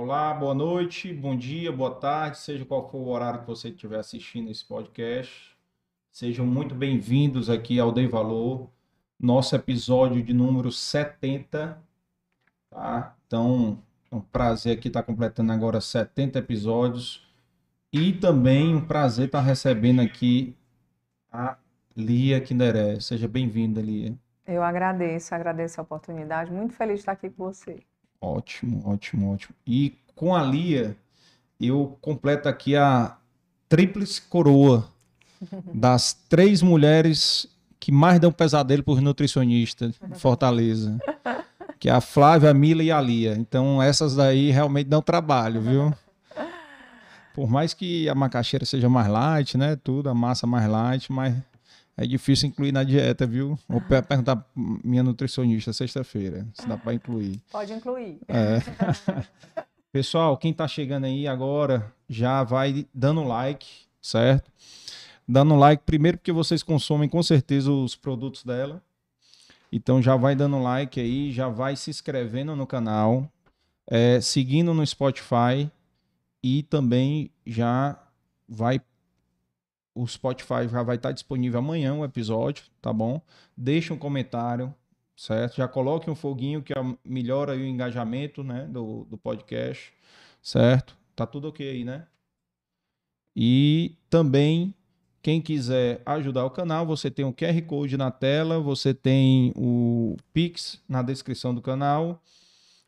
Olá, 0.00 0.32
boa 0.32 0.54
noite, 0.54 1.12
bom 1.12 1.36
dia, 1.36 1.72
boa 1.72 1.92
tarde, 1.92 2.38
seja 2.38 2.64
qual 2.64 2.88
for 2.88 2.98
o 2.98 3.08
horário 3.08 3.40
que 3.40 3.46
você 3.48 3.68
estiver 3.68 3.98
assistindo 3.98 4.48
esse 4.48 4.64
podcast. 4.64 5.58
Sejam 6.08 6.46
muito 6.46 6.72
bem-vindos 6.72 7.50
aqui 7.50 7.80
ao 7.80 7.90
Dei 7.90 8.06
Valor, 8.06 8.70
nosso 9.18 9.56
episódio 9.56 10.22
de 10.22 10.32
número 10.32 10.70
70. 10.70 11.82
Tá? 12.70 13.16
Então, 13.26 13.82
é 14.08 14.14
um 14.14 14.20
prazer 14.20 14.78
aqui 14.78 14.86
estar 14.86 15.02
completando 15.02 15.50
agora 15.50 15.80
70 15.80 16.38
episódios. 16.38 17.28
E 17.92 18.12
também 18.12 18.76
um 18.76 18.86
prazer 18.86 19.26
estar 19.26 19.40
recebendo 19.40 20.00
aqui 20.00 20.56
a 21.32 21.58
Lia 21.96 22.40
Kinderé. 22.40 23.00
Seja 23.00 23.26
bem-vinda, 23.26 23.80
Lia. 23.80 24.16
Eu 24.46 24.62
agradeço, 24.62 25.34
agradeço 25.34 25.80
a 25.80 25.82
oportunidade. 25.82 26.52
Muito 26.52 26.72
feliz 26.72 26.94
de 26.94 27.00
estar 27.00 27.12
aqui 27.12 27.30
com 27.30 27.46
você. 27.46 27.82
Ótimo, 28.20 28.82
ótimo, 28.84 29.32
ótimo. 29.32 29.54
E 29.66 29.96
com 30.14 30.34
a 30.34 30.42
Lia, 30.42 30.96
eu 31.60 31.96
completo 32.00 32.48
aqui 32.48 32.74
a 32.74 33.16
tríplice 33.68 34.22
coroa 34.22 34.88
das 35.72 36.14
três 36.28 36.62
mulheres 36.62 37.48
que 37.78 37.92
mais 37.92 38.18
dão 38.18 38.32
pesadelo 38.32 38.82
por 38.82 39.00
nutricionista 39.00 39.88
de 39.88 39.98
Fortaleza. 40.18 40.98
Que 41.78 41.88
é 41.88 41.92
a 41.92 42.00
Flávia, 42.00 42.50
a 42.50 42.54
Mila 42.54 42.82
e 42.82 42.90
a 42.90 43.00
Lia. 43.00 43.34
Então, 43.34 43.80
essas 43.80 44.16
daí 44.16 44.50
realmente 44.50 44.88
dão 44.88 45.00
trabalho, 45.00 45.60
viu? 45.60 45.94
Por 47.32 47.48
mais 47.48 47.72
que 47.72 48.08
a 48.08 48.16
macaxeira 48.16 48.66
seja 48.66 48.88
mais 48.88 49.06
light, 49.06 49.56
né? 49.56 49.76
Tudo, 49.76 50.10
a 50.10 50.14
massa 50.14 50.44
mais 50.44 50.68
light, 50.68 51.12
mas 51.12 51.36
é 51.98 52.06
difícil 52.06 52.48
incluir 52.48 52.70
na 52.70 52.84
dieta, 52.84 53.26
viu? 53.26 53.58
Vou 53.68 53.80
perguntar 53.80 54.36
pra 54.36 54.46
minha 54.54 55.02
nutricionista 55.02 55.72
sexta-feira 55.72 56.46
se 56.54 56.64
dá 56.64 56.76
para 56.76 56.94
incluir. 56.94 57.42
Pode 57.50 57.72
incluir. 57.72 58.20
É. 58.28 58.60
Pessoal, 59.90 60.36
quem 60.36 60.52
está 60.52 60.68
chegando 60.68 61.06
aí 61.06 61.26
agora 61.26 61.92
já 62.08 62.44
vai 62.44 62.86
dando 62.94 63.24
like, 63.24 63.66
certo? 64.00 64.48
Dando 65.26 65.56
like 65.56 65.82
primeiro 65.84 66.18
porque 66.18 66.30
vocês 66.30 66.62
consomem 66.62 67.08
com 67.08 67.20
certeza 67.20 67.72
os 67.72 67.96
produtos 67.96 68.44
dela. 68.44 68.80
Então 69.72 70.00
já 70.00 70.14
vai 70.14 70.36
dando 70.36 70.62
like 70.62 71.00
aí, 71.00 71.32
já 71.32 71.48
vai 71.48 71.74
se 71.74 71.90
inscrevendo 71.90 72.54
no 72.54 72.66
canal, 72.66 73.28
é, 73.88 74.20
seguindo 74.20 74.72
no 74.72 74.86
Spotify 74.86 75.68
e 76.44 76.62
também 76.62 77.28
já 77.44 78.00
vai 78.48 78.80
o 79.98 80.06
Spotify 80.06 80.68
já 80.70 80.82
vai 80.82 80.96
estar 80.96 81.10
disponível 81.10 81.58
amanhã 81.58 81.94
o 81.94 82.04
episódio, 82.04 82.64
tá 82.80 82.92
bom? 82.92 83.20
Deixa 83.56 83.92
um 83.92 83.98
comentário, 83.98 84.72
certo? 85.16 85.56
Já 85.56 85.66
coloque 85.66 86.08
um 86.08 86.14
foguinho 86.14 86.62
que 86.62 86.72
melhora 87.04 87.52
o 87.52 87.64
engajamento, 87.64 88.44
né, 88.44 88.66
do, 88.66 89.04
do 89.10 89.18
podcast, 89.18 89.92
certo? 90.40 90.96
Tá 91.16 91.26
tudo 91.26 91.48
ok 91.48 91.68
aí, 91.68 91.84
né? 91.84 92.06
E 93.34 93.96
também 94.08 94.72
quem 95.20 95.40
quiser 95.40 96.00
ajudar 96.06 96.44
o 96.44 96.50
canal, 96.50 96.86
você 96.86 97.10
tem 97.10 97.24
o 97.24 97.32
QR 97.32 97.60
Code 97.66 97.96
na 97.96 98.10
tela, 98.10 98.60
você 98.60 98.94
tem 98.94 99.52
o 99.56 100.16
Pix 100.32 100.80
na 100.88 101.02
descrição 101.02 101.52
do 101.52 101.60
canal. 101.60 102.22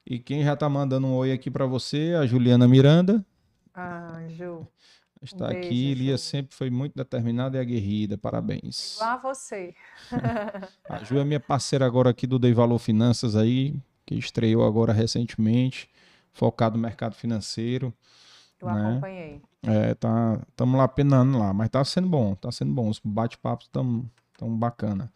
E 0.06 0.18
quem 0.18 0.44
já 0.44 0.54
tá 0.54 0.68
mandando 0.68 1.08
um 1.08 1.14
oi 1.14 1.32
aqui 1.32 1.50
para 1.50 1.66
você, 1.66 2.14
a 2.18 2.24
Juliana 2.24 2.68
Miranda. 2.68 3.24
Ah, 3.74 4.22
Ju. 4.28 4.66
Está 5.22 5.46
um 5.46 5.48
beijo, 5.48 5.66
aqui, 5.66 5.94
Lia 5.94 6.16
sempre 6.16 6.54
foi 6.54 6.70
muito 6.70 6.94
determinada 6.96 7.58
e 7.58 7.60
aguerrida. 7.60 8.16
Parabéns. 8.16 8.96
Igual 8.96 9.10
a 9.10 9.16
você. 9.18 9.74
a 10.88 11.04
Ju 11.04 11.18
é 11.18 11.24
minha 11.24 11.40
parceira 11.40 11.84
agora 11.84 12.10
aqui 12.10 12.26
do 12.26 12.38
Dei 12.38 12.54
Valor 12.54 12.78
Finanças 12.78 13.36
aí, 13.36 13.74
que 14.06 14.14
estreou 14.14 14.64
agora 14.64 14.92
recentemente, 14.92 15.90
focado 16.32 16.76
no 16.76 16.82
mercado 16.82 17.14
financeiro. 17.14 17.92
Eu 18.60 18.68
né? 18.68 18.90
acompanhei. 18.90 19.42
É, 19.62 19.94
tá, 19.94 20.40
estamos 20.48 20.78
lá 20.78 20.88
penando 20.88 21.38
lá, 21.38 21.52
mas 21.52 21.68
tá 21.68 21.84
sendo 21.84 22.08
bom, 22.08 22.34
tá 22.34 22.50
sendo 22.50 22.72
bom. 22.72 22.88
Os 22.88 23.00
bate-papos 23.02 23.66
estão 23.66 24.08
tão 24.38 24.56
bacana. 24.56 25.12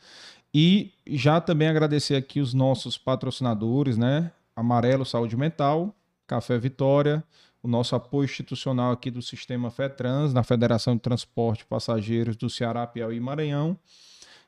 E 0.53 0.93
já 1.07 1.41
também 1.41 1.67
agradecer 1.67 2.15
aqui 2.15 2.41
os 2.41 2.53
nossos 2.53 2.99
patrocinadores, 2.99 3.97
né? 3.97 4.31
Amarelo 4.55 5.05
Saúde 5.05 5.37
Mental, 5.37 5.95
Café 6.27 6.59
Vitória, 6.59 7.25
o 7.65 7.69
nosso 7.69 7.97
apoio 7.97 8.27
institucional 8.27 8.93
aqui 8.93 9.11
do 9.11 9.23
Sistema 9.23 9.71
FETRANS, 9.71 10.35
na 10.35 10.43
Federação 10.43 10.97
de 10.97 11.01
Transporte 11.01 11.65
Passageiros 11.65 12.37
do 12.37 12.51
Ceará, 12.51 12.87
Piauí 12.87 13.17
e 13.17 13.21
Maranhão, 13.21 13.79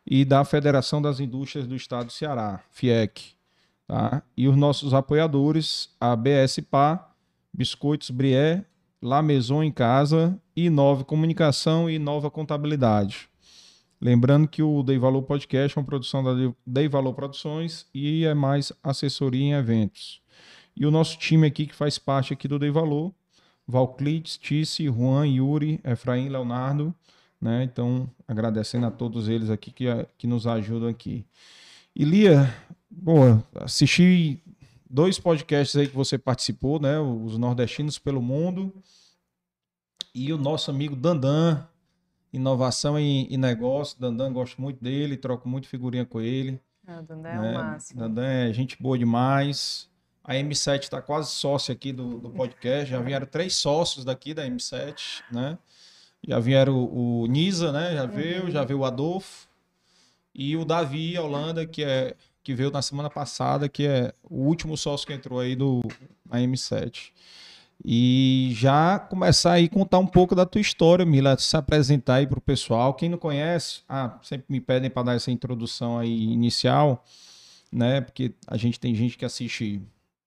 e 0.06 0.22
da 0.22 0.44
Federação 0.44 1.00
das 1.00 1.18
Indústrias 1.18 1.66
do 1.66 1.74
Estado 1.74 2.08
do 2.08 2.12
Ceará, 2.12 2.62
FIEC. 2.70 3.32
Tá? 3.88 4.22
E 4.36 4.46
os 4.46 4.54
nossos 4.54 4.92
apoiadores, 4.92 5.88
a 5.98 6.14
BSPA, 6.14 7.06
Biscoitos 7.54 8.10
Brié, 8.10 8.66
La 9.00 9.22
Maison 9.22 9.62
em 9.62 9.72
Casa, 9.72 10.38
Inove 10.54 11.04
Comunicação 11.04 11.88
e 11.88 11.98
Nova 11.98 12.30
Contabilidade. 12.30 13.30
Lembrando 13.98 14.46
que 14.46 14.62
o 14.62 14.82
Dei 14.82 14.98
Valor 14.98 15.22
Podcast 15.22 15.78
é 15.78 15.80
uma 15.80 15.86
produção 15.86 16.22
da 16.22 16.32
Dei 16.66 16.86
Valor 16.86 17.14
Produções 17.14 17.86
e 17.94 18.26
é 18.26 18.34
mais 18.34 18.74
assessoria 18.82 19.42
em 19.42 19.52
eventos. 19.54 20.20
E 20.76 20.84
o 20.84 20.90
nosso 20.90 21.18
time 21.18 21.46
aqui, 21.46 21.66
que 21.66 21.74
faz 21.74 21.98
parte 21.98 22.32
aqui 22.32 22.46
do 22.46 22.58
Dei 22.58 22.70
Valor, 22.70 23.12
Valclides, 23.66 24.36
Tice, 24.36 24.84
Juan, 24.86 25.26
Yuri, 25.26 25.80
Efraim, 25.82 26.28
Leonardo, 26.28 26.94
né? 27.40 27.64
Então, 27.64 28.08
agradecendo 28.28 28.86
a 28.86 28.90
todos 28.90 29.28
eles 29.28 29.50
aqui 29.50 29.70
que, 29.70 29.86
que 30.18 30.26
nos 30.26 30.46
ajudam 30.46 30.88
aqui. 30.88 31.24
E 31.94 32.04
Lia, 32.04 32.54
boa, 32.90 33.42
assisti 33.54 34.40
dois 34.88 35.18
podcasts 35.18 35.74
aí 35.76 35.88
que 35.88 35.96
você 35.96 36.18
participou, 36.18 36.78
né? 36.78 36.98
Os 37.00 37.38
Nordestinos 37.38 37.98
pelo 37.98 38.20
Mundo 38.20 38.72
e 40.14 40.32
o 40.32 40.38
nosso 40.38 40.70
amigo 40.70 40.94
Dandan, 40.94 41.66
Inovação 42.32 43.00
e, 43.00 43.26
e 43.32 43.36
Negócio. 43.36 43.98
Dandan, 43.98 44.32
gosto 44.32 44.60
muito 44.60 44.82
dele, 44.82 45.16
troco 45.16 45.48
muito 45.48 45.68
figurinha 45.68 46.04
com 46.04 46.20
ele. 46.20 46.60
Ah, 46.86 47.00
Dandan 47.00 47.28
é 47.28 47.38
né? 47.40 47.50
o 47.50 47.54
máximo. 47.54 48.00
Dandan 48.00 48.26
é 48.26 48.52
gente 48.52 48.80
boa 48.80 48.98
demais. 48.98 49.88
A 50.26 50.34
M7 50.34 50.82
está 50.82 51.00
quase 51.00 51.30
sócia 51.30 51.72
aqui 51.72 51.92
do, 51.92 52.18
do 52.18 52.30
podcast. 52.30 52.90
Já 52.90 53.00
vieram 53.00 53.26
três 53.26 53.54
sócios 53.54 54.04
daqui 54.04 54.34
da 54.34 54.44
M7, 54.44 55.22
né? 55.30 55.56
Já 56.26 56.40
vieram 56.40 56.74
o, 56.74 57.22
o 57.22 57.26
Nisa, 57.26 57.70
né? 57.70 57.94
Já 57.94 58.06
veio, 58.06 58.44
uhum. 58.44 58.50
já 58.50 58.64
veio 58.64 58.80
o 58.80 58.84
Adolfo. 58.84 59.46
E 60.34 60.56
o 60.56 60.64
Davi 60.64 61.16
Holanda, 61.16 61.64
que 61.64 61.84
é 61.84 62.16
que 62.42 62.54
veio 62.54 62.70
na 62.70 62.82
semana 62.82 63.10
passada, 63.10 63.68
que 63.68 63.86
é 63.86 64.12
o 64.22 64.44
último 64.44 64.76
sócio 64.76 65.06
que 65.06 65.12
entrou 65.12 65.40
aí 65.40 65.56
do 65.56 65.80
a 66.30 66.38
M7. 66.38 67.10
E 67.84 68.50
já 68.52 68.98
começar 68.98 69.52
aí 69.52 69.64
a 69.66 69.68
contar 69.68 69.98
um 69.98 70.06
pouco 70.06 70.34
da 70.34 70.46
tua 70.46 70.60
história, 70.60 71.04
Mila, 71.04 71.36
se 71.38 71.56
apresentar 71.56 72.16
aí 72.16 72.26
para 72.26 72.38
o 72.38 72.42
pessoal. 72.42 72.94
Quem 72.94 73.08
não 73.08 73.18
conhece, 73.18 73.82
ah, 73.88 74.18
sempre 74.22 74.46
me 74.48 74.60
pedem 74.60 74.90
para 74.90 75.02
dar 75.02 75.14
essa 75.14 75.30
introdução 75.30 75.98
aí 75.98 76.32
inicial, 76.32 77.04
né? 77.70 78.00
Porque 78.00 78.32
a 78.46 78.56
gente 78.56 78.78
tem 78.78 78.94
gente 78.94 79.16
que 79.16 79.24
assiste 79.24 79.82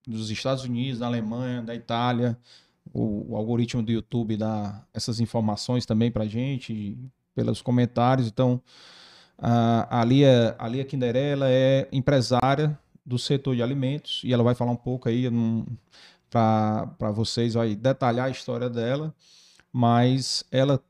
dos 0.08 0.30
Estados 0.30 0.64
Unidos, 0.64 1.00
da 1.00 1.08
Alemanha, 1.08 1.62
da 1.62 1.76
Itália. 1.76 2.38
O, 2.94 3.34
o 3.34 3.36
algoritmo 3.36 3.84
do 3.84 3.92
YouTube 3.92 4.38
dá 4.38 4.84
essas 4.94 5.20
informações 5.20 5.86
também 5.86 6.12
para 6.12 6.26
gente, 6.26 6.98
pelos 7.36 7.62
comentários. 7.62 8.28
Então, 8.28 8.62
a, 9.38 10.02
a 10.02 10.04
Lia, 10.04 10.56
a 10.58 10.68
Lia 10.68 10.84
Kinderella 10.84 11.50
é 11.50 11.88
empresária 11.92 12.78
do 13.06 13.18
setor 13.18 13.56
de 13.56 13.64
alimentos 13.64 14.22
e 14.24 14.34
ela 14.34 14.44
vai 14.44 14.56
falar 14.56 14.72
um 14.72 14.76
pouco 14.76 15.08
aí 15.08 15.26
para 16.30 17.12
vocês, 17.12 17.54
vai 17.54 17.76
detalhar 17.76 18.28
a 18.28 18.30
história 18.30 18.70
dela, 18.70 19.14
mas 19.72 20.44
ela 20.52 20.82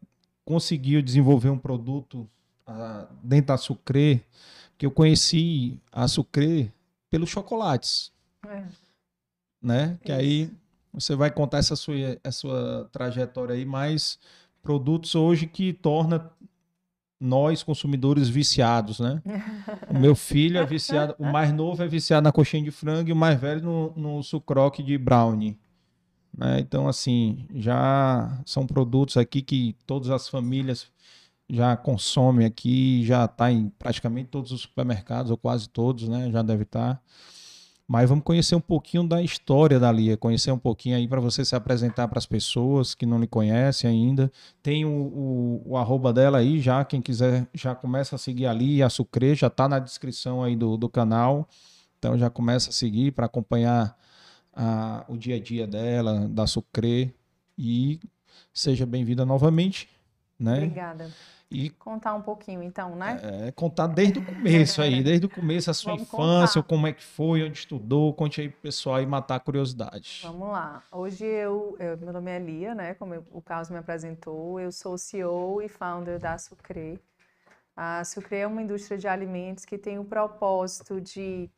conseguiu 0.44 1.02
desenvolver 1.02 1.50
um 1.50 1.58
produto 1.58 2.28
uh, 2.68 3.08
dentro 3.24 3.48
da 3.48 3.58
Sucre, 3.58 4.26
que 4.78 4.86
eu 4.86 4.92
conheci 4.92 5.80
a 5.92 6.08
Sucre 6.08 6.72
pelos 7.10 7.30
chocolates. 7.30 8.12
É 8.48 8.89
né? 9.62 9.98
Que 10.04 10.12
aí 10.12 10.52
você 10.94 11.16
vai 11.16 11.32
contar 11.32 11.60
essa 11.60 11.76
sua, 11.76 11.96
essa 12.24 12.40
sua 12.40 12.90
trajetória 12.92 13.56
aí, 13.56 13.66
mais 13.66 14.20
produtos 14.62 15.16
hoje 15.16 15.48
que 15.48 15.74
torna 15.74 16.32
nós 17.20 17.64
consumidores 17.64 18.30
viciados, 18.30 19.00
né? 19.00 19.22
o 19.90 20.00
meu 20.00 20.16
filho 20.16 20.58
é 20.58 20.66
viciado, 20.66 21.16
o 21.20 21.26
mais 21.26 21.54
novo 21.54 21.84
é 21.84 21.88
viciado 21.88 22.24
na 22.24 22.32
coxinha 22.32 22.64
de 22.64 22.72
frango 22.72 23.10
e 23.10 23.14
o 23.14 23.16
mais 23.16 23.40
velho 23.40 23.62
no, 23.62 23.94
no 23.96 24.24
sucroque 24.24 24.82
de 24.82 24.98
brownie. 24.98 25.58
Né? 26.36 26.60
Então, 26.62 26.88
assim, 26.88 27.46
já 27.54 28.42
são 28.46 28.66
produtos 28.66 29.18
aqui 29.18 29.42
que 29.42 29.76
todas 29.86 30.10
as 30.10 30.30
famílias 30.30 30.88
já 31.50 31.76
consomem 31.76 32.46
aqui, 32.46 33.04
já 33.04 33.26
está 33.26 33.52
em 33.52 33.70
praticamente 33.70 34.30
todos 34.30 34.52
os 34.52 34.62
supermercados, 34.62 35.32
ou 35.32 35.38
quase 35.38 35.68
todos, 35.68 36.08
né? 36.08 36.30
Já 36.32 36.44
deve 36.44 36.64
estar. 36.64 36.96
Tá. 36.96 37.02
Mas 37.90 38.08
vamos 38.08 38.24
conhecer 38.24 38.54
um 38.54 38.62
pouquinho 38.62 39.04
da 39.04 39.20
história 39.20 39.80
da 39.80 39.92
Lia, 39.92 40.16
conhecer 40.16 40.52
um 40.52 40.60
pouquinho 40.60 40.96
aí 40.96 41.08
para 41.08 41.20
você 41.20 41.44
se 41.44 41.56
apresentar 41.56 42.08
para 42.08 42.20
as 42.20 42.26
pessoas 42.28 42.94
que 42.94 43.04
não 43.04 43.20
lhe 43.20 43.26
conhecem 43.26 43.90
ainda. 43.90 44.32
Tem 44.62 44.86
o, 44.86 44.90
o, 44.90 45.64
o, 45.72 45.76
arroba 45.76 46.14
dela 46.14 46.38
aí 46.38 46.60
já, 46.60 46.86
quem 46.86 47.02
quiser 47.02 47.48
já 47.52 47.74
começa 47.74 48.16
a 48.16 48.20
seguir 48.20 48.46
ali, 48.46 48.84
a 48.84 48.92
Sucre, 48.92 49.34
já 49.34 49.48
está 49.48 49.68
na 49.68 49.80
descrição 49.80 50.44
aí 50.44 50.56
do, 50.56 50.78
do 50.78 50.88
canal. 50.88 51.50
Então 51.98 52.16
já 52.16 52.30
começa 52.30 52.70
a 52.70 52.74
seguir 52.74 53.12
para 53.12 53.26
acompanhar 53.26 53.98
a, 54.54 55.04
o 55.10 55.18
dia 55.18 55.38
a 55.38 55.40
dia 55.40 55.66
dela, 55.66 56.30
da 56.30 56.46
Sucre. 56.46 57.12
E 57.58 58.00
seja 58.54 58.86
bem-vinda 58.86 59.26
novamente. 59.26 59.90
Né? 60.40 60.58
Obrigada. 60.58 61.10
E 61.52 61.72
contar 61.72 62.14
um 62.14 62.22
pouquinho, 62.22 62.62
então, 62.62 62.96
né? 62.96 63.20
É, 63.48 63.52
contar 63.52 63.88
desde 63.88 64.20
o 64.20 64.26
começo 64.26 64.84
aí, 64.84 65.02
desde 65.02 65.26
o 65.26 65.30
começo 65.30 65.72
a 65.72 65.74
sua 65.74 65.94
Vamos 65.94 66.08
infância, 66.08 66.62
contar. 66.62 66.76
como 66.76 66.88
é 66.88 66.94
que 66.94 67.04
foi, 67.04 67.44
onde 67.44 67.58
estudou, 67.58 68.14
conte 68.14 68.42
aí 68.42 68.50
pro 68.50 68.62
pessoal 68.62 69.02
e 69.02 69.06
matar 69.08 69.36
a 69.36 69.40
curiosidade. 69.40 70.22
Vamos 70.24 70.50
lá. 70.50 70.84
Hoje 70.92 71.26
eu, 71.26 71.76
eu 71.80 71.98
meu 71.98 72.14
nome 72.14 72.30
é 72.30 72.38
Lia, 72.38 72.76
né? 72.76 72.94
Como 72.94 73.16
eu, 73.16 73.26
o 73.32 73.42
Carlos 73.42 73.72
me 73.72 73.78
apresentou, 73.78 74.60
eu 74.60 74.72
sou 74.72 74.96
CEO 74.96 75.60
e 75.64 75.68
founder 75.68 76.20
da 76.20 76.38
Sucre. 76.38 77.00
A 77.76 78.04
Sucre 78.04 78.36
é 78.36 78.46
uma 78.46 78.62
indústria 78.62 78.98
de 78.98 79.08
alimentos 79.08 79.66
que 79.66 79.78
tem 79.78 79.98
o 79.98 80.06
propósito 80.06 81.02
de 81.02 81.50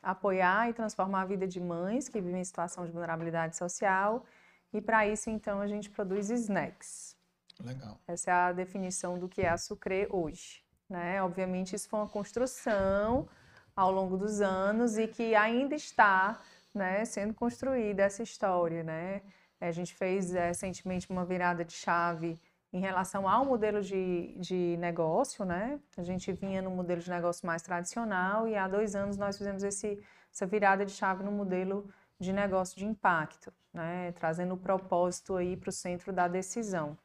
apoiar 0.00 0.70
e 0.70 0.72
transformar 0.72 1.22
a 1.22 1.26
vida 1.26 1.48
de 1.48 1.58
mães 1.60 2.08
que 2.08 2.20
vivem 2.20 2.40
em 2.40 2.44
situação 2.44 2.86
de 2.86 2.92
vulnerabilidade 2.92 3.56
social. 3.56 4.24
E 4.72 4.80
para 4.80 5.08
isso, 5.08 5.28
então, 5.28 5.60
a 5.60 5.66
gente 5.66 5.90
produz 5.90 6.30
snacks. 6.30 7.16
Legal. 7.62 7.98
Essa 8.06 8.30
é 8.30 8.34
a 8.34 8.52
definição 8.52 9.18
do 9.18 9.28
que 9.28 9.42
é 9.42 9.48
a 9.48 9.58
Sucre 9.58 10.06
hoje. 10.10 10.62
Né? 10.88 11.22
Obviamente, 11.22 11.74
isso 11.74 11.88
foi 11.88 12.00
uma 12.00 12.08
construção 12.08 13.28
ao 13.76 13.92
longo 13.92 14.16
dos 14.16 14.40
anos 14.40 14.98
e 14.98 15.06
que 15.06 15.34
ainda 15.34 15.74
está 15.74 16.40
né, 16.74 17.04
sendo 17.04 17.32
construída 17.34 18.02
essa 18.02 18.22
história. 18.22 18.82
Né? 18.82 19.22
A 19.60 19.70
gente 19.70 19.94
fez 19.94 20.34
é, 20.34 20.48
recentemente 20.48 21.10
uma 21.10 21.24
virada 21.24 21.64
de 21.64 21.72
chave 21.72 22.40
em 22.72 22.80
relação 22.80 23.28
ao 23.28 23.44
modelo 23.44 23.82
de, 23.82 24.34
de 24.38 24.76
negócio, 24.78 25.44
né? 25.44 25.80
A 25.96 26.02
gente 26.02 26.32
vinha 26.32 26.62
no 26.62 26.70
modelo 26.70 27.00
de 27.00 27.10
negócio 27.10 27.44
mais 27.44 27.62
tradicional 27.62 28.46
e 28.46 28.56
há 28.56 28.68
dois 28.68 28.94
anos 28.94 29.16
nós 29.16 29.36
fizemos 29.36 29.64
esse, 29.64 30.00
essa 30.32 30.46
virada 30.46 30.86
de 30.86 30.92
chave 30.92 31.24
no 31.24 31.32
modelo 31.32 31.88
de 32.18 32.32
negócio 32.32 32.78
de 32.78 32.86
impacto, 32.86 33.52
né? 33.74 34.12
Trazendo 34.12 34.54
o 34.54 34.56
propósito 34.56 35.36
aí 35.36 35.56
para 35.56 35.70
o 35.70 35.72
centro 35.72 36.12
da 36.12 36.28
decisão. 36.28 36.96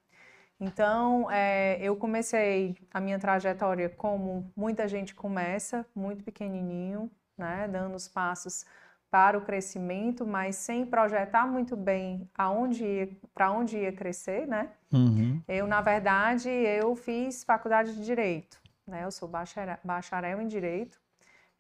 Então, 0.60 1.30
é, 1.30 1.78
eu 1.82 1.96
comecei 1.96 2.78
a 2.94 3.00
minha 3.00 3.20
trajetória 3.20 3.90
como 3.90 4.52
muita 4.56 4.88
gente 4.88 5.14
começa, 5.14 5.86
muito 5.94 6.24
pequenininho, 6.24 7.12
né, 7.38 7.68
dando 7.68 7.96
os 7.96 8.08
passos 8.08 8.66
para 9.12 9.38
o 9.38 9.42
crescimento, 9.42 10.26
mas 10.26 10.56
sem 10.56 10.86
projetar 10.86 11.46
muito 11.46 11.76
bem 11.76 12.30
aonde 12.38 13.18
para 13.34 13.52
onde 13.52 13.78
ia 13.78 13.92
crescer, 13.92 14.48
né? 14.48 14.72
Uhum. 14.92 15.42
Eu, 15.48 15.68
na 15.68 15.82
verdade, 15.82 16.50
eu 16.50 16.96
fiz 16.96 17.44
faculdade 17.44 17.96
de 17.96 18.04
Direito, 18.04 18.60
né? 18.86 19.04
Eu 19.06 19.12
sou 19.12 19.28
bacharel, 19.28 19.78
bacharel 19.84 20.42
em 20.42 20.48
Direito. 20.48 21.00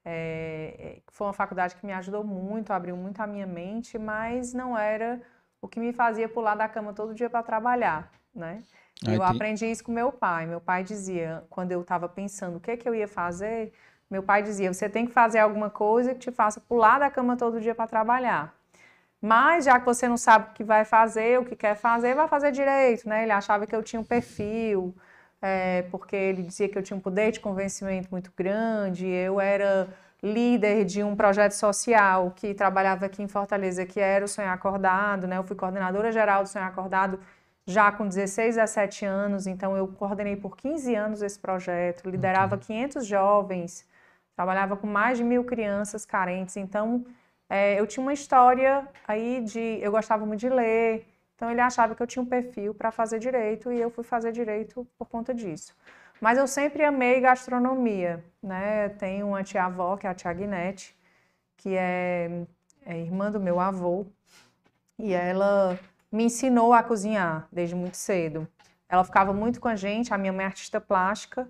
É, 0.04 1.02
foi 1.08 1.28
uma 1.28 1.34
faculdade 1.34 1.76
que 1.76 1.86
me 1.86 1.94
ajudou 1.94 2.24
muito, 2.24 2.72
abriu 2.72 2.96
muito 2.96 3.22
a 3.22 3.28
minha 3.28 3.48
mente, 3.48 3.98
mas 3.98 4.54
não 4.54 4.78
era 4.78 5.22
o 5.62 5.68
que 5.68 5.80
me 5.80 5.94
fazia 5.94 6.28
pular 6.28 6.56
da 6.56 6.68
cama 6.68 6.94
todo 6.94 7.14
dia 7.14 7.30
para 7.30 7.42
trabalhar, 7.42 8.12
né? 8.36 8.62
eu 9.04 9.20
tem... 9.20 9.24
aprendi 9.24 9.66
isso 9.66 9.84
com 9.84 9.92
meu 9.92 10.12
pai. 10.12 10.46
Meu 10.46 10.62
pai 10.62 10.84
dizia, 10.84 11.44
quando 11.50 11.72
eu 11.72 11.82
estava 11.82 12.08
pensando 12.08 12.58
o 12.58 12.60
que, 12.60 12.78
que 12.78 12.88
eu 12.88 12.96
ia 12.96 13.08
fazer, 13.08 13.74
meu 14.10 14.24
pai 14.24 14.44
dizia: 14.44 14.74
você 14.74 14.90
tem 14.90 15.06
que 15.06 15.12
fazer 15.12 15.40
alguma 15.40 15.70
coisa 15.70 16.14
que 16.14 16.20
te 16.20 16.32
faça 16.32 16.60
pular 16.60 17.00
da 17.00 17.10
cama 17.10 17.36
todo 17.36 17.60
dia 17.60 17.76
para 17.76 17.88
trabalhar. 17.88 18.54
Mas 19.22 19.66
já 19.66 19.80
que 19.80 19.86
você 19.86 20.08
não 20.08 20.18
sabe 20.18 20.50
o 20.52 20.54
que 20.54 20.64
vai 20.64 20.86
fazer, 20.86 21.40
o 21.40 21.46
que 21.46 21.56
quer 21.56 21.76
fazer, 21.76 22.14
vai 22.16 22.28
fazer 22.28 22.52
direito, 22.52 23.10
né? 23.10 23.24
Ele 23.24 23.32
achava 23.32 23.66
que 23.66 23.76
eu 23.76 23.82
tinha 23.82 24.00
um 24.00 24.04
perfil, 24.04 24.96
é, 25.42 25.84
porque 25.92 26.16
ele 26.16 26.44
dizia 26.44 26.70
que 26.70 26.78
eu 26.78 26.84
tinha 26.84 26.96
um 26.96 27.00
poder 27.00 27.32
de 27.32 27.40
convencimento 27.40 28.08
muito 28.12 28.32
grande. 28.38 29.08
Eu 29.08 29.40
era 29.42 29.88
líder 30.22 30.86
de 30.86 31.04
um 31.04 31.16
projeto 31.16 31.54
social 31.54 32.32
que 32.36 32.54
trabalhava 32.54 33.06
aqui 33.06 33.24
em 33.24 33.28
Fortaleza, 33.28 33.86
que 33.86 34.00
era 34.00 34.26
o 34.26 34.28
Sonhar 34.28 34.54
Acordado, 34.54 35.28
né? 35.28 35.38
Eu 35.38 35.44
fui 35.44 35.56
coordenadora 35.56 36.12
geral 36.12 36.44
do 36.44 36.50
Sonhar 36.50 36.68
Acordado 36.68 37.20
já 37.68 37.92
com 37.92 38.08
16 38.08 38.58
a 38.58 38.68
7 38.68 39.06
anos, 39.06 39.48
então 39.48 39.76
eu 39.76 39.88
coordenei 39.88 40.36
por 40.36 40.56
15 40.56 40.94
anos 40.96 41.22
esse 41.22 41.40
projeto, 41.40 42.10
liderava 42.10 42.58
500 42.58 43.06
jovens, 43.06 43.88
trabalhava 44.36 44.78
com 44.78 44.88
mais 44.88 45.18
de 45.18 45.24
mil 45.24 45.44
crianças 45.44 46.06
carentes, 46.06 46.58
então 46.58 47.06
é, 47.50 47.80
eu 47.80 47.88
tinha 47.88 48.04
uma 48.04 48.14
história 48.14 48.88
aí 49.08 49.42
de, 49.42 49.80
eu 49.82 49.92
gostava 49.92 50.26
muito 50.26 50.42
de 50.42 50.50
ler, 50.50 51.08
então 51.36 51.50
ele 51.52 51.62
achava 51.62 51.96
que 51.96 52.02
eu 52.02 52.08
tinha 52.08 52.22
um 52.24 52.26
perfil 52.26 52.74
para 52.74 52.92
fazer 52.92 53.20
direito 53.20 53.72
e 53.72 53.80
eu 53.80 53.90
fui 53.90 54.04
fazer 54.04 54.32
direito 54.32 54.88
por 54.98 55.08
conta 55.08 55.34
disso. 55.34 55.76
Mas 56.22 56.38
eu 56.38 56.48
sempre 56.48 56.84
amei 56.84 57.20
gastronomia, 57.20 58.24
né? 58.42 58.90
Tenho 58.90 59.28
uma 59.28 59.44
tia-avó, 59.44 59.98
que 59.98 60.08
é 60.08 60.10
a 60.10 60.14
tia 60.14 60.32
Guinete, 60.32 60.96
que 61.58 61.76
é, 61.76 62.46
é 62.86 62.98
irmã 62.98 63.32
do 63.32 63.40
meu 63.40 63.60
avô, 63.60 64.06
e 64.98 65.14
ela 65.14 65.78
me 66.16 66.24
ensinou 66.24 66.74
a 66.74 66.82
cozinhar 66.82 67.46
desde 67.52 67.76
muito 67.76 67.98
cedo. 67.98 68.48
Ela 68.88 69.04
ficava 69.04 69.34
muito 69.34 69.60
com 69.60 69.68
a 69.68 69.76
gente, 69.76 70.14
a 70.14 70.18
minha 70.18 70.32
mãe 70.32 70.44
é 70.44 70.48
artista 70.48 70.80
plástica 70.80 71.46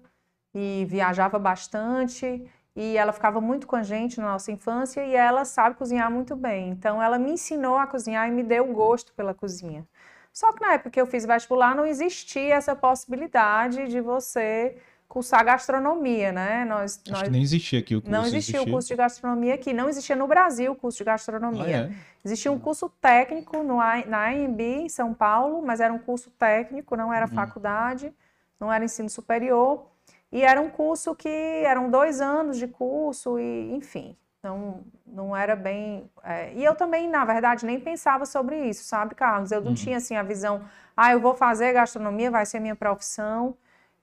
e 0.54 0.88
viajava 0.90 1.38
bastante 1.38 2.44
e 2.76 2.98
ela 2.98 3.14
ficava 3.14 3.40
muito 3.40 3.68
com 3.68 3.76
a 3.76 3.84
gente 3.84 4.20
na 4.20 4.32
nossa 4.32 4.52
infância 4.52 5.06
e 5.06 5.16
ela 5.16 5.46
sabe 5.46 5.76
cozinhar 5.76 6.10
muito 6.10 6.36
bem. 6.36 6.70
Então 6.70 7.02
ela 7.02 7.20
me 7.20 7.32
ensinou 7.32 7.78
a 7.78 7.86
cozinhar 7.86 8.28
e 8.28 8.32
me 8.32 8.42
deu 8.42 8.66
gosto 8.74 9.14
pela 9.14 9.36
cozinha. 9.36 9.88
Só 10.34 10.52
que 10.52 10.62
na 10.62 10.74
época 10.74 10.90
que 10.90 11.00
eu 11.00 11.06
fiz 11.06 11.26
vestibular 11.26 11.76
não 11.76 11.86
existia 11.86 12.56
essa 12.56 12.76
possibilidade 12.76 13.88
de 13.88 14.02
você 14.02 14.78
cursar 15.07 15.46
gastronomia, 15.46 16.31
né? 16.31 16.66
Nós, 16.66 17.00
Acho 17.04 17.12
nós... 17.12 17.24
que 17.24 17.30
nem 17.30 17.42
existia 17.42 17.80
aqui 17.80 17.96
o 17.96 18.02
curso. 18.02 18.12
Não 18.12 18.22
existia, 18.22 18.38
existia, 18.38 18.62
o 18.62 18.72
curso 18.72 18.88
de 18.88 18.96
gastronomia 18.96 19.54
aqui, 19.54 19.74
não 19.74 19.88
existia 19.88 20.16
no 20.16 20.28
Brasil 20.28 20.72
o 20.72 20.75
curso 20.75 20.98
de 20.98 21.04
gastronomia. 21.04 21.90
Ah, 21.90 21.92
é? 21.92 21.96
Existia 22.24 22.52
um 22.52 22.60
curso 22.60 22.90
técnico 23.02 23.63
no, 23.63 23.78
na 23.78 24.30
AMB 24.30 24.62
em 24.62 24.90
São 24.90 25.13
Paulo, 25.13 25.62
mas 25.62 25.80
era 25.80 25.94
um 25.94 26.00
curso 26.00 26.30
técnico, 26.31 26.96
não 26.96 27.13
era 27.13 27.28
uhum. 27.28 27.34
faculdade, 27.34 28.13
não 28.60 28.72
era 28.72 28.84
ensino 28.84 29.10
superior. 29.10 29.88
E 30.31 30.42
era 30.42 30.60
um 30.60 30.69
curso 30.69 31.16
que 31.16 31.30
eram 31.30 31.90
dois 31.90 32.19
anos 32.19 32.58
de 32.58 32.68
curso, 32.68 33.40
e 33.40 33.74
enfim, 33.74 34.18
não, 34.44 34.84
não 35.06 35.38
era 35.38 35.56
bem. 35.56 36.10
É... 36.24 36.51
e 36.54 36.63
eu 36.63 36.75
também, 36.75 37.08
na 37.08 37.24
verdade, 37.24 37.66
nem 37.66 37.80
pensava 37.80 38.25
sobre 38.25 38.68
isso, 38.68 38.84
sabe, 38.84 39.16
Carlos? 39.16 39.51
Eu 39.51 39.62
não 39.62 39.69
uhum. 39.69 39.75
tinha 39.75 39.98
assim 39.98 40.16
a 40.16 40.24
visão, 40.24 40.63
ah, 40.98 41.13
eu 41.13 41.19
vou 41.19 41.36
fazer 41.36 41.72
gastronomia, 41.74 42.30
vai 42.30 42.46
ser 42.46 42.60
minha 42.60 42.75
profissão. 42.75 43.56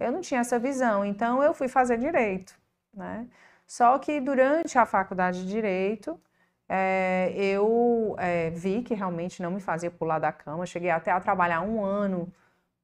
Eu 0.02 0.12
não 0.12 0.20
tinha 0.20 0.40
essa 0.40 0.58
visão, 0.58 1.04
então 1.04 1.42
eu 1.42 1.54
fui 1.54 1.68
fazer 1.68 1.98
direito, 1.98 2.54
né? 2.94 3.26
Só 3.66 3.98
que 3.98 4.20
durante 4.20 4.78
a 4.78 4.84
faculdade 4.84 5.44
de 5.44 5.48
direito, 5.48 6.20
é, 6.68 7.32
eu 7.36 8.14
é, 8.18 8.50
vi 8.50 8.82
que 8.82 8.94
realmente 8.94 9.42
não 9.42 9.50
me 9.50 9.60
fazia 9.60 9.90
pular 9.90 10.18
da 10.18 10.32
cama. 10.32 10.66
Cheguei 10.66 10.90
até 10.90 11.10
a 11.10 11.20
trabalhar 11.20 11.62
um 11.62 11.84
ano 11.84 12.32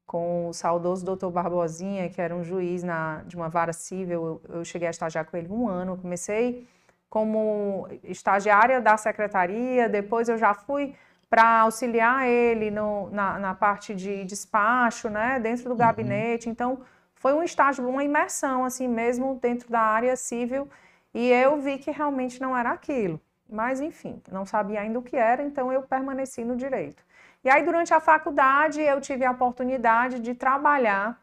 com 0.06 0.48
o 0.48 0.52
saudoso 0.54 1.04
doutor 1.04 1.30
Barbosinha, 1.30 2.08
que 2.08 2.20
era 2.20 2.34
um 2.34 2.42
juiz 2.42 2.82
na, 2.82 3.22
de 3.26 3.36
uma 3.36 3.48
vara 3.48 3.72
civil. 3.72 4.42
Eu, 4.48 4.56
eu 4.56 4.64
cheguei 4.64 4.88
a 4.88 4.90
estagiar 4.90 5.26
com 5.26 5.36
ele 5.36 5.48
um 5.48 5.68
ano. 5.68 5.92
Eu 5.92 5.96
comecei 5.98 6.66
como 7.08 7.88
estagiária 8.04 8.80
da 8.80 8.96
secretaria, 8.96 9.88
depois 9.88 10.28
eu 10.28 10.38
já 10.38 10.54
fui 10.54 10.94
para 11.30 11.60
auxiliar 11.60 12.26
ele 12.26 12.70
no, 12.70 13.10
na, 13.10 13.38
na, 13.38 13.54
parte 13.54 13.94
de 13.94 14.24
despacho, 14.24 15.10
né, 15.10 15.38
dentro 15.38 15.64
do 15.64 15.70
uhum. 15.70 15.76
gabinete. 15.76 16.48
Então, 16.48 16.80
foi 17.18 17.32
um 17.32 17.42
estágio, 17.42 17.88
uma 17.88 18.04
imersão, 18.04 18.64
assim 18.64 18.88
mesmo, 18.88 19.38
dentro 19.40 19.70
da 19.70 19.80
área 19.80 20.16
civil, 20.16 20.68
e 21.12 21.28
eu 21.30 21.60
vi 21.60 21.78
que 21.78 21.90
realmente 21.90 22.40
não 22.40 22.56
era 22.56 22.70
aquilo. 22.70 23.20
Mas, 23.50 23.80
enfim, 23.80 24.22
não 24.30 24.44
sabia 24.44 24.80
ainda 24.80 24.98
o 24.98 25.02
que 25.02 25.16
era, 25.16 25.42
então 25.42 25.72
eu 25.72 25.82
permaneci 25.82 26.44
no 26.44 26.54
direito. 26.56 27.02
E 27.42 27.48
aí, 27.50 27.64
durante 27.64 27.92
a 27.94 28.00
faculdade, 28.00 28.80
eu 28.80 29.00
tive 29.00 29.24
a 29.24 29.30
oportunidade 29.30 30.20
de 30.20 30.34
trabalhar 30.34 31.20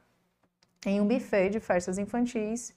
em 0.86 1.00
um 1.00 1.08
buffet 1.08 1.50
de 1.50 1.60
festas 1.60 1.98
infantis, 1.98 2.76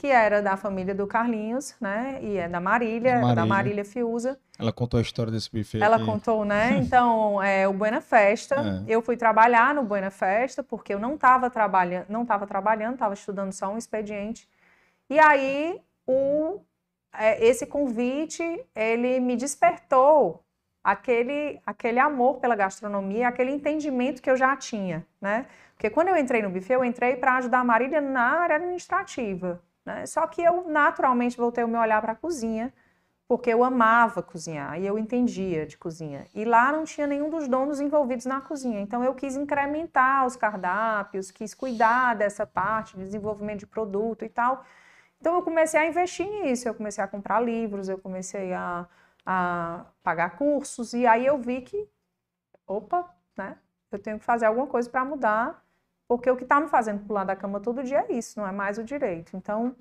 que 0.00 0.06
era 0.06 0.40
da 0.40 0.56
família 0.56 0.94
do 0.94 1.06
Carlinhos, 1.06 1.74
né? 1.78 2.18
E 2.22 2.38
é 2.38 2.48
da 2.48 2.58
Marília, 2.58 3.16
Marília. 3.16 3.34
da 3.34 3.44
Marília 3.44 3.84
Fiuza. 3.84 4.40
Ela 4.58 4.72
contou 4.72 4.96
a 4.96 5.02
história 5.02 5.30
desse 5.30 5.50
buffet. 5.52 5.78
Ela 5.78 5.96
aqui. 5.96 6.06
contou, 6.06 6.42
né? 6.42 6.78
Então, 6.78 7.40
é 7.44 7.68
o 7.68 7.74
Buena 7.74 8.00
Festa. 8.00 8.54
É. 8.54 8.94
Eu 8.94 9.02
fui 9.02 9.14
trabalhar 9.14 9.74
no 9.74 9.82
Buena 9.82 10.10
Festa 10.10 10.62
porque 10.62 10.94
eu 10.94 10.98
não 10.98 11.16
estava 11.16 11.50
trabalhando, 11.50 12.06
não 12.08 12.22
estava 12.22 12.46
trabalhando, 12.46 12.94
estava 12.94 13.12
estudando 13.12 13.52
só 13.52 13.70
um 13.70 13.76
expediente. 13.76 14.48
E 15.10 15.18
aí, 15.18 15.78
o, 16.06 16.62
é, 17.12 17.44
esse 17.44 17.66
convite, 17.66 18.42
ele 18.74 19.20
me 19.20 19.36
despertou 19.36 20.42
aquele, 20.82 21.60
aquele 21.66 21.98
amor 21.98 22.38
pela 22.38 22.56
gastronomia, 22.56 23.28
aquele 23.28 23.50
entendimento 23.50 24.22
que 24.22 24.30
eu 24.30 24.36
já 24.36 24.56
tinha, 24.56 25.06
né? 25.20 25.44
Porque 25.74 25.90
quando 25.90 26.08
eu 26.08 26.16
entrei 26.16 26.40
no 26.40 26.48
buffet, 26.48 26.72
eu 26.72 26.84
entrei 26.84 27.16
para 27.16 27.36
ajudar 27.36 27.58
a 27.58 27.64
Marília 27.64 28.00
na 28.00 28.40
área 28.40 28.56
administrativa. 28.56 29.60
Né? 29.84 30.06
Só 30.06 30.26
que 30.26 30.42
eu 30.42 30.68
naturalmente 30.68 31.36
voltei 31.36 31.64
o 31.64 31.68
meu 31.68 31.80
olhar 31.80 32.00
para 32.00 32.12
a 32.12 32.16
cozinha, 32.16 32.72
porque 33.28 33.50
eu 33.50 33.62
amava 33.62 34.22
cozinhar 34.22 34.80
e 34.80 34.84
eu 34.84 34.98
entendia 34.98 35.64
de 35.64 35.78
cozinha. 35.78 36.26
E 36.34 36.44
lá 36.44 36.72
não 36.72 36.84
tinha 36.84 37.06
nenhum 37.06 37.30
dos 37.30 37.46
donos 37.46 37.80
envolvidos 37.80 38.26
na 38.26 38.40
cozinha. 38.40 38.80
Então 38.80 39.04
eu 39.04 39.14
quis 39.14 39.36
incrementar 39.36 40.26
os 40.26 40.34
cardápios, 40.34 41.30
quis 41.30 41.54
cuidar 41.54 42.16
dessa 42.16 42.44
parte 42.44 42.96
de 42.96 43.04
desenvolvimento 43.04 43.60
de 43.60 43.66
produto 43.68 44.24
e 44.24 44.28
tal. 44.28 44.64
Então 45.20 45.34
eu 45.36 45.42
comecei 45.42 45.78
a 45.78 45.86
investir 45.86 46.26
nisso, 46.26 46.66
eu 46.68 46.74
comecei 46.74 47.04
a 47.04 47.06
comprar 47.06 47.40
livros, 47.40 47.88
eu 47.88 47.98
comecei 47.98 48.52
a, 48.52 48.86
a 49.24 49.84
pagar 50.02 50.36
cursos, 50.36 50.92
e 50.94 51.06
aí 51.06 51.24
eu 51.26 51.38
vi 51.38 51.60
que, 51.60 51.88
opa, 52.66 53.08
né? 53.36 53.58
Eu 53.92 53.98
tenho 53.98 54.18
que 54.18 54.24
fazer 54.24 54.46
alguma 54.46 54.66
coisa 54.66 54.88
para 54.88 55.04
mudar, 55.04 55.62
porque 56.10 56.28
o 56.28 56.36
que 56.36 56.42
está 56.42 56.58
me 56.58 56.66
fazendo 56.66 57.06
pular 57.06 57.22
da 57.22 57.36
cama 57.36 57.60
todo 57.60 57.84
dia 57.84 58.04
é 58.08 58.14
isso, 58.14 58.40
não 58.40 58.44
é 58.44 58.50
mais 58.50 58.78
o 58.78 58.82
direito. 58.82 59.36
Então, 59.36 59.76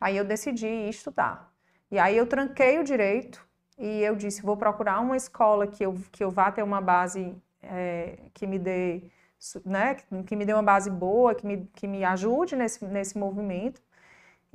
aí 0.00 0.16
eu 0.16 0.24
decidi 0.24 0.66
estudar. 0.66 1.52
E 1.90 1.98
aí 1.98 2.16
eu 2.16 2.26
tranquei 2.26 2.78
o 2.78 2.82
direito 2.82 3.46
e 3.76 4.00
eu 4.00 4.16
disse, 4.16 4.40
vou 4.40 4.56
procurar 4.56 5.00
uma 5.00 5.18
escola 5.18 5.66
que 5.66 5.84
eu, 5.84 5.94
que 6.10 6.24
eu 6.24 6.30
vá 6.30 6.50
ter 6.50 6.62
uma 6.62 6.80
base 6.80 7.36
é, 7.62 8.18
que 8.32 8.46
me 8.46 8.58
dê, 8.58 9.02
né, 9.66 9.96
que 10.26 10.34
me 10.34 10.46
dê 10.46 10.54
uma 10.54 10.62
base 10.62 10.88
boa, 10.88 11.34
que 11.34 11.46
me, 11.46 11.66
que 11.74 11.86
me 11.86 12.02
ajude 12.04 12.56
nesse, 12.56 12.82
nesse 12.86 13.18
movimento. 13.18 13.82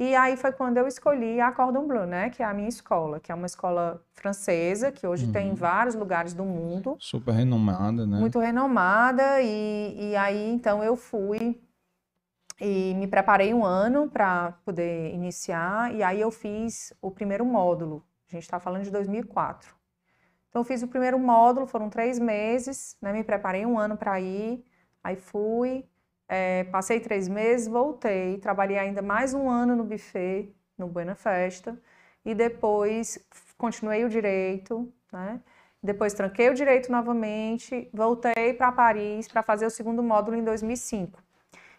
E 0.01 0.15
aí 0.15 0.35
foi 0.35 0.51
quando 0.51 0.77
eu 0.77 0.87
escolhi 0.87 1.39
a 1.39 1.51
Cordon 1.51 1.85
Bleu, 1.85 2.07
né, 2.07 2.31
que 2.31 2.41
é 2.41 2.45
a 2.47 2.55
minha 2.55 2.67
escola, 2.67 3.19
que 3.19 3.31
é 3.31 3.35
uma 3.35 3.45
escola 3.45 4.03
francesa, 4.13 4.91
que 4.91 5.05
hoje 5.05 5.27
uhum. 5.27 5.31
tem 5.31 5.49
em 5.49 5.53
vários 5.53 5.93
lugares 5.93 6.33
do 6.33 6.43
mundo. 6.43 6.97
Super 6.99 7.35
renomada, 7.35 8.07
né? 8.07 8.17
Muito 8.19 8.39
renomada, 8.39 9.39
e, 9.43 10.09
e 10.09 10.15
aí 10.15 10.49
então 10.49 10.83
eu 10.83 10.95
fui 10.95 11.61
e 12.59 12.95
me 12.95 13.05
preparei 13.05 13.53
um 13.53 13.63
ano 13.63 14.09
para 14.09 14.53
poder 14.65 15.13
iniciar, 15.13 15.93
e 15.93 16.01
aí 16.01 16.19
eu 16.19 16.31
fiz 16.31 16.91
o 16.99 17.11
primeiro 17.11 17.45
módulo, 17.45 18.03
a 18.27 18.31
gente 18.31 18.41
está 18.41 18.59
falando 18.59 18.83
de 18.83 18.89
2004. 18.89 19.71
Então 20.49 20.61
eu 20.61 20.65
fiz 20.65 20.81
o 20.81 20.87
primeiro 20.87 21.19
módulo, 21.19 21.67
foram 21.67 21.91
três 21.91 22.17
meses, 22.17 22.97
né, 22.99 23.13
me 23.13 23.23
preparei 23.23 23.67
um 23.67 23.77
ano 23.77 23.95
para 23.95 24.19
ir, 24.19 24.65
aí 25.03 25.15
fui, 25.15 25.85
é, 26.33 26.63
passei 26.63 27.01
três 27.01 27.27
meses, 27.27 27.67
voltei, 27.67 28.37
trabalhei 28.37 28.77
ainda 28.77 29.01
mais 29.01 29.33
um 29.33 29.49
ano 29.49 29.75
no 29.75 29.83
buffet, 29.83 30.49
no 30.77 30.87
Buena 30.87 31.13
Festa, 31.13 31.77
e 32.23 32.33
depois 32.33 33.19
continuei 33.57 34.05
o 34.05 34.09
direito, 34.09 34.89
né? 35.11 35.41
Depois 35.83 36.13
tranquei 36.13 36.49
o 36.49 36.53
direito 36.53 36.89
novamente, 36.89 37.89
voltei 37.93 38.53
para 38.53 38.71
Paris 38.71 39.27
para 39.27 39.43
fazer 39.43 39.65
o 39.65 39.69
segundo 39.69 40.01
módulo 40.01 40.37
em 40.37 40.43
2005. 40.43 41.21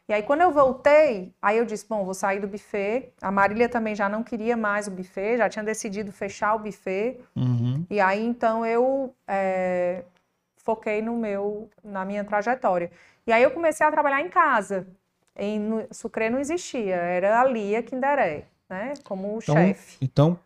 E 0.06 0.12
aí, 0.12 0.22
quando 0.22 0.42
eu 0.42 0.50
voltei, 0.50 1.32
aí 1.40 1.56
eu 1.56 1.64
disse: 1.64 1.86
bom, 1.88 2.04
vou 2.04 2.12
sair 2.12 2.40
do 2.40 2.48
buffet. 2.48 3.10
A 3.22 3.30
Marília 3.30 3.70
também 3.70 3.94
já 3.94 4.08
não 4.08 4.22
queria 4.22 4.56
mais 4.56 4.86
o 4.86 4.90
buffet, 4.90 5.38
já 5.38 5.48
tinha 5.48 5.64
decidido 5.64 6.12
fechar 6.12 6.56
o 6.56 6.58
buffet. 6.58 7.20
Uhum. 7.34 7.86
E 7.88 8.00
aí, 8.00 8.22
então, 8.22 8.66
eu 8.66 9.14
é, 9.26 10.02
foquei 10.56 11.00
no 11.00 11.16
meu, 11.16 11.70
na 11.82 12.04
minha 12.04 12.24
trajetória. 12.24 12.90
E 13.26 13.32
aí 13.32 13.42
eu 13.42 13.50
comecei 13.50 13.86
a 13.86 13.90
trabalhar 13.90 14.20
em 14.20 14.28
casa. 14.28 14.86
Em 15.36 15.58
no, 15.58 15.86
Sucre 15.90 16.28
não 16.28 16.38
existia, 16.38 16.96
era 16.96 17.40
a 17.40 17.44
Lia 17.44 17.82
Kinderé, 17.82 18.48
né? 18.68 18.94
Como 19.04 19.38
então, 19.40 19.54
chefe. 19.54 19.96
Então, 20.00 20.38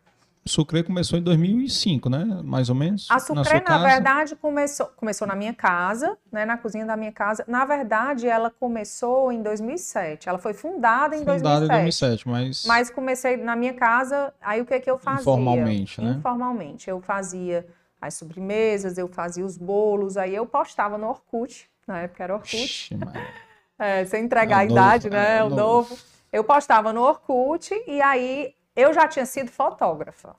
Sucre 0.44 0.84
começou 0.84 1.18
em 1.18 1.22
2005, 1.22 2.08
né? 2.08 2.24
Mais 2.44 2.68
ou 2.68 2.74
menos. 2.74 3.08
A 3.10 3.18
Sucre, 3.18 3.62
na, 3.66 3.78
na 3.78 3.84
verdade, 3.84 4.36
começou, 4.36 4.86
começou 4.94 5.26
na 5.26 5.34
minha 5.34 5.52
casa, 5.52 6.16
né? 6.30 6.44
Na 6.44 6.56
cozinha 6.56 6.86
da 6.86 6.96
minha 6.96 7.10
casa. 7.10 7.44
Na 7.48 7.64
verdade, 7.64 8.28
ela 8.28 8.48
começou 8.48 9.32
em 9.32 9.42
2007. 9.42 10.28
Ela 10.28 10.38
foi 10.38 10.54
fundada 10.54 11.16
em 11.16 11.20
fundada 11.20 11.40
2007. 11.40 11.62
Fundada 11.62 11.64
em 11.64 11.82
2007, 11.82 12.28
mas... 12.28 12.64
Mas 12.64 12.90
comecei 12.90 13.36
na 13.36 13.56
minha 13.56 13.74
casa, 13.74 14.32
aí 14.40 14.60
o 14.60 14.66
que 14.66 14.74
é 14.74 14.80
que 14.80 14.90
eu 14.90 14.98
fazia? 14.98 15.22
Informalmente, 15.22 16.00
né? 16.00 16.12
Informalmente. 16.12 16.88
Eu 16.88 17.00
fazia 17.00 17.66
as 18.00 18.14
sobremesas, 18.14 18.98
eu 18.98 19.08
fazia 19.08 19.44
os 19.44 19.58
bolos, 19.58 20.16
aí 20.16 20.34
eu 20.34 20.46
postava 20.46 20.96
no 20.96 21.08
Orkut, 21.08 21.68
na 21.86 22.00
época 22.00 22.24
era 22.24 22.34
Orkut. 22.34 22.56
Ixi, 22.56 22.94
é, 23.78 24.04
sem 24.04 24.24
entregar 24.24 24.62
é 24.62 24.64
a 24.64 24.68
novo, 24.68 24.72
idade, 24.72 25.10
né? 25.10 25.38
É 25.38 25.44
o 25.44 25.48
novo. 25.48 25.90
novo. 25.90 25.98
Eu 26.32 26.44
postava 26.44 26.92
no 26.92 27.02
Orkut 27.02 27.72
e 27.86 28.00
aí 28.02 28.54
eu 28.74 28.92
já 28.92 29.08
tinha 29.08 29.24
sido 29.24 29.50
fotógrafa. 29.50 30.36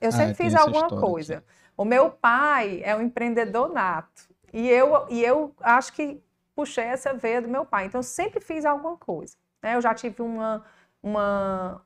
Eu 0.00 0.08
ah, 0.08 0.12
sempre 0.12 0.34
fiz 0.34 0.54
alguma 0.54 0.88
coisa. 0.88 1.38
Aqui. 1.38 1.46
O 1.76 1.84
meu 1.84 2.10
pai 2.10 2.82
é 2.84 2.94
um 2.94 3.02
empreendedor 3.02 3.72
nato. 3.72 4.28
E 4.52 4.68
eu, 4.68 5.06
e 5.08 5.24
eu 5.24 5.54
acho 5.60 5.92
que 5.92 6.22
puxei 6.54 6.84
essa 6.84 7.14
veia 7.14 7.40
do 7.40 7.48
meu 7.48 7.64
pai. 7.64 7.86
Então, 7.86 8.00
eu 8.00 8.04
sempre 8.04 8.40
fiz 8.40 8.64
alguma 8.64 8.96
coisa. 8.96 9.34
Né? 9.62 9.74
Eu 9.76 9.80
já 9.80 9.94
tive 9.94 10.22
uma, 10.22 10.64
uma, 11.02 11.80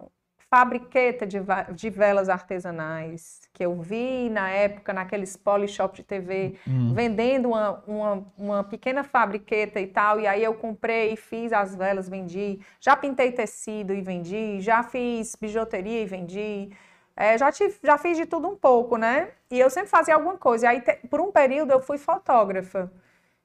fabriqueta 0.48 1.26
de, 1.26 1.38
de 1.74 1.90
velas 1.90 2.28
artesanais 2.28 3.40
que 3.52 3.64
eu 3.64 3.80
vi 3.80 4.28
na 4.30 4.48
época 4.48 4.92
naqueles 4.92 5.36
polishop 5.36 5.96
de 5.96 6.02
TV 6.02 6.56
hum. 6.68 6.92
vendendo 6.94 7.48
uma, 7.48 7.82
uma, 7.86 8.26
uma, 8.36 8.64
pequena 8.64 9.02
fabriqueta 9.02 9.80
e 9.80 9.86
tal. 9.86 10.20
E 10.20 10.26
aí 10.26 10.44
eu 10.44 10.54
comprei 10.54 11.12
e 11.12 11.16
fiz 11.16 11.52
as 11.52 11.74
velas 11.74 12.08
vendi. 12.08 12.60
Já 12.80 12.94
pintei 12.96 13.32
tecido 13.32 13.92
e 13.94 14.00
vendi. 14.02 14.60
Já 14.60 14.82
fiz 14.82 15.34
bijuteria 15.34 16.02
e 16.02 16.06
vendi. 16.06 16.70
É, 17.16 17.36
já, 17.38 17.50
tive, 17.50 17.74
já 17.82 17.96
fiz 17.96 18.16
de 18.16 18.26
tudo 18.26 18.46
um 18.46 18.56
pouco 18.56 18.96
né? 18.96 19.30
E 19.50 19.58
eu 19.58 19.70
sempre 19.70 19.88
fazia 19.88 20.14
alguma 20.14 20.36
coisa. 20.36 20.66
E 20.66 20.68
aí 20.68 20.80
te, 20.80 20.94
por 21.08 21.20
um 21.20 21.32
período 21.32 21.72
eu 21.72 21.80
fui 21.80 21.98
fotógrafa 21.98 22.92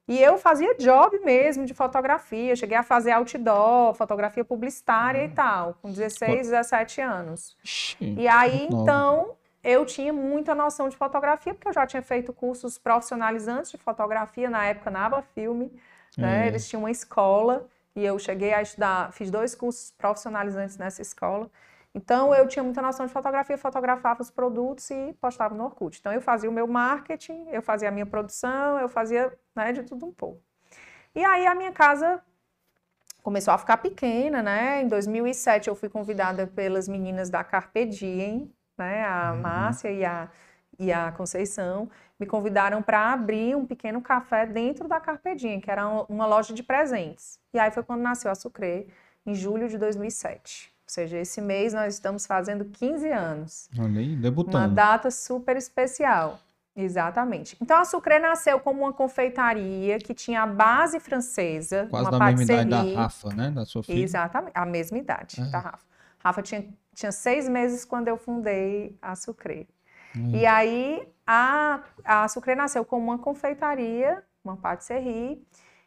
e 0.08 0.22
eu 0.22 0.38
fazia 0.38 0.76
job 0.76 1.20
mesmo 1.20 1.66
de 1.66 1.74
fotografia, 1.74 2.56
cheguei 2.56 2.78
a 2.78 2.84
fazer 2.84 3.12
outdoor, 3.12 3.94
fotografia 3.94 4.44
publicitária 4.44 5.24
e 5.24 5.28
hum. 5.28 5.34
tal, 5.34 5.76
com 5.82 5.92
16, 5.92 6.50
17 6.50 7.02
anos. 7.02 7.56
e 8.00 8.28
aí, 8.28 8.68
então, 8.70 9.36
eu 9.64 9.86
tinha 9.86 10.12
muita 10.12 10.56
noção 10.56 10.90
de 10.90 10.98
fotografia, 10.98 11.54
porque 11.54 11.68
eu 11.68 11.74
já 11.74 11.86
tinha 11.86 12.02
feito 12.02 12.34
cursos 12.34 12.78
profissionalizantes 12.78 13.72
de 13.72 13.78
fotografia 13.78 14.50
na 14.50 14.66
época 14.66 14.90
na 14.90 15.06
Aba 15.06 15.22
Filme, 15.22 15.72
né? 16.18 16.46
É. 16.46 16.48
Eles 16.48 16.68
tinham 16.68 16.82
uma 16.82 16.92
escola 16.92 17.68
e 17.96 18.04
eu 18.04 18.18
cheguei 18.18 18.54
a 18.54 18.62
estudar, 18.62 19.12
fiz 19.14 19.30
dois 19.30 19.54
cursos 19.54 19.92
profissionalizantes 19.98 20.78
nessa 20.78 21.02
escola. 21.02 21.50
Então, 21.94 22.34
eu 22.34 22.48
tinha 22.48 22.64
muita 22.64 22.82
noção 22.82 23.06
de 23.06 23.12
fotografia, 23.12 23.58
fotografava 23.58 24.22
os 24.22 24.32
produtos 24.32 24.90
e 24.90 25.14
postava 25.20 25.54
no 25.54 25.66
Orkut. 25.66 26.00
Então, 26.00 26.14
eu 26.14 26.22
fazia 26.22 26.50
o 26.50 26.54
meu 26.54 26.66
marketing, 26.66 27.48
eu 27.50 27.62
fazia 27.62 27.90
a 27.90 27.92
minha 27.92 28.06
produção, 28.06 28.80
eu 28.80 28.88
fazia 28.88 29.32
né, 29.54 29.74
de 29.74 29.84
tudo 29.84 30.06
um 30.06 30.12
pouco. 30.12 30.42
E 31.14 31.24
aí, 31.24 31.46
a 31.46 31.54
minha 31.54 31.74
casa 31.74 32.22
começou 33.22 33.54
a 33.54 33.58
ficar 33.58 33.78
pequena, 33.78 34.42
né? 34.42 34.82
Em 34.82 34.88
2007, 34.88 35.68
eu 35.68 35.76
fui 35.76 35.90
convidada 35.90 36.48
pelas 36.48 36.88
meninas 36.88 37.30
da 37.30 37.44
Carpe 37.44 37.86
Diem, 37.86 38.52
né? 38.78 39.06
A 39.06 39.34
uhum. 39.34 39.42
Márcia 39.42 39.92
e 39.92 40.06
a, 40.06 40.30
e 40.80 40.92
a 40.92 41.12
Conceição, 41.12 41.90
me 42.20 42.26
convidaram 42.26 42.82
para 42.82 43.12
abrir 43.12 43.56
um 43.56 43.66
pequeno 43.66 44.02
café 44.02 44.46
dentro 44.46 44.88
da 44.88 45.00
Carpe 45.00 45.36
Diem, 45.36 45.60
que 45.60 45.70
era 45.70 45.88
uma 46.08 46.26
loja 46.26 46.54
de 46.54 46.64
presentes. 46.64 47.40
E 47.54 47.60
aí 47.60 47.72
foi 47.72 47.84
quando 47.84 48.02
nasceu 48.02 48.32
a 48.32 48.36
Sucre, 48.36 48.88
em 49.26 49.36
julho 49.36 49.68
de 49.68 49.78
2007. 49.78 50.72
Ou 50.92 50.94
seja, 50.94 51.20
esse 51.20 51.40
mês 51.40 51.72
nós 51.72 51.94
estamos 51.94 52.26
fazendo 52.26 52.66
15 52.66 53.10
anos. 53.10 53.70
Olha 53.80 54.02
aí, 54.02 54.14
debutando. 54.14 54.58
Uma 54.58 54.68
data 54.68 55.10
super 55.10 55.56
especial. 55.56 56.38
Exatamente. 56.76 57.56
Então 57.62 57.78
a 57.78 57.86
Sucre 57.86 58.20
nasceu 58.20 58.60
como 58.60 58.82
uma 58.82 58.92
confeitaria 58.92 60.00
que 60.00 60.14
tinha 60.14 60.44
a 60.44 60.46
base 60.46 61.00
francesa, 61.00 61.88
Quase 61.90 62.10
uma 62.10 62.20
da 62.20 62.26
mesma 62.26 62.44
idade 62.44 62.94
da 62.94 63.02
Rafa, 63.04 63.30
né? 63.30 63.52
Da 63.52 63.66
sua 63.66 63.82
filha. 63.84 64.04
Exatamente, 64.04 64.52
a 64.54 64.66
mesma 64.66 64.98
idade 64.98 65.40
é. 65.40 65.46
da 65.46 65.60
Rafa. 65.60 65.86
Rafa 66.20 66.42
tinha, 66.42 66.68
tinha 66.94 67.12
seis 67.14 67.48
meses 67.48 67.86
quando 67.86 68.10
eu 68.10 68.18
fundei 68.18 68.98
a 69.02 69.16
Sucre. 69.16 69.70
Hum. 70.14 70.36
E 70.36 70.46
aí 70.46 71.08
a, 71.26 71.84
a 72.04 72.28
Sucre 72.28 72.54
nasceu 72.54 72.84
como 72.84 73.06
uma 73.06 73.18
confeitaria, 73.18 74.22
uma 74.44 74.58
patisserie, 74.58 75.42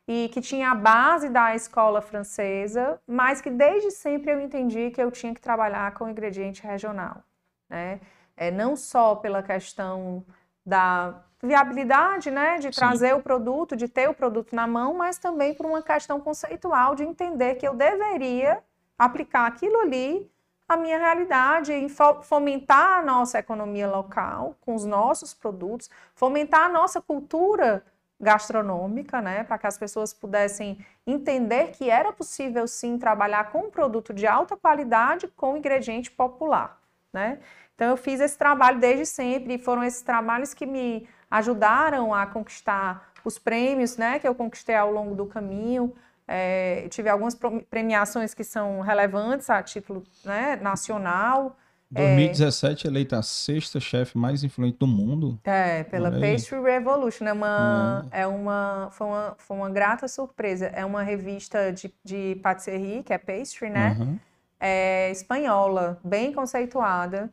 e 0.07 0.29
que 0.29 0.41
tinha 0.41 0.71
a 0.71 0.75
base 0.75 1.29
da 1.29 1.55
escola 1.55 2.03
francesa, 2.03 3.01
mas 3.07 3.41
que 3.41 3.51
desde 3.51 3.91
sempre 3.91 4.31
eu 4.33 4.41
entendi 4.41 4.91
que 4.91 5.03
eu 5.03 5.11
tinha 5.11 5.35
que 5.35 5.41
trabalhar 5.41 5.95
com 5.95 6.09
ingrediente 6.09 6.63
regional, 6.63 7.23
né? 7.69 8.01
É, 8.37 8.51
não 8.51 8.77
só 8.77 9.15
pela 9.15 9.43
questão 9.43 10.25
da 10.67 11.23
viabilidade, 11.43 12.31
né, 12.31 12.57
de 12.57 12.73
Sim. 12.73 12.81
trazer 12.81 13.15
o 13.15 13.23
produto, 13.23 13.77
de 13.77 13.87
ter 13.87 14.09
o 14.09 14.15
produto 14.15 14.55
na 14.57 14.67
mão, 14.67 14.95
mas 14.95 15.19
também 15.19 15.55
por 15.55 15.67
uma 15.67 15.83
questão 15.83 16.21
conceitual 16.21 16.95
de 16.95 17.05
entender 17.05 17.57
que 17.57 17.69
eu 17.69 17.75
deveria 17.75 18.63
aplicar 18.99 19.47
aquilo 19.47 19.79
ali 19.81 20.31
à 20.67 20.77
minha 20.77 20.99
realidade 20.99 21.73
e 21.73 21.89
fomentar 22.23 22.99
a 22.99 23.03
nossa 23.03 23.39
economia 23.39 23.87
local 23.87 24.57
com 24.61 24.75
os 24.75 24.85
nossos 24.85 25.35
produtos, 25.35 25.91
fomentar 26.15 26.65
a 26.65 26.69
nossa 26.69 27.01
cultura 27.01 27.85
gastronômica, 28.21 29.21
né, 29.21 29.45
para 29.45 29.59
que 29.59 29.67
as 29.67 29.77
pessoas 29.77 30.13
pudessem 30.13 30.79
entender 31.07 31.73
que 31.73 31.91
era 31.91 32.13
possível 32.13 32.67
sim 32.67 32.99
trabalhar 32.99 33.51
com 33.51 33.67
um 33.67 33.71
produto 33.71 34.15
de 34.15 34.27
alta 34.27 34.57
qualidade 34.57 35.29
com 35.29 35.57
ingrediente 35.57 36.11
popular, 36.11 36.81
né? 37.13 37.41
Então 37.75 37.89
eu 37.89 37.97
fiz 37.97 38.21
esse 38.21 38.39
trabalho 38.39 38.79
desde 38.79 39.05
sempre 39.05 39.55
e 39.55 39.59
foram 39.59 39.83
esses 39.83 40.03
trabalhos 40.03 40.55
que 40.55 40.65
me 40.65 41.09
ajudaram 41.31 42.15
a 42.15 42.27
conquistar 42.27 43.13
os 43.25 43.39
prêmios, 43.39 43.97
né, 43.97 44.19
que 44.19 44.29
eu 44.29 44.35
conquistei 44.35 44.77
ao 44.77 44.93
longo 44.93 45.15
do 45.15 45.27
caminho. 45.27 45.95
É, 46.27 46.87
tive 46.89 47.09
algumas 47.09 47.37
premiações 47.69 48.33
que 48.33 48.45
são 48.45 48.81
relevantes 48.81 49.51
a 49.51 49.63
título 49.63 50.05
né, 50.25 50.57
nacional. 50.57 51.57
2017 51.95 52.87
é, 52.87 52.91
eleita 52.91 53.19
a 53.19 53.23
sexta 53.23 53.81
chefe 53.81 54.19
mais 54.19 54.45
influente 54.45 54.79
do 54.79 54.87
mundo. 54.87 55.39
É, 55.45 55.85
pela 55.85 56.11
Pastry 56.11 56.61
Revolution. 56.61 57.27
É 57.27 57.33
uma, 57.33 58.07
é. 58.11 58.23
é 58.23 58.27
uma, 58.27 58.89
foi 58.93 59.07
uma, 59.07 59.35
foi 59.39 59.57
uma 59.57 59.71
grata 59.71 60.07
surpresa. 60.09 60.67
É 60.67 60.85
uma 60.85 61.03
revista 61.03 61.73
de, 61.73 61.93
de 62.05 62.39
patisserie, 62.43 63.03
que 63.03 63.13
é 63.13 63.19
pastry, 63.19 63.71
né? 63.71 63.97
Uhum. 63.99 64.19
É 64.61 65.11
espanhola, 65.11 66.01
bem 66.05 66.33
conceituada. 66.33 67.31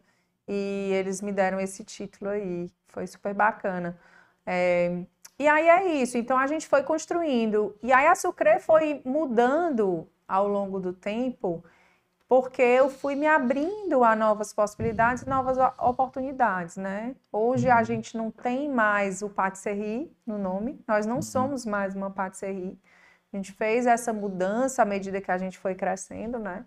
e 0.47 0.91
eles 0.93 1.21
me 1.21 1.31
deram 1.31 1.59
esse 1.59 1.83
título 1.83 2.31
aí. 2.31 2.69
Foi 2.87 3.07
super 3.07 3.33
bacana. 3.33 3.97
É, 4.45 5.03
e 5.39 5.47
aí 5.47 5.67
é 5.67 5.93
isso. 6.01 6.17
Então 6.17 6.37
a 6.37 6.45
gente 6.45 6.67
foi 6.67 6.83
construindo. 6.83 7.75
E 7.81 7.91
aí 7.91 8.05
a 8.05 8.15
Sucre 8.15 8.59
foi 8.59 9.01
mudando 9.03 10.07
ao 10.27 10.47
longo 10.47 10.79
do 10.79 10.93
tempo, 10.93 11.63
porque 12.31 12.61
eu 12.61 12.89
fui 12.89 13.13
me 13.13 13.27
abrindo 13.27 14.05
a 14.05 14.15
novas 14.15 14.53
possibilidades, 14.53 15.25
novas 15.25 15.57
oportunidades, 15.77 16.77
né? 16.77 17.13
Hoje 17.29 17.69
a 17.69 17.83
gente 17.83 18.15
não 18.15 18.31
tem 18.31 18.69
mais 18.69 19.21
o 19.21 19.29
patisserie 19.29 20.09
no 20.25 20.37
nome. 20.37 20.79
Nós 20.87 21.05
não 21.05 21.21
somos 21.21 21.65
mais 21.65 21.93
uma 21.93 22.09
patisserie. 22.09 22.79
A 23.33 23.35
gente 23.35 23.51
fez 23.51 23.85
essa 23.85 24.13
mudança 24.13 24.81
à 24.81 24.85
medida 24.85 25.19
que 25.19 25.29
a 25.29 25.37
gente 25.37 25.57
foi 25.57 25.75
crescendo, 25.75 26.39
né? 26.39 26.65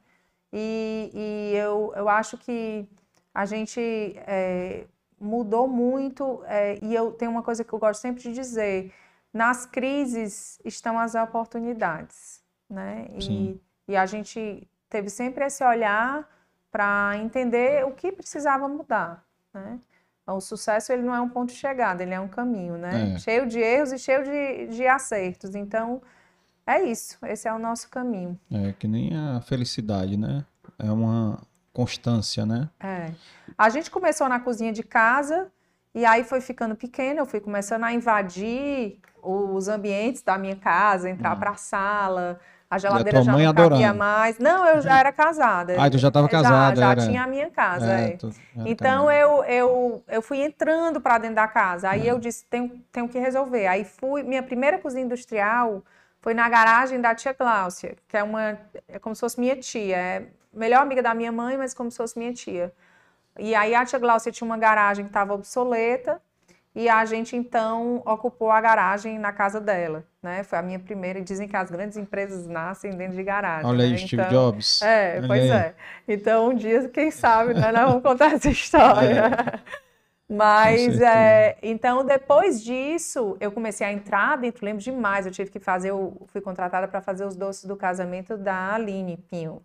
E, 0.53 1.11
e 1.15 1.57
eu, 1.57 1.95
eu 1.97 2.11
acho 2.11 2.37
que 2.37 2.87
a 3.33 3.47
gente 3.47 3.81
é, 4.27 4.85
mudou 5.19 5.67
muito, 5.67 6.45
é, 6.45 6.79
e 6.83 6.95
eu 6.95 7.11
tenho 7.13 7.31
uma 7.31 7.43
coisa 7.43 7.65
que 7.65 7.73
eu 7.73 7.79
gosto 7.79 8.03
sempre 8.03 8.23
de 8.23 8.35
dizer: 8.35 8.93
nas 9.33 9.65
crises 9.65 10.61
estão 10.63 10.99
as 10.99 11.15
oportunidades, 11.15 12.43
né? 12.69 13.07
E, 13.13 13.59
e, 13.89 13.97
a 13.97 14.05
gente 14.05 14.69
teve 14.89 15.11
sempre 15.11 15.45
esse 15.45 15.65
olhar 15.65 16.29
para 16.71 17.13
entender 17.19 17.85
o 17.87 17.93
que 17.93 18.11
precisava 18.11 18.69
mudar, 18.69 19.25
né? 19.53 19.79
O 20.27 20.41
sucesso 20.41 20.91
ele 20.91 21.03
não 21.03 21.15
é 21.15 21.21
um 21.21 21.29
ponto 21.29 21.51
de 21.51 21.57
chegada, 21.57 22.03
ele 22.03 22.15
é 22.15 22.21
um 22.21 22.29
caminho, 22.29 22.79
né? 22.79 23.15
É. 23.15 23.19
Cheio 23.19 23.47
de 23.47 23.59
erros 23.59 23.93
e 23.93 23.99
cheio 23.99 24.25
de, 24.25 24.69
de 24.69 24.87
acertos. 24.87 25.55
Então, 25.55 26.01
é 26.67 26.83
isso. 26.83 27.19
Esse 27.27 27.47
é 27.47 27.53
o 27.53 27.59
nosso 27.59 27.91
caminho. 27.91 28.39
É 28.51 28.73
que 28.73 28.89
nem 28.89 29.15
a 29.15 29.43
felicidade, 29.43 30.17
né? 30.17 30.45
É 30.79 30.91
uma 30.91 31.43
constância, 31.75 32.47
né? 32.47 32.71
É. 32.81 33.13
A 33.59 33.69
gente 33.69 33.91
começou 33.91 34.29
na 34.29 34.41
cozinha 34.41 34.73
de 34.73 34.83
casa 34.83 35.53
e 35.95 36.05
aí 36.05 36.25
foi 36.25 36.41
ficando 36.41 36.75
pequena, 36.75 37.21
eu 37.21 37.27
fui 37.27 37.41
começando 37.41 37.85
a 37.85 37.93
invadir 37.93 38.99
os 39.23 39.69
ambientes 39.69 40.23
da 40.23 40.37
minha 40.37 40.57
casa, 40.57 41.09
entrar 41.09 41.37
hum. 41.37 41.39
para 41.39 41.51
a 41.51 41.57
sala, 41.57 42.41
a 42.75 42.79
geladeira 42.79 43.23
já 43.23 43.33
não 43.33 43.55
cabia 43.55 43.95
mais. 43.95 44.39
Não, 44.39 44.67
eu 44.67 44.81
já 44.81 44.99
era 44.99 45.13
casada. 45.13 45.77
Ah, 45.79 45.89
tu 45.89 45.97
já 45.97 46.09
estava 46.09 46.29
casada. 46.29 46.75
Já, 46.75 46.83
já 46.83 46.91
era... 46.91 47.07
tinha 47.07 47.23
a 47.23 47.27
minha 47.27 47.49
casa. 47.51 47.93
É, 47.93 48.19
é. 48.19 48.19
Então 48.67 49.11
eu, 49.11 49.45
eu, 49.45 50.05
eu 50.09 50.21
fui 50.21 50.43
entrando 50.43 51.01
para 51.01 51.19
dentro 51.19 51.37
da 51.37 51.47
casa. 51.47 51.91
Aí 51.91 52.09
é. 52.09 52.11
eu 52.11 52.19
disse, 52.19 52.45
tenho, 52.47 52.83
tenho 52.91 53.09
que 53.09 53.19
resolver. 53.19 53.67
Aí 53.67 53.85
fui, 53.85 54.23
minha 54.23 54.43
primeira 54.43 54.79
cozinha 54.79 55.05
industrial 55.05 55.85
foi 56.21 56.35
na 56.35 56.49
garagem 56.49 57.01
da 57.01 57.15
tia 57.15 57.33
Cláudia, 57.33 57.97
que 58.09 58.17
é 58.17 58.23
uma, 58.23 58.59
é 58.89 58.99
como 58.99 59.15
se 59.15 59.21
fosse 59.21 59.39
minha 59.39 59.57
tia. 59.57 59.97
É 59.97 60.23
melhor 60.53 60.83
amiga 60.83 61.03
da 61.03 61.15
minha 61.15 61.31
mãe, 61.31 61.57
mas 61.57 61.75
como 61.75 61.91
se 61.91 61.97
fosse 61.97 62.19
minha 62.19 62.33
tia. 62.33 62.73
E 63.39 63.55
aí 63.55 63.75
a 63.75 63.85
tia 63.85 63.99
Glaucia 63.99 64.33
tinha 64.33 64.47
uma 64.47 64.59
garagem 64.59 65.05
que 65.05 65.11
estava 65.11 65.35
obsoleta 65.35 66.21
e 66.75 66.89
a 66.89 67.05
gente 67.05 67.37
então 67.37 68.03
ocupou 68.05 68.51
a 68.51 68.61
garagem 68.61 69.19
na 69.19 69.33
casa 69.33 69.61
dela, 69.61 70.05
né? 70.23 70.43
Foi 70.43 70.59
a 70.59 70.63
minha 70.63 70.79
primeira. 70.79 71.21
E 71.21 71.23
dizem 71.23 71.47
que 71.47 71.57
as 71.57 71.71
grandes 71.71 71.97
empresas 71.97 72.49
nascem 72.49 72.91
dentro 72.91 73.17
de 73.17 73.23
garagem. 73.23 73.67
Olha 73.67 73.87
né? 73.87 73.93
aí, 73.93 73.99
Steve 73.99 74.23
então, 74.23 74.31
Jobs. 74.31 74.83
É, 74.83 75.17
Olha 75.19 75.27
pois 75.29 75.43
aí. 75.43 75.51
é. 75.51 75.75
Então 76.09 76.51
um 76.51 76.55
dia, 76.55 76.89
quem 76.89 77.11
sabe, 77.11 77.55
né, 77.55 77.71
nós 77.71 77.87
vamos 77.87 78.03
contar 78.03 78.33
essa 78.33 78.51
história. 78.51 79.21
É. 79.21 79.85
Mas, 80.27 81.01
é, 81.03 81.59
então, 81.63 82.05
depois 82.05 82.63
disso, 82.65 83.37
eu 83.41 83.53
comecei 83.53 83.87
a 83.87 83.93
entrar 83.93 84.39
dentro, 84.39 84.65
lembro 84.65 84.83
demais, 84.83 85.27
eu 85.27 85.33
tive 85.33 85.51
que 85.51 85.61
fazer, 85.61 85.91
eu 85.91 86.27
fui 86.29 86.41
contratada 86.41 86.89
para 86.89 87.03
fazer 87.03 87.27
os 87.27 87.37
doces 87.37 87.67
do 87.67 87.77
casamento 87.77 88.37
da 88.37 88.73
Aline 88.73 89.19
Pinho. 89.31 89.61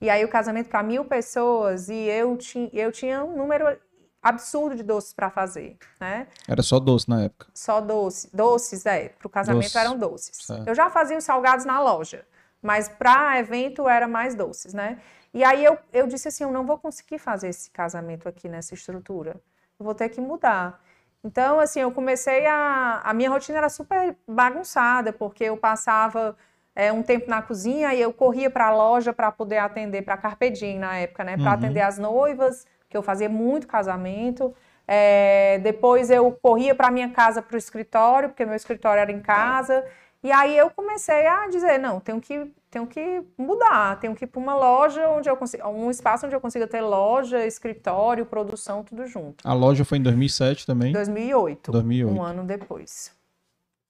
E 0.00 0.08
aí 0.08 0.24
o 0.24 0.28
casamento 0.28 0.68
para 0.68 0.82
mil 0.82 1.04
pessoas 1.04 1.88
e 1.88 1.94
eu, 1.94 2.36
ti, 2.36 2.70
eu 2.72 2.92
tinha 2.92 3.24
um 3.24 3.36
número 3.36 3.76
absurdo 4.22 4.76
de 4.76 4.82
doces 4.82 5.12
para 5.12 5.30
fazer, 5.30 5.76
né? 6.00 6.26
Era 6.46 6.62
só 6.62 6.78
doce 6.78 7.08
na 7.08 7.22
época? 7.22 7.46
Só 7.54 7.80
doce, 7.80 8.28
doces, 8.34 8.86
é. 8.86 9.08
Para 9.10 9.26
o 9.26 9.30
casamento 9.30 9.76
eram 9.78 9.96
doces. 9.96 10.46
Certo. 10.46 10.68
Eu 10.68 10.74
já 10.74 10.90
fazia 10.90 11.16
os 11.16 11.24
salgados 11.24 11.64
na 11.64 11.80
loja, 11.80 12.26
mas 12.62 12.88
para 12.88 13.38
evento 13.38 13.88
era 13.88 14.06
mais 14.06 14.34
doces, 14.34 14.74
né? 14.74 15.00
E 15.32 15.44
aí 15.44 15.64
eu, 15.64 15.78
eu 15.92 16.06
disse 16.06 16.28
assim, 16.28 16.44
eu 16.44 16.50
não 16.50 16.64
vou 16.64 16.78
conseguir 16.78 17.18
fazer 17.18 17.48
esse 17.48 17.70
casamento 17.70 18.28
aqui 18.28 18.48
nessa 18.48 18.74
estrutura. 18.74 19.40
Eu 19.78 19.84
vou 19.84 19.94
ter 19.94 20.08
que 20.08 20.20
mudar. 20.20 20.80
Então, 21.22 21.60
assim, 21.60 21.80
eu 21.80 21.92
comecei 21.92 22.46
a... 22.46 23.00
A 23.04 23.12
minha 23.12 23.28
rotina 23.28 23.58
era 23.58 23.68
super 23.68 24.16
bagunçada, 24.26 25.12
porque 25.12 25.44
eu 25.44 25.56
passava 25.56 26.36
é, 26.78 26.92
um 26.92 27.02
tempo 27.02 27.28
na 27.28 27.42
cozinha 27.42 27.92
e 27.92 28.00
eu 28.00 28.12
corria 28.12 28.48
para 28.48 28.68
a 28.68 28.72
loja 28.72 29.12
para 29.12 29.32
poder 29.32 29.58
atender 29.58 30.02
para 30.02 30.16
Carpedim 30.16 30.78
na 30.78 30.96
época, 30.96 31.24
né? 31.24 31.36
Para 31.36 31.46
uhum. 31.46 31.52
atender 31.52 31.80
as 31.80 31.98
noivas, 31.98 32.64
que 32.88 32.96
eu 32.96 33.02
fazia 33.02 33.28
muito 33.28 33.66
casamento. 33.66 34.54
É, 34.86 35.58
depois 35.58 36.08
eu 36.08 36.30
corria 36.40 36.76
para 36.76 36.88
minha 36.92 37.10
casa 37.10 37.42
para 37.42 37.56
o 37.56 37.58
escritório, 37.58 38.28
porque 38.28 38.44
meu 38.44 38.54
escritório 38.54 39.00
era 39.00 39.10
em 39.10 39.18
casa. 39.18 39.84
E 40.22 40.30
aí 40.30 40.56
eu 40.56 40.70
comecei 40.70 41.26
a 41.26 41.48
dizer, 41.48 41.78
não, 41.78 41.98
tenho 41.98 42.20
que, 42.20 42.48
tenho 42.70 42.86
que 42.86 43.24
mudar, 43.36 43.98
tenho 43.98 44.14
que 44.14 44.24
ir 44.24 44.28
para 44.28 44.40
uma 44.40 44.54
loja 44.54 45.08
onde 45.08 45.28
eu 45.28 45.36
consigo, 45.36 45.66
um 45.68 45.90
espaço 45.90 46.26
onde 46.26 46.36
eu 46.36 46.40
consiga 46.40 46.68
ter 46.68 46.80
loja, 46.80 47.44
escritório, 47.44 48.24
produção, 48.24 48.84
tudo 48.84 49.04
junto. 49.04 49.46
A 49.46 49.52
loja 49.52 49.84
foi 49.84 49.98
em 49.98 50.02
2007 50.02 50.64
também? 50.64 50.92
2008. 50.92 51.72
2008. 51.72 52.16
Um 52.16 52.22
ano 52.22 52.44
depois. 52.44 53.17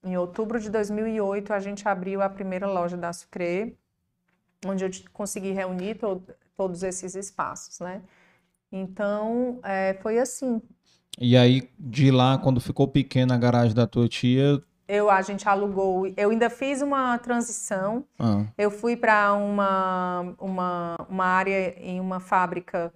Em 0.08 0.16
outubro 0.16 0.58
de 0.58 0.70
2008, 0.70 1.52
a 1.52 1.60
gente 1.60 1.86
abriu 1.86 2.22
a 2.22 2.30
primeira 2.30 2.66
loja 2.66 2.96
da 2.96 3.12
Sucre, 3.12 3.76
onde 4.64 4.82
eu 4.82 4.90
consegui 5.12 5.50
reunir 5.50 5.96
to 5.96 6.22
todos 6.56 6.82
esses 6.82 7.14
espaços, 7.14 7.78
né? 7.78 8.00
Então, 8.72 9.60
é, 9.62 9.98
foi 10.00 10.18
assim. 10.18 10.62
E 11.20 11.36
aí, 11.36 11.70
de 11.78 12.10
lá, 12.10 12.38
quando 12.38 12.58
ficou 12.58 12.88
pequena 12.88 13.34
a 13.34 13.38
garagem 13.38 13.74
da 13.74 13.86
tua 13.86 14.08
tia... 14.08 14.62
Eu, 14.88 15.10
a 15.10 15.20
gente 15.20 15.46
alugou, 15.46 16.06
eu 16.16 16.30
ainda 16.30 16.48
fiz 16.48 16.80
uma 16.80 17.18
transição. 17.18 18.02
Ah. 18.18 18.46
Eu 18.56 18.70
fui 18.70 18.96
para 18.96 19.34
uma, 19.34 20.34
uma, 20.40 20.96
uma 21.06 21.24
área 21.26 21.78
em 21.78 22.00
uma 22.00 22.18
fábrica 22.18 22.90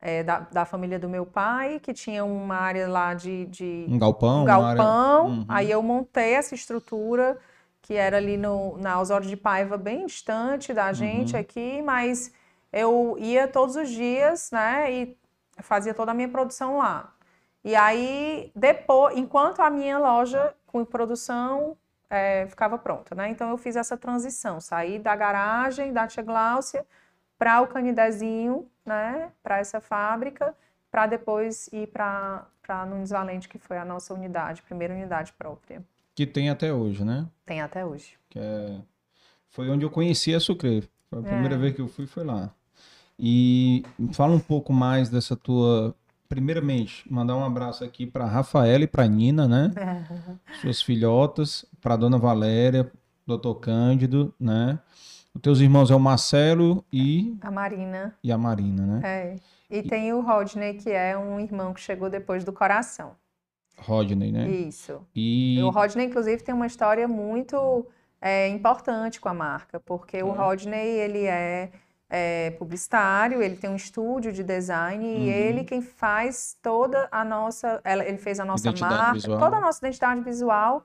é, 0.00 0.22
da, 0.22 0.40
da, 0.40 0.64
família 0.64 0.98
do 0.98 1.08
meu 1.08 1.26
pai, 1.26 1.80
que 1.80 1.92
tinha 1.92 2.24
uma 2.24 2.56
área 2.56 2.88
lá 2.88 3.14
de. 3.14 3.46
de 3.46 3.86
um 3.88 3.98
galpão? 3.98 4.42
Um 4.42 4.44
galpão. 4.44 5.26
Uhum. 5.26 5.44
Aí 5.48 5.70
eu 5.70 5.82
montei 5.82 6.34
essa 6.34 6.54
estrutura, 6.54 7.38
que 7.82 7.94
era 7.94 8.16
ali 8.16 8.36
no, 8.36 8.76
na 8.78 9.00
Osório 9.00 9.26
de 9.26 9.36
Paiva, 9.36 9.76
bem 9.76 10.06
distante 10.06 10.72
da 10.72 10.92
gente 10.92 11.34
uhum. 11.34 11.40
aqui, 11.40 11.82
mas 11.82 12.32
eu 12.72 13.16
ia 13.18 13.48
todos 13.48 13.76
os 13.76 13.88
dias, 13.88 14.50
né, 14.52 14.92
e 14.92 15.16
fazia 15.60 15.94
toda 15.94 16.12
a 16.12 16.14
minha 16.14 16.28
produção 16.28 16.78
lá. 16.78 17.12
E 17.64 17.74
aí, 17.74 18.52
depois, 18.54 19.16
enquanto 19.16 19.60
a 19.60 19.70
minha 19.70 19.98
loja 19.98 20.54
com 20.66 20.84
produção 20.84 21.76
é, 22.08 22.46
ficava 22.46 22.78
pronta, 22.78 23.14
né? 23.14 23.28
Então 23.30 23.50
eu 23.50 23.58
fiz 23.58 23.76
essa 23.76 23.96
transição, 23.96 24.60
saí 24.60 24.98
da 24.98 25.14
garagem 25.16 25.92
da 25.92 26.06
Tia 26.06 26.22
Gláucia 26.22 26.86
para 27.38 27.60
o 27.60 27.66
Canidezinho, 27.66 28.66
né, 28.84 29.30
para 29.42 29.58
essa 29.58 29.80
fábrica, 29.80 30.54
para 30.90 31.06
depois 31.06 31.68
ir 31.72 31.86
para 31.88 32.46
Nunes 32.86 33.10
Valente, 33.10 33.48
que 33.48 33.58
foi 33.58 33.78
a 33.78 33.84
nossa 33.84 34.12
unidade, 34.12 34.62
primeira 34.62 34.94
unidade 34.94 35.32
própria. 35.32 35.82
Que 36.14 36.26
tem 36.26 36.50
até 36.50 36.72
hoje, 36.72 37.04
né? 37.04 37.26
Tem 37.46 37.60
até 37.60 37.84
hoje. 37.84 38.18
Que 38.28 38.38
é... 38.38 38.80
Foi 39.50 39.70
onde 39.70 39.84
eu 39.84 39.90
conheci 39.90 40.34
a 40.34 40.40
Sucre. 40.40 40.88
Foi 41.08 41.20
a 41.20 41.22
primeira 41.22 41.54
é. 41.54 41.58
vez 41.58 41.74
que 41.74 41.80
eu 41.80 41.88
fui, 41.88 42.06
foi 42.06 42.24
lá. 42.24 42.52
E 43.18 43.84
fala 44.12 44.34
um 44.34 44.40
pouco 44.40 44.72
mais 44.72 45.08
dessa 45.08 45.36
tua. 45.36 45.94
Primeiramente, 46.28 47.10
mandar 47.10 47.36
um 47.36 47.44
abraço 47.44 47.82
aqui 47.82 48.06
para 48.06 48.26
Rafaela 48.26 48.84
e 48.84 48.86
para 48.86 49.06
Nina, 49.06 49.48
né? 49.48 49.72
Suas 50.60 50.82
filhotas, 50.82 51.64
para 51.80 51.96
Dona 51.96 52.18
Valéria, 52.18 52.90
Doutor 53.26 53.54
Cândido, 53.56 54.34
né? 54.38 54.78
Os 55.34 55.40
teus 55.42 55.60
irmãos 55.60 55.90
é 55.90 55.94
o 55.94 56.00
Marcelo 56.00 56.84
e. 56.92 57.36
A 57.40 57.50
Marina. 57.50 58.14
E 58.22 58.32
a 58.32 58.38
Marina, 58.38 58.86
né? 58.86 59.00
É. 59.04 59.36
E, 59.70 59.78
e 59.78 59.82
tem 59.82 60.12
o 60.12 60.20
Rodney, 60.20 60.74
que 60.74 60.90
é 60.90 61.16
um 61.16 61.38
irmão 61.38 61.72
que 61.72 61.80
chegou 61.80 62.08
depois 62.10 62.44
do 62.44 62.52
coração. 62.52 63.12
Rodney, 63.78 64.32
né? 64.32 64.48
Isso. 64.48 65.00
E 65.14 65.60
o 65.62 65.70
Rodney, 65.70 66.06
inclusive, 66.06 66.42
tem 66.42 66.54
uma 66.54 66.66
história 66.66 67.06
muito 67.06 67.86
é, 68.20 68.48
importante 68.48 69.20
com 69.20 69.28
a 69.28 69.34
marca, 69.34 69.78
porque 69.78 70.16
é. 70.16 70.24
o 70.24 70.32
Rodney, 70.32 70.88
ele 70.98 71.24
é, 71.26 71.70
é, 72.10 72.50
publicitário, 72.52 73.42
ele 73.42 73.56
tem 73.56 73.70
um 73.70 73.76
estúdio 73.76 74.32
de 74.32 74.42
design 74.42 75.04
uhum. 75.04 75.20
e 75.20 75.28
ele 75.28 75.64
quem 75.64 75.80
faz 75.80 76.56
toda 76.62 77.08
a 77.10 77.24
nossa, 77.24 77.80
ele 77.84 78.18
fez 78.18 78.40
a 78.40 78.44
nossa 78.44 78.68
identidade 78.68 78.94
marca, 78.94 79.12
visual. 79.12 79.38
toda 79.38 79.56
a 79.56 79.60
nossa 79.60 79.78
identidade 79.78 80.20
visual 80.22 80.84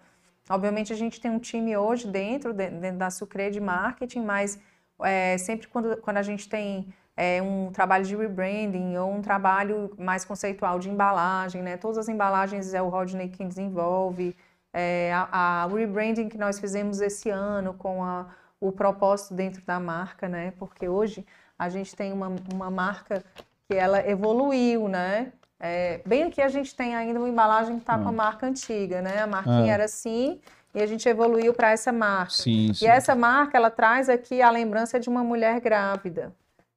Obviamente, 0.49 0.91
a 0.91 0.95
gente 0.95 1.19
tem 1.21 1.31
um 1.31 1.39
time 1.39 1.75
hoje 1.75 2.07
dentro, 2.07 2.53
dentro 2.53 2.97
da 2.97 3.09
Sucre 3.09 3.49
de 3.49 3.59
marketing, 3.59 4.21
mas 4.21 4.59
é, 5.01 5.37
sempre 5.37 5.67
quando, 5.67 5.97
quando 5.97 6.17
a 6.17 6.21
gente 6.21 6.49
tem 6.49 6.93
é, 7.15 7.41
um 7.41 7.71
trabalho 7.71 8.05
de 8.05 8.15
rebranding 8.15 8.97
ou 8.97 9.11
um 9.11 9.21
trabalho 9.21 9.93
mais 9.97 10.25
conceitual 10.25 10.79
de 10.79 10.89
embalagem, 10.89 11.61
né? 11.61 11.77
Todas 11.77 11.97
as 11.97 12.09
embalagens 12.09 12.73
é 12.73 12.81
o 12.81 12.89
Rodney 12.89 13.29
quem 13.29 13.47
desenvolve. 13.47 14.35
É, 14.73 15.11
a, 15.13 15.63
a 15.63 15.67
rebranding 15.67 16.29
que 16.29 16.37
nós 16.37 16.59
fizemos 16.59 16.99
esse 16.99 17.29
ano 17.29 17.73
com 17.75 18.03
a, 18.03 18.27
o 18.59 18.71
propósito 18.71 19.33
dentro 19.33 19.61
da 19.65 19.79
marca, 19.79 20.27
né? 20.27 20.51
Porque 20.57 20.87
hoje 20.87 21.25
a 21.57 21.69
gente 21.69 21.95
tem 21.95 22.11
uma, 22.11 22.31
uma 22.53 22.71
marca 22.71 23.23
que 23.33 23.53
que 23.73 23.75
ela 23.75 24.07
evoluiu, 24.07 24.87
né? 24.87 25.33
É, 25.59 26.01
bem 26.05 26.23
aqui 26.23 26.41
a 26.41 26.49
gente 26.49 26.75
tem 26.75 26.95
ainda 26.95 27.19
uma 27.19 27.29
embalagem 27.29 27.75
que 27.75 27.83
está 27.83 27.97
com 27.97 28.07
a 28.07 28.11
hum. 28.11 28.15
marca 28.15 28.45
antiga, 28.45 29.01
né? 29.01 29.21
A 29.21 29.27
marquinha 29.27 29.71
ah. 29.71 29.75
era 29.75 29.85
assim 29.85 30.39
e 30.73 30.81
a 30.81 30.85
gente 30.85 31.07
evoluiu 31.07 31.53
para 31.53 31.71
essa 31.71 31.91
marca. 31.91 32.31
Sim, 32.31 32.73
sim. 32.73 32.85
E 32.85 32.87
essa 32.87 33.15
marca, 33.15 33.57
ela 33.57 33.69
traz 33.69 34.09
aqui 34.09 34.41
a 34.41 34.49
lembrança 34.49 34.99
de 34.99 35.07
uma 35.07 35.23
mulher 35.23 35.59
grávida, 35.61 36.33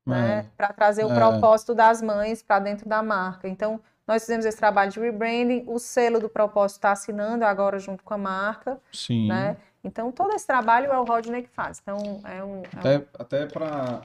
é. 0.07 0.11
né? 0.11 0.47
Para 0.57 0.69
trazer 0.73 1.05
o 1.05 1.11
é. 1.11 1.15
propósito 1.15 1.75
das 1.75 2.03
mães 2.03 2.43
para 2.43 2.59
dentro 2.59 2.89
da 2.89 3.03
marca. 3.03 3.49
Então, 3.49 3.81
nós 4.07 4.23
fizemos 4.23 4.45
esse 4.45 4.57
trabalho 4.57 4.91
de 4.91 5.01
rebranding, 5.01 5.65
o 5.67 5.79
selo 5.79 6.21
do 6.21 6.29
propósito 6.29 6.77
está 6.77 6.93
assinando 6.93 7.45
agora 7.45 7.79
junto 7.79 8.05
com 8.05 8.15
a 8.15 8.19
marca. 8.19 8.79
Sim. 8.93 9.29
Né? 9.29 9.57
Então, 9.83 10.13
todo 10.13 10.33
esse 10.33 10.47
trabalho 10.47 10.93
é 10.93 10.99
o 10.99 11.05
Rodney 11.05 11.43
que 11.43 11.49
faz. 11.49 11.81
Então, 11.81 12.21
é 12.25 12.45
um. 12.45 12.63
É 12.63 12.79
até, 12.79 12.99
um... 12.99 13.05
até 13.19 13.47
para 13.47 14.03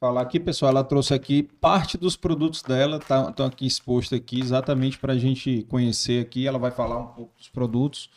falar 0.00 0.20
aqui, 0.20 0.38
pessoal, 0.38 0.70
ela 0.70 0.84
trouxe 0.84 1.14
aqui 1.14 1.42
parte 1.42 1.96
dos 1.96 2.16
produtos 2.16 2.62
dela, 2.62 2.98
estão 2.98 3.32
tá, 3.32 3.46
aqui 3.46 3.66
expostos 3.66 4.16
aqui, 4.16 4.40
exatamente 4.40 4.98
para 4.98 5.14
a 5.14 5.18
gente 5.18 5.62
conhecer 5.68 6.22
aqui. 6.22 6.46
Ela 6.46 6.58
vai 6.58 6.70
falar 6.70 6.98
um 6.98 7.06
pouco 7.06 7.32
dos 7.36 7.48
produtos, 7.48 8.10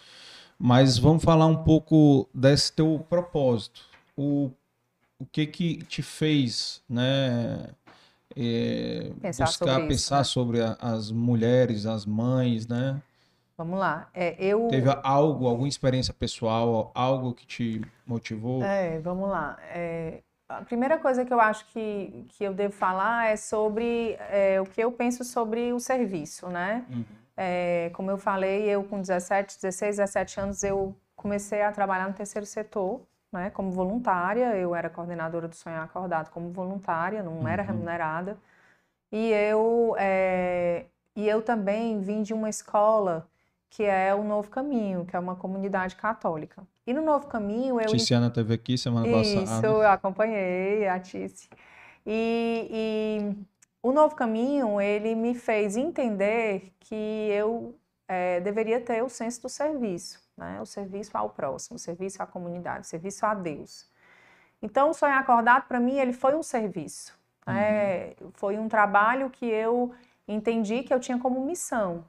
mas 0.57 0.97
vamos 0.97 1.23
falar 1.23 1.45
um 1.45 1.63
pouco 1.63 2.27
desse 2.33 2.71
teu 2.73 3.05
propósito. 3.09 3.81
O, 4.15 4.51
o 5.17 5.25
que 5.25 5.45
que 5.45 5.77
te 5.83 6.01
fez, 6.01 6.81
né? 6.89 7.69
É, 8.35 9.11
pensar 9.21 9.45
buscar 9.45 9.65
sobre 9.65 9.87
pensar 9.87 10.21
isso, 10.21 10.39
né? 10.39 10.43
sobre 10.43 10.61
a, 10.61 10.77
as 10.79 11.11
mulheres, 11.11 11.85
as 11.85 12.05
mães, 12.05 12.67
né? 12.67 13.01
Vamos 13.57 13.77
lá. 13.77 14.07
É, 14.13 14.35
eu... 14.41 14.67
Teve 14.69 14.89
algo, 15.03 15.47
alguma 15.47 15.67
experiência 15.67 16.13
pessoal, 16.13 16.91
algo 16.95 17.33
que 17.33 17.45
te 17.45 17.81
motivou? 18.05 18.63
É, 18.63 18.99
vamos 18.99 19.29
lá. 19.29 19.57
É, 19.73 20.21
a 20.49 20.63
primeira 20.63 20.97
coisa 20.97 21.23
que 21.23 21.31
eu 21.31 21.39
acho 21.39 21.65
que, 21.67 22.25
que 22.29 22.43
eu 22.43 22.53
devo 22.53 22.73
falar 22.73 23.27
é 23.27 23.35
sobre 23.35 24.17
é, 24.31 24.59
o 24.59 24.65
que 24.65 24.81
eu 24.81 24.91
penso 24.91 25.23
sobre 25.23 25.71
o 25.71 25.79
serviço, 25.79 26.47
né? 26.47 26.83
Uhum. 26.89 27.05
É, 27.37 27.91
como 27.93 28.09
eu 28.09 28.17
falei, 28.17 28.63
eu 28.63 28.83
com 28.83 28.99
17, 28.99 29.61
16, 29.61 29.97
17 29.97 30.39
anos, 30.39 30.63
eu 30.63 30.95
comecei 31.15 31.61
a 31.61 31.71
trabalhar 31.71 32.07
no 32.07 32.15
terceiro 32.15 32.45
setor, 32.45 33.01
né, 33.31 33.51
como 33.51 33.71
voluntária. 33.71 34.57
Eu 34.57 34.73
era 34.73 34.89
coordenadora 34.89 35.47
do 35.47 35.55
Sonhar 35.55 35.83
Acordado 35.83 36.31
como 36.31 36.49
voluntária, 36.51 37.21
não 37.21 37.39
uhum. 37.39 37.47
era 37.47 37.61
remunerada. 37.61 38.35
E 39.11 39.31
eu, 39.31 39.95
é, 39.97 40.85
e 41.15 41.27
eu 41.29 41.41
também 41.41 41.99
vim 42.01 42.23
de 42.23 42.33
uma 42.33 42.49
escola 42.49 43.27
que 43.69 43.83
é 43.83 44.13
o 44.15 44.23
Novo 44.23 44.49
Caminho, 44.49 45.05
que 45.05 45.15
é 45.15 45.19
uma 45.19 45.35
comunidade 45.35 45.95
católica. 45.95 46.63
E 46.85 46.93
no 46.93 47.01
Novo 47.01 47.27
Caminho 47.27 47.79
eu... 47.79 47.87
Tiziana 47.87 48.29
teve 48.29 48.53
aqui 48.53 48.77
semana 48.77 49.07
Isso, 49.07 49.39
passada. 49.39 49.57
Isso, 49.57 49.65
eu 49.65 49.87
acompanhei 49.87 50.87
a 50.87 50.99
Tice. 50.99 51.47
E, 52.05 52.67
e, 52.71 53.45
o 53.83 53.91
Novo 53.91 54.15
Caminho, 54.15 54.81
ele 54.81 55.13
me 55.13 55.35
fez 55.35 55.77
entender 55.77 56.73
que 56.79 56.95
eu 57.31 57.75
é, 58.07 58.39
deveria 58.39 58.81
ter 58.81 59.03
o 59.03 59.09
senso 59.09 59.43
do 59.43 59.49
serviço, 59.49 60.19
né? 60.35 60.59
o 60.59 60.65
serviço 60.65 61.15
ao 61.15 61.29
próximo, 61.29 61.75
o 61.75 61.79
serviço 61.79 62.23
à 62.23 62.25
comunidade, 62.25 62.81
o 62.81 62.89
serviço 62.89 63.25
a 63.25 63.33
Deus. 63.33 63.87
Então, 64.61 64.89
o 64.89 64.93
Sonho 64.93 65.13
Acordado, 65.13 65.67
para 65.67 65.79
mim, 65.79 65.97
ele 65.97 66.11
foi 66.11 66.35
um 66.35 66.43
serviço. 66.43 67.17
Uhum. 67.47 68.31
Foi 68.33 68.57
um 68.57 68.67
trabalho 68.67 69.29
que 69.29 69.45
eu 69.45 69.93
entendi 70.27 70.83
que 70.83 70.93
eu 70.93 70.99
tinha 70.99 71.17
como 71.17 71.45
missão. 71.45 72.03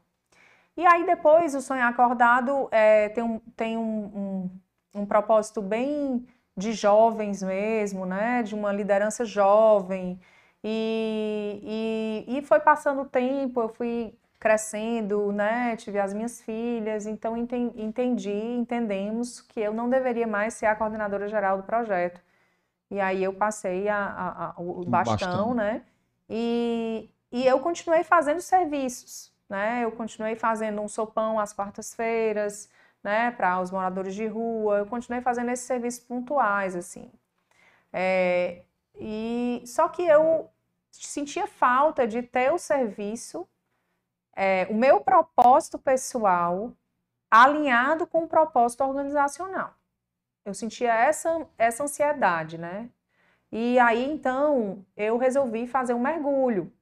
E 0.80 0.86
aí 0.86 1.04
depois 1.04 1.54
o 1.54 1.60
sonhar 1.60 1.90
acordado 1.90 2.66
é, 2.70 3.10
tem, 3.10 3.22
um, 3.22 3.38
tem 3.54 3.76
um, 3.76 4.50
um, 4.94 5.00
um, 5.02 5.04
propósito 5.04 5.60
bem 5.60 6.26
de 6.56 6.72
jovens 6.72 7.42
mesmo, 7.42 8.06
né? 8.06 8.42
De 8.42 8.54
uma 8.54 8.72
liderança 8.72 9.22
jovem. 9.26 10.18
E, 10.64 12.24
e, 12.26 12.38
e 12.38 12.42
foi 12.42 12.60
passando 12.60 13.02
o 13.02 13.04
tempo, 13.04 13.60
eu 13.60 13.68
fui 13.68 14.14
crescendo, 14.38 15.30
né? 15.32 15.76
Tive 15.76 15.98
as 15.98 16.14
minhas 16.14 16.40
filhas, 16.40 17.06
então 17.06 17.36
entendi, 17.36 18.32
entendemos 18.32 19.42
que 19.42 19.60
eu 19.60 19.74
não 19.74 19.90
deveria 19.90 20.26
mais 20.26 20.54
ser 20.54 20.64
a 20.64 20.74
coordenadora 20.74 21.28
geral 21.28 21.58
do 21.58 21.64
projeto. 21.64 22.22
E 22.90 22.98
aí 22.98 23.22
eu 23.22 23.34
passei 23.34 23.86
a, 23.86 23.98
a, 23.98 24.46
a, 24.46 24.54
o 24.56 24.82
bastão, 24.86 25.14
bastão, 25.14 25.54
né? 25.54 25.82
E, 26.26 27.10
e 27.30 27.46
eu 27.46 27.60
continuei 27.60 28.02
fazendo 28.02 28.40
serviços 28.40 29.29
né? 29.50 29.84
Eu 29.84 29.92
continuei 29.92 30.36
fazendo 30.36 30.80
um 30.80 30.88
sopão 30.88 31.38
às 31.40 31.52
quartas-feiras, 31.52 32.70
né, 33.02 33.30
para 33.32 33.60
os 33.60 33.70
moradores 33.70 34.14
de 34.14 34.26
rua. 34.26 34.78
Eu 34.78 34.86
continuei 34.86 35.20
fazendo 35.20 35.50
esses 35.50 35.66
serviços 35.66 36.00
pontuais, 36.04 36.76
assim. 36.76 37.10
É, 37.92 38.62
e 38.94 39.62
só 39.66 39.88
que 39.88 40.02
eu 40.02 40.48
sentia 40.90 41.46
falta 41.46 42.06
de 42.06 42.22
ter 42.22 42.52
o 42.52 42.58
serviço, 42.58 43.48
é, 44.36 44.66
o 44.70 44.74
meu 44.74 45.00
propósito 45.00 45.78
pessoal 45.78 46.72
alinhado 47.30 48.06
com 48.06 48.24
o 48.24 48.28
propósito 48.28 48.84
organizacional. 48.84 49.74
Eu 50.44 50.54
sentia 50.54 50.94
essa, 50.94 51.46
essa 51.58 51.84
ansiedade, 51.84 52.58
né? 52.58 52.88
E 53.52 53.78
aí, 53.78 54.04
então, 54.10 54.84
eu 54.96 55.16
resolvi 55.18 55.66
fazer 55.66 55.94
um 55.94 56.00
mergulho 56.00 56.72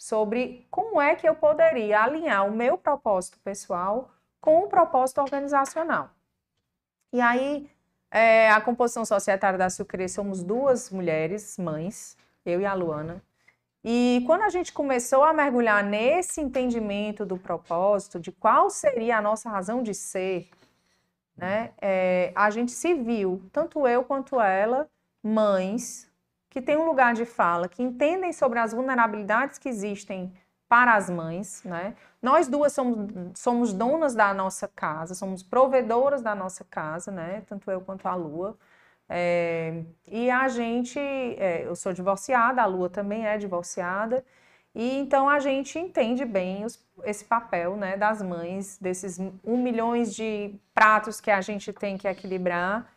sobre 0.00 0.66
como 0.70 0.98
é 0.98 1.14
que 1.14 1.28
eu 1.28 1.34
poderia 1.34 2.02
alinhar 2.02 2.46
o 2.46 2.50
meu 2.50 2.78
propósito 2.78 3.38
pessoal 3.44 4.10
com 4.40 4.60
o 4.60 4.66
propósito 4.66 5.20
organizacional. 5.20 6.08
E 7.12 7.20
aí, 7.20 7.70
é, 8.10 8.50
a 8.50 8.62
composição 8.62 9.04
societária 9.04 9.58
da 9.58 9.68
Sucre 9.68 10.08
somos 10.08 10.42
duas 10.42 10.88
mulheres, 10.88 11.58
mães, 11.58 12.16
eu 12.46 12.62
e 12.62 12.64
a 12.64 12.72
Luana. 12.72 13.22
E 13.84 14.24
quando 14.26 14.40
a 14.40 14.48
gente 14.48 14.72
começou 14.72 15.22
a 15.22 15.34
mergulhar 15.34 15.84
nesse 15.84 16.40
entendimento 16.40 17.26
do 17.26 17.36
propósito, 17.36 18.18
de 18.18 18.32
qual 18.32 18.70
seria 18.70 19.18
a 19.18 19.22
nossa 19.22 19.50
razão 19.50 19.82
de 19.82 19.92
ser, 19.92 20.48
né, 21.36 21.74
é, 21.78 22.32
a 22.34 22.48
gente 22.48 22.72
se 22.72 22.94
viu, 22.94 23.42
tanto 23.52 23.86
eu 23.86 24.02
quanto 24.02 24.40
ela, 24.40 24.88
mães, 25.22 26.09
que 26.50 26.60
têm 26.60 26.76
um 26.76 26.84
lugar 26.84 27.14
de 27.14 27.24
fala, 27.24 27.68
que 27.68 27.82
entendem 27.82 28.32
sobre 28.32 28.58
as 28.58 28.72
vulnerabilidades 28.72 29.56
que 29.56 29.68
existem 29.68 30.32
para 30.68 30.94
as 30.94 31.08
mães, 31.08 31.62
né? 31.64 31.94
Nós 32.20 32.48
duas 32.48 32.72
somos, 32.72 33.10
somos 33.34 33.72
donas 33.72 34.14
da 34.14 34.34
nossa 34.34 34.68
casa, 34.68 35.14
somos 35.14 35.42
provedoras 35.42 36.22
da 36.22 36.34
nossa 36.34 36.64
casa, 36.64 37.10
né? 37.10 37.42
Tanto 37.46 37.70
eu 37.70 37.80
quanto 37.80 38.06
a 38.06 38.14
Lua. 38.14 38.56
É, 39.08 39.82
e 40.06 40.30
a 40.30 40.48
gente, 40.48 40.98
é, 40.98 41.66
eu 41.66 41.74
sou 41.74 41.92
divorciada, 41.92 42.62
a 42.62 42.66
Lua 42.66 42.88
também 42.88 43.26
é 43.26 43.36
divorciada, 43.38 44.24
e 44.74 44.98
então 44.98 45.28
a 45.28 45.40
gente 45.40 45.78
entende 45.78 46.24
bem 46.24 46.64
os, 46.64 46.80
esse 47.04 47.24
papel 47.24 47.76
né, 47.76 47.96
das 47.96 48.22
mães, 48.22 48.78
desses 48.78 49.18
um 49.44 49.56
milhões 49.60 50.14
de 50.14 50.54
pratos 50.72 51.20
que 51.20 51.30
a 51.30 51.40
gente 51.40 51.72
tem 51.72 51.98
que 51.98 52.06
equilibrar 52.06 52.88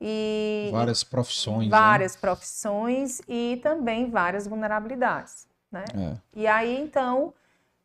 e 0.00 0.70
várias 0.72 1.04
profissões. 1.04 1.68
Né? 1.68 1.70
Várias 1.70 2.14
né? 2.14 2.20
profissões 2.20 3.20
e 3.28 3.60
também 3.62 4.10
várias 4.10 4.46
vulnerabilidades. 4.46 5.46
Né? 5.70 5.84
É. 5.94 6.16
E 6.34 6.46
aí, 6.46 6.80
então, 6.80 7.34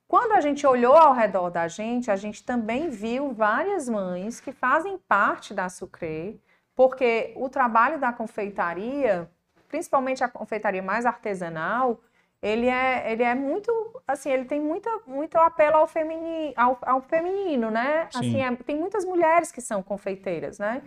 quando 0.08 0.32
a 0.32 0.42
gente 0.42 0.66
olhou 0.66 0.96
ao 0.96 1.14
redor 1.14 1.50
da 1.50 1.68
gente, 1.68 2.10
a 2.10 2.16
gente 2.16 2.44
também 2.44 2.90
viu 2.90 3.34
várias 3.34 3.90
mães 3.90 4.40
que 4.40 4.52
fazem 4.52 4.98
parte 4.98 5.54
da 5.54 5.68
Sucre, 5.68 6.42
porque 6.76 7.34
o 7.36 7.50
trabalho 7.50 8.00
da 8.00 8.14
confeitaria, 8.14 9.30
principalmente 9.68 10.24
a 10.24 10.30
confeitaria 10.30 10.82
mais 10.82 11.06
artesanal, 11.06 12.00
ele 12.42 12.68
é, 12.68 13.12
ele 13.12 13.24
é 13.24 13.34
muito, 13.34 13.72
assim, 14.08 14.30
ele 14.30 14.46
tem 14.46 14.62
muita, 14.62 14.90
muito 15.08 15.36
apelo 15.38 15.78
ao, 15.78 15.88
femini, 15.88 16.54
ao, 16.56 16.78
ao 16.82 17.02
feminino, 17.02 17.72
né? 17.72 18.08
Sim. 18.12 18.20
Assim, 18.20 18.42
é, 18.42 18.56
tem 18.58 18.78
muitas 18.78 19.04
mulheres 19.04 19.52
que 19.52 19.62
são 19.62 19.82
confeiteiras, 19.82 20.60
né? 20.60 20.82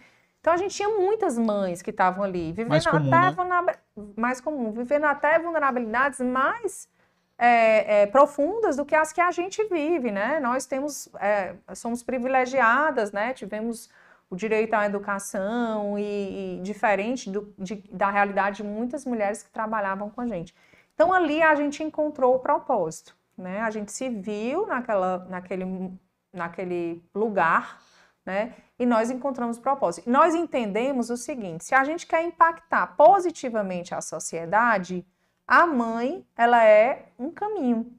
Então 0.49 0.55
a 0.55 0.57
gente 0.57 0.75
tinha 0.75 0.89
muitas 0.89 1.37
mães 1.37 1.83
que 1.83 1.91
estavam 1.91 2.25
ali, 2.25 2.53
vivendo 2.53 2.71
mais 2.71 2.87
comum, 2.87 3.13
até 3.13 3.45
né? 3.45 3.75
mais 4.17 4.41
comum, 4.41 4.73
vivendo 4.73 5.05
até 5.05 5.39
vulnerabilidades 5.39 6.21
mais 6.21 6.89
é, 7.37 8.01
é, 8.01 8.07
profundas 8.07 8.75
do 8.75 8.87
que 8.87 8.95
as 8.95 9.13
que 9.13 9.21
a 9.21 9.31
gente 9.31 9.63
vive, 9.65 10.11
né? 10.11 10.41
Nós 10.41 10.65
temos, 10.65 11.11
é, 11.21 11.55
somos 11.75 12.03
privilegiadas, 12.03 13.13
né? 13.13 13.35
Tivemos 13.35 13.91
o 14.31 14.35
direito 14.35 14.73
à 14.73 14.87
educação 14.87 15.99
e, 15.99 16.57
e 16.57 16.61
diferente 16.63 17.29
do, 17.29 17.53
de, 17.59 17.85
da 17.93 18.11
realidade 18.11 18.63
de 18.63 18.65
muitas 18.65 19.05
mulheres 19.05 19.43
que 19.43 19.51
trabalhavam 19.51 20.09
com 20.09 20.23
a 20.23 20.27
gente. 20.27 20.55
Então 20.95 21.13
ali 21.13 21.43
a 21.43 21.55
gente 21.57 21.85
encontrou 21.85 22.37
o 22.37 22.39
propósito, 22.39 23.15
né? 23.37 23.61
A 23.61 23.69
gente 23.69 23.93
se 23.93 24.09
viu 24.09 24.67
naquela, 24.67 25.27
naquele, 25.29 25.93
naquele 26.33 27.03
lugar 27.15 27.87
né? 28.29 28.53
E 28.79 28.85
nós 28.85 29.11
encontramos 29.11 29.59
propósito. 29.59 30.11
Nós 30.11 30.35
entendemos 30.35 31.09
o 31.09 31.17
seguinte: 31.17 31.65
se 31.65 31.75
a 31.75 31.83
gente 31.83 32.07
quer 32.07 32.23
impactar 32.23 32.89
positivamente 32.89 33.95
a 33.95 34.03
sociedade, 34.03 35.03
a 35.47 35.67
mãe 35.67 36.27
ela 36.37 36.63
é 36.63 37.07
um 37.19 37.31
caminho. 37.31 37.91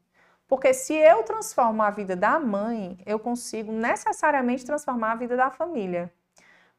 Porque 0.47 0.71
se 0.71 0.93
eu 0.93 1.23
transformo 1.23 1.81
a 1.81 1.89
vida 1.89 2.15
da 2.15 2.39
mãe, 2.39 2.99
eu 3.07 3.17
consigo 3.17 3.71
necessariamente 3.71 4.63
transformar 4.63 5.13
a 5.13 5.15
vida 5.15 5.35
da 5.35 5.49
família. 5.49 6.13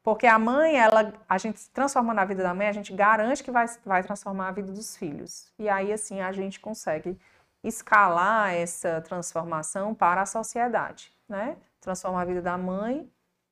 Porque 0.01 0.25
a 0.25 0.39
mãe, 0.39 0.77
ela, 0.77 1.13
a 1.27 1.37
gente 1.37 1.69
transformando 1.71 2.19
a 2.19 2.25
vida 2.25 2.41
da 2.41 2.53
mãe, 2.53 2.67
a 2.67 2.71
gente 2.71 2.93
garante 2.93 3.43
que 3.43 3.51
vai, 3.51 3.65
vai 3.85 4.01
transformar 4.01 4.47
a 4.47 4.51
vida 4.51 4.71
dos 4.71 4.95
filhos. 4.95 5.53
E 5.59 5.69
aí, 5.69 5.91
assim, 5.91 6.21
a 6.21 6.31
gente 6.31 6.59
consegue 6.59 7.17
escalar 7.63 8.53
essa 8.53 9.01
transformação 9.01 9.93
para 9.93 10.21
a 10.21 10.25
sociedade, 10.25 11.13
né? 11.29 11.57
Transformar 11.79 12.21
a 12.21 12.25
vida 12.25 12.41
da 12.41 12.57
mãe, 12.57 13.09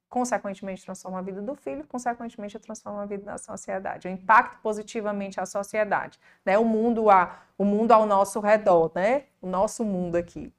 consequentemente 0.10 0.84
transforma 0.84 1.20
a 1.20 1.22
vida 1.22 1.42
do 1.42 1.56
filho, 1.56 1.86
consequentemente 1.88 2.58
transforma 2.58 3.04
a 3.04 3.06
vida 3.06 3.24
da 3.24 3.38
sociedade. 3.38 4.08
O 4.08 4.12
impacto 4.12 4.60
positivamente 4.62 5.40
a 5.40 5.46
sociedade, 5.46 6.20
né? 6.44 6.58
O 6.58 6.66
mundo 6.66 7.10
a, 7.10 7.40
o 7.58 7.64
mundo 7.64 7.92
ao 7.92 8.06
nosso 8.06 8.40
redor, 8.40 8.92
né? 8.96 9.26
O 9.42 9.48
nosso 9.48 9.86
mundo 9.86 10.16
aqui. 10.16 10.52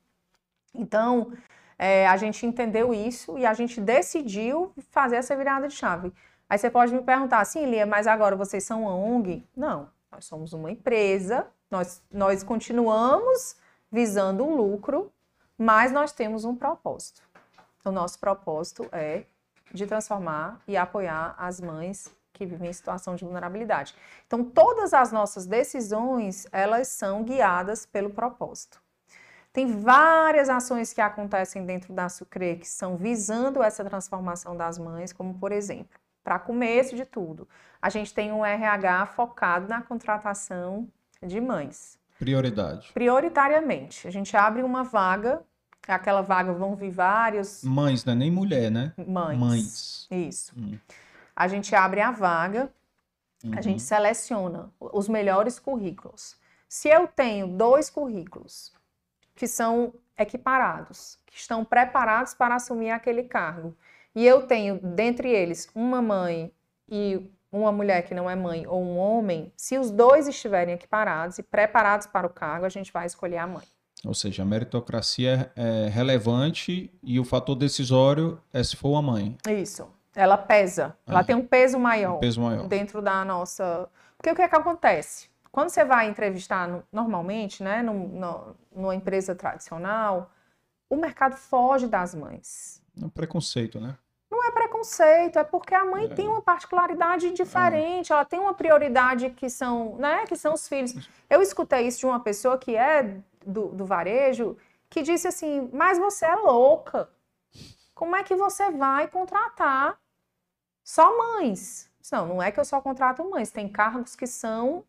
Então, 0.72 1.32
é, 1.76 2.06
a 2.06 2.16
gente 2.16 2.46
entendeu 2.46 2.94
isso 2.94 3.36
e 3.36 3.44
a 3.44 3.52
gente 3.52 3.80
decidiu 3.80 4.72
fazer 4.90 5.16
essa 5.16 5.36
virada 5.36 5.66
de 5.66 5.74
chave. 5.74 6.12
Aí 6.48 6.56
você 6.56 6.70
pode 6.70 6.92
me 6.92 7.02
perguntar, 7.02 7.44
sim, 7.44 7.66
Lia, 7.66 7.86
mas 7.86 8.06
agora 8.06 8.36
vocês 8.36 8.62
são 8.64 8.82
uma 8.82 8.94
ONG? 8.94 9.44
Não, 9.56 9.88
nós 10.12 10.24
somos 10.24 10.52
uma 10.52 10.70
empresa, 10.70 11.46
nós, 11.70 12.02
nós 12.10 12.42
continuamos 12.42 13.56
visando 13.90 14.44
o 14.44 14.54
lucro, 14.54 15.12
mas 15.58 15.90
nós 15.90 16.12
temos 16.12 16.44
um 16.44 16.54
propósito. 16.54 17.22
O 17.84 17.90
nosso 17.90 18.18
propósito 18.18 18.88
é 18.92 19.24
de 19.72 19.86
transformar 19.86 20.60
e 20.66 20.76
apoiar 20.76 21.34
as 21.38 21.60
mães 21.60 22.14
que 22.32 22.46
vivem 22.46 22.70
em 22.70 22.72
situação 22.72 23.14
de 23.14 23.24
vulnerabilidade. 23.24 23.94
Então, 24.26 24.44
todas 24.44 24.94
as 24.94 25.12
nossas 25.12 25.46
decisões, 25.46 26.46
elas 26.52 26.88
são 26.88 27.22
guiadas 27.22 27.84
pelo 27.84 28.10
propósito. 28.10 28.80
Tem 29.52 29.66
várias 29.66 30.48
ações 30.48 30.92
que 30.92 31.00
acontecem 31.00 31.66
dentro 31.66 31.92
da 31.92 32.08
Sucre 32.08 32.56
que 32.56 32.68
são 32.68 32.96
visando 32.96 33.62
essa 33.62 33.84
transformação 33.84 34.56
das 34.56 34.78
mães, 34.78 35.12
como 35.12 35.34
por 35.34 35.50
exemplo, 35.50 35.98
para 36.22 36.38
começo 36.38 36.94
de 36.94 37.04
tudo, 37.04 37.48
a 37.80 37.88
gente 37.88 38.12
tem 38.12 38.30
um 38.30 38.44
RH 38.44 39.06
focado 39.06 39.66
na 39.66 39.82
contratação 39.82 40.86
de 41.22 41.40
mães. 41.40 41.98
Prioridade. 42.18 42.92
Prioritariamente. 42.92 44.06
A 44.06 44.10
gente 44.10 44.36
abre 44.36 44.62
uma 44.62 44.84
vaga, 44.84 45.42
aquela 45.90 46.22
vaga 46.22 46.52
vão 46.52 46.74
vir 46.74 46.90
vários. 46.90 47.62
Mães, 47.64 48.04
não 48.04 48.12
é 48.12 48.16
nem 48.16 48.30
mulher, 48.30 48.70
né? 48.70 48.92
Mães. 49.06 49.38
Mães. 49.38 50.08
Isso. 50.10 50.52
Hum. 50.56 50.78
A 51.34 51.48
gente 51.48 51.74
abre 51.74 52.00
a 52.00 52.10
vaga, 52.10 52.70
uhum. 53.42 53.52
a 53.56 53.60
gente 53.60 53.82
seleciona 53.82 54.70
os 54.78 55.08
melhores 55.08 55.58
currículos. 55.58 56.36
Se 56.68 56.88
eu 56.88 57.08
tenho 57.08 57.46
dois 57.48 57.90
currículos 57.90 58.72
que 59.34 59.46
são 59.46 59.92
equiparados, 60.18 61.18
que 61.26 61.36
estão 61.36 61.64
preparados 61.64 62.34
para 62.34 62.56
assumir 62.56 62.90
aquele 62.90 63.22
cargo, 63.22 63.74
e 64.14 64.26
eu 64.26 64.46
tenho 64.46 64.78
dentre 64.80 65.30
eles 65.30 65.70
uma 65.74 66.02
mãe 66.02 66.52
e 66.88 67.30
uma 67.50 67.72
mulher 67.72 68.02
que 68.02 68.14
não 68.14 68.28
é 68.28 68.36
mãe 68.36 68.66
ou 68.66 68.82
um 68.82 68.96
homem, 68.98 69.52
se 69.56 69.78
os 69.78 69.90
dois 69.90 70.28
estiverem 70.28 70.74
equiparados 70.74 71.38
e 71.38 71.42
preparados 71.42 72.06
para 72.06 72.26
o 72.26 72.30
cargo, 72.30 72.64
a 72.64 72.68
gente 72.68 72.92
vai 72.92 73.06
escolher 73.06 73.38
a 73.38 73.46
mãe. 73.46 73.64
Ou 74.04 74.14
seja, 74.14 74.42
a 74.42 74.46
meritocracia 74.46 75.52
é 75.54 75.88
relevante 75.88 76.90
e 77.02 77.20
o 77.20 77.24
fator 77.24 77.54
decisório 77.54 78.40
é 78.52 78.62
se 78.62 78.76
for 78.76 78.96
a 78.96 79.02
mãe. 79.02 79.36
Isso. 79.48 79.88
Ela 80.14 80.38
pesa. 80.38 80.96
É. 81.06 81.10
Ela 81.10 81.22
tem 81.22 81.36
um 81.36 81.46
peso 81.46 81.78
maior. 81.78 82.16
Um 82.16 82.20
peso 82.20 82.40
maior. 82.40 82.66
Dentro 82.66 83.02
da 83.02 83.24
nossa. 83.24 83.88
Porque 84.16 84.30
o 84.30 84.34
que 84.34 84.42
é 84.42 84.48
que 84.48 84.56
acontece? 84.56 85.28
Quando 85.52 85.70
você 85.70 85.84
vai 85.84 86.08
entrevistar 86.08 86.82
normalmente, 86.92 87.62
né, 87.62 87.82
no, 87.82 88.08
no, 88.08 88.56
numa 88.74 88.94
empresa 88.94 89.34
tradicional, 89.34 90.30
o 90.88 90.96
mercado 90.96 91.36
foge 91.36 91.86
das 91.86 92.14
mães. 92.14 92.82
É 93.00 93.04
um 93.04 93.08
preconceito, 93.08 93.80
né? 93.80 93.96
Não 94.30 94.46
é 94.46 94.52
preconceito, 94.52 95.38
é 95.40 95.44
porque 95.44 95.74
a 95.74 95.84
mãe 95.84 96.04
é. 96.04 96.08
tem 96.08 96.28
uma 96.28 96.40
particularidade 96.40 97.32
diferente, 97.32 98.12
é. 98.12 98.14
ela 98.14 98.24
tem 98.24 98.38
uma 98.38 98.54
prioridade 98.54 99.30
que 99.30 99.50
são, 99.50 99.96
né, 99.96 100.24
que 100.26 100.36
são 100.36 100.54
os 100.54 100.68
filhos. 100.68 100.94
Eu 101.28 101.42
escutei 101.42 101.86
isso 101.88 101.98
de 102.00 102.06
uma 102.06 102.20
pessoa 102.20 102.56
que 102.56 102.76
é 102.76 103.20
do, 103.44 103.68
do 103.68 103.84
varejo, 103.84 104.56
que 104.88 105.02
disse 105.02 105.28
assim, 105.28 105.70
mas 105.72 105.98
você 105.98 106.26
é 106.26 106.34
louca. 106.34 107.08
Como 107.94 108.16
é 108.16 108.22
que 108.22 108.34
você 108.34 108.70
vai 108.70 109.08
contratar 109.08 109.98
só 110.82 111.16
mães? 111.16 111.90
Não, 112.10 112.26
não 112.26 112.42
é 112.42 112.50
que 112.50 112.58
eu 112.58 112.64
só 112.64 112.80
contrato 112.80 113.28
mães, 113.28 113.52
tem 113.52 113.68
cargos 113.68 114.16
que 114.16 114.26
são 114.26 114.84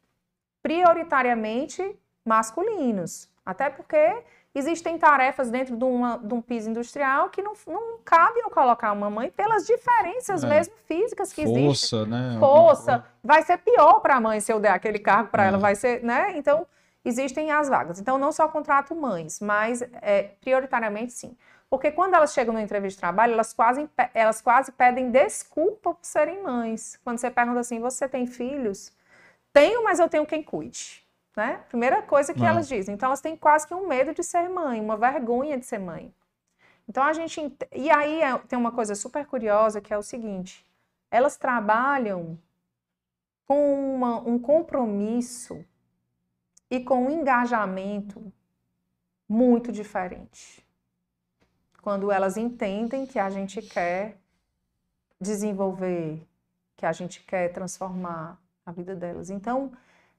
prioritariamente 0.62 2.00
masculinos. 2.26 3.30
Até 3.46 3.70
porque 3.70 4.24
existem 4.54 4.98
tarefas 4.98 5.50
dentro 5.50 5.76
de, 5.78 5.84
uma, 5.84 6.18
de 6.18 6.34
um 6.34 6.42
piso 6.42 6.70
industrial 6.70 7.30
que 7.30 7.42
não, 7.42 7.54
não 7.68 8.00
cabe 8.04 8.40
eu 8.40 8.50
colocar 8.50 8.92
uma 8.92 9.10
mãe 9.10 9.30
pelas 9.30 9.66
diferenças 9.66 10.44
é. 10.44 10.48
mesmo 10.48 10.74
físicas 10.86 11.32
que 11.32 11.44
Força, 11.44 11.60
existem. 11.60 12.00
Força, 12.00 12.06
né? 12.06 12.38
Força. 12.40 13.06
Vai 13.24 13.44
ser 13.44 13.58
pior 13.58 14.00
para 14.00 14.16
a 14.16 14.22
mãe 14.22 14.40
se 14.40 14.52
eu 14.52 14.60
der 14.60 14.72
aquele 14.72 15.00
cargo 15.00 15.30
para 15.30 15.46
é. 15.46 15.48
ela, 15.48 15.58
vai 15.58 15.76
ser, 15.76 16.04
né? 16.04 16.38
Então, 16.38 16.68
existem 17.04 17.52
as 17.52 17.68
vagas. 17.68 18.00
Então, 18.00 18.18
não 18.18 18.32
só 18.32 18.48
contrato 18.48 18.96
mães, 18.96 19.40
mas 19.40 19.82
é, 20.02 20.24
prioritariamente 20.42 21.14
sim. 21.14 21.36
Porque 21.70 21.92
quando 21.92 22.16
elas 22.16 22.34
chegam 22.34 22.54
no 22.54 22.60
entrevista 22.60 22.98
de 22.98 23.02
trabalho, 23.02 23.34
elas 23.34 23.54
quase, 23.54 23.90
elas 24.14 24.42
quase 24.42 24.72
pedem 24.72 25.10
desculpa 25.10 25.94
por 25.94 26.00
serem 26.02 26.44
mães. 26.44 27.00
Quando 27.04 27.18
você 27.18 27.32
pergunta 27.32 27.62
assim, 27.62 27.80
você 27.80 28.10
tem 28.10 28.28
filhos? 28.28 28.92
Tenho, 29.54 29.84
mas 29.84 30.00
eu 30.00 30.10
tenho 30.10 30.26
quem 30.26 30.44
cuide. 30.44 31.02
Né? 31.36 31.62
Primeira 31.70 32.02
coisa 32.02 32.34
que 32.34 32.44
elas 32.44 32.68
dizem. 32.68 32.94
Então, 32.94 33.08
elas 33.08 33.22
têm 33.22 33.38
quase 33.38 33.66
que 33.66 33.74
um 33.74 33.88
medo 33.88 34.14
de 34.14 34.22
ser 34.22 34.50
mãe, 34.50 34.82
uma 34.82 34.98
vergonha 34.98 35.58
de 35.58 35.66
ser 35.66 35.80
mãe. 35.80 36.14
Então, 36.90 37.04
a 37.04 37.14
gente. 37.14 37.58
E 37.72 37.90
aí 37.90 38.22
é, 38.22 38.38
tem 38.40 38.60
uma 38.60 38.74
coisa 38.74 38.96
super 38.96 39.26
curiosa 39.26 39.80
que 39.80 39.94
é 39.94 39.98
o 39.98 40.04
seguinte: 40.04 40.66
elas 41.10 41.38
trabalham 41.38 42.38
com 43.48 43.96
uma, 43.96 44.20
um 44.20 44.38
compromisso 44.38 45.66
e 46.72 46.80
com 46.80 47.08
um 47.08 47.12
engajamento 47.12 48.32
muito 49.28 49.74
diferente. 49.74 50.66
Quando 51.82 52.10
elas 52.10 52.38
entendem 52.38 53.06
que 53.06 53.20
a 53.20 53.30
gente 53.30 53.62
quer 53.62 54.18
desenvolver, 55.20 56.26
que 56.78 56.86
a 56.86 56.94
gente 56.94 57.22
quer 57.24 57.50
transformar 57.50 58.40
a 58.66 58.72
vida 58.72 58.96
delas. 58.96 59.30
Então, 59.30 59.74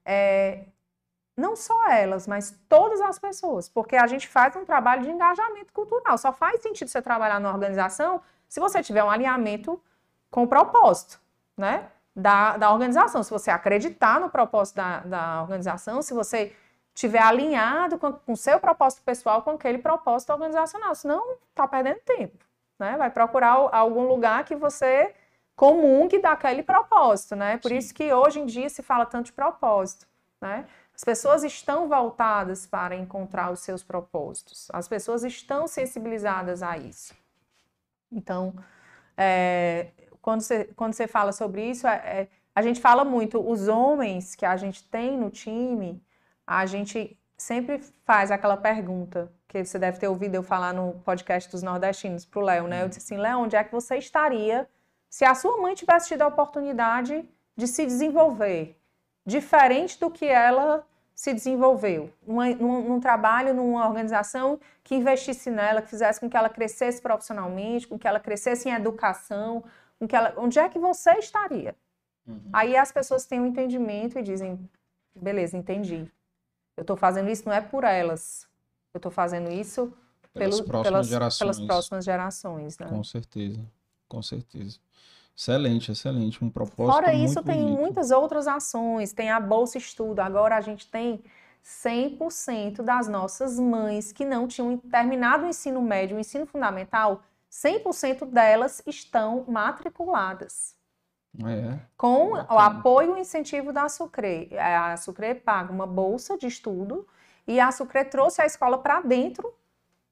é, 0.05 0.65
não 1.35 1.55
só 1.55 1.89
elas, 1.89 2.27
mas 2.27 2.55
todas 2.69 3.01
as 3.01 3.17
pessoas, 3.17 3.67
porque 3.67 3.95
a 3.95 4.05
gente 4.05 4.27
faz 4.27 4.55
um 4.55 4.63
trabalho 4.63 5.01
de 5.01 5.09
engajamento 5.09 5.73
cultural. 5.73 6.17
Só 6.19 6.31
faz 6.31 6.61
sentido 6.61 6.87
você 6.87 7.01
trabalhar 7.01 7.39
numa 7.39 7.53
organização 7.53 8.21
se 8.47 8.59
você 8.59 8.83
tiver 8.83 9.03
um 9.03 9.09
alinhamento 9.09 9.81
com 10.29 10.43
o 10.43 10.47
propósito, 10.47 11.19
né? 11.57 11.89
Da, 12.15 12.57
da 12.57 12.71
organização. 12.71 13.23
Se 13.23 13.31
você 13.31 13.49
acreditar 13.49 14.19
no 14.19 14.29
propósito 14.29 14.75
da, 14.75 14.99
da 14.99 15.41
organização, 15.41 16.01
se 16.01 16.13
você 16.13 16.55
tiver 16.93 17.21
alinhado 17.21 17.97
com 17.97 18.19
o 18.27 18.37
seu 18.37 18.59
propósito 18.59 19.01
pessoal 19.03 19.41
com 19.41 19.51
aquele 19.51 19.79
propósito 19.79 20.31
organizacional. 20.31 20.93
Senão, 20.95 21.37
está 21.49 21.67
perdendo 21.67 21.99
tempo. 22.01 22.45
Né? 22.77 22.95
Vai 22.97 23.09
procurar 23.09 23.69
algum 23.71 24.07
lugar 24.07 24.43
que 24.45 24.55
você 24.55 25.13
comungue 25.55 26.19
daquele 26.19 26.63
propósito. 26.63 27.35
Né? 27.35 27.57
Por 27.57 27.69
Sim. 27.69 27.77
isso 27.77 27.93
que 27.93 28.13
hoje 28.13 28.39
em 28.39 28.45
dia 28.45 28.69
se 28.69 28.83
fala 28.83 29.05
tanto 29.05 29.27
de 29.27 29.33
propósito. 29.33 30.05
Né? 30.39 30.65
As 30.95 31.03
pessoas 31.03 31.43
estão 31.43 31.87
voltadas 31.87 32.67
para 32.67 32.95
encontrar 32.95 33.51
os 33.51 33.61
seus 33.61 33.83
propósitos. 33.83 34.67
As 34.71 34.87
pessoas 34.87 35.23
estão 35.23 35.67
sensibilizadas 35.67 36.61
a 36.61 36.77
isso. 36.77 37.15
Então, 38.11 38.53
é, 39.17 39.87
quando, 40.23 40.39
você, 40.41 40.69
quando 40.75 40.93
você 40.93 41.05
fala 41.05 41.33
sobre 41.33 41.69
isso, 41.69 41.85
é, 41.85 41.95
é, 41.95 42.27
a 42.55 42.61
gente 42.61 42.79
fala 42.79 43.03
muito, 43.03 43.45
os 43.45 43.67
homens 43.67 44.35
que 44.35 44.45
a 44.45 44.55
gente 44.55 44.81
tem 44.85 45.17
no 45.17 45.29
time, 45.29 46.01
a 46.47 46.65
gente 46.65 47.19
sempre 47.37 47.83
faz 48.05 48.31
aquela 48.31 48.55
pergunta 48.55 49.29
que 49.49 49.63
você 49.65 49.77
deve 49.77 49.99
ter 49.99 50.07
ouvido 50.07 50.35
eu 50.35 50.41
falar 50.41 50.73
no 50.73 50.93
podcast 51.03 51.51
dos 51.51 51.61
nordestinos 51.61 52.25
para 52.25 52.39
o 52.39 52.43
Léo, 52.43 52.67
né? 52.69 52.83
Eu 52.83 52.87
disse 52.87 53.01
assim, 53.01 53.21
Léo, 53.21 53.39
onde 53.39 53.57
é 53.57 53.63
que 53.65 53.71
você 53.71 53.97
estaria 53.97 54.67
se 55.09 55.25
a 55.25 55.35
sua 55.35 55.57
mãe 55.57 55.75
tivesse 55.75 56.07
tido 56.07 56.21
a 56.21 56.27
oportunidade 56.27 57.29
de 57.55 57.67
se 57.67 57.85
desenvolver, 57.85 58.79
diferente 59.25 59.99
do 59.99 60.09
que 60.09 60.25
ela 60.25 60.87
se 61.13 61.33
desenvolveu, 61.33 62.11
num, 62.25 62.81
num, 62.81 62.99
trabalho, 62.99 63.53
numa 63.53 63.85
organização 63.85 64.59
que 64.83 64.95
investisse 64.95 65.51
nela, 65.51 65.81
que 65.81 65.89
fizesse 65.89 66.19
com 66.19 66.29
que 66.29 66.37
ela 66.37 66.49
crescesse 66.49 67.01
profissionalmente, 67.01 67.87
com 67.87 67.99
que 67.99 68.07
ela 68.07 68.19
crescesse 68.19 68.69
em 68.69 68.73
educação, 68.73 69.63
ela, 70.11 70.33
onde 70.37 70.59
é 70.59 70.67
que 70.69 70.79
você 70.79 71.11
estaria? 71.13 71.75
Uhum. 72.27 72.41
Aí 72.51 72.75
as 72.75 72.91
pessoas 72.91 73.25
têm 73.25 73.39
um 73.39 73.47
entendimento 73.47 74.17
e 74.17 74.23
dizem, 74.23 74.59
beleza, 75.15 75.57
entendi. 75.57 76.09
Eu 76.75 76.81
estou 76.81 76.95
fazendo 76.95 77.29
isso 77.29 77.43
não 77.45 77.53
é 77.53 77.61
por 77.61 77.83
elas, 77.83 78.47
eu 78.93 78.97
estou 78.97 79.11
fazendo 79.11 79.51
isso 79.51 79.93
pelas, 80.33 80.55
pelo, 80.55 80.67
próximas, 80.67 80.91
pelas, 80.91 81.07
gerações. 81.07 81.39
pelas 81.39 81.67
próximas 81.67 82.05
gerações. 82.05 82.77
Né? 82.77 82.87
Com 82.87 83.03
certeza, 83.03 83.61
com 84.07 84.21
certeza. 84.21 84.79
Excelente, 85.35 85.91
excelente. 85.91 86.43
Um 86.43 86.49
propósito 86.49 86.93
Fora 86.93 87.13
isso, 87.13 87.41
tem 87.43 87.61
bonito. 87.61 87.79
muitas 87.79 88.11
outras 88.11 88.47
ações. 88.47 89.13
Tem 89.13 89.31
a 89.31 89.39
Bolsa 89.39 89.79
Estudo. 89.79 90.19
Agora 90.19 90.55
a 90.55 90.61
gente 90.61 90.87
tem 90.87 91.23
100% 91.63 92.83
das 92.83 93.07
nossas 93.07 93.59
mães 93.59 94.11
que 94.11 94.25
não 94.25 94.47
tinham 94.47 94.77
terminado 94.77 95.45
o 95.45 95.47
ensino 95.47 95.81
médio, 95.81 96.17
o 96.17 96.19
ensino 96.19 96.45
fundamental, 96.45 97.23
100% 97.53 98.25
delas 98.25 98.81
estão 98.87 99.45
matriculadas. 99.47 100.75
É. 101.45 101.79
Com 101.95 102.31
o 102.33 102.59
apoio 102.59 103.15
e 103.17 103.21
incentivo 103.21 103.71
da 103.71 103.87
Sucre. 103.89 104.49
A 104.57 104.97
Sucre 104.97 105.35
paga 105.35 105.71
uma 105.71 105.87
bolsa 105.87 106.37
de 106.37 106.45
estudo 106.45 107.07
E 107.47 107.59
a 107.59 107.71
Sucre 107.71 108.05
trouxe 108.05 108.41
a 108.41 108.45
escola 108.45 108.77
para 108.77 109.01
dentro 109.01 109.53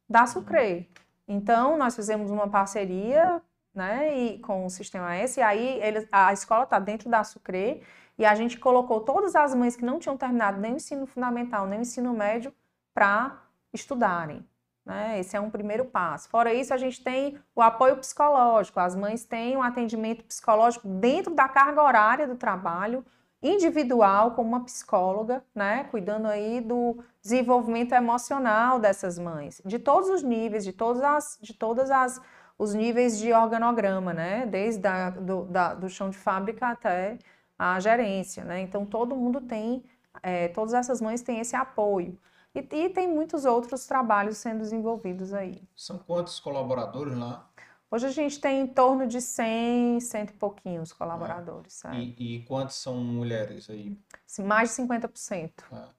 da 0.08 0.26
Sucre. 0.28 0.90
Então, 1.28 1.78
nós 1.78 1.96
fizemos 1.96 2.30
uma 2.30 2.50
parceria 2.50 3.42
né, 3.74 4.18
e, 4.18 4.40
com 4.40 4.66
o 4.66 4.70
Sistema 4.70 5.16
S, 5.16 5.40
e 5.40 5.44
aí 5.44 5.80
ele, 5.82 6.08
a 6.12 6.34
escola 6.34 6.64
está 6.64 6.78
dentro 6.78 7.10
da 7.10 7.24
Sucre, 7.24 7.82
e 8.18 8.26
a 8.26 8.36
gente 8.36 8.60
colocou 8.60 9.00
todas 9.00 9.34
as 9.36 9.56
mães 9.56 9.78
que 9.78 9.86
não 9.86 9.98
tinham 9.98 10.18
terminado 10.18 10.60
nem 10.60 10.74
o 10.74 10.76
ensino 10.76 11.06
fundamental, 11.06 11.66
nem 11.66 11.80
o 11.80 11.82
ensino 11.84 12.14
médio, 12.14 12.54
para 12.94 13.42
estudarem. 13.74 14.46
Né? 14.86 15.20
Esse 15.20 15.38
é 15.38 15.40
um 15.40 15.50
primeiro 15.50 15.86
passo. 15.86 16.30
Fora 16.30 16.54
isso, 16.54 16.74
a 16.74 16.78
gente 16.78 17.04
tem 17.04 17.38
o 17.56 17.62
apoio 17.62 17.98
psicológico. 17.98 18.80
As 18.80 18.96
mães 18.96 19.24
têm 19.24 19.56
um 19.56 19.62
atendimento 19.62 20.24
psicológico 20.24 20.88
dentro 20.88 21.34
da 21.34 21.48
carga 21.48 21.82
horária 21.82 22.28
do 22.28 22.36
trabalho, 22.36 23.06
individual, 23.42 24.32
com 24.32 24.42
uma 24.42 24.64
psicóloga, 24.64 25.44
né? 25.54 25.86
Cuidando 25.86 26.28
aí 26.28 26.62
do 26.62 27.04
desenvolvimento 27.22 27.94
emocional 27.94 28.80
dessas 28.80 29.18
mães, 29.18 29.62
de 29.66 29.80
todos 29.80 30.10
os 30.10 30.22
níveis, 30.22 30.64
de 30.64 30.74
todas 30.74 31.02
as, 31.02 31.40
de 31.42 31.54
todas 31.54 31.90
as 31.90 32.22
os 32.62 32.76
níveis 32.76 33.18
de 33.18 33.34
organograma, 33.34 34.14
né? 34.14 34.46
Desde 34.46 34.84
do, 35.20 35.46
da, 35.46 35.74
do 35.74 35.90
chão 35.90 36.12
de 36.12 36.18
fábrica 36.18 36.68
até 36.68 37.18
a 37.58 37.80
gerência, 37.80 38.44
né? 38.44 38.62
Então 38.62 38.86
todo 38.86 39.16
mundo 39.16 39.42
tem, 39.42 39.84
é, 40.22 40.48
todas 40.50 40.76
essas 40.76 41.02
mães 41.02 41.24
têm 41.24 41.40
esse 41.40 41.56
apoio. 41.56 42.16
E, 42.54 42.60
e, 42.60 42.90
tem 42.90 43.08
muitos 43.08 43.46
outros 43.46 43.86
trabalhos 43.86 44.38
sendo 44.38 44.60
desenvolvidos 44.60 45.34
aí. 45.34 45.62
São 45.76 45.98
quantos 45.98 46.40
colaboradores 46.40 47.16
lá? 47.18 47.50
Hoje 47.90 48.06
a 48.06 48.12
gente 48.12 48.40
tem 48.40 48.62
em 48.62 48.68
torno 48.68 49.06
de 49.06 49.20
100, 49.22 50.00
cento 50.00 50.30
e 50.30 50.34
pouquinhos 50.34 50.94
colaboradores. 50.94 51.84
Ah. 51.86 51.96
É. 51.96 52.00
E, 52.00 52.36
e, 52.38 52.44
quantos 52.44 52.76
são 52.76 52.96
mulheres 52.96 53.70
aí? 53.70 53.98
Mais 54.40 54.70
de 54.76 54.84
50%. 54.84 55.52
Ah. 55.72 55.90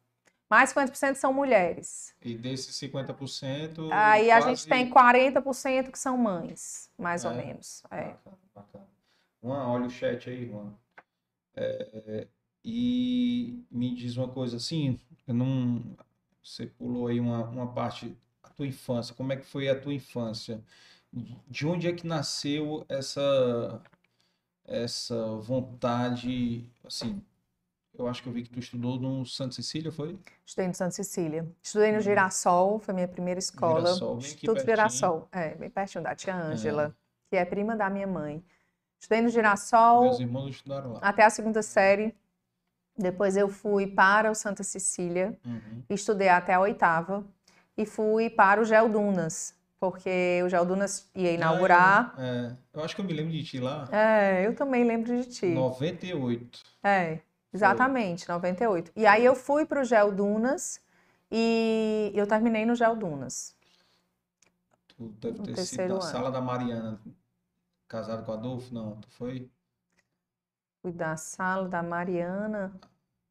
Mais 0.49 0.69
de 0.69 0.75
50% 0.75 1.15
são 1.15 1.33
mulheres. 1.33 2.15
E 2.23 2.35
desses 2.35 2.79
50%. 2.79 3.89
Aí 3.91 4.27
quase... 4.27 4.31
a 4.31 4.41
gente 4.41 4.67
tem 4.67 4.91
40% 4.91 5.91
que 5.91 5.99
são 5.99 6.17
mães, 6.17 6.91
mais 6.99 7.25
é. 7.25 7.29
ou 7.29 7.35
menos. 7.35 7.83
É. 7.91 8.05
Bacana, 8.05 8.39
bacana. 8.55 8.87
Juan, 9.43 9.69
olha 9.69 9.87
o 9.87 9.91
chat 9.91 10.29
aí, 10.29 10.49
Juan. 10.49 10.73
É, 11.55 12.29
e 12.65 13.65
me 13.71 13.95
diz 13.95 14.17
uma 14.17 14.29
coisa 14.29 14.57
assim, 14.57 14.99
eu 15.27 15.35
não 15.35 15.83
você 16.43 16.67
pulou 16.67 17.07
aí 17.07 17.21
uma, 17.21 17.45
uma 17.45 17.73
parte, 17.73 18.17
a 18.43 18.49
tua 18.51 18.67
infância, 18.67 19.15
como 19.15 19.33
é 19.33 19.37
que 19.37 19.47
foi 19.47 19.69
a 19.69 19.79
tua 19.79 19.95
infância? 19.95 20.63
De 21.49 21.67
onde 21.67 21.89
é 21.89 21.93
que 21.93 22.07
nasceu 22.07 22.85
essa, 22.89 23.81
essa 24.65 25.37
vontade, 25.37 26.69
assim, 26.85 27.23
eu 27.95 28.09
acho 28.09 28.23
que 28.23 28.29
eu 28.29 28.33
vi 28.33 28.43
que 28.43 28.51
tu 28.51 28.59
estudou 28.59 28.99
no 28.99 29.25
Santa 29.27 29.55
Cecília, 29.55 29.93
foi? 29.93 30.19
Estudei 30.47 30.69
no 30.69 30.75
Santa 30.75 30.93
Cecília. 30.93 31.47
Estudei 31.63 31.91
no 31.91 31.99
uhum. 31.99 32.03
Girassol, 32.03 32.79
foi 32.79 32.95
minha 32.95 33.09
primeira 33.09 33.39
escola. 33.39 33.81
Girassol, 33.81 34.17
bem 34.17 34.19
Instituto 34.19 34.65
Girassol, 34.65 35.29
é, 35.31 35.55
bem 35.55 35.69
pertinho 35.69 36.03
da 36.03 36.15
tia 36.15 36.35
Ângela, 36.35 36.85
é. 36.85 36.93
que 37.29 37.37
é 37.37 37.45
prima 37.45 37.77
da 37.77 37.91
minha 37.91 38.07
mãe. 38.07 38.43
Estudei 38.99 39.21
no 39.21 39.29
Girassol. 39.29 40.03
Meus 40.05 40.21
irmãos 40.21 40.49
estudaram 40.49 40.95
lá. 40.95 41.01
Até 41.03 41.25
a 41.25 41.31
segunda 41.31 41.63
série. 41.63 42.15
Depois 42.97 43.37
eu 43.37 43.49
fui 43.49 43.87
para 43.87 44.31
o 44.31 44.35
Santa 44.35 44.63
Cecília, 44.63 45.39
uhum. 45.45 45.83
estudei 45.89 46.29
até 46.29 46.55
a 46.55 46.61
oitava 46.61 47.25
e 47.77 47.87
fui 47.87 48.29
para 48.29 48.61
o 48.61 48.65
Geodunas, 48.65 49.55
porque 49.81 50.41
o 50.45 50.49
Geodunas 50.49 51.11
ia 51.15 51.33
inaugurar. 51.33 52.15
Ah, 52.17 52.23
é, 52.23 52.57
eu 52.75 52.85
acho 52.85 52.95
que 52.95 53.01
eu 53.01 53.05
me 53.05 53.13
lembro 53.13 53.33
de 53.33 53.43
ti 53.43 53.59
lá. 53.59 53.89
É, 53.91 54.47
eu 54.47 54.55
também 54.55 54.85
lembro 54.85 55.17
de 55.17 55.29
ti. 55.29 55.47
98. 55.47 56.61
É, 56.85 57.21
exatamente, 57.53 58.27
Foi. 58.27 58.35
98. 58.35 58.93
E 58.95 59.07
aí 59.07 59.25
eu 59.25 59.35
fui 59.35 59.65
para 59.65 59.81
o 59.81 59.85
Geodunas 59.85 60.81
e 61.31 62.13
eu 62.15 62.27
terminei 62.27 62.67
no 62.67 62.75
Geodunas. 62.75 63.57
Tu 64.87 65.09
deve 65.19 65.39
ter 65.55 65.65
sido 65.65 65.95
na 65.95 66.01
sala 66.03 66.31
da 66.31 66.43
Mariana, 66.43 67.01
casado 67.89 68.25
com 68.25 68.33
Adolfo? 68.33 68.73
Não, 68.75 69.01
tu 69.01 69.09
foi? 69.13 69.51
Fui 70.83 70.91
da 70.91 71.17
sala 71.17 71.69
da 71.69 71.81
Mariana. 71.81 72.73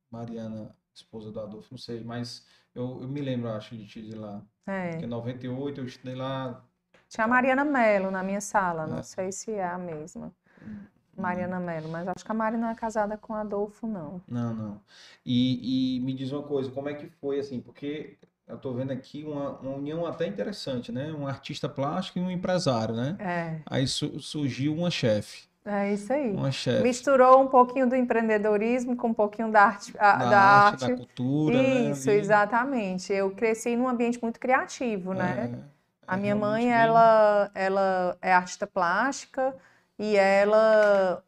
Mariana, 0.09 0.73
esposa 0.93 1.31
do 1.31 1.39
Adolfo, 1.41 1.67
não 1.71 1.77
sei, 1.77 2.01
mas 2.01 2.47
eu, 2.73 3.01
eu 3.01 3.07
me 3.09 3.19
lembro, 3.21 3.49
acho, 3.49 3.75
de 3.75 3.85
te 3.85 4.01
de 4.01 4.15
lá. 4.15 4.41
É. 4.65 4.91
Porque 4.91 5.05
em 5.05 5.09
98 5.09 5.81
eu 5.81 5.85
estudei 5.85 6.15
lá. 6.15 6.63
Tinha 7.09 7.25
a 7.25 7.27
Mariana 7.27 7.65
Melo 7.65 8.09
na 8.09 8.23
minha 8.23 8.39
sala, 8.39 8.85
é. 8.85 8.87
não 8.87 9.03
sei 9.03 9.33
se 9.33 9.51
é 9.51 9.67
a 9.67 9.77
mesma. 9.77 10.33
Hum. 10.65 10.79
Mariana 11.17 11.59
Melo, 11.59 11.89
mas 11.89 12.07
acho 12.07 12.23
que 12.23 12.31
a 12.31 12.33
Mari 12.33 12.55
não 12.55 12.69
é 12.69 12.73
casada 12.75 13.17
com 13.17 13.35
Adolfo, 13.35 13.85
não. 13.85 14.21
Não, 14.27 14.53
não. 14.53 14.81
E, 15.25 15.97
e 15.97 15.99
me 15.99 16.13
diz 16.13 16.31
uma 16.31 16.43
coisa, 16.43 16.71
como 16.71 16.87
é 16.87 16.93
que 16.93 17.07
foi, 17.07 17.37
assim, 17.37 17.59
porque 17.59 18.17
eu 18.47 18.57
tô 18.57 18.73
vendo 18.73 18.91
aqui 18.91 19.23
uma, 19.23 19.59
uma, 19.59 19.75
união 19.75 20.05
até 20.05 20.25
interessante, 20.25 20.91
né? 20.91 21.11
Um 21.11 21.27
artista 21.27 21.67
plástico 21.67 22.19
e 22.19 22.21
um 22.21 22.31
empresário, 22.31 22.95
né? 22.95 23.17
É. 23.19 23.61
Aí 23.65 23.85
su 23.87 24.19
surgiu 24.19 24.73
uma 24.73 24.89
chefe. 24.89 25.50
É 25.63 25.93
isso 25.93 26.11
aí. 26.11 26.31
Uma 26.31 26.51
chefe. 26.51 26.81
Misturou 26.81 27.41
um 27.41 27.47
pouquinho 27.47 27.87
do 27.87 27.95
empreendedorismo 27.95 28.95
com 28.95 29.09
um 29.09 29.13
pouquinho 29.13 29.51
da 29.51 29.63
arte. 29.63 29.93
A, 29.99 30.15
da, 30.15 30.29
da, 30.29 30.39
arte, 30.39 30.83
arte, 30.83 30.91
da 30.91 30.97
cultura. 30.97 31.55
Né, 31.61 31.91
isso, 31.91 32.07
né? 32.07 32.15
exatamente. 32.15 33.13
Eu 33.13 33.31
cresci 33.31 33.75
num 33.75 33.87
ambiente 33.87 34.19
muito 34.21 34.39
criativo, 34.39 35.13
né? 35.13 35.51
É, 35.53 35.71
a 36.07 36.17
minha 36.17 36.35
mãe, 36.35 36.63
bem... 36.63 36.73
ela, 36.73 37.51
ela 37.53 38.17
é 38.21 38.33
artista 38.33 38.65
plástica 38.65 39.55
e 39.99 40.17
ela 40.17 41.23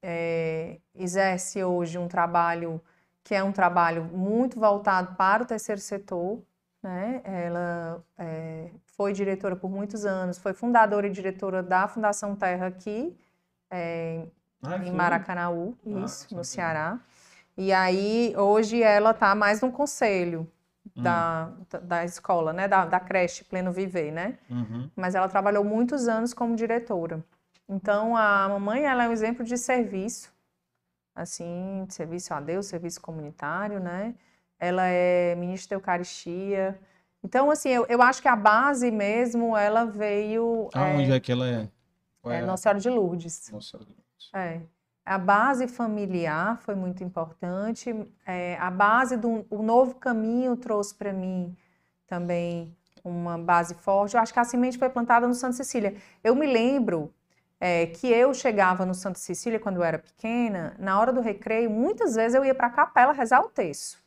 é, 0.00 0.78
exerce 0.94 1.64
hoje 1.64 1.98
um 1.98 2.06
trabalho 2.06 2.80
que 3.24 3.34
é 3.34 3.42
um 3.42 3.52
trabalho 3.52 4.04
muito 4.04 4.60
voltado 4.60 5.16
para 5.16 5.42
o 5.42 5.46
terceiro 5.46 5.80
setor, 5.80 6.42
né? 6.82 7.22
Ela 7.24 8.04
é, 8.18 8.68
foi 8.84 9.14
diretora 9.14 9.56
por 9.56 9.70
muitos 9.70 10.04
anos, 10.04 10.38
foi 10.38 10.52
fundadora 10.52 11.06
e 11.06 11.10
diretora 11.10 11.62
da 11.62 11.88
Fundação 11.88 12.36
Terra 12.36 12.66
aqui, 12.66 13.16
é, 13.74 14.26
em 14.84 14.92
Maracanaú, 14.92 15.76
ah, 15.84 16.04
isso, 16.04 16.28
ah, 16.30 16.36
no 16.36 16.44
Ceará. 16.44 16.98
E 17.56 17.72
aí, 17.72 18.34
hoje, 18.36 18.82
ela 18.82 19.10
está 19.10 19.34
mais 19.34 19.60
no 19.60 19.70
conselho 19.70 20.50
hum. 20.96 21.02
da, 21.02 21.52
da 21.82 22.04
escola, 22.04 22.52
né? 22.52 22.66
Da, 22.66 22.84
da 22.86 23.00
creche 23.00 23.44
Pleno 23.44 23.72
Viver, 23.72 24.12
né? 24.12 24.38
Uhum. 24.50 24.90
Mas 24.96 25.14
ela 25.14 25.28
trabalhou 25.28 25.64
muitos 25.64 26.08
anos 26.08 26.32
como 26.34 26.56
diretora. 26.56 27.24
Então, 27.68 28.16
a 28.16 28.48
mamãe, 28.48 28.84
ela 28.84 29.04
é 29.04 29.08
um 29.08 29.12
exemplo 29.12 29.44
de 29.44 29.56
serviço, 29.56 30.32
assim, 31.14 31.84
de 31.86 31.94
serviço 31.94 32.34
a 32.34 32.40
Deus, 32.40 32.66
serviço 32.66 33.00
comunitário, 33.00 33.80
né? 33.80 34.14
Ela 34.58 34.86
é 34.86 35.34
ministra 35.34 35.70
da 35.70 35.80
Eucaristia. 35.80 36.78
Então, 37.22 37.50
assim, 37.50 37.70
eu, 37.70 37.86
eu 37.88 38.02
acho 38.02 38.20
que 38.20 38.28
a 38.28 38.36
base 38.36 38.90
mesmo, 38.90 39.56
ela 39.56 39.84
veio... 39.84 40.68
Aonde 40.74 41.12
é, 41.12 41.16
é 41.16 41.20
que 41.20 41.32
ela 41.32 41.48
é? 41.48 41.68
É, 42.32 42.42
Nossa 42.42 42.64
Senhora 42.64 42.80
de 42.80 42.90
Lourdes. 42.90 43.50
Nossa 43.52 43.70
Senhora 43.70 43.86
de 43.86 43.92
Lourdes. 43.92 44.30
É. 44.34 44.60
A 45.04 45.18
base 45.18 45.68
familiar 45.68 46.58
foi 46.62 46.74
muito 46.74 47.04
importante. 47.04 47.94
É, 48.26 48.56
a 48.58 48.70
base 48.70 49.16
do 49.16 49.44
o 49.50 49.62
novo 49.62 49.96
caminho 49.96 50.56
trouxe 50.56 50.94
para 50.94 51.12
mim 51.12 51.54
também 52.06 52.74
uma 53.04 53.36
base 53.36 53.74
forte. 53.74 54.14
Eu 54.14 54.20
acho 54.20 54.32
que 54.32 54.40
a 54.40 54.44
semente 54.44 54.78
foi 54.78 54.88
plantada 54.88 55.28
no 55.28 55.34
Santa 55.34 55.52
Cecília. 55.52 55.94
Eu 56.22 56.34
me 56.34 56.46
lembro 56.46 57.12
é, 57.60 57.86
que 57.86 58.08
eu 58.08 58.32
chegava 58.32 58.86
no 58.86 58.94
Santa 58.94 59.18
Cecília 59.18 59.60
quando 59.60 59.76
eu 59.76 59.84
era 59.84 59.98
pequena, 59.98 60.74
na 60.78 60.98
hora 60.98 61.12
do 61.12 61.20
recreio, 61.20 61.70
muitas 61.70 62.14
vezes 62.14 62.34
eu 62.34 62.44
ia 62.44 62.54
para 62.54 62.66
a 62.66 62.70
capela 62.70 63.12
rezar 63.12 63.40
o 63.40 63.48
terço. 63.48 64.02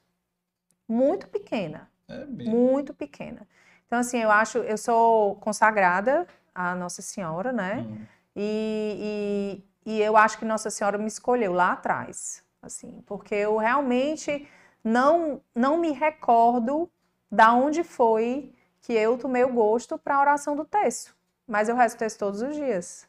Muito 0.87 1.27
pequena. 1.27 1.89
É? 2.07 2.25
Muito 2.25 2.93
pequena. 2.93 3.47
Então, 3.85 3.99
assim, 3.99 4.17
eu 4.17 4.29
acho, 4.29 4.59
eu 4.59 4.77
sou 4.77 5.35
consagrada 5.35 6.27
a 6.57 6.73
Nossa 6.73 7.03
Senhora, 7.03 7.53
né? 7.53 7.85
Uhum. 7.87 8.05
E, 8.35 9.61
e, 9.85 9.93
e, 9.93 10.01
eu 10.01 10.17
acho 10.17 10.39
que 10.39 10.45
Nossa 10.45 10.71
Senhora 10.71 10.97
me 10.97 11.07
escolheu 11.07 11.53
lá 11.53 11.73
atrás, 11.73 12.43
assim, 12.61 13.03
porque 13.05 13.35
eu 13.35 13.57
realmente 13.57 14.47
não, 14.83 15.39
não 15.53 15.77
me 15.77 15.91
recordo 15.91 16.89
da 17.31 17.53
onde 17.53 17.83
foi 17.83 18.51
que 18.81 18.91
eu 18.91 19.19
tomei 19.19 19.43
o 19.43 19.53
gosto 19.53 19.99
para 19.99 20.15
a 20.15 20.21
oração 20.21 20.55
do 20.55 20.65
texto. 20.65 21.15
Mas 21.47 21.69
eu 21.69 21.75
rezo 21.75 21.95
o 21.95 21.99
texto 21.99 22.17
todos 22.17 22.41
os 22.41 22.55
dias. 22.55 23.07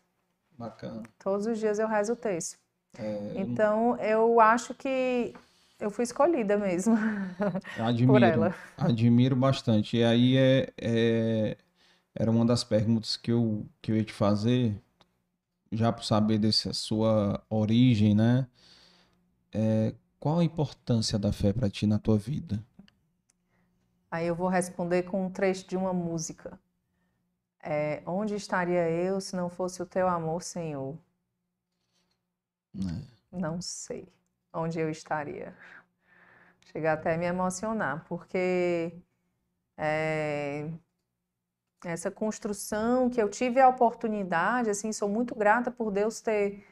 Bacana. 0.58 1.02
Todos 1.18 1.46
os 1.46 1.58
dias 1.58 1.78
eu 1.78 1.88
rezo 1.88 2.12
o 2.12 2.16
texto. 2.16 2.58
É, 2.98 3.32
então, 3.36 3.96
eu 3.96 4.40
acho 4.40 4.74
que 4.74 5.34
eu 5.80 5.90
fui 5.90 6.02
escolhida 6.02 6.56
mesmo 6.56 6.96
admiro, 7.78 8.12
por 8.12 8.22
ela. 8.22 8.54
Admiro 8.76 9.36
bastante. 9.36 9.96
E 9.96 10.04
aí 10.04 10.36
é, 10.36 10.72
é, 10.76 11.56
era 12.18 12.32
uma 12.32 12.44
das 12.44 12.64
perguntas 12.64 13.16
que 13.16 13.30
eu, 13.30 13.64
que 13.80 13.92
eu 13.92 13.96
ia 13.96 14.04
te 14.04 14.12
fazer, 14.12 14.82
já 15.70 15.92
por 15.92 16.02
saber 16.04 16.38
dessa 16.38 16.72
sua 16.72 17.40
origem, 17.48 18.12
né? 18.12 18.48
É, 19.52 19.94
qual 20.18 20.40
a 20.40 20.44
importância 20.44 21.16
da 21.16 21.32
fé 21.32 21.52
para 21.52 21.70
ti 21.70 21.86
na 21.86 21.96
tua 21.96 22.18
vida? 22.18 22.60
Aí 24.10 24.26
eu 24.26 24.34
vou 24.34 24.48
responder 24.48 25.04
com 25.04 25.26
um 25.26 25.30
trecho 25.30 25.68
de 25.68 25.76
uma 25.76 25.92
música. 25.92 26.58
É, 27.62 28.02
onde 28.04 28.34
estaria 28.34 28.90
eu 28.90 29.20
se 29.20 29.36
não 29.36 29.48
fosse 29.48 29.80
o 29.80 29.86
teu 29.86 30.08
amor, 30.08 30.42
Senhor? 30.42 30.98
É. 32.74 33.18
Não 33.30 33.60
sei 33.60 34.08
onde 34.52 34.80
eu 34.80 34.90
estaria. 34.90 35.56
Chega 36.72 36.94
até 36.94 37.14
a 37.14 37.18
me 37.18 37.26
emocionar, 37.26 38.04
porque 38.08 38.92
é, 39.76 40.68
essa 41.84 42.10
construção 42.10 43.08
que 43.08 43.20
eu 43.20 43.28
tive 43.28 43.60
a 43.60 43.68
oportunidade, 43.68 44.70
assim, 44.70 44.92
sou 44.92 45.08
muito 45.08 45.34
grata 45.34 45.70
por 45.70 45.90
Deus 45.90 46.20
ter 46.20 46.64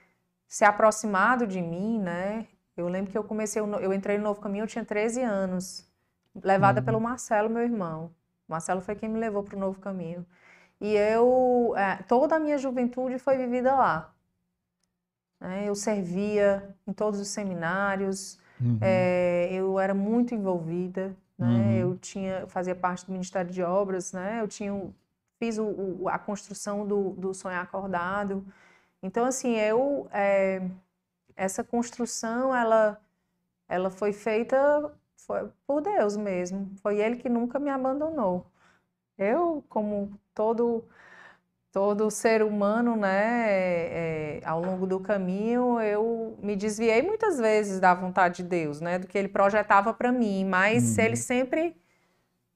se 0.49 0.65
aproximado 0.65 1.47
de 1.47 1.61
mim, 1.61 2.01
né? 2.01 2.47
Eu 2.77 2.89
lembro 2.89 3.11
que 3.11 3.19
eu 3.19 3.25
comecei, 3.25 3.61
eu 3.61 3.93
entrei 3.93 4.19
no 4.19 4.25
Novo 4.25 4.41
Caminho, 4.41 4.65
eu 4.65 4.69
tinha 4.69 4.85
13 4.85 5.23
anos, 5.23 5.89
levada 6.43 6.81
uhum. 6.81 6.85
pelo 6.85 7.01
Marcelo, 7.01 7.49
meu 7.49 7.63
irmão. 7.63 8.11
O 8.49 8.53
Marcelo 8.53 8.81
foi 8.81 8.95
quem 8.95 9.09
me 9.09 9.19
levou 9.19 9.43
para 9.43 9.57
o 9.57 9.59
Novo 9.59 9.81
Caminho. 9.81 10.27
E 10.81 10.93
eu, 10.95 11.73
é, 11.77 12.03
toda 12.03 12.37
a 12.37 12.39
minha 12.39 12.59
juventude 12.59 13.19
foi 13.19 13.39
vivida 13.39 13.75
lá. 13.75 14.15
Né? 15.41 15.65
Eu 15.67 15.75
servia 15.75 16.75
em 16.87 16.93
todos 16.93 17.19
os 17.19 17.29
seminários, 17.29 18.39
uhum. 18.61 18.79
é, 18.81 19.49
eu 19.53 19.79
era 19.81 19.95
muito 19.95 20.35
envolvida, 20.35 21.17
né? 21.39 21.47
Uhum. 21.47 21.72
Eu 21.72 21.99
tinha, 21.99 22.47
fazia 22.47 22.74
parte 22.74 23.07
do 23.07 23.12
Ministério 23.12 23.51
de 23.51 23.62
Obras, 23.62 24.12
né? 24.12 24.41
Eu 24.41 24.49
tinha, 24.49 24.72
fiz 25.39 25.59
o, 25.59 25.64
o, 25.64 26.09
a 26.09 26.18
construção 26.18 26.87
do, 26.87 27.11
do 27.11 27.34
Sonhar 27.34 27.62
Acordado. 27.62 28.45
Então, 29.03 29.24
assim, 29.24 29.57
eu, 29.57 30.09
é, 30.12 30.68
essa 31.37 31.62
construção, 31.62 32.55
ela, 32.55 33.01
ela 33.68 33.91
foi 33.91 34.12
feita 34.12 34.93
foi 35.26 35.49
por 35.66 35.82
Deus 35.82 36.16
mesmo. 36.16 36.70
Foi 36.82 36.99
Ele 37.01 37.16
que 37.16 37.28
nunca 37.28 37.59
me 37.59 37.68
abandonou. 37.68 38.47
Eu, 39.18 39.64
como 39.68 40.12
todo 40.34 40.84
todo 41.77 42.11
ser 42.11 42.43
humano, 42.43 42.97
né, 42.97 43.37
é, 43.37 44.41
ao 44.47 44.62
longo 44.62 44.87
do 44.87 44.99
caminho, 44.99 45.79
eu 45.79 46.35
me 46.43 46.57
desviei 46.57 47.03
muitas 47.03 47.37
vezes 47.37 47.79
da 47.79 47.93
vontade 47.93 48.37
de 48.37 48.45
Deus, 48.45 48.81
né, 48.81 48.99
do 48.99 49.07
que 49.07 49.18
Ele 49.18 49.29
projetava 49.29 49.93
para 49.93 50.11
mim, 50.11 50.43
mas 50.47 50.97
uhum. 50.97 51.05
Ele 51.05 51.16
sempre, 51.16 51.77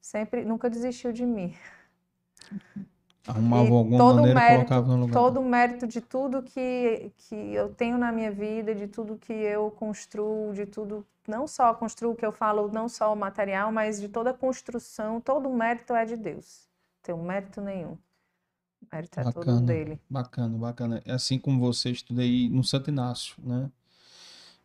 sempre, 0.01 0.43
nunca 0.43 0.71
desistiu 0.71 1.13
de 1.13 1.23
mim. 1.23 1.53
Arrumava 3.27 3.69
alguma 3.69 3.95
todo 3.95 4.15
maneira 4.15 4.39
mérito, 4.39 4.55
colocava 4.55 4.87
no 4.87 5.01
lugar. 5.01 5.13
Todo 5.13 5.39
o 5.39 5.45
mérito 5.45 5.85
de 5.85 6.01
tudo 6.01 6.41
que, 6.41 7.11
que 7.15 7.53
eu 7.53 7.69
tenho 7.69 7.99
na 7.99 8.11
minha 8.11 8.31
vida, 8.31 8.73
de 8.73 8.87
tudo 8.87 9.17
que 9.17 9.33
eu 9.33 9.69
construo, 9.69 10.51
de 10.51 10.65
tudo, 10.65 11.05
não 11.27 11.45
só 11.45 11.71
construo 11.75 12.15
que 12.15 12.25
eu 12.25 12.31
falo, 12.31 12.71
não 12.73 12.89
só 12.89 13.13
o 13.13 13.15
material, 13.15 13.71
mas 13.71 14.01
de 14.01 14.09
toda 14.09 14.31
a 14.31 14.33
construção, 14.33 15.21
todo 15.21 15.47
o 15.47 15.55
mérito 15.55 15.93
é 15.93 16.05
de 16.05 16.17
Deus. 16.17 16.67
Não 16.95 17.03
tenho 17.03 17.17
mérito 17.23 17.61
nenhum. 17.61 17.95
Mérito 18.91 19.19
é 19.19 19.23
bacana, 19.23 19.45
todo 19.45 19.65
dele. 19.65 19.99
Bacana, 20.09 20.57
bacana. 20.57 21.01
É 21.05 21.13
assim 21.13 21.39
como 21.39 21.59
você, 21.59 21.91
estudei 21.91 22.49
no 22.49 22.63
Santo 22.63 22.89
Inácio, 22.89 23.35
né? 23.41 23.69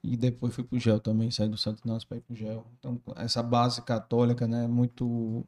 E 0.03 0.17
depois 0.17 0.55
fui 0.55 0.63
pro 0.63 0.79
GEL 0.79 1.01
também, 1.01 1.31
saí 1.31 1.49
do 1.49 1.57
Santo 1.57 1.83
Inácio 1.85 2.07
para 2.09 2.19
ir 2.19 2.21
pro 2.21 2.35
GEL. 2.35 2.65
Então, 2.79 3.01
essa 3.17 3.43
base 3.43 3.83
católica, 3.83 4.47
né, 4.47 4.67
muito 4.67 5.45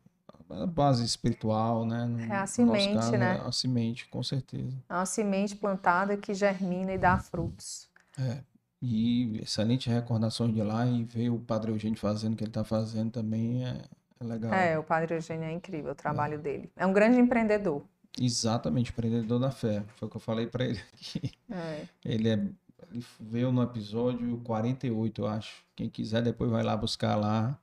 a 0.50 0.66
base 0.66 1.04
espiritual, 1.04 1.84
né? 1.84 2.06
No, 2.06 2.20
é 2.20 2.36
a 2.36 2.46
semente, 2.46 2.94
caso, 2.94 3.12
né? 3.12 3.40
É 3.44 3.48
a 3.48 3.52
semente, 3.52 4.08
com 4.08 4.22
certeza. 4.22 4.76
É 4.88 4.94
uma 4.94 5.06
semente 5.06 5.54
plantada 5.54 6.16
que 6.16 6.32
germina 6.34 6.92
e 6.92 6.98
dá 6.98 7.18
frutos. 7.18 7.88
É. 8.18 8.38
E 8.80 9.40
excelentes 9.42 9.92
recordações 9.92 10.54
de 10.54 10.62
lá 10.62 10.86
e 10.86 11.04
ver 11.04 11.30
o 11.30 11.38
Padre 11.38 11.72
Eugênio 11.72 11.98
fazendo 11.98 12.34
o 12.34 12.36
que 12.36 12.44
ele 12.44 12.50
está 12.50 12.64
fazendo 12.64 13.10
também 13.10 13.66
é, 13.66 13.82
é, 14.20 14.24
legal. 14.24 14.52
É, 14.52 14.78
o 14.78 14.84
Padre 14.84 15.16
Eugênio 15.16 15.44
é 15.44 15.52
incrível 15.52 15.92
o 15.92 15.96
trabalho 15.96 16.34
é. 16.34 16.38
dele. 16.38 16.72
É 16.76 16.86
um 16.86 16.92
grande 16.92 17.18
empreendedor. 17.18 17.82
Exatamente, 18.20 18.90
empreendedor 18.90 19.38
da 19.38 19.50
fé. 19.50 19.84
Foi 19.96 20.08
o 20.08 20.10
que 20.10 20.16
eu 20.16 20.20
falei 20.20 20.46
para 20.46 20.64
ele 20.64 20.80
aqui. 20.92 21.32
É. 21.50 21.86
Ele 22.04 22.28
é 22.28 22.48
ele 22.90 23.04
veio 23.20 23.52
no 23.52 23.62
episódio 23.62 24.38
48, 24.38 25.20
eu 25.20 25.26
acho. 25.26 25.64
Quem 25.74 25.88
quiser 25.88 26.22
depois 26.22 26.50
vai 26.50 26.62
lá 26.62 26.76
buscar 26.76 27.16
lá. 27.16 27.58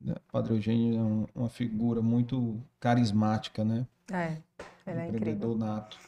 Né? 0.00 0.14
Padre 0.30 0.54
Eugênio 0.54 0.98
é 0.98 1.02
um, 1.02 1.26
uma 1.34 1.48
figura 1.48 2.02
muito 2.02 2.60
carismática, 2.80 3.64
né? 3.64 3.86
É, 4.12 4.38
ele 4.86 5.00
é 5.00 5.08
incrível. 5.08 5.56
nato. 5.56 5.98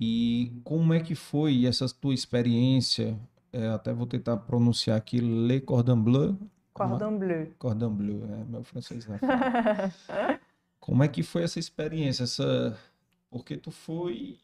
E 0.00 0.52
como 0.62 0.92
é 0.92 1.00
que 1.00 1.14
foi 1.14 1.64
essa 1.64 1.88
tua 1.88 2.14
experiência? 2.14 3.18
É, 3.52 3.68
até 3.68 3.92
vou 3.92 4.06
tentar 4.06 4.36
pronunciar 4.36 4.96
aqui, 4.96 5.20
Le 5.20 5.60
Cordon 5.60 6.00
Bleu. 6.00 6.38
Cordon 6.74 7.18
Bleu. 7.18 7.54
Cordon 7.58 7.90
Bleu, 7.90 8.24
é 8.24 8.44
meu 8.44 8.62
francês. 8.62 9.06
Como 10.78 11.02
é 11.02 11.08
que 11.08 11.22
foi 11.22 11.42
essa 11.42 11.58
experiência? 11.58 12.24
Essa... 12.24 12.78
Porque 13.36 13.56
tu 13.56 13.70
foi 13.70 14.38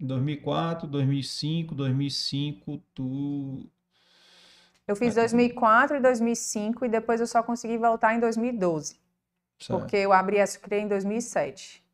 em 0.00 0.06
2004, 0.06 0.88
2005, 0.88 1.74
2005, 1.74 2.82
tu 2.94 3.68
eu 4.88 4.96
fiz 4.96 5.14
2004 5.14 5.96
e 5.96 6.00
2005 6.00 6.84
e 6.86 6.88
depois 6.88 7.20
eu 7.20 7.26
só 7.26 7.42
consegui 7.42 7.76
voltar 7.76 8.14
em 8.14 8.20
2012. 8.20 8.98
Certo. 9.58 9.80
Porque 9.80 9.96
eu 9.96 10.12
abri 10.12 10.40
a 10.40 10.46
Sucre 10.46 10.78
em 10.78 10.88
2007. 10.88 11.84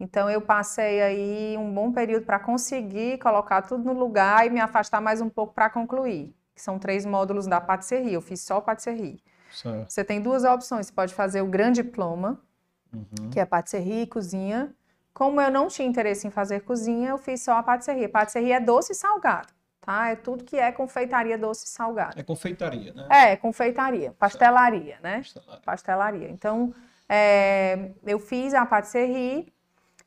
Então 0.00 0.30
eu 0.30 0.40
passei 0.40 1.02
aí 1.02 1.58
um 1.58 1.72
bom 1.74 1.92
período 1.92 2.24
para 2.24 2.38
conseguir 2.38 3.18
colocar 3.18 3.62
tudo 3.62 3.84
no 3.84 3.92
lugar 3.92 4.46
e 4.46 4.50
me 4.50 4.60
afastar 4.60 5.00
mais 5.00 5.20
um 5.20 5.28
pouco 5.28 5.52
para 5.52 5.68
concluir. 5.68 6.34
Que 6.54 6.62
são 6.62 6.78
três 6.78 7.04
módulos 7.04 7.46
da 7.46 7.60
patisserie. 7.60 8.14
Eu 8.14 8.22
fiz 8.22 8.40
só 8.40 8.60
patisserie. 8.60 9.22
Certo. 9.50 9.90
Você 9.90 10.04
tem 10.04 10.22
duas 10.22 10.44
opções. 10.44 10.86
Você 10.86 10.92
pode 10.92 11.12
fazer 11.12 11.42
o 11.42 11.46
grande 11.46 11.82
diploma, 11.82 12.40
uhum. 12.94 13.28
que 13.30 13.40
é 13.40 13.44
patisserie 13.44 14.02
e 14.02 14.06
cozinha. 14.06 14.74
Como 15.16 15.40
eu 15.40 15.50
não 15.50 15.68
tinha 15.68 15.88
interesse 15.88 16.26
em 16.26 16.30
fazer 16.30 16.60
cozinha, 16.60 17.08
eu 17.08 17.16
fiz 17.16 17.42
só 17.42 17.52
a 17.52 17.62
patisserie. 17.62 18.04
A 18.04 18.08
patisserie 18.08 18.52
é 18.52 18.60
doce 18.60 18.92
e 18.92 18.94
salgado 18.94 19.48
tá? 19.86 20.10
É 20.10 20.16
tudo 20.16 20.44
que 20.44 20.56
é 20.56 20.72
confeitaria 20.72 21.38
doce 21.38 21.64
e 21.64 21.68
salgado. 21.68 22.18
É 22.18 22.22
confeitaria, 22.24 22.92
né? 22.92 23.06
É, 23.08 23.36
confeitaria, 23.36 24.12
pastelaria, 24.18 24.98
né? 25.00 25.18
Pastelaria. 25.18 25.62
pastelaria. 25.64 26.28
Então, 26.28 26.74
é, 27.08 27.92
eu 28.04 28.18
fiz 28.18 28.52
a 28.52 28.66
patisserie 28.66 29.52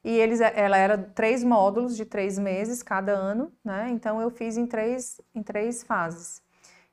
e 0.04 0.18
eles, 0.18 0.42
ela 0.42 0.78
era 0.78 0.98
três 0.98 1.44
módulos 1.46 1.96
de 1.96 2.04
três 2.04 2.38
meses 2.38 2.84
cada 2.84 3.14
ano, 3.14 3.54
né? 3.64 3.90
Então, 3.90 4.22
eu 4.22 4.30
fiz 4.30 4.58
em 4.58 4.68
três, 4.68 5.22
em 5.34 5.42
três 5.42 5.82
fases. 5.82 6.42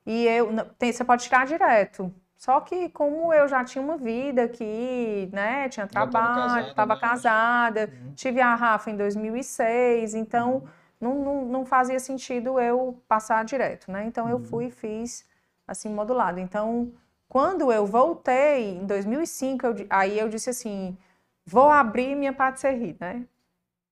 E 0.05 0.25
eu, 0.25 0.49
tem, 0.79 0.93
você 0.93 1.03
pode 1.03 1.23
tirar 1.23 1.45
direto. 1.45 2.13
Só 2.37 2.61
que 2.61 2.89
como 2.89 3.33
eu 3.33 3.47
já 3.47 3.63
tinha 3.63 3.83
uma 3.83 3.97
vida 3.97 4.43
aqui, 4.43 5.29
né? 5.33 5.67
Tinha 5.69 5.87
trabalho, 5.87 6.69
estava 6.69 6.97
casada, 6.97 7.87
casada 7.87 7.93
uhum. 8.05 8.13
tive 8.13 8.39
a 8.39 8.55
Rafa 8.55 8.89
em 8.91 8.95
2006, 8.95 10.13
então... 10.13 10.55
Uhum 10.55 10.77
não, 10.99 11.15
não, 11.23 11.45
não 11.45 11.65
fazia 11.65 11.99
sentido 11.99 12.59
eu 12.59 13.01
passar 13.07 13.45
direto, 13.45 13.91
né? 13.91 14.05
Então 14.05 14.27
eu 14.29 14.39
fui 14.39 14.65
e 14.65 14.71
fiz 14.71 15.25
assim 15.67 15.89
modulado. 15.89 16.39
Então, 16.39 16.91
quando 17.29 17.71
eu 17.71 17.85
voltei 17.85 18.77
em 18.77 18.85
2005, 18.85 19.65
eu, 19.65 19.75
aí 19.89 20.17
eu 20.17 20.27
disse 20.27 20.49
assim, 20.49 20.97
vou 21.45 21.69
abrir 21.69 22.15
minha 22.15 22.33
patisserie, 22.33 22.97
né? 22.99 23.25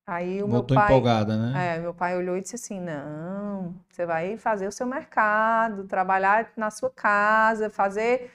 Aí 0.08 0.44
o 0.44 0.48
Voltou 0.48 0.76
meu 0.76 0.86
pai, 0.86 0.94
empolgada, 0.94 1.36
né? 1.36 1.76
É, 1.76 1.80
meu 1.80 1.94
pai 1.94 2.16
olhou 2.16 2.38
e 2.38 2.42
disse 2.42 2.56
assim, 2.56 2.80
não, 2.80 3.74
você 3.90 4.06
vai 4.06 4.38
fazer 4.38 4.68
o 4.68 4.72
seu 4.72 4.86
mercado, 4.86 5.86
trabalhar 5.86 6.52
na 6.56 6.70
sua 6.70 6.92
casa, 6.92 7.70
fazer 7.70 8.32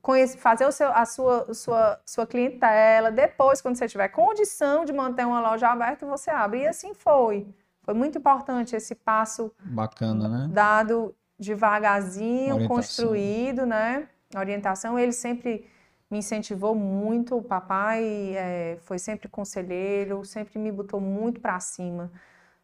conhecer, 0.00 0.38
fazer 0.38 0.64
o 0.66 0.72
seu, 0.72 0.90
a 0.90 1.04
sua, 1.04 1.52
sua, 1.52 2.00
sua 2.06 2.26
clientela. 2.26 3.10
Depois, 3.10 3.60
quando 3.60 3.76
você 3.76 3.86
tiver 3.86 4.08
condição 4.08 4.84
de 4.84 4.92
manter 4.92 5.26
uma 5.26 5.40
loja 5.40 5.68
aberta, 5.68 6.06
você 6.06 6.30
abre. 6.30 6.62
E 6.62 6.66
assim 6.66 6.94
foi. 6.94 7.46
Foi 7.82 7.92
muito 7.92 8.16
importante 8.16 8.74
esse 8.74 8.94
passo 8.94 9.52
bacana, 9.62 10.28
né? 10.28 10.48
Dado 10.50 11.14
devagarzinho, 11.38 12.54
Orientação. 12.54 12.76
construído, 12.76 13.66
né? 13.66 14.08
orientação, 14.38 14.98
ele 14.98 15.12
sempre 15.12 15.66
me 16.10 16.18
incentivou 16.18 16.74
muito. 16.74 17.36
O 17.36 17.42
papai 17.42 18.34
é, 18.36 18.78
foi 18.82 18.98
sempre 18.98 19.28
conselheiro, 19.28 20.24
sempre 20.24 20.58
me 20.58 20.72
botou 20.72 21.00
muito 21.00 21.40
para 21.40 21.58
cima, 21.60 22.10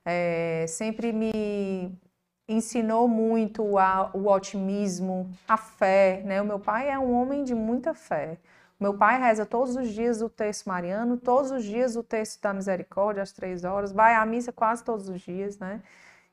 é, 0.04 0.66
sempre 0.68 1.12
me 1.12 1.92
ensinou 2.48 3.08
muito 3.08 3.78
a, 3.78 4.10
o 4.14 4.28
otimismo, 4.28 5.30
a 5.48 5.56
fé. 5.56 6.22
Né? 6.24 6.40
O 6.42 6.44
meu 6.44 6.58
pai 6.60 6.90
é 6.90 6.98
um 6.98 7.12
homem 7.12 7.44
de 7.44 7.54
muita 7.54 7.94
fé. 7.94 8.38
Meu 8.78 8.94
pai 8.94 9.18
reza 9.18 9.46
todos 9.46 9.74
os 9.76 9.88
dias 9.88 10.20
o 10.20 10.28
texto 10.28 10.66
mariano, 10.66 11.16
todos 11.16 11.50
os 11.50 11.64
dias 11.64 11.96
o 11.96 12.02
texto 12.02 12.42
da 12.42 12.52
misericórdia, 12.52 13.22
às 13.22 13.32
três 13.32 13.64
horas, 13.64 13.90
vai 13.90 14.14
à 14.14 14.26
missa 14.26 14.52
quase 14.52 14.84
todos 14.84 15.08
os 15.08 15.20
dias, 15.22 15.58
né? 15.58 15.82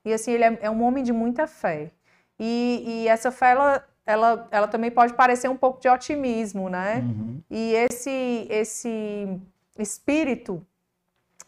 E 0.06 0.14
assim, 0.14 0.32
ele 0.34 0.44
é, 0.44 0.60
é 0.64 0.70
um 0.70 0.84
homem 0.84 1.04
de 1.04 1.14
muita 1.14 1.48
fé. 1.48 1.92
E, 2.40 2.84
e, 2.86 3.08
essa 3.08 3.32
fé, 3.32 3.52
ela, 3.52 3.88
ela, 4.06 4.48
ela 4.52 4.68
também 4.68 4.92
pode 4.92 5.14
parecer 5.14 5.50
um 5.50 5.58
pouco 5.58 5.80
de 5.82 5.88
otimismo, 5.88 6.70
né? 6.70 7.00
Uhum. 7.00 7.42
E 7.50 7.74
esse, 7.74 8.48
esse 8.50 9.40
espírito 9.78 10.66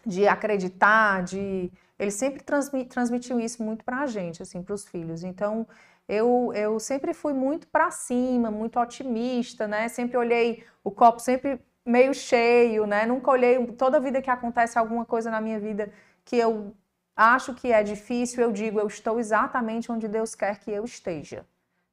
de 0.06 0.28
acreditar, 0.28 1.24
de... 1.24 1.72
Ele 1.98 2.12
sempre 2.12 2.44
transmitiu 2.90 3.40
isso 3.40 3.64
muito 3.64 3.84
para 3.84 4.02
a 4.02 4.08
gente, 4.08 4.42
assim, 4.42 4.62
para 4.62 4.74
os 4.74 4.86
filhos. 4.86 5.24
Então, 5.24 5.68
eu, 6.08 6.52
eu 6.54 6.80
sempre 6.80 7.14
fui 7.14 7.34
muito 7.34 7.68
para 7.68 7.90
cima, 7.92 8.52
muito 8.52 8.80
otimista, 8.80 9.68
né? 9.68 9.88
Sempre 9.88 10.18
olhei 10.18 10.64
o 10.84 10.92
copo 10.92 11.20
sempre 11.20 11.60
meio 11.86 12.14
cheio, 12.14 12.86
né? 12.86 13.06
Nunca 13.06 13.32
olhei 13.32 13.66
toda 13.74 14.00
vida 14.00 14.22
que 14.22 14.30
acontece 14.30 14.78
alguma 14.78 15.06
coisa 15.06 15.30
na 15.30 15.40
minha 15.40 15.60
vida 15.60 15.92
que 16.24 16.38
eu 16.38 16.74
acho 17.16 17.54
que 17.54 17.72
é 17.72 17.84
difícil, 17.84 18.44
eu 18.44 18.52
digo, 18.52 18.80
eu 18.80 18.88
estou 18.88 19.20
exatamente 19.20 19.92
onde 19.92 20.08
Deus 20.08 20.36
quer 20.36 20.60
que 20.60 20.72
eu 20.72 20.84
esteja. 20.84 21.46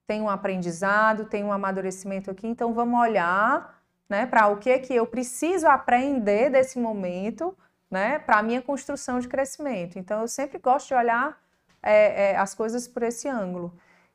Tem 0.06 0.20
um 0.20 0.28
aprendizado, 0.28 1.24
tem 1.24 1.44
um 1.44 1.52
amadurecimento 1.52 2.30
aqui, 2.30 2.46
então 2.46 2.72
vamos 2.72 3.00
olhar 3.00 3.80
né, 4.08 4.26
para 4.26 4.48
o 4.48 4.58
que 4.58 4.78
que 4.80 4.94
eu 4.94 5.06
preciso 5.06 5.66
aprender 5.66 6.50
desse 6.50 6.78
momento 6.78 7.56
né, 7.90 8.18
para 8.18 8.38
a 8.38 8.42
minha 8.42 8.60
construção 8.62 9.20
de 9.20 9.28
crescimento. 9.28 9.98
Então, 9.98 10.20
eu 10.22 10.28
sempre 10.28 10.58
gosto 10.58 10.88
de 10.88 10.94
olhar 10.94 11.38
é, 11.82 12.30
é, 12.32 12.36
as 12.36 12.54
coisas 12.54 12.86
por 12.88 13.02
esse 13.02 13.28
ângulo. 13.28 13.72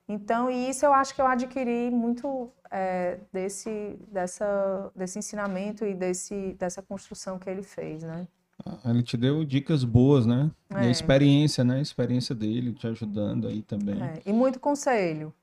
Então, 0.09 0.49
e 0.49 0.69
isso 0.69 0.85
eu 0.85 0.93
acho 0.93 1.13
que 1.13 1.21
eu 1.21 1.27
adquiri 1.27 1.91
muito 1.91 2.49
é, 2.71 3.19
desse, 3.31 3.99
dessa, 4.07 4.91
desse 4.95 5.19
ensinamento 5.19 5.85
e 5.85 5.93
desse, 5.93 6.53
dessa 6.53 6.81
construção 6.81 7.37
que 7.37 7.49
ele 7.49 7.61
fez, 7.63 8.03
né? 8.03 8.27
Ah, 8.65 8.89
ele 8.89 9.03
te 9.03 9.17
deu 9.17 9.43
dicas 9.43 9.83
boas, 9.83 10.25
né? 10.25 10.49
E 10.71 10.75
a 10.75 10.85
É. 10.85 10.89
experiência, 10.89 11.63
né? 11.63 11.75
A 11.77 11.81
experiência 11.81 12.33
dele 12.33 12.73
te 12.73 12.87
ajudando 12.87 13.47
aí 13.47 13.61
também. 13.61 14.01
É, 14.01 14.21
e 14.25 14.33
muito 14.33 14.59
conselho, 14.59 15.33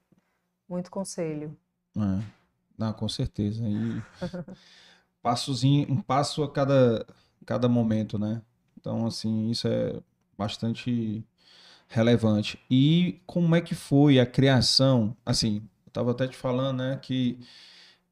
muito 0.69 0.91
conselho. 0.91 1.57
É. 1.97 2.25
Não, 2.77 2.93
com 2.93 3.09
certeza. 3.09 3.65
E 3.67 4.03
passozinho, 5.23 5.91
um 5.91 6.01
passo 6.01 6.43
a 6.43 6.51
cada, 6.51 7.07
cada 7.47 7.69
momento, 7.69 8.19
né? 8.19 8.43
Então, 8.79 9.07
assim, 9.07 9.51
isso 9.51 9.67
é 9.69 10.01
bastante 10.37 11.25
relevante. 11.89 12.59
E 12.71 13.21
como 13.27 13.55
é 13.55 13.61
que 13.61 13.75
foi 13.75 14.19
a 14.19 14.27
criação? 14.27 15.17
Assim, 15.25 15.59
eu 15.87 15.89
estava 15.89 16.11
até 16.11 16.27
te 16.27 16.37
falando, 16.37 16.79
né, 16.79 16.99
que 17.01 17.39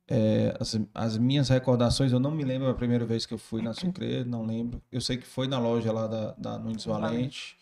é, 0.08 0.56
as, 0.60 0.78
as 0.94 1.18
minhas 1.18 1.48
recordações, 1.48 2.12
eu 2.12 2.20
não 2.20 2.30
me 2.30 2.44
lembro 2.44 2.68
a 2.68 2.74
primeira 2.74 3.04
vez 3.04 3.26
que 3.26 3.34
eu 3.34 3.38
fui 3.38 3.62
na 3.62 3.72
Sucre, 3.72 4.24
não 4.24 4.44
lembro. 4.44 4.80
Eu 4.90 5.00
sei 5.00 5.16
que 5.16 5.26
foi 5.26 5.48
na 5.48 5.58
loja 5.58 5.92
lá 5.92 6.06
da, 6.06 6.32
da 6.32 6.58
Nunes 6.58 6.84
Valente, 6.84 7.56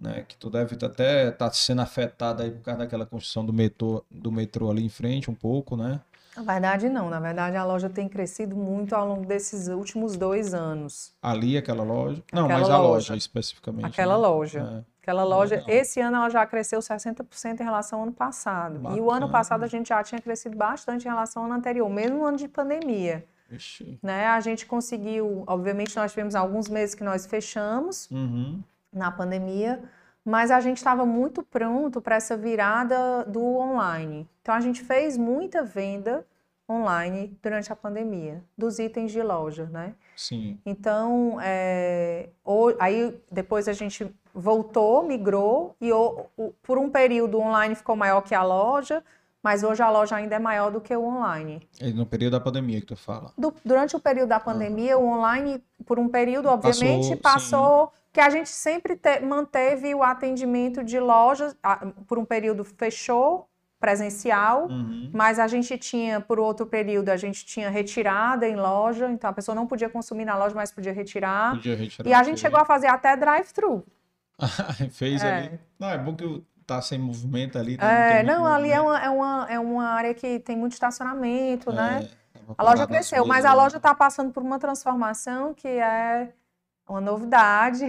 né, 0.00 0.24
que 0.26 0.36
tu 0.36 0.48
deve 0.50 0.76
tá 0.76 0.86
até 0.86 1.28
estar 1.28 1.50
sendo 1.52 1.82
afetado 1.82 2.42
aí 2.42 2.50
por 2.50 2.62
causa 2.62 2.80
daquela 2.80 3.06
construção 3.06 3.44
do 3.44 3.52
metrô, 3.52 4.04
do 4.10 4.32
metrô 4.32 4.70
ali 4.70 4.84
em 4.84 4.88
frente 4.88 5.30
um 5.30 5.34
pouco, 5.34 5.76
né? 5.76 6.00
Na 6.36 6.42
verdade, 6.42 6.88
não. 6.88 7.10
Na 7.10 7.20
verdade, 7.20 7.56
a 7.56 7.64
loja 7.64 7.90
tem 7.90 8.08
crescido 8.08 8.56
muito 8.56 8.94
ao 8.94 9.06
longo 9.06 9.26
desses 9.26 9.68
últimos 9.68 10.16
dois 10.16 10.54
anos. 10.54 11.12
Ali, 11.20 11.58
aquela 11.58 11.84
loja. 11.84 12.22
Não, 12.32 12.44
Aquela 12.46 12.60
mas 12.60 12.70
a 12.70 12.78
loja, 12.78 12.88
loja. 13.12 13.16
especificamente. 13.16 13.84
Aquela 13.86 14.14
né? 14.14 14.20
loja. 14.20 14.86
Aquela 15.02 15.24
loja, 15.24 15.56
Legal. 15.56 15.68
esse 15.70 16.00
ano 16.00 16.16
ela 16.16 16.30
já 16.30 16.46
cresceu 16.46 16.78
60% 16.80 17.60
em 17.60 17.64
relação 17.64 17.98
ao 17.98 18.04
ano 18.04 18.12
passado. 18.14 18.76
E 18.96 19.00
o 19.00 19.10
ano 19.10 19.26
Bacana. 19.26 19.28
passado 19.28 19.64
a 19.64 19.66
gente 19.66 19.88
já 19.88 20.02
tinha 20.02 20.20
crescido 20.20 20.56
bastante 20.56 21.04
em 21.04 21.08
relação 21.08 21.42
ao 21.42 21.48
ano 21.50 21.58
anterior, 21.58 21.90
mesmo 21.90 22.18
no 22.18 22.24
ano 22.24 22.38
de 22.38 22.48
pandemia. 22.48 23.26
É. 23.50 23.56
Ixi. 23.56 23.98
Né? 24.02 24.26
A 24.28 24.40
gente 24.40 24.64
conseguiu, 24.64 25.44
obviamente, 25.46 25.94
nós 25.96 26.12
tivemos 26.12 26.34
alguns 26.34 26.68
meses 26.68 26.94
que 26.94 27.04
nós 27.04 27.26
fechamos 27.26 28.08
Uhum. 28.10 28.62
Na 28.92 29.10
pandemia, 29.10 29.82
mas 30.24 30.50
a 30.50 30.60
gente 30.60 30.76
estava 30.76 31.04
muito 31.06 31.42
pronto 31.42 32.00
para 32.00 32.16
essa 32.16 32.36
virada 32.36 33.24
do 33.24 33.42
online. 33.42 34.28
Então 34.42 34.54
a 34.54 34.60
gente 34.60 34.82
fez 34.82 35.16
muita 35.16 35.62
venda 35.64 36.24
online 36.70 37.36
durante 37.42 37.72
a 37.72 37.76
pandemia, 37.76 38.42
dos 38.56 38.78
itens 38.78 39.10
de 39.10 39.22
loja, 39.22 39.66
né? 39.66 39.94
Sim. 40.16 40.58
Então, 40.64 41.38
é, 41.42 42.28
o- 42.44 42.72
aí 42.78 43.20
depois 43.30 43.66
a 43.68 43.72
gente 43.72 44.14
voltou, 44.34 45.02
migrou, 45.02 45.74
e 45.80 45.92
o- 45.92 46.26
o- 46.36 46.52
por 46.62 46.78
um 46.78 46.88
período 46.88 47.38
o 47.38 47.42
online 47.42 47.74
ficou 47.74 47.96
maior 47.96 48.20
que 48.22 48.34
a 48.34 48.42
loja, 48.42 49.02
mas 49.42 49.62
hoje 49.64 49.82
a 49.82 49.90
loja 49.90 50.14
ainda 50.16 50.36
é 50.36 50.38
maior 50.38 50.70
do 50.70 50.80
que 50.80 50.94
o 50.96 51.02
online. 51.04 51.68
No 51.94 52.06
período 52.06 52.32
da 52.32 52.40
pandemia 52.40 52.80
que 52.80 52.86
tu 52.86 52.96
fala. 52.96 53.32
Du- 53.36 53.52
durante 53.64 53.96
o 53.96 54.00
período 54.00 54.28
da 54.28 54.38
pandemia, 54.40 54.96
o 54.96 55.04
online, 55.04 55.62
por 55.84 55.98
um 55.98 56.08
período, 56.08 56.48
obviamente, 56.48 57.16
Passou, 57.16 57.16
passou, 57.18 57.92
que 58.12 58.20
a 58.20 58.28
gente 58.30 58.50
sempre 58.50 58.94
te- 58.96 59.20
manteve 59.20 59.94
o 59.94 60.02
atendimento 60.02 60.84
de 60.84 61.00
lojas, 61.00 61.56
por 62.06 62.18
um 62.18 62.24
período 62.24 62.62
fechou, 62.64 63.48
presencial, 63.80 64.68
Uhum. 64.68 65.10
mas 65.12 65.38
a 65.40 65.48
gente 65.48 65.76
tinha, 65.76 66.20
por 66.20 66.38
outro 66.38 66.64
período, 66.66 67.08
a 67.08 67.16
gente 67.16 67.44
tinha 67.44 67.68
retirada 67.68 68.46
em 68.46 68.54
loja, 68.54 69.10
então 69.10 69.28
a 69.28 69.32
pessoa 69.32 69.54
não 69.56 69.66
podia 69.66 69.88
consumir 69.88 70.24
na 70.24 70.36
loja, 70.36 70.54
mas 70.54 70.70
podia 70.70 70.92
retirar. 70.92 71.50
Podia 71.56 71.74
retirar 71.74 72.08
E 72.08 72.14
a 72.14 72.22
gente 72.22 72.38
chegou 72.40 72.60
a 72.60 72.64
fazer 72.64 72.86
até 72.86 73.16
drive-thru. 73.16 73.84
Fez 74.92 75.22
É. 75.24 75.36
ali. 75.36 75.60
Não, 75.80 75.88
é 75.90 75.98
bom 75.98 76.14
que 76.14 76.44
tá 76.66 76.80
sem 76.80 76.98
movimento 76.98 77.58
ali. 77.58 77.76
né? 77.76 78.20
É, 78.20 78.22
não, 78.22 78.46
ali 78.46 78.70
é 78.70 78.80
uma, 78.80 79.00
é, 79.02 79.10
uma, 79.10 79.46
é 79.50 79.58
uma 79.58 79.84
área 79.88 80.14
que 80.14 80.38
tem 80.38 80.56
muito 80.56 80.72
estacionamento, 80.72 81.72
né? 81.72 82.08
É, 82.36 82.40
A 82.56 82.62
loja 82.62 82.86
cresceu, 82.86 83.26
mas 83.26 83.44
a 83.44 83.50
ali. 83.50 83.58
loja 83.62 83.76
está 83.78 83.94
passando 83.94 84.30
por 84.32 84.42
uma 84.44 84.58
transformação 84.60 85.52
que 85.54 85.66
é 85.66 86.32
uma 86.92 87.00
novidade. 87.00 87.84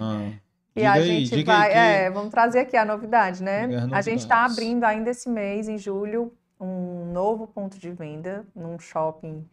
Ah. 0.00 0.30
E 0.74 0.86
a 0.86 0.92
aí, 0.92 1.02
gente 1.04 1.36
diga 1.36 1.52
vai. 1.52 1.66
aí 1.66 1.72
que- 1.72 1.78
é, 2.06 2.10
vamos 2.10 2.30
trazer 2.30 2.60
aqui 2.60 2.78
a 2.78 2.84
novidade, 2.86 3.42
né? 3.42 3.68
As 3.76 3.92
A 3.92 4.00
gente 4.00 4.20
está 4.20 4.42
abrindo 4.46 4.84
ainda 4.84 5.10
esse 5.10 5.28
mês, 5.28 5.68
em 5.68 5.76
julho, 5.76 6.32
um 6.58 7.12
novo 7.12 7.46
ponto 7.46 7.78
de 7.78 7.90
venda 7.90 8.46
num 8.56 8.78
shopping 8.78 9.46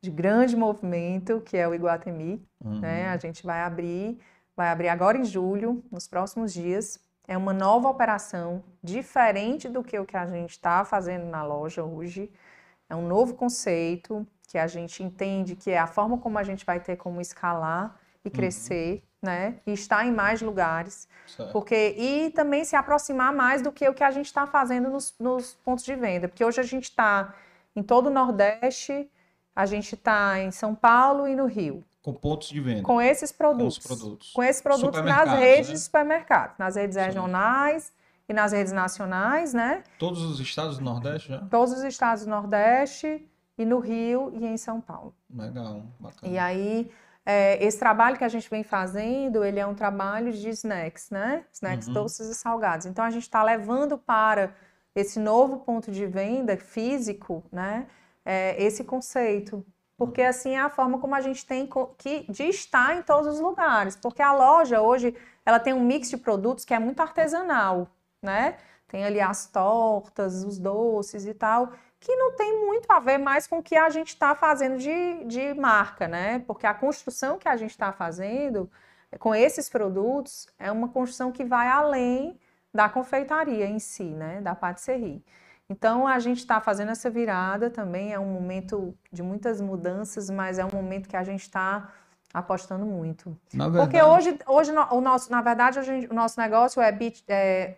de 0.00 0.10
grande 0.10 0.56
movimento, 0.56 1.42
que 1.42 1.58
é 1.58 1.68
o 1.68 1.74
Iguatemi. 1.74 2.42
Uhum. 2.64 2.80
né? 2.80 3.06
A 3.10 3.18
gente 3.18 3.44
vai 3.44 3.60
abrir, 3.60 4.18
vai 4.56 4.70
abrir 4.70 4.88
agora 4.88 5.18
em 5.18 5.26
julho, 5.26 5.84
nos 5.92 6.08
próximos 6.08 6.54
dias. 6.54 6.98
É 7.28 7.36
uma 7.36 7.52
nova 7.52 7.90
operação, 7.90 8.64
diferente 8.82 9.68
do 9.68 9.84
que 9.84 9.98
o 9.98 10.06
que 10.06 10.16
a 10.16 10.24
gente 10.24 10.52
está 10.52 10.86
fazendo 10.86 11.26
na 11.26 11.44
loja 11.44 11.84
hoje. 11.84 12.30
É 12.88 12.96
um 12.96 13.06
novo 13.06 13.34
conceito 13.34 14.26
que 14.48 14.56
a 14.56 14.66
gente 14.66 15.02
entende 15.02 15.54
que 15.54 15.70
é 15.70 15.78
a 15.78 15.86
forma 15.86 16.16
como 16.16 16.38
a 16.38 16.42
gente 16.42 16.64
vai 16.64 16.80
ter 16.80 16.96
como 16.96 17.20
escalar 17.20 17.94
e 18.24 18.30
crescer, 18.30 19.02
né? 19.20 19.56
E 19.66 19.72
estar 19.72 20.06
em 20.06 20.12
mais 20.12 20.42
lugares. 20.42 21.08
Certo. 21.26 21.52
Porque, 21.52 21.94
e 21.96 22.30
também 22.30 22.64
se 22.64 22.76
aproximar 22.76 23.32
mais 23.32 23.62
do 23.62 23.72
que 23.72 23.88
o 23.88 23.94
que 23.94 24.04
a 24.04 24.10
gente 24.10 24.26
está 24.26 24.46
fazendo 24.46 24.90
nos, 24.90 25.14
nos 25.18 25.54
pontos 25.64 25.84
de 25.84 25.94
venda. 25.94 26.28
Porque 26.28 26.44
hoje 26.44 26.60
a 26.60 26.64
gente 26.64 26.84
está 26.84 27.34
em 27.74 27.82
todo 27.82 28.06
o 28.06 28.10
Nordeste, 28.10 29.10
a 29.54 29.66
gente 29.66 29.94
está 29.94 30.38
em 30.40 30.50
São 30.50 30.74
Paulo 30.74 31.26
e 31.26 31.34
no 31.34 31.46
Rio 31.46 31.84
Com 32.02 32.12
pontos 32.12 32.48
de 32.48 32.60
venda. 32.60 32.82
com 32.82 33.00
esses 33.00 33.32
produtos. 33.32 33.78
produtos. 33.78 34.32
Com 34.32 34.42
esses 34.42 34.62
produtos 34.62 35.00
nas 35.00 35.04
Supermercados, 35.04 35.34
redes 35.38 35.68
né? 35.68 35.74
de 35.74 35.80
supermercado, 35.80 36.54
nas 36.58 36.76
redes 36.76 36.96
Sim. 36.96 37.02
regionais 37.02 37.92
e 38.28 38.32
nas 38.32 38.52
redes 38.52 38.72
nacionais, 38.72 39.52
né? 39.52 39.82
Todos 39.98 40.22
os 40.22 40.40
estados 40.40 40.78
do 40.78 40.84
Nordeste 40.84 41.28
já? 41.28 41.38
Todos 41.50 41.72
os 41.72 41.84
estados 41.84 42.24
do 42.24 42.30
Nordeste 42.30 43.26
e 43.58 43.64
no 43.64 43.78
Rio 43.78 44.32
e 44.34 44.46
em 44.46 44.56
São 44.56 44.80
Paulo. 44.80 45.14
Legal, 45.30 45.82
bacana. 45.98 46.32
E 46.32 46.38
aí, 46.38 46.90
é, 47.24 47.62
esse 47.64 47.78
trabalho 47.78 48.16
que 48.18 48.24
a 48.24 48.28
gente 48.28 48.48
vem 48.50 48.62
fazendo, 48.64 49.44
ele 49.44 49.60
é 49.60 49.66
um 49.66 49.74
trabalho 49.74 50.32
de 50.32 50.48
snacks, 50.50 51.10
né? 51.10 51.44
Snacks 51.52 51.86
Uhum. 51.88 51.94
doces 51.94 52.28
e 52.28 52.34
salgados. 52.34 52.86
Então, 52.86 53.04
a 53.04 53.10
gente 53.10 53.22
está 53.22 53.42
levando 53.42 53.96
para 53.98 54.54
esse 54.94 55.18
novo 55.20 55.58
ponto 55.58 55.90
de 55.90 56.06
venda 56.06 56.56
físico, 56.56 57.44
né? 57.52 57.86
é, 58.24 58.62
esse 58.62 58.84
conceito. 58.84 59.64
Porque, 59.96 60.22
assim, 60.22 60.56
é 60.56 60.60
a 60.60 60.70
forma 60.70 60.98
como 60.98 61.14
a 61.14 61.20
gente 61.20 61.46
tem 61.46 61.68
que, 61.98 62.24
de 62.30 62.44
estar 62.44 62.96
em 62.96 63.02
todos 63.02 63.34
os 63.34 63.40
lugares. 63.40 63.94
Porque 63.96 64.20
a 64.22 64.32
loja, 64.32 64.80
hoje, 64.80 65.14
ela 65.44 65.60
tem 65.60 65.72
um 65.72 65.80
mix 65.80 66.10
de 66.10 66.16
produtos 66.16 66.64
que 66.64 66.74
é 66.74 66.78
muito 66.78 67.00
artesanal, 67.00 67.88
né? 68.20 68.56
Tem 68.88 69.04
ali 69.04 69.20
as 69.20 69.46
tortas, 69.46 70.44
os 70.44 70.58
doces 70.58 71.24
e 71.26 71.34
tal, 71.34 71.72
que 72.02 72.14
não 72.16 72.32
tem 72.32 72.66
muito 72.66 72.90
a 72.90 72.98
ver 72.98 73.16
mais 73.16 73.46
com 73.46 73.58
o 73.58 73.62
que 73.62 73.76
a 73.76 73.88
gente 73.88 74.08
está 74.08 74.34
fazendo 74.34 74.76
de, 74.76 75.24
de 75.24 75.54
marca, 75.54 76.08
né? 76.08 76.40
Porque 76.40 76.66
a 76.66 76.74
construção 76.74 77.38
que 77.38 77.48
a 77.48 77.56
gente 77.56 77.70
está 77.70 77.92
fazendo 77.92 78.68
com 79.20 79.32
esses 79.32 79.68
produtos 79.68 80.48
é 80.58 80.70
uma 80.72 80.88
construção 80.88 81.30
que 81.30 81.44
vai 81.44 81.68
além 81.68 82.38
da 82.74 82.88
confeitaria 82.88 83.66
em 83.66 83.78
si, 83.78 84.04
né? 84.04 84.40
Da 84.40 84.52
patisserie. 84.52 85.24
Então 85.70 86.06
a 86.08 86.18
gente 86.18 86.38
está 86.38 86.60
fazendo 86.60 86.90
essa 86.90 87.08
virada 87.08 87.70
também, 87.70 88.12
é 88.12 88.18
um 88.18 88.26
momento 88.26 88.94
de 89.12 89.22
muitas 89.22 89.60
mudanças, 89.60 90.28
mas 90.28 90.58
é 90.58 90.64
um 90.64 90.72
momento 90.72 91.08
que 91.08 91.16
a 91.16 91.22
gente 91.22 91.42
está 91.42 91.92
apostando 92.34 92.84
muito. 92.84 93.38
Na 93.54 93.70
Porque 93.70 93.98
verdade, 93.98 94.28
hoje, 94.28 94.38
hoje 94.46 94.72
o 94.90 95.00
nosso, 95.00 95.30
na 95.30 95.40
verdade, 95.40 95.78
o 96.10 96.14
nosso 96.14 96.40
negócio 96.40 96.82
é, 96.82 96.98
é 97.28 97.76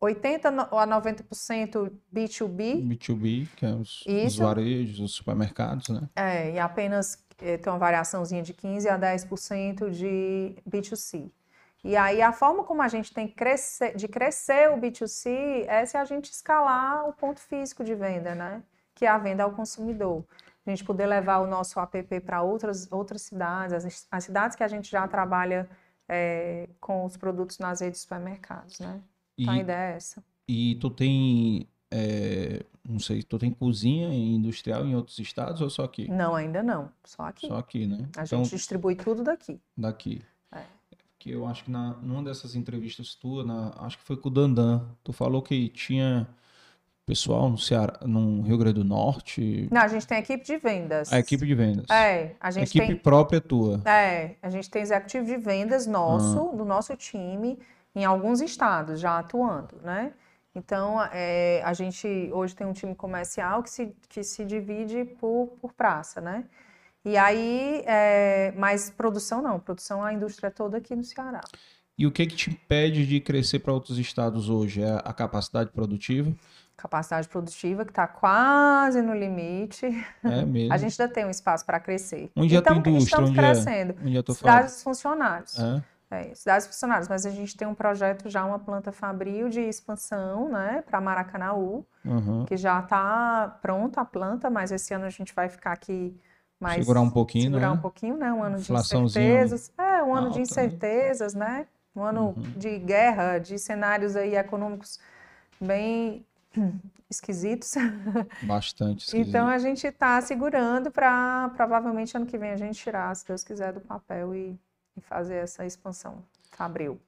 80 0.00 0.50
no- 0.50 0.62
a 0.78 0.86
90% 0.86 1.90
B2B, 2.12 2.82
B2B, 2.88 3.46
que 3.56 3.66
é 3.66 3.70
os, 3.74 4.04
os 4.06 4.36
varejos, 4.36 4.98
os 5.00 5.12
supermercados, 5.14 5.88
né? 5.90 6.08
é, 6.16 6.52
e 6.52 6.58
apenas 6.58 7.22
é, 7.38 7.56
tem 7.58 7.72
uma 7.72 7.78
variaçãozinha 7.78 8.42
de 8.42 8.54
15 8.54 8.88
a 8.88 8.98
10% 8.98 9.90
de 9.90 10.54
B2C. 10.68 11.30
E 11.82 11.96
aí 11.96 12.20
a 12.20 12.32
forma 12.32 12.62
como 12.64 12.82
a 12.82 12.88
gente 12.88 13.12
tem 13.12 13.26
crescer, 13.26 13.94
de 13.96 14.06
crescer 14.06 14.70
o 14.70 14.76
B2C 14.78 15.64
é 15.66 15.84
se 15.86 15.96
a 15.96 16.04
gente 16.04 16.30
escalar 16.30 17.08
o 17.08 17.12
ponto 17.12 17.40
físico 17.40 17.82
de 17.82 17.94
venda, 17.94 18.34
né? 18.34 18.62
Que 18.94 19.06
é 19.06 19.08
a 19.08 19.16
venda 19.16 19.44
ao 19.44 19.52
consumidor. 19.52 20.24
A 20.66 20.70
gente 20.70 20.84
poder 20.84 21.06
levar 21.06 21.38
o 21.38 21.46
nosso 21.46 21.80
app 21.80 22.20
para 22.20 22.42
outras, 22.42 22.86
outras 22.92 23.22
cidades, 23.22 23.72
as, 23.72 24.06
as 24.10 24.24
cidades 24.24 24.54
que 24.56 24.62
a 24.62 24.68
gente 24.68 24.90
já 24.90 25.08
trabalha 25.08 25.68
é, 26.06 26.68
com 26.80 27.04
os 27.06 27.16
produtos 27.16 27.58
nas 27.58 27.80
redes 27.80 28.00
de 28.00 28.02
supermercados, 28.02 28.78
né? 28.78 29.00
Então 29.42 29.54
a 29.54 29.56
E, 29.56 29.60
ideia 29.60 29.92
é 29.92 29.96
essa. 29.96 30.22
e 30.48 30.74
tu 30.76 30.90
tem, 30.90 31.66
é, 31.90 32.64
não 32.88 32.98
sei, 32.98 33.22
tu 33.22 33.38
tem 33.38 33.50
cozinha 33.50 34.08
industrial 34.12 34.84
em 34.86 34.94
outros 34.94 35.18
estados 35.18 35.60
ou 35.60 35.70
só 35.70 35.84
aqui? 35.84 36.10
Não, 36.10 36.34
ainda 36.34 36.62
não. 36.62 36.90
Só 37.04 37.22
aqui. 37.24 37.46
Só 37.48 37.56
aqui, 37.58 37.86
né? 37.86 38.08
A 38.16 38.22
Então, 38.24 38.44
gente 38.44 38.50
distribui 38.56 38.94
tudo 38.96 39.22
daqui. 39.24 39.60
daqui. 39.76 40.22
É. 40.52 40.62
Que 41.18 41.30
eu 41.30 41.46
acho 41.46 41.64
que 41.64 41.70
na, 41.70 41.94
numa 42.02 42.22
dessas 42.22 42.54
entrevistas 42.54 43.14
tuas, 43.14 43.46
na, 43.46 43.72
acho 43.80 43.98
que 43.98 44.04
foi 44.04 44.16
com 44.16 44.28
o 44.28 44.32
Dandan, 44.32 44.82
tu 45.04 45.12
falou 45.12 45.42
que 45.42 45.68
tinha 45.68 46.26
pessoal 47.04 47.50
no 47.50 47.58
Ceará, 47.58 47.98
no 48.06 48.40
Rio 48.42 48.56
Grande 48.56 48.74
do 48.74 48.84
Norte? 48.84 49.68
Não, 49.70 49.80
a 49.82 49.88
gente 49.88 50.06
tem 50.06 50.18
equipe 50.18 50.44
de 50.44 50.56
vendas. 50.58 51.12
A 51.12 51.18
equipe 51.18 51.44
de 51.44 51.54
vendas. 51.54 51.90
É, 51.90 52.36
a 52.40 52.50
gente 52.52 52.68
equipe 52.68 52.86
tem. 52.86 52.96
própria 52.96 53.40
tua. 53.40 53.82
É, 53.84 54.36
a 54.40 54.48
gente 54.48 54.70
tem 54.70 54.80
executivo 54.80 55.26
de 55.26 55.36
vendas 55.36 55.86
nosso, 55.86 56.56
do 56.56 56.64
nosso 56.64 56.96
time, 56.96 57.58
em 57.94 58.04
alguns 58.04 58.40
estados 58.40 59.00
já 59.00 59.18
atuando, 59.18 59.76
né? 59.82 60.12
Então, 60.54 61.00
é, 61.12 61.62
a 61.64 61.72
gente 61.72 62.06
hoje 62.32 62.54
tem 62.54 62.66
um 62.66 62.72
time 62.72 62.94
comercial 62.94 63.62
que 63.62 63.70
se, 63.70 63.94
que 64.08 64.22
se 64.22 64.44
divide 64.44 65.04
por, 65.04 65.56
por 65.60 65.72
praça, 65.72 66.20
né? 66.20 66.44
E 67.04 67.16
aí, 67.16 67.82
é, 67.86 68.52
mas 68.56 68.90
produção 68.90 69.40
não, 69.40 69.58
produção 69.58 70.02
a 70.02 70.12
indústria 70.12 70.48
é 70.48 70.50
toda 70.50 70.76
aqui 70.76 70.94
no 70.94 71.02
Ceará. 71.04 71.40
E 71.96 72.06
o 72.06 72.10
que 72.10 72.26
que 72.26 72.34
te 72.34 72.50
impede 72.50 73.06
de 73.06 73.20
crescer 73.20 73.58
para 73.60 73.72
outros 73.72 73.98
estados 73.98 74.48
hoje? 74.48 74.82
É 74.82 75.00
a 75.04 75.12
capacidade 75.12 75.70
produtiva? 75.70 76.32
Capacidade 76.76 77.28
produtiva 77.28 77.84
que 77.84 77.90
está 77.90 78.06
quase 78.06 79.02
no 79.02 79.14
limite. 79.14 79.86
É 80.24 80.44
mesmo. 80.44 80.72
A 80.72 80.78
gente 80.78 81.00
ainda 81.00 81.12
tem 81.12 81.26
um 81.26 81.30
espaço 81.30 81.64
para 81.64 81.78
crescer. 81.78 82.30
Onde 82.34 82.54
é 82.54 82.58
a 82.58 82.62
tua 82.62 82.76
então, 82.76 82.92
indústria? 82.92 83.22
estamos 83.22 83.30
Onde 83.30 83.38
é? 83.38 83.42
crescendo. 83.42 83.96
Onde 84.02 84.16
é 84.16 84.22
tua 84.22 84.34
fábrica? 84.34 84.56
Cidades 84.56 84.74
dos 84.74 84.82
funcionários. 84.82 85.58
É? 85.58 85.82
É, 86.10 86.34
cidades 86.34 86.66
funcionários, 86.66 87.08
mas 87.08 87.24
a 87.24 87.30
gente 87.30 87.56
tem 87.56 87.68
um 87.68 87.74
projeto 87.74 88.28
já, 88.28 88.44
uma 88.44 88.58
planta 88.58 88.90
fabril 88.90 89.48
de 89.48 89.60
expansão, 89.60 90.48
né, 90.50 90.82
para 90.84 91.00
Maracanaú, 91.00 91.86
Uhum. 92.04 92.44
que 92.46 92.56
já 92.56 92.80
está 92.80 93.58
pronta 93.62 94.00
a 94.00 94.04
planta, 94.04 94.50
mas 94.50 94.72
esse 94.72 94.92
ano 94.92 95.04
a 95.04 95.10
gente 95.10 95.32
vai 95.34 95.48
ficar 95.48 95.72
aqui 95.72 96.18
mais. 96.58 96.76
Segurar 96.78 97.00
um 97.02 97.10
pouquinho, 97.10 97.44
segurar 97.44 97.68
né? 97.68 97.72
um 97.72 97.80
pouquinho, 97.80 98.16
né? 98.16 98.32
Um 98.32 98.42
ano 98.42 98.58
de 98.58 98.72
incertezas. 98.72 99.72
É, 99.78 100.02
um 100.02 100.14
ano 100.14 100.26
alta, 100.26 100.30
de 100.30 100.38
né? 100.38 100.42
incertezas, 100.42 101.34
né? 101.34 101.66
Um 101.94 102.02
ano 102.02 102.34
Uhum. 102.36 102.42
de 102.56 102.78
guerra, 102.78 103.38
de 103.38 103.58
cenários 103.58 104.16
aí 104.16 104.34
econômicos 104.34 104.98
bem 105.60 106.24
esquisitos. 107.08 107.74
Bastante. 108.42 109.04
esquisito. 109.06 109.28
Então 109.28 109.46
a 109.46 109.58
gente 109.58 109.86
está 109.86 110.20
segurando 110.20 110.90
para 110.90 111.50
provavelmente 111.54 112.16
ano 112.16 112.26
que 112.26 112.38
vem 112.38 112.50
a 112.50 112.56
gente 112.56 112.78
tirar, 112.78 113.14
se 113.14 113.26
Deus 113.26 113.44
quiser, 113.44 113.72
do 113.72 113.80
papel 113.80 114.34
e, 114.34 114.58
e 115.00 115.02
fazer 115.02 115.34
essa 115.36 115.66
expansão. 115.66 116.22
Fabril. 116.52 117.00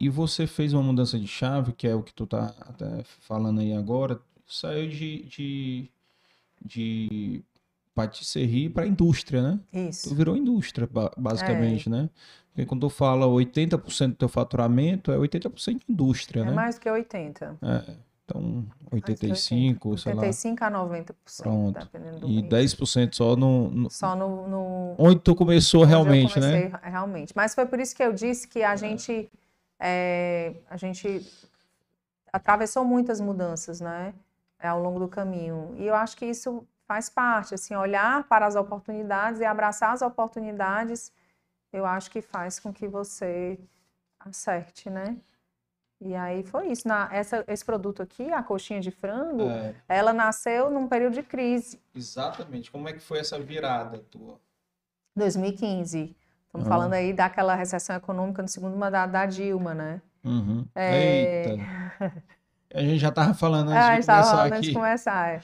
E 0.00 0.08
você 0.08 0.46
fez 0.46 0.72
uma 0.72 0.82
mudança 0.82 1.18
de 1.18 1.26
chave, 1.26 1.72
que 1.72 1.86
é 1.88 1.94
o 1.94 2.02
que 2.02 2.12
tu 2.14 2.26
tá 2.26 2.54
até 2.60 3.02
falando 3.20 3.60
aí 3.60 3.72
agora. 3.72 4.20
Saiu 4.46 4.88
de, 4.88 5.24
de, 5.24 5.90
de 6.64 7.42
patisserie 7.94 8.68
para 8.70 8.86
indústria, 8.86 9.42
né? 9.42 9.60
Tu 9.72 9.78
Isso. 9.88 10.14
virou 10.14 10.36
indústria, 10.36 10.86
ba- 10.90 11.12
basicamente, 11.16 11.90
né? 11.90 12.08
Porque 12.52 12.64
quando 12.66 12.82
tu 12.82 12.90
fala 12.90 13.26
80% 13.26 14.08
do 14.10 14.14
teu 14.16 14.28
faturamento, 14.28 15.10
é 15.12 15.16
80% 15.16 15.78
de 15.78 15.92
indústria, 15.92 16.42
É 16.42 16.44
né? 16.46 16.52
mais 16.52 16.76
do 16.76 16.80
que 16.82 16.90
80. 16.90 17.58
É, 17.62 17.96
então, 18.28 18.42
Mais 18.42 18.64
do 18.64 18.88
que 18.88 19.10
85, 19.26 19.96
sei 19.98 20.12
lá. 20.14 20.20
85 20.22 20.64
a 20.64 20.70
90%, 20.70 21.14
Pronto. 21.42 21.78
dependendo 21.80 22.18
do 22.20 22.28
E 22.28 22.42
mês. 22.42 22.74
10% 22.74 23.14
só 23.16 23.34
no, 23.34 23.70
no- 23.70 23.90
Só 23.90 24.14
no, 24.14 24.46
no, 24.46 24.94
onde 24.98 25.18
tu 25.20 25.34
começou 25.34 25.80
onde 25.82 25.90
realmente, 25.90 26.38
né? 26.38 26.68
comecei, 26.68 26.90
Realmente. 26.90 27.32
Mas 27.34 27.54
foi 27.54 27.64
por 27.64 27.80
isso 27.80 27.96
que 27.96 28.02
eu 28.02 28.12
disse 28.12 28.46
que 28.46 28.62
a 28.62 28.76
gente, 28.76 29.30
é, 29.80 30.54
a 30.68 30.76
gente 30.76 31.26
atravessou 32.32 32.84
muitas 32.84 33.20
mudanças, 33.20 33.80
né? 33.80 34.12
é, 34.60 34.68
Ao 34.68 34.80
longo 34.82 34.98
do 34.98 35.08
caminho. 35.08 35.74
E 35.78 35.86
eu 35.86 35.94
acho 35.94 36.16
que 36.16 36.26
isso 36.26 36.66
faz 36.86 37.08
parte, 37.08 37.54
assim, 37.54 37.74
olhar 37.74 38.24
para 38.24 38.46
as 38.46 38.56
oportunidades 38.56 39.40
e 39.40 39.44
abraçar 39.44 39.92
as 39.92 40.02
oportunidades, 40.02 41.12
eu 41.72 41.84
acho 41.86 42.10
que 42.10 42.20
faz 42.20 42.58
com 42.58 42.72
que 42.72 42.88
você 42.88 43.58
acerte, 44.20 44.88
né? 44.90 45.16
E 46.00 46.14
aí 46.14 46.42
foi 46.44 46.68
isso. 46.68 46.86
Na, 46.86 47.08
essa, 47.12 47.44
esse 47.48 47.64
produto 47.64 48.02
aqui, 48.02 48.32
a 48.32 48.42
coxinha 48.42 48.80
de 48.80 48.90
frango, 48.90 49.42
É, 49.48 49.74
ela 49.88 50.12
nasceu 50.12 50.70
num 50.70 50.86
período 50.86 51.14
de 51.14 51.22
crise. 51.22 51.80
exatamente. 51.94 52.70
Como 52.70 52.88
é 52.88 52.92
que 52.92 53.00
foi 53.00 53.18
essa 53.18 53.38
virada 53.38 53.98
tua? 53.98 54.38
2015. 55.16 56.16
Estamos 56.46 56.66
Ah. 56.66 56.70
falando 56.70 56.92
aí 56.94 57.12
daquela 57.12 57.54
recessão 57.54 57.96
econômica 57.96 58.40
no 58.42 58.48
segundo 58.48 58.76
mandato 58.76 59.10
da 59.10 59.26
Dilma, 59.26 59.74
né? 59.74 60.00
Uhum. 60.24 60.64
É. 60.74 61.50
Eita. 61.50 62.22
A 62.74 62.80
gente 62.82 62.98
já 62.98 63.10
tava 63.10 63.32
falando 63.34 63.70
antes 63.70 63.76
Ah, 63.82 63.86
a 63.86 63.88
de 63.88 63.92
gente 63.94 64.00
estava 64.00 64.18
começar 64.22 64.36
falando 64.36 64.46
antes 64.52 64.58
aqui. 64.58 64.68
de 64.68 64.74
começar. 64.74 65.28
é. 65.28 65.40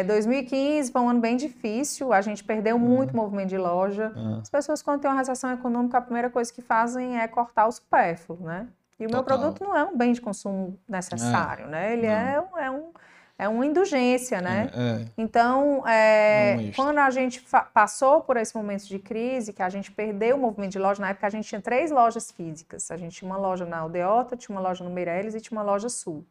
É, 0.00 0.04
2015 0.04 0.90
foi 0.92 1.00
um 1.02 1.08
ano 1.10 1.20
bem 1.20 1.36
difícil, 1.36 2.12
a 2.12 2.20
gente 2.20 2.42
perdeu 2.44 2.78
muito 2.78 3.14
movimento 3.14 3.48
de 3.50 3.58
loja. 3.58 4.12
Ah, 4.16 4.38
As 4.40 4.48
pessoas, 4.50 4.82
quando 4.82 5.00
tem 5.02 5.10
uma 5.10 5.16
recessão 5.18 5.52
econômica, 5.52 5.98
a 5.98 6.00
primeira 6.00 6.30
coisa 6.30 6.52
que 6.52 6.62
fazem 6.62 7.18
é 7.20 7.26
cortar 7.28 7.66
o 7.66 7.72
supérfluo, 7.72 8.38
né? 8.40 8.66
E 8.98 9.06
o 9.06 9.10
meu 9.10 9.22
produto 9.24 9.64
não 9.64 9.76
é 9.76 9.84
um 9.84 9.96
bem 9.96 10.12
de 10.12 10.20
consumo 10.20 10.78
necessário, 10.88 11.66
né? 11.66 11.92
Ele 11.92 12.06
é, 12.06 12.42
é, 12.58 12.70
um, 12.70 12.92
é 13.36 13.48
uma 13.48 13.66
indulgência, 13.66 14.40
né? 14.40 14.70
é, 14.72 15.02
é. 15.02 15.06
Então, 15.18 15.86
é, 15.86 16.68
É 16.68 16.72
quando 16.76 16.98
a 16.98 17.10
gente 17.10 17.44
passou 17.72 18.20
por 18.20 18.36
esse 18.36 18.56
momento 18.56 18.86
de 18.86 18.98
crise, 18.98 19.52
que 19.52 19.62
a 19.62 19.68
gente 19.68 19.90
perdeu 19.90 20.36
o 20.36 20.38
movimento 20.38 20.72
de 20.72 20.78
loja, 20.78 21.00
na 21.00 21.10
época 21.10 21.26
a 21.26 21.30
gente 21.30 21.48
tinha 21.48 21.60
três 21.60 21.90
lojas 21.90 22.30
físicas. 22.30 22.90
A 22.90 22.96
gente 22.96 23.16
tinha 23.16 23.28
uma 23.28 23.38
loja 23.38 23.66
na 23.66 23.78
Aldeota, 23.78 24.36
tinha 24.36 24.56
uma 24.56 24.62
loja 24.62 24.84
no 24.84 24.90
Meireles 24.90 25.34
e 25.34 25.40
tinha 25.40 25.58
uma 25.58 25.64
loja 25.64 25.88
sul. 25.88 26.24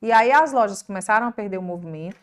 E 0.00 0.12
aí 0.12 0.32
as 0.32 0.52
lojas 0.52 0.82
começaram 0.82 1.26
a 1.26 1.32
perder 1.32 1.58
o 1.58 1.62
movimento. 1.62 2.16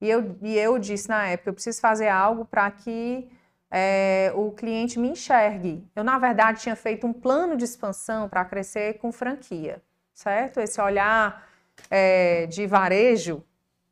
E 0.00 0.08
eu, 0.08 0.36
e 0.42 0.56
eu 0.56 0.78
disse 0.78 1.08
na 1.08 1.26
época, 1.28 1.50
eu 1.50 1.54
preciso 1.54 1.80
fazer 1.80 2.08
algo 2.08 2.44
para 2.44 2.70
que 2.70 3.28
é, 3.70 4.32
o 4.34 4.52
cliente 4.52 4.98
me 4.98 5.08
enxergue. 5.08 5.86
Eu, 5.94 6.04
na 6.04 6.18
verdade, 6.18 6.60
tinha 6.60 6.76
feito 6.76 7.06
um 7.06 7.12
plano 7.12 7.56
de 7.56 7.64
expansão 7.64 8.28
para 8.28 8.44
crescer 8.44 8.98
com 8.98 9.12
franquia, 9.12 9.82
certo? 10.14 10.60
Esse 10.60 10.80
olhar 10.80 11.46
é, 11.90 12.46
de 12.46 12.66
varejo, 12.66 13.44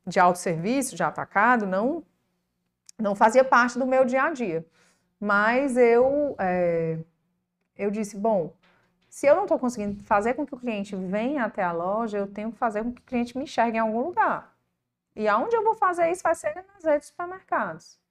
de 0.07 0.21
autosserviço, 0.21 0.97
de 0.97 1.03
atacado, 1.03 1.67
não, 1.67 2.05
não 2.99 3.15
fazia 3.15 3.45
parte 3.45 3.79
do 3.79 3.87
meu 3.87 4.05
dia 4.05 4.25
a 4.25 4.31
dia. 4.31 4.67
Mas 5.21 5.77
eu, 5.77 6.37
é, 6.39 6.99
eu 7.77 7.91
disse, 7.91 8.17
bom, 8.17 8.55
se 9.09 9.27
eu 9.27 9.37
não 9.37 9.45
estou 9.45 9.59
conseguindo 9.59 10.03
fazer 10.05 10.35
com 10.35 10.45
que 10.45 10.55
o 10.55 10.59
cliente 10.59 10.95
venha 10.97 11.45
até 11.45 11.63
a 11.63 11.73
loja, 11.73 12.19
eu 12.19 12.27
tenho 12.27 12.53
que 12.53 12.59
fazer 12.59 12.83
com 12.83 12.93
que 12.93 13.01
o 13.01 13.05
cliente 13.05 13.37
me 13.37 13.45
enxergue 13.45 13.77
em 13.77 13.81
algum 13.81 14.01
lugar. 14.01 14.55
E 15.17 15.29
aonde 15.29 15.55
eu 15.55 15.63
vou 15.63 15.75
fazer 15.75 16.11
isso 16.11 16.23
vai 16.23 16.35
ser 16.35 16.55
nas 16.55 16.85
redes 16.85 17.03
de 17.03 17.07
supermercados. 17.07 18.04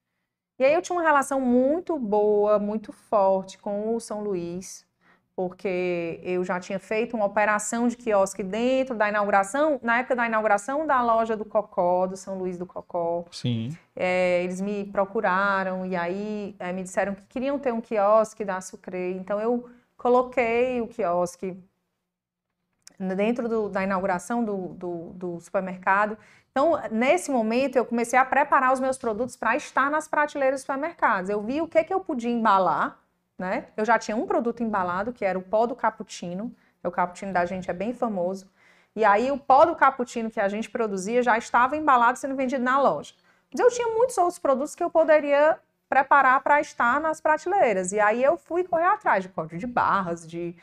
E 0.63 0.65
aí 0.65 0.73
eu 0.75 0.81
tinha 0.81 0.95
uma 0.97 1.03
relação 1.03 1.41
muito 1.41 1.99
boa, 1.99 2.57
muito 2.57 2.93
forte 2.93 3.57
com 3.57 3.93
o 3.93 3.99
São 3.99 4.21
Luís, 4.23 4.87
porque 5.35 6.21
eu 6.23 6.41
já 6.45 6.57
tinha 6.57 6.79
feito 6.79 7.17
uma 7.17 7.25
operação 7.25 7.89
de 7.89 7.97
quiosque 7.97 8.41
dentro 8.41 8.95
da 8.95 9.09
inauguração, 9.09 9.77
na 9.83 9.97
época 9.99 10.15
da 10.15 10.25
inauguração 10.25 10.87
da 10.87 11.01
loja 11.01 11.35
do 11.35 11.43
Cocó, 11.43 12.07
do 12.07 12.15
São 12.15 12.37
Luís 12.37 12.57
do 12.57 12.65
Cocó. 12.65 13.25
Sim. 13.29 13.77
É, 13.93 14.41
eles 14.45 14.61
me 14.61 14.85
procuraram 14.85 15.85
e 15.85 15.97
aí 15.97 16.55
é, 16.57 16.71
me 16.71 16.81
disseram 16.81 17.13
que 17.13 17.25
queriam 17.25 17.59
ter 17.59 17.73
um 17.73 17.81
quiosque 17.81 18.45
da 18.45 18.61
Sucre. 18.61 19.17
Então 19.17 19.41
eu 19.41 19.69
coloquei 19.97 20.79
o 20.79 20.87
quiosque 20.87 21.61
dentro 23.17 23.49
do- 23.49 23.67
da 23.67 23.83
inauguração 23.83 24.45
do, 24.45 24.69
do- 24.75 25.09
do 25.13 25.39
supermercado. 25.41 26.17
Então, 26.55 26.79
nesse 26.91 27.31
momento, 27.31 27.77
eu 27.77 27.83
comecei 27.83 28.17
a 28.17 28.23
preparar 28.23 28.71
os 28.71 28.79
meus 28.79 28.95
produtos 28.95 29.35
para 29.35 29.55
estar 29.55 29.89
nas 29.89 30.07
prateleiras 30.07 30.59
dos 30.59 30.61
supermercados. 30.61 31.27
Eu 31.27 31.41
vi 31.41 31.59
o 31.59 31.67
que, 31.67 31.83
que 31.83 31.91
eu 31.91 31.99
podia 31.99 32.29
embalar, 32.29 32.99
né? 33.39 33.65
Eu 33.75 33.83
já 33.83 33.97
tinha 33.97 34.15
um 34.15 34.27
produto 34.27 34.61
embalado, 34.61 35.11
que 35.11 35.25
era 35.25 35.37
o 35.37 35.41
pó 35.41 35.65
do 35.65 35.75
cappuccino. 35.75 36.55
O 36.83 36.91
cappuccino 36.91 37.33
da 37.33 37.43
gente 37.43 37.71
é 37.71 37.73
bem 37.73 37.91
famoso. 37.91 38.47
E 38.95 39.03
aí, 39.03 39.31
o 39.31 39.37
pó 39.39 39.65
do 39.65 39.75
cappuccino 39.75 40.29
que 40.29 40.39
a 40.39 40.47
gente 40.47 40.69
produzia 40.69 41.23
já 41.23 41.35
estava 41.39 41.75
embalado 41.75 42.19
sendo 42.19 42.35
vendido 42.35 42.63
na 42.63 42.79
loja. 42.79 43.15
Mas 43.51 43.59
eu 43.59 43.71
tinha 43.71 43.87
muitos 43.87 44.15
outros 44.19 44.37
produtos 44.37 44.75
que 44.75 44.83
eu 44.83 44.91
poderia 44.91 45.57
preparar 45.89 46.39
para 46.43 46.61
estar 46.61 47.01
nas 47.01 47.19
prateleiras. 47.19 47.91
E 47.91 47.99
aí 47.99 48.23
eu 48.23 48.37
fui 48.37 48.63
correr 48.63 48.85
atrás 48.85 49.23
de 49.23 49.29
código 49.29 49.57
de 49.57 49.65
barras, 49.65 50.27
de, 50.27 50.55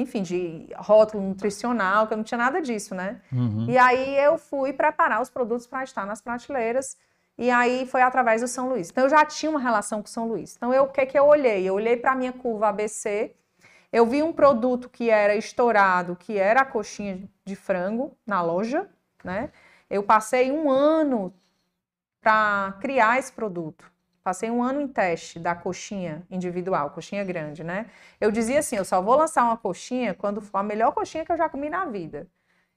enfim, 0.00 0.22
de 0.22 0.66
rótulo 0.76 1.22
nutricional, 1.22 2.06
que 2.06 2.12
eu 2.12 2.16
não 2.16 2.24
tinha 2.24 2.38
nada 2.38 2.60
disso, 2.60 2.94
né? 2.94 3.20
Uhum. 3.32 3.66
E 3.68 3.78
aí 3.78 4.16
eu 4.16 4.38
fui 4.38 4.72
preparar 4.72 5.20
os 5.20 5.30
produtos 5.30 5.66
para 5.66 5.84
estar 5.84 6.06
nas 6.06 6.20
prateleiras. 6.20 6.96
E 7.38 7.50
aí 7.50 7.86
foi 7.86 8.02
através 8.02 8.42
do 8.42 8.48
São 8.48 8.68
Luís. 8.68 8.90
Então 8.90 9.04
eu 9.04 9.10
já 9.10 9.24
tinha 9.24 9.50
uma 9.50 9.60
relação 9.60 10.02
com 10.02 10.08
o 10.08 10.10
São 10.10 10.28
Luís. 10.28 10.54
Então 10.56 10.74
eu, 10.74 10.84
o 10.84 10.88
que 10.88 11.06
que 11.06 11.18
eu 11.18 11.26
olhei? 11.26 11.66
Eu 11.66 11.74
olhei 11.74 11.96
para 11.96 12.12
a 12.12 12.14
minha 12.14 12.32
curva 12.32 12.68
ABC. 12.68 13.34
Eu 13.92 14.06
vi 14.06 14.22
um 14.22 14.32
produto 14.32 14.88
que 14.88 15.10
era 15.10 15.34
estourado, 15.34 16.14
que 16.16 16.36
era 16.38 16.60
a 16.60 16.64
coxinha 16.64 17.22
de 17.44 17.56
frango 17.56 18.16
na 18.26 18.42
loja, 18.42 18.88
né? 19.24 19.50
Eu 19.88 20.02
passei 20.02 20.52
um 20.52 20.70
ano 20.70 21.32
para 22.20 22.74
criar 22.80 23.18
esse 23.18 23.32
produto. 23.32 23.89
Passei 24.22 24.50
um 24.50 24.62
ano 24.62 24.80
em 24.80 24.88
teste 24.88 25.38
da 25.38 25.54
coxinha 25.54 26.22
individual, 26.30 26.90
coxinha 26.90 27.24
grande, 27.24 27.64
né? 27.64 27.86
Eu 28.20 28.30
dizia 28.30 28.58
assim, 28.58 28.76
eu 28.76 28.84
só 28.84 29.00
vou 29.00 29.16
lançar 29.16 29.44
uma 29.44 29.56
coxinha 29.56 30.12
quando 30.14 30.40
for 30.42 30.58
a 30.58 30.62
melhor 30.62 30.92
coxinha 30.92 31.24
que 31.24 31.32
eu 31.32 31.36
já 31.36 31.48
comi 31.48 31.70
na 31.70 31.86
vida. 31.86 32.26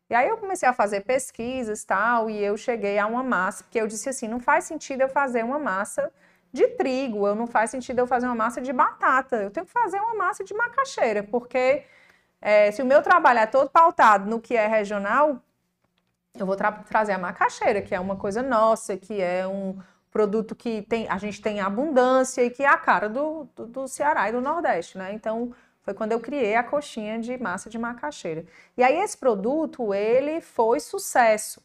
E 0.10 0.16
aí 0.16 0.28
eu 0.28 0.38
comecei 0.38 0.68
a 0.68 0.74
fazer 0.74 1.02
pesquisas 1.02 1.84
tal, 1.84 2.30
e 2.30 2.38
eu 2.38 2.56
cheguei 2.56 3.00
a 3.00 3.08
uma 3.08 3.24
massa, 3.24 3.64
porque 3.64 3.80
eu 3.80 3.88
disse 3.88 4.08
assim, 4.10 4.28
não 4.28 4.40
faz 4.40 4.66
sentido 4.66 5.02
eu 5.02 5.10
fazer 5.10 5.44
uma 5.44 5.60
massa 5.60 6.12
de 6.52 6.68
trigo, 6.68 7.28
eu 7.28 7.36
não 7.36 7.48
faz 7.48 7.72
sentido 7.72 8.00
eu 8.00 8.08
fazer 8.08 8.28
uma 8.28 8.36
massa 8.36 8.62
de 8.62 8.72
batata, 8.72 9.38
eu 9.38 9.50
tenho 9.52 9.66
que 9.66 9.72
fazer 9.72 10.00
uma 10.00 10.14
massa 10.16 10.44
de 10.44 10.54
macaxeira, 10.54 11.24
porque 11.24 11.84
é, 12.40 12.72
se 12.72 12.82
o 12.82 12.86
meu 12.86 13.02
trabalho 13.02 13.40
é 13.40 13.46
todo 13.48 13.70
pautado 13.70 14.30
no 14.30 14.40
que 14.40 14.56
é 14.56 14.68
regional, 14.68 15.42
eu 16.36 16.46
vou 16.46 16.56
tra 16.56 16.72
trazer 16.72 17.14
a 17.14 17.18
macaxeira, 17.18 17.82
que 17.82 17.96
é 17.96 18.00
uma 18.00 18.16
coisa 18.16 18.44
nossa, 18.44 18.98
que 18.98 19.22
é 19.22 19.48
um 19.48 19.80
produto 20.14 20.56
que 20.56 20.84
tem, 20.84 21.10
a 21.10 21.18
gente 21.18 21.42
tem 21.42 21.60
abundância 21.60 22.44
e 22.44 22.50
que 22.52 22.64
é 22.64 22.68
a 22.68 22.78
cara 22.78 23.10
do, 23.10 23.50
do, 23.56 23.66
do 23.66 23.88
Ceará 23.88 24.30
e 24.30 24.32
do 24.32 24.40
Nordeste, 24.40 24.98
né? 24.98 25.12
Então, 25.12 25.52
foi 25.82 25.94
quando 25.94 26.14
eu 26.14 26.20
criei 26.20 26.56
a 26.56 26.64
coxinha 26.64 27.20
de 27.20 27.38
massa 27.38 27.70
de 27.70 27.78
macaxeira. 27.78 28.46
E 28.78 28.84
aí 28.84 28.96
esse 29.00 29.18
produto, 29.18 29.94
ele 29.94 30.40
foi 30.40 30.80
sucesso. 30.80 31.62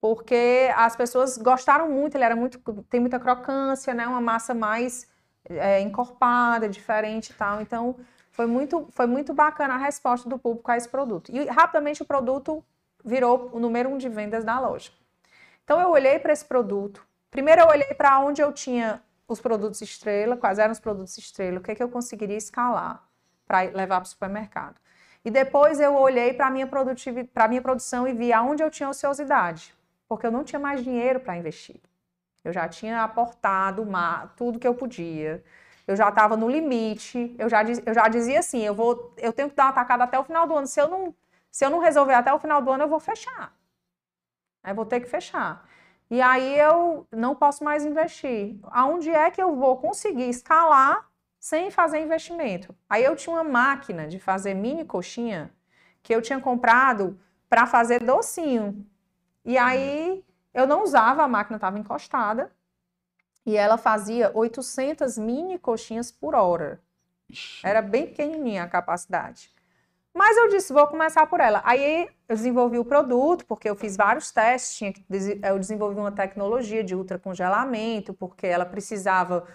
Porque 0.00 0.70
as 0.76 0.96
pessoas 0.96 1.38
gostaram 1.38 1.88
muito, 1.88 2.16
ele 2.16 2.24
era 2.24 2.34
muito 2.36 2.58
tem 2.90 3.00
muita 3.00 3.20
crocância, 3.20 3.94
né? 3.94 4.06
Uma 4.06 4.20
massa 4.20 4.52
mais 4.52 5.08
é, 5.48 5.80
encorpada, 5.80 6.68
diferente 6.68 7.30
e 7.30 7.34
tal. 7.34 7.60
Então, 7.62 7.96
foi 8.32 8.46
muito 8.46 8.88
foi 8.90 9.06
muito 9.06 9.32
bacana 9.32 9.74
a 9.74 9.78
resposta 9.78 10.28
do 10.28 10.38
público 10.38 10.70
a 10.70 10.76
esse 10.76 10.88
produto. 10.88 11.30
E 11.32 11.44
rapidamente 11.46 12.02
o 12.02 12.04
produto 12.04 12.64
virou 13.04 13.50
o 13.52 13.60
número 13.60 13.88
um 13.88 13.98
de 13.98 14.08
vendas 14.08 14.44
da 14.44 14.58
loja. 14.58 14.90
Então 15.64 15.80
eu 15.80 15.90
olhei 15.90 16.18
para 16.18 16.32
esse 16.32 16.44
produto. 16.44 17.06
Primeiro 17.32 17.62
eu 17.62 17.66
olhei 17.68 17.94
para 17.94 18.18
onde 18.20 18.42
eu 18.42 18.52
tinha 18.52 19.02
os 19.26 19.40
produtos 19.40 19.80
estrela, 19.80 20.36
quais 20.36 20.58
eram 20.58 20.70
os 20.70 20.78
produtos 20.78 21.16
estrela, 21.16 21.58
o 21.58 21.62
que, 21.62 21.70
é 21.70 21.74
que 21.74 21.82
eu 21.82 21.88
conseguiria 21.88 22.36
escalar 22.36 23.02
para 23.46 23.62
levar 23.62 24.00
para 24.00 24.06
o 24.06 24.08
supermercado. 24.08 24.76
E 25.24 25.30
depois 25.30 25.80
eu 25.80 25.94
olhei 25.94 26.34
para 26.34 26.48
a 26.48 26.50
minha, 26.50 26.66
para 26.66 27.48
minha 27.48 27.62
produção 27.62 28.06
e 28.06 28.12
vi 28.12 28.34
aonde 28.34 28.62
eu 28.62 28.70
tinha 28.70 28.86
ociosidade, 28.86 29.74
porque 30.06 30.26
eu 30.26 30.30
não 30.30 30.44
tinha 30.44 30.60
mais 30.60 30.84
dinheiro 30.84 31.20
para 31.20 31.34
investir. 31.34 31.80
Eu 32.44 32.52
já 32.52 32.68
tinha 32.68 33.02
aportado 33.02 33.88
tudo 34.36 34.58
que 34.58 34.68
eu 34.68 34.74
podia. 34.74 35.42
Eu 35.86 35.96
já 35.96 36.10
estava 36.10 36.36
no 36.36 36.50
limite. 36.50 37.34
Eu 37.38 37.48
já, 37.48 37.62
eu 37.62 37.94
já 37.94 38.08
dizia 38.08 38.40
assim: 38.40 38.60
eu, 38.62 38.74
vou, 38.74 39.14
eu 39.16 39.32
tenho 39.32 39.48
que 39.48 39.56
dar 39.56 39.66
uma 39.66 39.72
tacada 39.72 40.04
até 40.04 40.18
o 40.18 40.24
final 40.24 40.46
do 40.46 40.54
ano. 40.54 40.66
Se 40.66 40.80
eu, 40.80 40.88
não, 40.88 41.14
se 41.50 41.64
eu 41.64 41.70
não 41.70 41.78
resolver 41.78 42.14
até 42.14 42.32
o 42.34 42.38
final 42.38 42.60
do 42.60 42.70
ano, 42.70 42.84
eu 42.84 42.88
vou 42.88 43.00
fechar. 43.00 43.54
Aí 44.62 44.74
vou 44.74 44.84
ter 44.84 45.00
que 45.00 45.06
fechar. 45.06 45.66
E 46.12 46.20
aí 46.20 46.58
eu 46.58 47.08
não 47.10 47.34
posso 47.34 47.64
mais 47.64 47.86
investir. 47.86 48.58
Aonde 48.64 49.08
é 49.08 49.30
que 49.30 49.42
eu 49.42 49.56
vou 49.56 49.78
conseguir 49.78 50.28
escalar 50.28 51.08
sem 51.40 51.70
fazer 51.70 52.00
investimento. 52.00 52.76
Aí 52.86 53.02
eu 53.02 53.16
tinha 53.16 53.34
uma 53.34 53.42
máquina 53.42 54.06
de 54.06 54.20
fazer 54.20 54.52
mini 54.52 54.84
coxinha 54.84 55.50
que 56.02 56.14
eu 56.14 56.20
tinha 56.20 56.38
comprado 56.38 57.18
para 57.48 57.66
fazer 57.66 58.04
docinho. 58.04 58.86
E 59.42 59.56
aí 59.56 60.22
eu 60.52 60.66
não 60.66 60.82
usava, 60.82 61.22
a 61.22 61.28
máquina 61.28 61.56
estava 61.56 61.78
encostada. 61.78 62.52
E 63.46 63.56
ela 63.56 63.78
fazia 63.78 64.30
800 64.34 65.16
mini 65.16 65.58
coxinhas 65.58 66.12
por 66.12 66.34
hora. 66.34 66.78
Era 67.64 67.80
bem 67.80 68.08
pequenininha 68.08 68.64
a 68.64 68.68
capacidade. 68.68 69.50
Mas 70.14 70.36
eu 70.36 70.48
disse, 70.48 70.72
vou 70.72 70.86
começar 70.86 71.26
por 71.26 71.40
ela. 71.40 71.62
Aí 71.64 72.08
eu 72.28 72.36
desenvolvi 72.36 72.78
o 72.78 72.84
produto, 72.84 73.46
porque 73.46 73.68
eu 73.68 73.74
fiz 73.74 73.96
vários 73.96 74.30
testes, 74.30 74.76
tinha 74.76 74.92
que, 74.92 75.04
eu 75.42 75.58
desenvolvi 75.58 75.98
uma 75.98 76.12
tecnologia 76.12 76.84
de 76.84 76.94
ultracongelamento, 76.94 78.12
porque 78.12 78.46
ela 78.46 78.66
precisava 78.66 79.46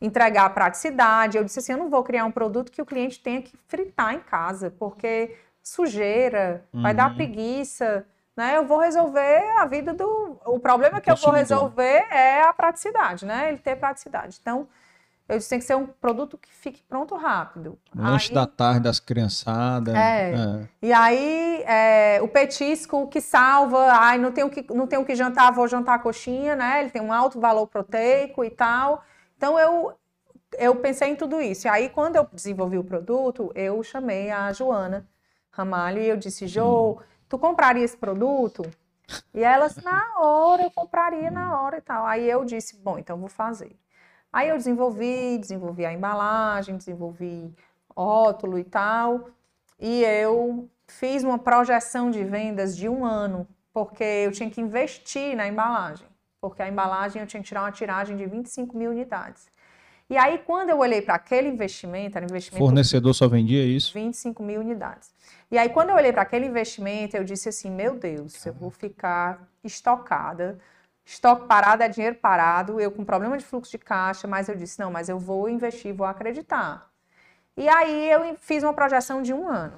entregar 0.00 0.44
a 0.44 0.50
praticidade. 0.50 1.38
Eu 1.38 1.44
disse 1.44 1.60
assim: 1.60 1.72
eu 1.72 1.78
não 1.78 1.88
vou 1.88 2.02
criar 2.02 2.24
um 2.24 2.30
produto 2.30 2.70
que 2.70 2.82
o 2.82 2.86
cliente 2.86 3.20
tenha 3.20 3.40
que 3.40 3.56
fritar 3.68 4.14
em 4.14 4.20
casa, 4.20 4.70
porque 4.70 5.34
sujeira, 5.62 6.64
uhum. 6.72 6.82
vai 6.82 6.92
dar 6.92 7.10
uhum. 7.10 7.16
preguiça. 7.16 8.04
Né? 8.36 8.56
Eu 8.56 8.66
vou 8.66 8.78
resolver 8.78 9.42
a 9.58 9.66
vida 9.66 9.94
do. 9.94 10.38
O 10.44 10.58
problema 10.58 11.00
que 11.00 11.10
eu 11.10 11.16
vou 11.16 11.32
resolver 11.32 12.04
é 12.10 12.42
a 12.42 12.52
praticidade, 12.52 13.24
né? 13.24 13.48
Ele 13.48 13.58
ter 13.58 13.76
praticidade. 13.76 14.38
Então, 14.40 14.66
eu 15.32 15.38
disse 15.38 15.48
tem 15.48 15.58
que 15.58 15.64
ser 15.64 15.74
um 15.74 15.86
produto 15.86 16.36
que 16.36 16.52
fique 16.52 16.82
pronto 16.82 17.16
rápido. 17.16 17.78
Lanche 17.94 18.28
aí, 18.28 18.34
da 18.34 18.46
tarde 18.46 18.80
das 18.80 19.00
criançadas. 19.00 19.94
É. 19.94 20.34
é. 20.34 20.68
E 20.82 20.92
aí, 20.92 21.62
é, 21.66 22.20
o 22.22 22.28
petisco 22.28 23.08
que 23.08 23.20
salva, 23.20 23.92
ai, 23.92 24.18
não 24.18 24.30
tenho 24.30 24.50
que, 24.50 24.66
não 24.72 24.86
tenho 24.86 25.04
que 25.04 25.14
jantar, 25.14 25.50
vou 25.50 25.66
jantar 25.66 25.94
a 25.94 25.98
coxinha, 25.98 26.54
né? 26.54 26.80
Ele 26.80 26.90
tem 26.90 27.00
um 27.00 27.12
alto 27.12 27.40
valor 27.40 27.66
proteico 27.66 28.44
e 28.44 28.50
tal. 28.50 29.02
Então 29.36 29.58
eu 29.58 29.94
eu 30.58 30.76
pensei 30.76 31.08
em 31.08 31.16
tudo 31.16 31.40
isso. 31.40 31.66
E 31.66 31.70
aí 31.70 31.88
quando 31.88 32.16
eu 32.16 32.28
desenvolvi 32.30 32.76
o 32.76 32.84
produto, 32.84 33.50
eu 33.54 33.82
chamei 33.82 34.30
a 34.30 34.52
Joana 34.52 35.08
Ramalho 35.50 36.02
e 36.02 36.08
eu 36.08 36.16
disse: 36.16 36.46
"Jo, 36.46 37.00
tu 37.28 37.38
compraria 37.38 37.84
esse 37.84 37.96
produto?" 37.96 38.62
E 39.34 39.42
ela 39.42 39.68
na 39.82 40.20
hora, 40.20 40.62
eu 40.62 40.70
compraria 40.70 41.30
na 41.30 41.58
hora 41.60 41.78
e 41.78 41.80
tal. 41.80 42.04
Aí 42.04 42.28
eu 42.28 42.44
disse: 42.44 42.76
"Bom, 42.76 42.98
então 42.98 43.18
vou 43.18 43.28
fazer." 43.30 43.74
Aí 44.32 44.48
eu 44.48 44.56
desenvolvi, 44.56 45.38
desenvolvi 45.38 45.84
a 45.84 45.92
embalagem, 45.92 46.76
desenvolvi 46.76 47.52
rótulo 47.94 48.58
e 48.58 48.64
tal. 48.64 49.28
E 49.78 50.02
eu 50.04 50.68
fiz 50.86 51.22
uma 51.22 51.38
projeção 51.38 52.10
de 52.10 52.24
vendas 52.24 52.76
de 52.76 52.88
um 52.88 53.04
ano, 53.04 53.46
porque 53.72 54.04
eu 54.04 54.32
tinha 54.32 54.50
que 54.50 54.60
investir 54.60 55.36
na 55.36 55.46
embalagem 55.46 56.06
porque 56.42 56.60
a 56.60 56.68
embalagem 56.68 57.22
eu 57.22 57.26
tinha 57.26 57.40
que 57.40 57.46
tirar 57.46 57.62
uma 57.62 57.70
tiragem 57.70 58.16
de 58.16 58.26
25 58.26 58.76
mil 58.76 58.90
unidades. 58.90 59.48
E 60.10 60.16
aí, 60.16 60.38
quando 60.38 60.70
eu 60.70 60.78
olhei 60.78 61.00
para 61.00 61.14
aquele 61.14 61.48
investimento, 61.48 62.18
era 62.18 62.26
investimento. 62.26 62.64
Fornecedor 62.64 63.14
só 63.14 63.28
vendia 63.28 63.64
isso? 63.64 63.94
25 63.94 64.42
mil 64.42 64.60
unidades. 64.60 65.14
E 65.50 65.56
aí, 65.56 65.68
quando 65.70 65.90
eu 65.90 65.96
olhei 65.96 66.12
para 66.12 66.22
aquele 66.22 66.44
investimento, 66.44 67.16
eu 67.16 67.22
disse 67.22 67.48
assim: 67.48 67.70
meu 67.70 67.96
Deus, 67.96 68.44
eu 68.44 68.52
vou 68.52 68.70
ficar 68.70 69.48
estocada. 69.62 70.58
Estoque 71.04 71.46
parado 71.46 71.82
é 71.82 71.88
dinheiro 71.88 72.16
parado, 72.16 72.80
eu 72.80 72.90
com 72.90 73.04
problema 73.04 73.36
de 73.36 73.44
fluxo 73.44 73.70
de 73.70 73.78
caixa, 73.78 74.28
mas 74.28 74.48
eu 74.48 74.54
disse: 74.54 74.78
não, 74.78 74.90
mas 74.90 75.08
eu 75.08 75.18
vou 75.18 75.48
investir, 75.48 75.92
vou 75.92 76.06
acreditar. 76.06 76.90
E 77.56 77.68
aí, 77.68 78.10
eu 78.10 78.36
fiz 78.38 78.62
uma 78.62 78.72
projeção 78.72 79.20
de 79.20 79.32
um 79.32 79.48
ano 79.48 79.76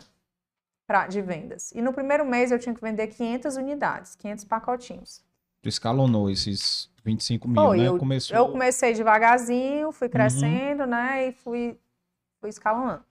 pra, 0.87 1.07
de 1.07 1.21
vendas. 1.21 1.73
E 1.73 1.83
no 1.83 1.93
primeiro 1.93 2.25
mês, 2.25 2.53
eu 2.53 2.59
tinha 2.59 2.75
que 2.75 2.81
vender 2.81 3.09
500 3.09 3.57
unidades, 3.57 4.15
500 4.15 4.45
pacotinhos. 4.45 5.25
Tu 5.63 5.69
escalonou 5.69 6.31
esses 6.31 6.91
25 7.05 7.49
mil, 7.49 7.63
Foi, 7.63 7.79
né? 7.79 7.89
Eu, 7.89 7.99
Começou... 7.99 8.37
eu 8.37 8.49
comecei 8.51 8.93
devagarzinho, 8.93 9.91
fui 9.93 10.07
uhum. 10.07 10.13
crescendo, 10.13 10.83
uhum. 10.83 10.89
né? 10.91 11.29
E 11.29 11.33
fui, 11.33 11.79
fui 12.41 12.51
escalonando. 12.51 13.03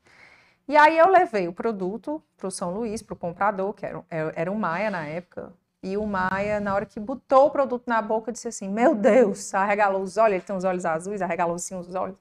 E 0.67 0.77
aí 0.77 0.97
eu 0.97 1.09
levei 1.09 1.47
o 1.47 1.53
produto 1.53 2.23
para 2.37 2.47
o 2.47 2.51
São 2.51 2.73
Luís, 2.73 3.01
para 3.01 3.13
o 3.13 3.17
comprador, 3.17 3.73
que 3.73 3.85
era, 3.85 4.05
era 4.09 4.51
o 4.51 4.55
Maia 4.57 4.89
na 4.89 5.05
época. 5.05 5.51
E 5.83 5.97
o 5.97 6.07
Maia, 6.07 6.61
na 6.61 6.73
hora 6.73 6.85
que 6.85 6.97
botou 6.97 7.47
o 7.47 7.49
produto 7.51 7.83
na 7.85 8.01
boca, 8.01 8.31
disse 8.31 8.47
assim: 8.47 8.69
Meu 8.69 8.95
Deus, 8.95 9.53
arregalou 9.53 10.01
os 10.01 10.15
olhos, 10.15 10.35
ele 10.35 10.43
tem 10.43 10.55
os 10.55 10.63
olhos 10.63 10.85
azuis, 10.85 11.21
arregalou 11.21 11.55
assim 11.55 11.75
os 11.75 11.93
olhos. 11.93 12.15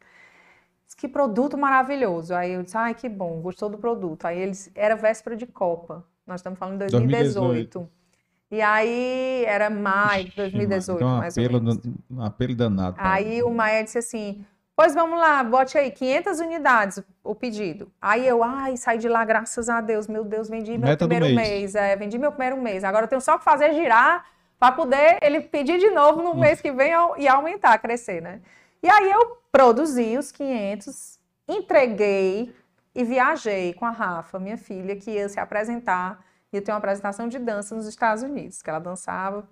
Disse, 0.84 0.96
que 0.96 1.06
produto 1.06 1.56
maravilhoso. 1.56 2.34
Aí 2.34 2.52
eu 2.52 2.64
disse: 2.64 2.76
Ai, 2.76 2.92
que 2.92 3.08
bom, 3.08 3.40
gostou 3.40 3.68
do 3.68 3.78
produto. 3.78 4.24
Aí 4.26 4.36
eles, 4.36 4.68
era 4.74 4.96
véspera 4.96 5.36
de 5.36 5.46
Copa, 5.46 6.04
nós 6.26 6.40
estamos 6.40 6.58
falando 6.58 6.84
de 6.84 6.90
2018. 6.90 7.78
2018. 7.78 8.02
E 8.50 8.60
aí 8.60 9.44
era 9.46 9.70
maio 9.70 10.24
de 10.24 10.36
2018, 10.36 10.96
então, 10.96 11.18
mais 11.18 11.38
apelo, 11.38 11.54
ou 11.54 11.62
menos. 11.62 11.80
Um 12.10 12.20
apelo 12.20 12.54
danado. 12.54 12.96
Aí 12.98 13.42
o 13.42 13.50
Maia 13.50 13.82
disse 13.84 13.96
assim: 13.96 14.44
Pois 14.74 14.94
vamos 14.94 15.18
lá, 15.18 15.42
bote 15.44 15.76
aí 15.76 15.90
500 15.90 16.40
unidades 16.40 17.02
o 17.22 17.34
pedido. 17.34 17.92
Aí 18.00 18.26
eu, 18.26 18.42
ai, 18.42 18.76
saí 18.76 18.98
de 18.98 19.08
lá, 19.08 19.24
graças 19.24 19.68
a 19.68 19.80
Deus, 19.80 20.08
meu 20.08 20.24
Deus, 20.24 20.48
vendi 20.48 20.72
meu 20.78 20.88
Meta 20.88 21.06
primeiro 21.06 21.34
mês. 21.34 21.48
mês. 21.48 21.74
É, 21.74 21.94
vendi 21.94 22.18
meu 22.18 22.32
primeiro 22.32 22.60
mês. 22.60 22.82
Agora 22.82 23.04
eu 23.04 23.08
tenho 23.08 23.20
só 23.20 23.36
que 23.38 23.44
fazer 23.44 23.74
girar 23.74 24.24
para 24.58 24.74
poder 24.74 25.18
ele 25.22 25.40
pedir 25.40 25.78
de 25.78 25.90
novo 25.90 26.22
no 26.22 26.34
mês 26.34 26.60
que 26.60 26.72
vem 26.72 26.92
e 27.18 27.28
aumentar, 27.28 27.76
crescer, 27.78 28.22
né? 28.22 28.40
E 28.82 28.88
aí 28.88 29.10
eu 29.10 29.38
produzi 29.50 30.16
os 30.16 30.32
500, 30.32 31.18
entreguei 31.48 32.54
e 32.94 33.04
viajei 33.04 33.74
com 33.74 33.84
a 33.84 33.90
Rafa, 33.90 34.38
minha 34.38 34.56
filha, 34.56 34.96
que 34.96 35.10
ia 35.10 35.28
se 35.28 35.38
apresentar 35.38 36.24
ia 36.52 36.62
ter 36.62 36.70
uma 36.70 36.78
apresentação 36.78 37.28
de 37.28 37.38
dança 37.38 37.74
nos 37.74 37.86
Estados 37.86 38.22
Unidos, 38.22 38.62
que 38.62 38.68
ela 38.68 38.78
dançava. 38.78 39.48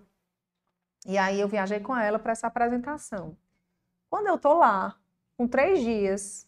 E 1.07 1.17
aí 1.17 1.41
eu 1.41 1.49
viajei 1.49 1.81
com 1.81 1.97
ela 1.97 2.19
para 2.19 2.33
essa 2.33 2.47
apresentação. 2.47 3.37
Quando 4.11 4.27
eu 4.27 4.39
tô 4.39 4.55
lá, 4.59 4.97
com 5.41 5.49
três 5.49 5.81
dias 5.81 6.47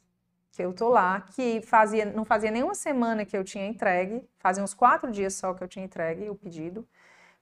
que 0.50 0.62
eu 0.62 0.74
tô 0.74 0.90
lá, 0.90 1.22
que 1.34 1.62
fazia, 1.62 2.04
não 2.04 2.26
fazia 2.26 2.50
nenhuma 2.50 2.74
semana 2.74 3.24
que 3.24 3.34
eu 3.34 3.42
tinha 3.42 3.66
entregue, 3.66 4.22
fazia 4.38 4.62
uns 4.62 4.74
quatro 4.74 5.10
dias 5.10 5.32
só 5.32 5.54
que 5.54 5.64
eu 5.64 5.68
tinha 5.68 5.82
entregue 5.82 6.28
o 6.28 6.34
pedido, 6.34 6.86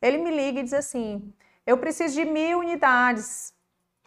ele 0.00 0.18
me 0.18 0.30
liga 0.30 0.60
e 0.60 0.62
diz 0.62 0.72
assim: 0.72 1.34
eu 1.66 1.76
preciso 1.76 2.14
de 2.14 2.24
mil 2.24 2.60
unidades. 2.60 3.52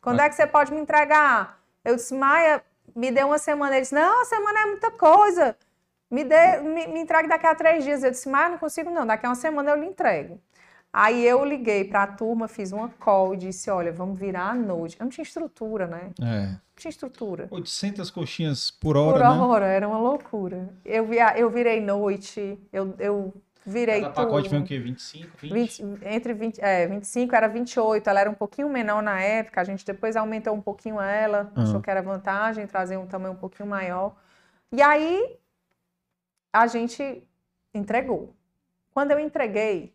Quando 0.01 0.21
é 0.21 0.29
que 0.29 0.35
você 0.35 0.47
pode 0.47 0.71
me 0.71 0.79
entregar? 0.79 1.61
Eu 1.83 1.97
disse, 1.97 2.13
Maia, 2.13 2.63
me 2.95 3.11
deu 3.11 3.27
uma 3.27 3.37
semana. 3.37 3.75
Ele 3.75 3.81
disse, 3.81 3.93
não, 3.93 4.15
uma 4.15 4.25
semana 4.25 4.59
é 4.61 4.65
muita 4.65 4.91
coisa. 4.91 5.57
Me, 6.09 6.23
dê, 6.23 6.61
me, 6.61 6.87
me 6.87 7.01
entregue 7.01 7.27
daqui 7.27 7.45
a 7.45 7.53
três 7.53 7.83
dias. 7.83 8.05
Eu 8.05 8.11
disse, 8.11 8.29
mas 8.29 8.51
não 8.51 8.57
consigo 8.57 8.89
não, 8.89 9.05
daqui 9.05 9.25
a 9.25 9.29
uma 9.29 9.35
semana 9.35 9.69
eu 9.71 9.75
lhe 9.75 9.85
entrego. 9.85 10.41
Aí 10.95 11.25
eu 11.25 11.43
liguei 11.43 11.83
para 11.83 12.03
a 12.03 12.07
turma, 12.07 12.47
fiz 12.47 12.71
uma 12.71 12.87
call 12.87 13.33
e 13.33 13.37
disse, 13.37 13.67
olha, 13.71 13.91
vamos 13.91 14.19
virar 14.19 14.51
à 14.51 14.53
noite. 14.53 14.95
Eu 14.99 15.05
não 15.05 15.09
tinha 15.09 15.23
estrutura, 15.23 15.87
né? 15.87 16.11
É. 16.21 16.45
Não 16.49 16.59
tinha 16.77 16.91
estrutura. 16.91 17.47
800 17.49 18.11
coxinhas 18.11 18.69
por 18.69 18.95
hora, 18.95 19.17
Por 19.17 19.41
hora, 19.41 19.65
né? 19.65 19.75
era 19.75 19.87
uma 19.87 19.97
loucura. 19.97 20.69
Eu, 20.85 21.07
via, 21.07 21.35
eu 21.35 21.49
virei 21.49 21.81
noite, 21.81 22.59
eu, 22.71 22.93
eu 22.99 23.33
virei 23.65 24.01
Cada 24.01 24.13
tudo. 24.13 24.23
pacote 24.23 24.49
vem 24.49 24.61
o 24.61 24.63
quê? 24.63 24.77
25, 24.77 25.31
20? 25.35 25.51
20 25.51 26.05
entre 26.05 26.33
20, 26.35 26.59
é, 26.61 26.85
25, 26.85 27.35
era 27.35 27.47
28. 27.47 28.07
Ela 28.07 28.21
era 28.21 28.29
um 28.29 28.35
pouquinho 28.35 28.69
menor 28.69 29.01
na 29.01 29.19
época, 29.19 29.61
a 29.61 29.63
gente 29.63 29.83
depois 29.83 30.15
aumentou 30.15 30.53
um 30.53 30.61
pouquinho 30.61 31.01
ela, 31.01 31.51
uhum. 31.57 31.63
achou 31.63 31.81
que 31.81 31.89
era 31.89 32.03
vantagem 32.03 32.67
trazer 32.67 32.97
um 32.97 33.07
tamanho 33.07 33.33
um 33.33 33.37
pouquinho 33.37 33.67
maior. 33.67 34.15
E 34.71 34.79
aí 34.79 35.39
a 36.53 36.67
gente 36.67 37.27
entregou. 37.73 38.35
Quando 38.91 39.09
eu 39.09 39.17
entreguei, 39.17 39.91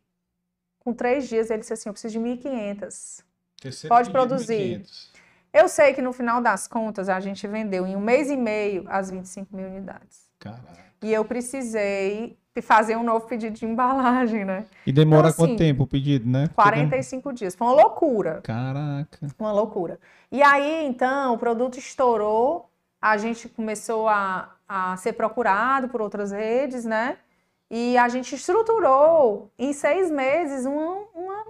Com 0.88 0.94
três 0.94 1.28
dias, 1.28 1.50
ele 1.50 1.60
disse 1.60 1.74
assim: 1.74 1.90
eu 1.90 1.92
preciso 1.92 2.18
de 2.18 2.24
1.500. 2.24 3.22
Terceiro 3.60 3.94
Pode 3.94 4.10
produzir. 4.10 4.80
1.500. 4.80 5.08
Eu 5.52 5.68
sei 5.68 5.92
que 5.92 6.00
no 6.00 6.14
final 6.14 6.40
das 6.40 6.66
contas, 6.66 7.10
a 7.10 7.20
gente 7.20 7.46
vendeu 7.46 7.86
em 7.86 7.94
um 7.94 8.00
mês 8.00 8.30
e 8.30 8.36
meio 8.38 8.86
as 8.88 9.10
25 9.10 9.54
mil 9.54 9.66
unidades. 9.66 10.30
Caraca. 10.38 10.78
E 11.02 11.12
eu 11.12 11.26
precisei 11.26 12.38
fazer 12.62 12.96
um 12.96 13.02
novo 13.02 13.26
pedido 13.26 13.54
de 13.54 13.66
embalagem, 13.66 14.46
né? 14.46 14.64
E 14.86 14.90
demora 14.90 15.28
Então, 15.28 15.36
quanto 15.36 15.50
assim, 15.50 15.56
tempo 15.58 15.82
o 15.82 15.86
pedido, 15.86 16.26
né? 16.26 16.48
45 16.54 17.32
dias. 17.34 17.54
Foi 17.54 17.66
uma 17.66 17.74
loucura. 17.74 18.40
Caraca. 18.42 19.28
Uma 19.38 19.52
loucura. 19.52 20.00
E 20.32 20.42
aí, 20.42 20.86
então, 20.86 21.34
o 21.34 21.38
produto 21.38 21.78
estourou, 21.78 22.70
a 23.00 23.18
gente 23.18 23.46
começou 23.46 24.08
a, 24.08 24.56
a 24.66 24.96
ser 24.96 25.12
procurado 25.12 25.90
por 25.90 26.00
outras 26.00 26.32
redes, 26.32 26.86
né? 26.86 27.18
E 27.70 27.98
a 27.98 28.08
gente 28.08 28.34
estruturou 28.34 29.52
em 29.58 29.72
seis 29.72 30.10
meses 30.10 30.64
uma, 30.64 30.94
uma, 31.14 31.46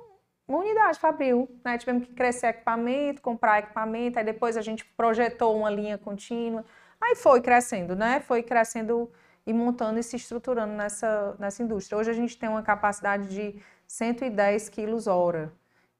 uma 0.48 0.58
unidade 0.58 0.98
fabril, 0.98 1.48
né? 1.64 1.78
Tivemos 1.78 2.06
que 2.06 2.12
crescer 2.12 2.48
equipamento, 2.48 3.22
comprar 3.22 3.60
equipamento, 3.60 4.18
aí 4.18 4.24
depois 4.24 4.56
a 4.56 4.62
gente 4.62 4.84
projetou 4.84 5.56
uma 5.56 5.70
linha 5.70 5.96
contínua. 5.96 6.64
Aí 7.00 7.14
foi 7.14 7.40
crescendo, 7.40 7.94
né? 7.94 8.20
Foi 8.20 8.42
crescendo 8.42 9.10
e 9.46 9.52
montando 9.52 9.98
e 9.98 10.02
se 10.02 10.16
estruturando 10.16 10.74
nessa, 10.74 11.36
nessa 11.38 11.62
indústria. 11.62 11.96
Hoje 11.96 12.10
a 12.10 12.14
gente 12.14 12.36
tem 12.36 12.48
uma 12.48 12.62
capacidade 12.62 13.28
de 13.28 13.62
110 13.86 14.68
quilos 14.68 15.06
hora 15.06 15.52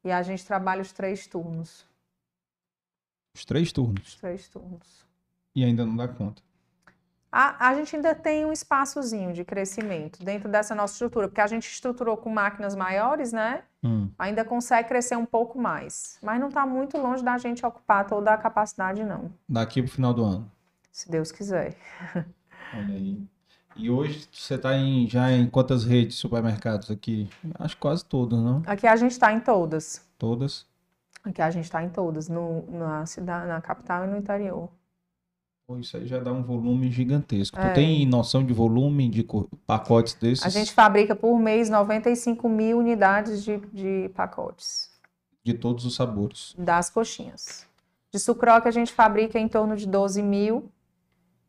e 0.05 0.11
a 0.11 0.21
gente 0.23 0.45
trabalha 0.45 0.83
os 0.83 0.93
três 0.93 1.27
turnos. 1.27 1.89
Os 3.35 3.45
três 3.45 3.71
turnos. 3.71 4.09
Os 4.09 4.17
três 4.17 4.49
turnos. 4.49 5.07
E 5.55 5.65
ainda 5.65 5.87
não 5.87 5.97
dá 5.97 6.09
conta. 6.09 6.43
A, 7.31 7.69
a 7.69 7.75
gente 7.75 7.95
ainda 7.95 8.15
tem 8.15 8.47
um 8.47 8.53
espaçozinho 8.53 9.33
de 9.33 9.45
crescimento 9.45 10.25
dentro 10.25 10.49
dessa 10.49 10.75
nossa 10.75 10.95
estrutura, 10.95 11.29
porque 11.29 11.41
a 11.41 11.47
gente 11.47 11.71
estruturou 11.71 12.17
com 12.17 12.31
máquinas 12.31 12.75
maiores, 12.75 13.33
né? 13.33 13.63
Hum. 13.85 14.09
Ainda 14.19 14.45
consegue 14.45 14.89
crescer 14.89 15.17
um 15.17 15.27
pouco 15.27 15.59
mais. 15.59 16.19
Mas 16.23 16.41
não 16.41 16.49
está 16.49 16.67
muito 16.67 16.97
longe 16.97 17.23
da 17.23 17.37
gente 17.37 17.65
ocupar 17.65 18.07
toda 18.07 18.33
a 18.33 18.39
capacidade, 18.39 19.05
não. 19.05 19.31
Daqui 19.49 19.83
pro 19.83 19.91
final 19.91 20.15
do 20.15 20.25
ano. 20.25 20.51
Se 20.91 21.11
Deus 21.11 21.31
quiser. 21.31 21.77
Olha 22.75 22.95
aí. 22.95 23.23
E 23.77 23.89
hoje 23.91 24.27
você 24.33 24.55
está 24.55 24.75
em, 24.75 25.09
já 25.09 25.31
em 25.31 25.49
quantas 25.49 25.85
redes 25.85 26.17
de 26.17 26.21
supermercados 26.21 26.91
aqui? 26.91 27.31
Acho 27.59 27.77
que 27.77 27.81
quase 27.81 28.05
todas, 28.05 28.39
não? 28.39 28.63
Aqui 28.67 28.87
a 28.87 28.97
gente 28.97 29.13
está 29.13 29.33
em 29.33 29.39
todas. 29.39 30.05
Todas. 30.19 30.67
Aqui 31.23 31.41
a 31.41 31.51
gente 31.51 31.65
está 31.65 31.83
em 31.85 31.89
todas, 31.89 32.29
no, 32.29 32.65
na 32.71 33.07
cidade, 33.07 33.47
na 33.47 33.61
capital 33.61 34.05
e 34.05 34.09
no 34.09 34.17
interior. 34.17 34.69
Isso 35.77 35.99
aí 35.99 36.07
já 36.07 36.19
dá 36.19 36.33
um 36.33 36.43
volume 36.43 36.91
gigantesco. 36.91 37.59
É. 37.59 37.69
Tu 37.69 37.75
tem 37.75 38.07
noção 38.07 38.43
de 38.45 38.55
volume 38.55 39.07
de 39.09 39.23
co- 39.23 39.49
pacotes 39.67 40.15
desses? 40.15 40.45
A 40.47 40.49
gente 40.49 40.73
fabrica 40.73 41.15
por 41.15 41.39
mês 41.39 41.69
95 41.69 42.49
mil 42.49 42.79
unidades 42.79 43.45
de, 43.45 43.59
de 43.73 44.09
pacotes 44.15 44.89
De 45.45 45.53
todos 45.53 45.85
os 45.85 45.95
sabores. 45.95 46.55
das 46.57 46.89
coxinhas. 46.89 47.67
De 48.11 48.19
sucroque 48.19 48.67
a 48.67 48.71
gente 48.71 48.91
fabrica 48.93 49.39
em 49.39 49.47
torno 49.47 49.77
de 49.77 49.87
12 49.87 50.23
mil 50.23 50.71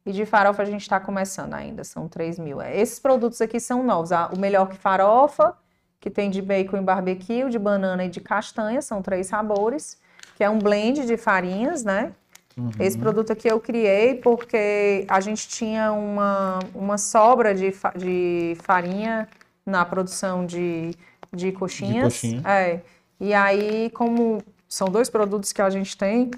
e 0.06 0.12
de 0.12 0.26
farofa 0.26 0.64
a 0.64 0.66
gente 0.66 0.82
está 0.82 1.00
começando 1.00 1.54
ainda, 1.54 1.86
são 1.86 2.10
3 2.10 2.38
mil. 2.40 2.60
É, 2.60 2.78
Esses 2.78 3.00
produtos 3.00 3.40
aqui 3.40 3.58
são 3.60 3.82
novos. 3.84 4.10
O 4.36 4.38
melhor 4.40 4.68
que 4.68 4.76
farofa, 4.76 5.56
que 5.98 6.10
tem 6.10 6.30
de 6.30 6.42
bacon 6.42 6.78
e 6.78 6.82
barbecue, 6.82 7.50
de 7.50 7.58
banana 7.58 8.04
e 8.04 8.10
de 8.10 8.20
castanha, 8.20 8.82
são 8.82 9.02
três 9.02 9.28
sabores, 9.28 9.98
que 10.36 10.44
é 10.44 10.50
um 10.50 10.60
blend 10.60 11.06
de 11.06 11.16
farinhas, 11.16 11.86
né? 11.86 12.14
Uhum. 12.58 12.72
Esse 12.80 12.98
produto 12.98 13.32
aqui 13.32 13.48
eu 13.48 13.60
criei 13.60 14.16
porque 14.16 15.06
a 15.08 15.20
gente 15.20 15.48
tinha 15.48 15.92
uma, 15.92 16.60
uma 16.74 16.98
sobra 16.98 17.54
de, 17.54 17.72
fa- 17.72 17.94
de 17.96 18.56
farinha 18.62 19.28
na 19.66 19.86
produção 19.86 20.46
de, 20.46 20.92
de 21.34 21.52
coxinhas. 21.52 22.14
coxinha. 22.14 22.42
É. 22.46 22.82
E 23.20 23.34
aí, 23.34 23.90
como 23.92 24.42
são 24.68 24.88
dois 24.88 25.10
produtos 25.10 25.52
que 25.52 25.62
a 25.62 25.70
gente 25.70 25.98
tem, 25.98 26.32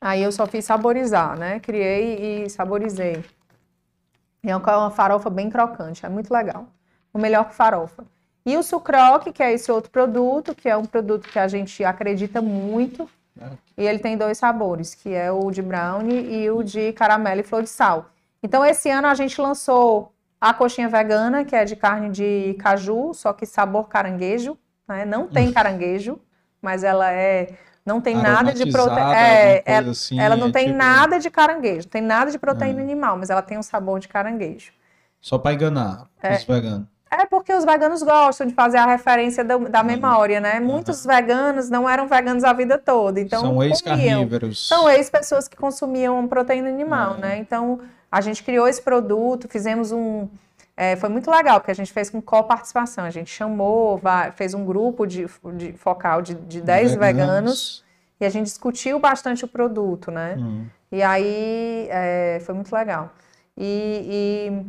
aí 0.00 0.22
eu 0.22 0.32
só 0.32 0.46
fiz 0.46 0.64
saborizar, 0.64 1.38
né? 1.38 1.60
Criei 1.60 2.44
e 2.44 2.50
saborizei. 2.50 3.24
É 4.42 4.54
uma 4.56 4.90
farofa 4.90 5.28
bem 5.28 5.50
crocante, 5.50 6.06
é 6.06 6.08
muito 6.08 6.32
legal. 6.32 6.68
O 7.12 7.18
melhor 7.18 7.48
que 7.48 7.54
farofa. 7.54 8.04
E 8.46 8.56
o 8.56 8.62
sucroque, 8.62 9.32
que 9.32 9.42
é 9.42 9.52
esse 9.52 9.70
outro 9.70 9.90
produto, 9.90 10.54
que 10.54 10.68
é 10.68 10.76
um 10.76 10.84
produto 10.84 11.28
que 11.28 11.38
a 11.38 11.48
gente 11.48 11.84
acredita 11.84 12.40
muito, 12.40 13.08
e 13.76 13.86
ele 13.86 13.98
tem 13.98 14.16
dois 14.16 14.38
sabores, 14.38 14.94
que 14.94 15.12
é 15.14 15.30
o 15.30 15.50
de 15.50 15.62
brownie 15.62 16.42
e 16.42 16.50
o 16.50 16.62
de 16.62 16.92
caramelo 16.92 17.40
e 17.40 17.44
flor 17.44 17.62
de 17.62 17.68
sal. 17.70 18.10
Então, 18.42 18.64
esse 18.64 18.90
ano 18.90 19.06
a 19.08 19.14
gente 19.14 19.40
lançou 19.40 20.12
a 20.40 20.54
coxinha 20.54 20.88
vegana, 20.88 21.44
que 21.44 21.54
é 21.56 21.64
de 21.64 21.74
carne 21.76 22.10
de 22.10 22.54
caju, 22.60 23.12
só 23.14 23.32
que 23.32 23.44
sabor 23.46 23.88
caranguejo, 23.88 24.56
né? 24.86 25.04
Não 25.04 25.26
tem 25.26 25.52
caranguejo, 25.52 26.18
mas 26.62 26.84
ela 26.84 27.10
é 27.12 27.48
não 27.84 28.00
tem 28.02 28.14
nada 28.14 28.52
de 28.52 28.70
proteína. 28.70 29.16
É, 29.16 29.62
ela, 29.64 29.90
assim, 29.92 30.20
ela 30.20 30.36
não 30.36 30.48
é 30.48 30.52
tem 30.52 30.66
tipo- 30.66 30.76
nada 30.78 31.18
de 31.18 31.30
caranguejo, 31.30 31.86
não 31.86 31.90
tem 31.90 32.02
nada 32.02 32.30
de 32.30 32.38
proteína 32.38 32.80
Ah. 32.80 32.84
animal, 32.84 33.16
mas 33.16 33.30
ela 33.30 33.40
tem 33.40 33.56
um 33.58 33.62
sabor 33.62 33.98
de 33.98 34.06
caranguejo. 34.08 34.72
Só 35.20 35.38
para 35.38 35.54
enganar 35.54 36.06
os 36.22 36.44
veganos. 36.44 36.86
É 37.10 37.24
porque 37.26 37.52
os 37.54 37.64
veganos 37.64 38.02
gostam 38.02 38.46
de 38.46 38.54
fazer 38.54 38.76
a 38.78 38.86
referência 38.86 39.42
da, 39.44 39.56
da 39.56 39.82
memória, 39.82 40.40
né? 40.40 40.60
Muitos 40.60 41.04
veganos 41.06 41.70
não 41.70 41.88
eram 41.88 42.06
veganos 42.06 42.44
a 42.44 42.52
vida 42.52 42.76
toda, 42.78 43.18
então 43.20 43.40
São 43.40 43.62
ex-carnívoros. 43.62 44.68
São 44.68 44.88
ex-pessoas 44.90 45.48
que 45.48 45.56
consumiam 45.56 46.26
proteína 46.28 46.68
animal, 46.68 47.14
É. 47.16 47.18
né? 47.20 47.38
Então, 47.38 47.80
a 48.12 48.20
gente 48.20 48.42
criou 48.42 48.68
esse 48.68 48.82
produto, 48.82 49.48
fizemos 49.48 49.90
um... 49.92 50.28
é, 50.76 50.96
foi 50.96 51.08
muito 51.08 51.30
legal, 51.30 51.60
porque 51.60 51.70
a 51.70 51.74
gente 51.74 51.92
fez 51.92 52.10
com 52.10 52.20
coparticipação. 52.20 53.04
A 53.04 53.10
gente 53.10 53.30
chamou, 53.30 54.00
fez 54.34 54.52
um 54.54 54.64
grupo 54.64 55.06
de, 55.06 55.26
de 55.56 55.72
focal 55.74 56.20
de, 56.22 56.34
de 56.34 56.60
10 56.60 56.94
veganos. 56.96 57.84
e 58.20 58.26
a 58.26 58.28
gente 58.30 58.46
discutiu 58.46 58.98
bastante 58.98 59.44
o 59.44 59.48
produto, 59.48 60.10
né? 60.10 60.36
Hum. 60.38 60.66
E 60.92 61.02
aí, 61.02 61.86
é, 61.90 62.40
foi 62.44 62.54
muito 62.54 62.72
legal. 62.74 63.10
E 63.56 64.62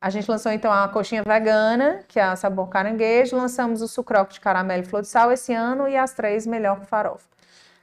a 0.00 0.08
gente 0.08 0.30
lançou, 0.30 0.50
então, 0.50 0.72
a 0.72 0.88
coxinha 0.88 1.22
vegana, 1.22 2.00
que 2.08 2.18
é 2.18 2.22
a 2.22 2.34
sabor 2.34 2.68
caranguejo. 2.68 3.36
Lançamos 3.36 3.82
o 3.82 3.88
sucroque 3.88 4.34
de 4.34 4.40
caramelo 4.40 4.82
e 4.82 4.86
flor 4.86 5.02
de 5.02 5.08
sal 5.08 5.30
esse 5.30 5.52
ano 5.52 5.86
e 5.86 5.96
as 5.96 6.14
três 6.14 6.46
melhor 6.46 6.80
que 6.80 6.86
farofa. 6.86 7.28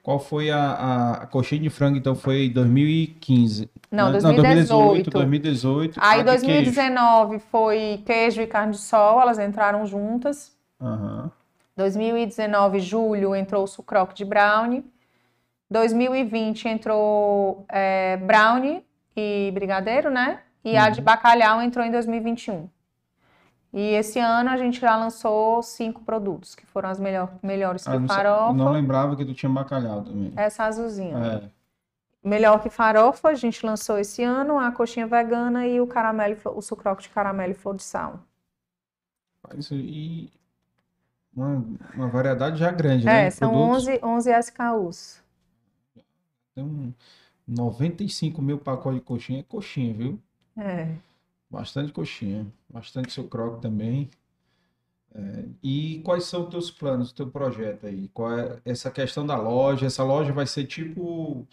Qual 0.02 0.20
foi 0.20 0.50
a, 0.50 0.58
a, 0.58 1.12
a 1.24 1.28
coxinha 1.28 1.62
de 1.62 1.70
frango? 1.70 1.98
Então 1.98 2.16
foi 2.16 2.46
em 2.46 2.52
2015. 2.52 3.70
Não, 3.92 4.10
né? 4.10 4.20
2018. 4.20 5.10
2018. 5.12 6.00
Aí, 6.02 6.22
A 6.22 6.24
de 6.24 6.46
queijo. 6.46 6.72
2019 6.72 7.40
foi 7.40 8.02
queijo 8.04 8.42
e 8.42 8.48
carne 8.48 8.72
de 8.72 8.80
sol, 8.80 9.22
elas 9.22 9.38
entraram 9.38 9.86
juntas. 9.86 10.56
Aham. 10.82 11.30
2019, 11.76 12.80
julho, 12.80 13.36
entrou 13.36 13.64
o 13.64 13.68
sucroque 13.68 14.16
de 14.16 14.26
brownie. 14.26 14.84
2020 15.70 16.68
entrou 16.68 17.66
é, 17.70 18.18
brownie 18.18 18.84
e 19.16 19.52
brigadeiro, 19.54 20.10
né? 20.10 20.40
E 20.72 20.78
a 20.78 20.90
de 20.90 21.02
bacalhau 21.02 21.62
entrou 21.62 21.86
em 21.86 21.92
2021. 21.92 22.70
E 23.74 23.80
esse 23.94 24.20
ano 24.20 24.50
a 24.50 24.58
gente 24.58 24.80
já 24.80 24.96
lançou 24.96 25.62
cinco 25.62 26.02
produtos, 26.04 26.56
que 26.56 26.66
foram 26.66 26.90
as 26.90 27.00
melhor, 27.00 27.32
melhores 27.44 27.84
que 27.84 27.90
Ah, 27.90 28.00
não, 28.00 28.08
sa- 28.08 28.16
farofa. 28.16 28.54
não 28.54 28.72
lembrava 28.72 29.16
que 29.16 29.24
tu 29.26 29.34
tinha 29.34 29.50
bacalhau 29.52 30.04
também. 30.04 30.34
Essa 30.36 30.66
azulzinha. 30.66 31.18
É. 31.18 31.58
Melhor 32.24 32.62
que 32.62 32.70
farofa, 32.70 33.30
a 33.30 33.34
gente 33.36 33.66
lançou 33.66 33.98
esse 33.98 34.24
ano, 34.24 34.58
a 34.60 34.72
coxinha 34.72 35.06
vegana 35.08 35.66
e 35.68 35.80
o 35.80 35.88
caramelo, 35.88 36.34
e 36.36 36.48
o 36.50 36.62
sucroque 36.62 37.04
de 37.04 37.10
caramelo 37.10 37.52
e 37.52 37.56
flor 37.56 37.76
de 37.76 37.84
sal. 37.84 38.20
Isso 39.56 39.74
aí. 39.74 40.30
Uma, 41.34 41.64
uma 41.94 42.08
variedade 42.10 42.58
já 42.58 42.72
grande, 42.72 43.06
né? 43.06 43.28
É, 43.28 43.30
são 43.30 43.52
produtos. 43.52 43.88
11, 43.88 44.00
11 44.04 44.32
SKUs. 44.32 45.24
Tem 46.56 46.64
um 46.64 46.92
95 47.48 48.42
mil 48.42 48.58
pacotes 48.58 49.00
de 49.00 49.06
coxinha. 49.06 49.40
É 49.42 49.44
coxinha, 49.44 49.94
viu? 49.94 50.20
É. 50.58 50.88
Bastante 51.50 51.92
coxinha. 51.92 52.46
Bastante 52.70 53.12
seu 53.14 53.24
croque 53.26 53.62
também. 53.62 54.10
É, 55.16 55.46
e 55.64 56.02
quais 56.04 56.26
são 56.26 56.44
os 56.44 56.50
teus 56.50 56.70
planos, 56.70 57.12
o 57.12 57.16
teu 57.16 57.28
projeto 57.28 57.88
aí? 57.88 58.10
Qual 58.14 58.38
é 58.38 58.58
essa 58.66 58.92
questão 58.92 59.26
da 59.26 59.38
loja? 59.38 59.86
Essa 59.86 60.04
loja 60.04 60.34
vai 60.34 60.46
ser 60.46 60.66
tipo. 60.66 61.48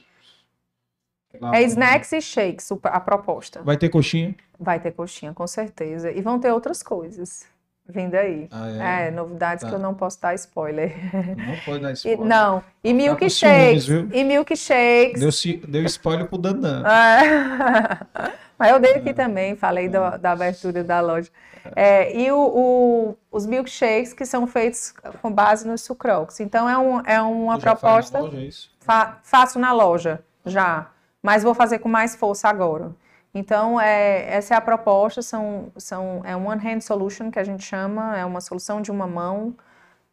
lá, 1.40 1.56
É 1.56 1.62
snacks 1.62 2.12
e 2.12 2.20
shakes 2.20 2.68
a 2.82 3.00
proposta. 3.00 3.62
Vai 3.62 3.76
ter 3.76 3.88
coxinha? 3.88 4.34
Vai 4.58 4.80
ter 4.80 4.90
coxinha, 4.92 5.32
com 5.32 5.46
certeza. 5.46 6.10
E 6.10 6.20
vão 6.20 6.38
ter 6.40 6.50
outras 6.52 6.82
coisas 6.82 7.46
vindo 7.88 8.14
aí. 8.14 8.48
Ah, 8.50 9.04
É, 9.04 9.08
é. 9.08 9.10
novidades 9.10 9.62
Tá. 9.62 9.68
que 9.68 9.74
eu 9.74 9.78
não 9.78 9.94
posso 9.94 10.20
dar 10.20 10.34
spoiler. 10.34 10.92
Não 11.36 11.56
pode 11.64 11.80
dar 11.82 11.90
E- 11.92 11.94
spoiler. 11.94 12.24
não, 12.26 12.64
e 12.82 12.90
com 12.90 12.96
milkshakes. 12.96 13.86
viu? 13.86 14.08
E 14.12 14.24
milkshakes. 14.24 15.20
Deu, 15.20 15.60
deu 15.68 15.84
spoiler 15.84 16.26
pro 16.28 16.38
Dandan. 16.38 16.82
É. 16.86 18.34
Mas 18.58 18.70
eu 18.72 18.78
dei 18.80 18.94
aqui 18.94 19.12
também, 19.12 19.56
falei 19.56 19.88
da, 19.88 20.16
da 20.16 20.32
abertura 20.32 20.84
da 20.84 21.00
loja. 21.00 21.30
É, 21.74 22.16
e 22.16 22.30
o, 22.30 22.38
o- 22.38 23.16
os 23.30 23.46
milkshakes 23.46 24.12
que 24.12 24.24
são 24.24 24.46
feitos 24.46 24.92
com 25.22 25.30
base 25.32 25.66
nos 25.66 25.82
sucroques. 25.82 26.40
Então 26.40 26.68
é, 26.68 26.78
um, 26.78 27.00
é 27.00 27.20
uma 27.20 27.58
já 27.58 27.74
faz 27.76 28.10
na 28.10 28.20
proposta. 28.20 28.20
loja, 28.20 28.38
é 28.38 28.44
isso? 28.46 28.70
Fa- 28.80 29.18
faço 29.22 29.58
na 29.58 29.72
loja 29.72 30.22
já, 30.44 30.90
mas 31.22 31.42
vou 31.42 31.54
fazer 31.54 31.78
com 31.80 31.88
mais 31.88 32.14
força 32.14 32.48
agora. 32.48 32.92
Então, 33.36 33.80
é, 33.80 34.32
essa 34.32 34.54
é 34.54 34.56
a 34.56 34.60
proposta, 34.60 35.20
são, 35.20 35.72
são, 35.76 36.22
é 36.24 36.36
um 36.36 36.46
one 36.48 36.60
hand 36.64 36.80
solution 36.80 37.30
que 37.32 37.38
a 37.38 37.42
gente 37.44 37.64
chama, 37.64 38.16
é 38.16 38.24
uma 38.24 38.40
solução 38.40 38.80
de 38.80 38.90
uma 38.90 39.06
mão, 39.06 39.54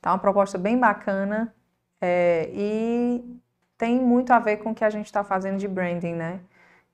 Tá 0.01 0.11
uma 0.11 0.19
proposta 0.19 0.57
bem 0.57 0.77
bacana 0.79 1.53
é, 2.01 2.49
e 2.53 3.23
tem 3.77 3.99
muito 3.99 4.31
a 4.31 4.39
ver 4.39 4.57
com 4.57 4.71
o 4.71 4.75
que 4.75 4.83
a 4.83 4.89
gente 4.89 5.05
está 5.07 5.23
fazendo 5.23 5.57
de 5.57 5.67
branding, 5.67 6.13
né? 6.13 6.39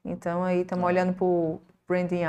Então 0.08 0.44
aí 0.44 0.62
estamos 0.62 0.84
Tá. 0.84 0.88
olhando 0.88 1.14
para 1.14 1.26
o 1.26 1.62
branding 1.88 2.24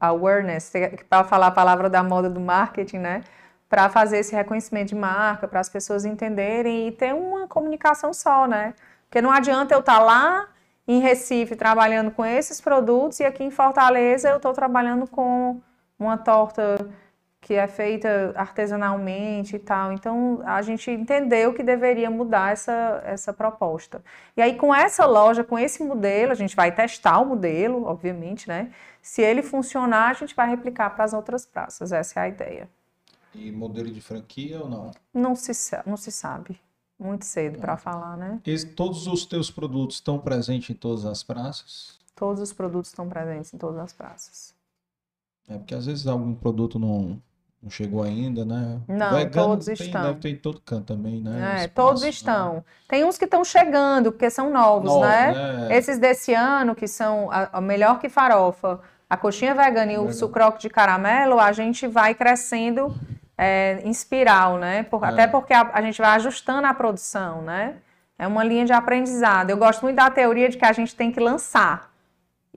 awareness, 0.00 0.72
para 1.08 1.24
falar 1.24 1.48
a 1.48 1.50
palavra 1.50 1.88
da 1.90 2.02
moda 2.02 2.28
do 2.30 2.40
marketing, 2.40 2.98
né? 2.98 3.24
Para 3.68 3.88
fazer 3.88 4.18
esse 4.18 4.34
reconhecimento 4.34 4.88
de 4.88 4.94
marca, 4.94 5.48
para 5.48 5.60
as 5.60 5.68
pessoas 5.68 6.04
entenderem 6.04 6.88
e 6.88 6.92
ter 6.92 7.12
uma 7.14 7.48
comunicação 7.48 8.12
só, 8.14 8.46
né? 8.46 8.74
Porque 9.08 9.20
não 9.20 9.30
adianta 9.30 9.74
eu 9.74 9.80
estar 9.80 9.98
lá 9.98 10.48
em 10.86 11.00
Recife 11.00 11.56
trabalhando 11.56 12.10
com 12.12 12.24
esses 12.24 12.60
produtos 12.60 13.18
e 13.20 13.24
aqui 13.24 13.42
em 13.42 13.50
Fortaleza 13.50 14.28
eu 14.28 14.36
estou 14.36 14.52
trabalhando 14.52 15.06
com 15.08 15.60
uma 15.98 16.16
torta 16.16 16.88
que 17.46 17.54
é 17.54 17.68
feita 17.68 18.32
artesanalmente 18.34 19.54
e 19.54 19.58
tal. 19.60 19.92
Então 19.92 20.42
a 20.44 20.60
gente 20.62 20.90
entendeu 20.90 21.54
que 21.54 21.62
deveria 21.62 22.10
mudar 22.10 22.50
essa, 22.50 23.00
essa 23.04 23.32
proposta. 23.32 24.02
E 24.36 24.42
aí 24.42 24.56
com 24.56 24.74
essa 24.74 25.06
loja, 25.06 25.44
com 25.44 25.56
esse 25.56 25.80
modelo, 25.84 26.32
a 26.32 26.34
gente 26.34 26.56
vai 26.56 26.74
testar 26.74 27.20
o 27.20 27.24
modelo, 27.24 27.84
obviamente, 27.84 28.48
né? 28.48 28.72
Se 29.00 29.22
ele 29.22 29.44
funcionar, 29.44 30.10
a 30.10 30.12
gente 30.14 30.34
vai 30.34 30.48
replicar 30.50 30.90
para 30.90 31.04
as 31.04 31.12
outras 31.12 31.46
praças. 31.46 31.92
Essa 31.92 32.18
é 32.18 32.22
a 32.24 32.28
ideia. 32.28 32.68
E 33.32 33.52
modelo 33.52 33.92
de 33.92 34.00
franquia 34.00 34.60
ou 34.60 34.68
não? 34.68 34.90
Não 35.14 35.36
se, 35.36 35.52
não 35.86 35.96
se 35.96 36.10
sabe. 36.10 36.58
Muito 36.98 37.24
cedo 37.26 37.60
para 37.60 37.76
falar, 37.76 38.16
né? 38.16 38.40
Esse- 38.44 38.66
todos 38.66 39.06
os 39.06 39.24
teus 39.24 39.52
produtos 39.52 39.98
estão 39.98 40.18
presentes 40.18 40.70
em 40.70 40.74
todas 40.74 41.04
as 41.04 41.22
praças? 41.22 41.96
Todos 42.16 42.42
os 42.42 42.52
produtos 42.52 42.90
estão 42.90 43.08
presentes 43.08 43.54
em 43.54 43.58
todas 43.58 43.78
as 43.78 43.92
praças. 43.92 44.52
É 45.48 45.56
porque 45.56 45.76
às 45.76 45.86
vezes 45.86 46.08
algum 46.08 46.34
produto 46.34 46.76
não, 46.76 47.22
não 47.62 47.70
chegou 47.70 48.02
ainda, 48.02 48.44
né? 48.44 48.78
Não, 48.86 49.28
todos 49.30 49.66
tem- 49.66 49.74
estão. 49.74 50.02
Deve 50.02 50.20
ter 50.20 50.28
em 50.30 50.36
todo 50.36 50.60
canto 50.60 50.84
também, 50.94 51.20
né? 51.20 51.30
É, 51.40 51.54
Espaço, 51.64 51.72
todos 51.74 52.02
né? 52.02 52.08
estão. 52.10 52.64
Tem 52.88 53.04
uns 53.04 53.18
que 53.18 53.24
estão 53.24 53.44
chegando, 53.44 54.12
porque 54.12 54.30
são 54.30 54.50
novos, 54.50 54.90
Novos, 54.92 55.08
né? 55.08 55.32
né? 55.68 55.76
Esses 55.76 55.98
desse 55.98 56.32
ano, 56.34 56.74
que 56.74 56.86
são 56.86 57.28
a, 57.30 57.48
a 57.58 57.60
melhor 57.60 57.98
que 57.98 58.08
farofa, 58.08 58.80
a 59.10 59.16
coxinha 59.16 59.54
vegana 59.54 59.92
e 59.92 59.96
o 59.96 60.02
Vegano. 60.02 60.12
sucroque 60.18 60.60
de 60.60 60.68
caramelo, 60.68 61.40
a 61.40 61.50
gente 61.52 61.86
vai 61.88 62.14
crescendo 62.14 62.94
é, 63.38 63.80
em 63.84 63.90
espiral, 63.90 64.58
né? 64.58 64.82
Por- 64.84 65.02
É. 65.04 65.08
Até 65.08 65.26
porque 65.26 65.52
a, 65.52 65.68
a 65.72 65.82
gente 65.82 66.00
vai 66.00 66.10
ajustando 66.16 66.66
a 66.66 66.74
produção, 66.74 67.42
né? 67.42 67.76
É 68.18 68.26
uma 68.26 68.42
linha 68.44 68.64
de 68.64 68.72
aprendizado. 68.72 69.50
Eu 69.50 69.56
gosto 69.58 69.82
muito 69.82 69.96
da 69.96 70.08
teoria 70.08 70.48
de 70.48 70.56
que 70.56 70.64
a 70.64 70.72
gente 70.72 70.94
tem 70.94 71.10
que 71.12 71.20
lançar 71.20 71.90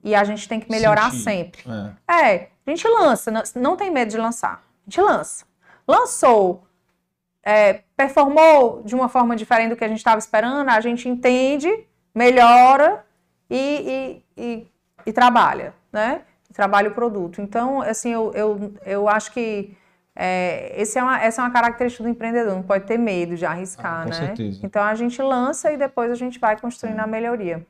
e 0.02 0.14
a 0.14 0.24
gente 0.24 0.48
tem 0.48 0.58
que 0.60 0.70
melhorar 0.70 1.10
Sentir. 1.10 1.22
sempre. 1.24 1.62
É. 2.08 2.30
É, 2.32 2.48
a 2.66 2.70
gente 2.70 2.86
lança, 2.88 3.30
não, 3.30 3.42
não 3.56 3.76
tem 3.76 3.90
medo 3.90 4.10
de 4.10 4.16
lançar. 4.16 4.62
Gente 4.90 5.00
lança. 5.02 5.44
Lançou, 5.86 6.64
é, 7.44 7.82
performou 7.96 8.82
de 8.82 8.92
uma 8.96 9.08
forma 9.08 9.36
diferente 9.36 9.70
do 9.70 9.76
que 9.76 9.84
a 9.84 9.88
gente 9.88 9.98
estava 9.98 10.18
esperando, 10.18 10.68
a 10.68 10.80
gente 10.80 11.08
entende, 11.08 11.68
melhora 12.12 13.04
e, 13.48 14.22
e, 14.36 14.42
e, 14.42 14.66
e 15.06 15.12
trabalha, 15.12 15.72
né? 15.92 16.22
Trabalha 16.52 16.88
o 16.90 16.92
produto. 16.94 17.40
Então, 17.40 17.80
assim, 17.80 18.10
eu, 18.10 18.32
eu, 18.34 18.74
eu 18.84 19.08
acho 19.08 19.30
que 19.32 19.76
é, 20.16 20.74
esse 20.80 20.98
é 20.98 21.02
uma, 21.04 21.22
essa 21.22 21.40
é 21.40 21.44
uma 21.44 21.52
característica 21.52 22.02
do 22.02 22.08
empreendedor, 22.10 22.56
não 22.56 22.62
pode 22.64 22.84
ter 22.84 22.98
medo 22.98 23.36
de 23.36 23.46
arriscar, 23.46 24.00
Ah, 24.00 24.02
com 24.02 24.10
né? 24.10 24.16
certeza. 24.16 24.60
Então, 24.64 24.82
a 24.82 24.94
gente 24.96 25.22
lança 25.22 25.70
e 25.70 25.76
depois 25.76 26.10
a 26.10 26.16
gente 26.16 26.40
vai 26.40 26.58
construindo 26.60 26.98
a 26.98 27.06
melhoria. 27.06 27.64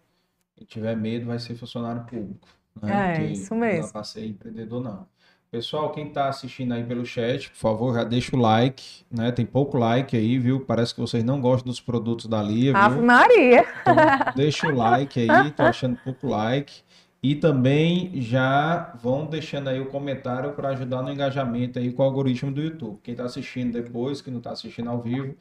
Quem 0.56 0.66
tiver 0.66 0.96
medo 0.96 1.26
vai 1.26 1.38
ser 1.38 1.54
funcionário 1.54 2.02
público. 2.04 2.48
Né? 2.80 2.92
É, 2.92 3.12
Porque 3.12 3.32
isso 3.32 3.52
Não 3.54 3.60
mesmo. 3.60 3.92
pra 3.92 4.04
ser 4.04 4.24
empreendedor, 4.26 4.82
não. 4.82 5.06
Pessoal, 5.50 5.90
quem 5.90 6.06
está 6.06 6.28
assistindo 6.28 6.72
aí 6.72 6.84
pelo 6.84 7.04
chat, 7.04 7.50
por 7.50 7.56
favor, 7.56 7.94
já 7.94 8.04
deixa 8.04 8.36
o 8.36 8.38
like, 8.38 9.04
né? 9.10 9.32
Tem 9.32 9.44
pouco 9.44 9.76
like 9.76 10.16
aí, 10.16 10.38
viu? 10.38 10.60
Parece 10.60 10.94
que 10.94 11.00
vocês 11.00 11.24
não 11.24 11.40
gostam 11.40 11.68
dos 11.68 11.80
produtos 11.80 12.26
da 12.26 12.40
Lia, 12.40 12.72
Ave 12.76 12.94
viu? 12.94 13.04
Maria! 13.04 13.66
Então, 13.82 13.96
deixa 14.36 14.68
o 14.68 14.76
like 14.76 15.28
aí, 15.28 15.50
tô 15.50 15.64
achando 15.64 15.98
pouco 16.04 16.28
like. 16.28 16.82
E 17.20 17.34
também 17.34 18.12
já 18.22 18.94
vão 19.02 19.26
deixando 19.26 19.68
aí 19.68 19.80
o 19.80 19.86
comentário 19.86 20.52
para 20.52 20.68
ajudar 20.68 21.02
no 21.02 21.12
engajamento 21.12 21.80
aí 21.80 21.92
com 21.92 22.04
o 22.04 22.06
algoritmo 22.06 22.52
do 22.52 22.62
YouTube. 22.62 23.00
Quem 23.02 23.12
está 23.12 23.24
assistindo 23.24 23.72
depois, 23.72 24.22
que 24.22 24.30
não 24.30 24.38
está 24.38 24.52
assistindo 24.52 24.88
ao 24.88 25.00
vivo, 25.02 25.34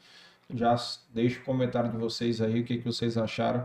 já 0.52 0.74
deixa 1.14 1.38
o 1.38 1.44
comentário 1.44 1.88
de 1.88 1.96
vocês 1.96 2.40
aí, 2.40 2.60
o 2.60 2.64
que, 2.64 2.78
que 2.78 2.84
vocês 2.84 3.16
acharam 3.16 3.64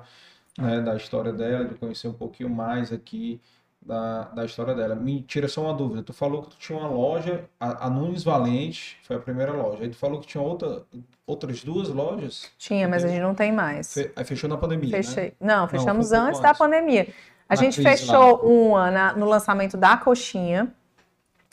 né, 0.59 0.79
da 0.79 0.95
história 0.95 1.33
dela, 1.33 1.65
de 1.65 1.73
conhecer 1.73 2.07
um 2.07 2.13
pouquinho 2.13 2.51
mais 2.51 2.93
aqui 2.93 3.41
da, 3.85 4.23
da 4.23 4.45
história 4.45 4.73
dela. 4.73 4.95
Me 4.95 5.21
tira 5.21 5.47
só 5.47 5.61
uma 5.63 5.73
dúvida. 5.73 6.01
Tu 6.03 6.11
falou 6.13 6.41
que 6.43 6.49
tu 6.49 6.57
tinha 6.57 6.77
uma 6.77 6.89
loja, 6.89 7.45
a, 7.59 7.85
a 7.85 7.89
Nunes 7.89 8.23
Valente 8.23 8.97
foi 9.03 9.15
a 9.15 9.19
primeira 9.19 9.51
loja. 9.51 9.83
Aí 9.83 9.89
tu 9.89 9.95
falou 9.95 10.19
que 10.19 10.27
tinha 10.27 10.41
outra, 10.41 10.81
outras 11.25 11.63
duas 11.63 11.87
lojas. 11.89 12.49
Tinha, 12.57 12.87
mas 12.87 13.03
a 13.03 13.07
gente 13.07 13.21
não 13.21 13.35
tem 13.35 13.51
mais. 13.51 13.93
Fe- 13.93 14.11
aí 14.15 14.25
fechou 14.25 14.49
na 14.49 14.57
pandemia, 14.57 14.89
né? 14.97 15.03
Fechei. 15.03 15.33
Não, 15.39 15.67
fechamos 15.67 16.07
um 16.07 16.15
pouco 16.15 16.27
antes 16.27 16.41
da 16.41 16.49
antes. 16.49 16.59
pandemia. 16.59 17.07
A 17.47 17.55
Na 17.55 17.61
gente 17.61 17.81
fechou 17.81 18.37
uma 18.39 18.89
na- 18.89 19.13
no 19.13 19.25
lançamento 19.25 19.77
da 19.77 19.95
coxinha, 19.97 20.67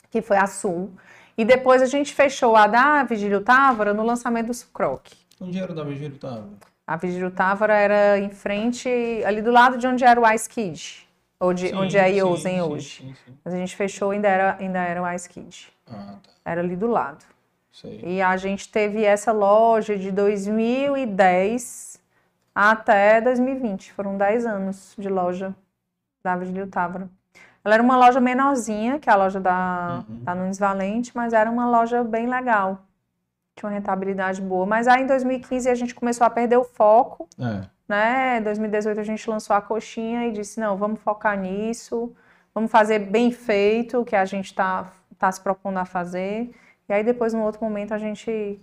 que 0.09 0.21
foi 0.21 0.37
a 0.37 0.47
Sul. 0.47 0.91
E 1.37 1.45
depois 1.45 1.81
a 1.81 1.85
gente 1.85 2.13
fechou 2.13 2.55
a 2.55 2.67
da 2.67 3.03
Vigílio 3.03 3.41
Távora 3.41 3.93
no 3.93 4.03
lançamento 4.03 4.47
do 4.47 4.53
Sucroque. 4.53 5.15
Onde 5.39 5.59
era 5.59 5.73
da 5.73 5.83
Vigílio 5.83 6.17
tava? 6.17 6.49
A 6.85 6.95
Vigílio 6.97 7.31
Távora 7.31 7.73
era 7.75 8.19
em 8.19 8.29
frente, 8.29 8.89
ali 9.25 9.41
do 9.41 9.51
lado 9.51 9.77
de 9.77 9.87
onde 9.87 10.03
era 10.03 10.19
o 10.19 10.29
Ice 10.31 10.49
Kid, 10.49 11.02
onde, 11.43 11.69
Sim, 11.69 11.75
onde 11.75 11.97
é 11.97 12.09
Yosen 12.09 12.61
hoje. 12.61 13.01
sim, 13.03 13.15
sim. 13.25 13.37
Mas 13.43 13.53
a 13.53 13.57
gente 13.57 13.75
fechou 13.75 14.11
ainda 14.11 14.27
era, 14.27 14.57
ainda 14.59 14.79
era 14.79 15.01
o 15.03 15.11
Ice 15.13 15.29
Kid. 15.29 15.71
Ah, 15.87 16.15
tá. 16.23 16.29
Era 16.45 16.61
ali 16.61 16.75
do 16.75 16.87
lado. 16.87 17.23
Sei. 17.71 17.99
E 18.03 18.21
a 18.21 18.37
gente 18.37 18.69
teve 18.69 19.03
essa 19.03 19.31
loja 19.31 19.97
de 19.97 20.11
2010 20.11 21.99
até 22.53 23.19
2020. 23.21 23.91
Foram 23.93 24.17
10 24.17 24.45
anos 24.45 24.93
de 24.97 25.09
loja 25.09 25.53
da 26.23 26.35
Vigílio 26.35 26.67
Távora. 26.67 27.09
Ela 27.65 27.75
era 27.75 27.83
uma 27.83 27.97
loja 27.97 28.19
menorzinha 28.19 28.99
que 28.99 29.09
a 29.09 29.15
loja 29.15 29.39
da, 29.39 30.03
Uhum. 30.09 30.23
da 30.23 30.35
Nunes 30.35 30.59
Valente, 30.59 31.11
mas 31.15 31.33
era 31.33 31.49
uma 31.49 31.69
loja 31.69 32.03
bem 32.03 32.27
legal. 32.27 32.79
Tinha 33.55 33.69
uma 33.69 33.75
rentabilidade 33.75 34.41
boa. 34.41 34.65
Mas 34.65 34.87
aí 34.87 35.03
em 35.03 35.07
2015 35.07 35.69
a 35.69 35.75
gente 35.75 35.95
começou 35.95 36.25
a 36.27 36.29
perder 36.29 36.57
o 36.57 36.63
foco, 36.63 37.27
É. 37.39 37.61
né? 37.87 38.39
Em 38.39 38.43
2018 38.43 38.99
a 38.99 39.03
gente 39.03 39.29
lançou 39.29 39.55
a 39.55 39.61
coxinha 39.61 40.27
e 40.27 40.31
disse: 40.31 40.59
não, 40.59 40.77
vamos 40.77 40.99
focar 41.01 41.39
nisso, 41.39 42.13
vamos 42.53 42.71
fazer 42.71 42.99
bem 42.99 43.31
feito 43.31 44.01
o 44.01 44.05
que 44.05 44.15
a 44.15 44.25
gente 44.25 44.45
está 44.45 44.91
tá 45.17 45.31
se 45.31 45.41
propondo 45.41 45.77
a 45.77 45.85
fazer. 45.85 46.53
E 46.87 46.93
aí 46.93 47.03
depois, 47.03 47.33
num 47.33 47.43
outro 47.43 47.63
momento, 47.63 47.93
a 47.93 47.97
gente 47.97 48.59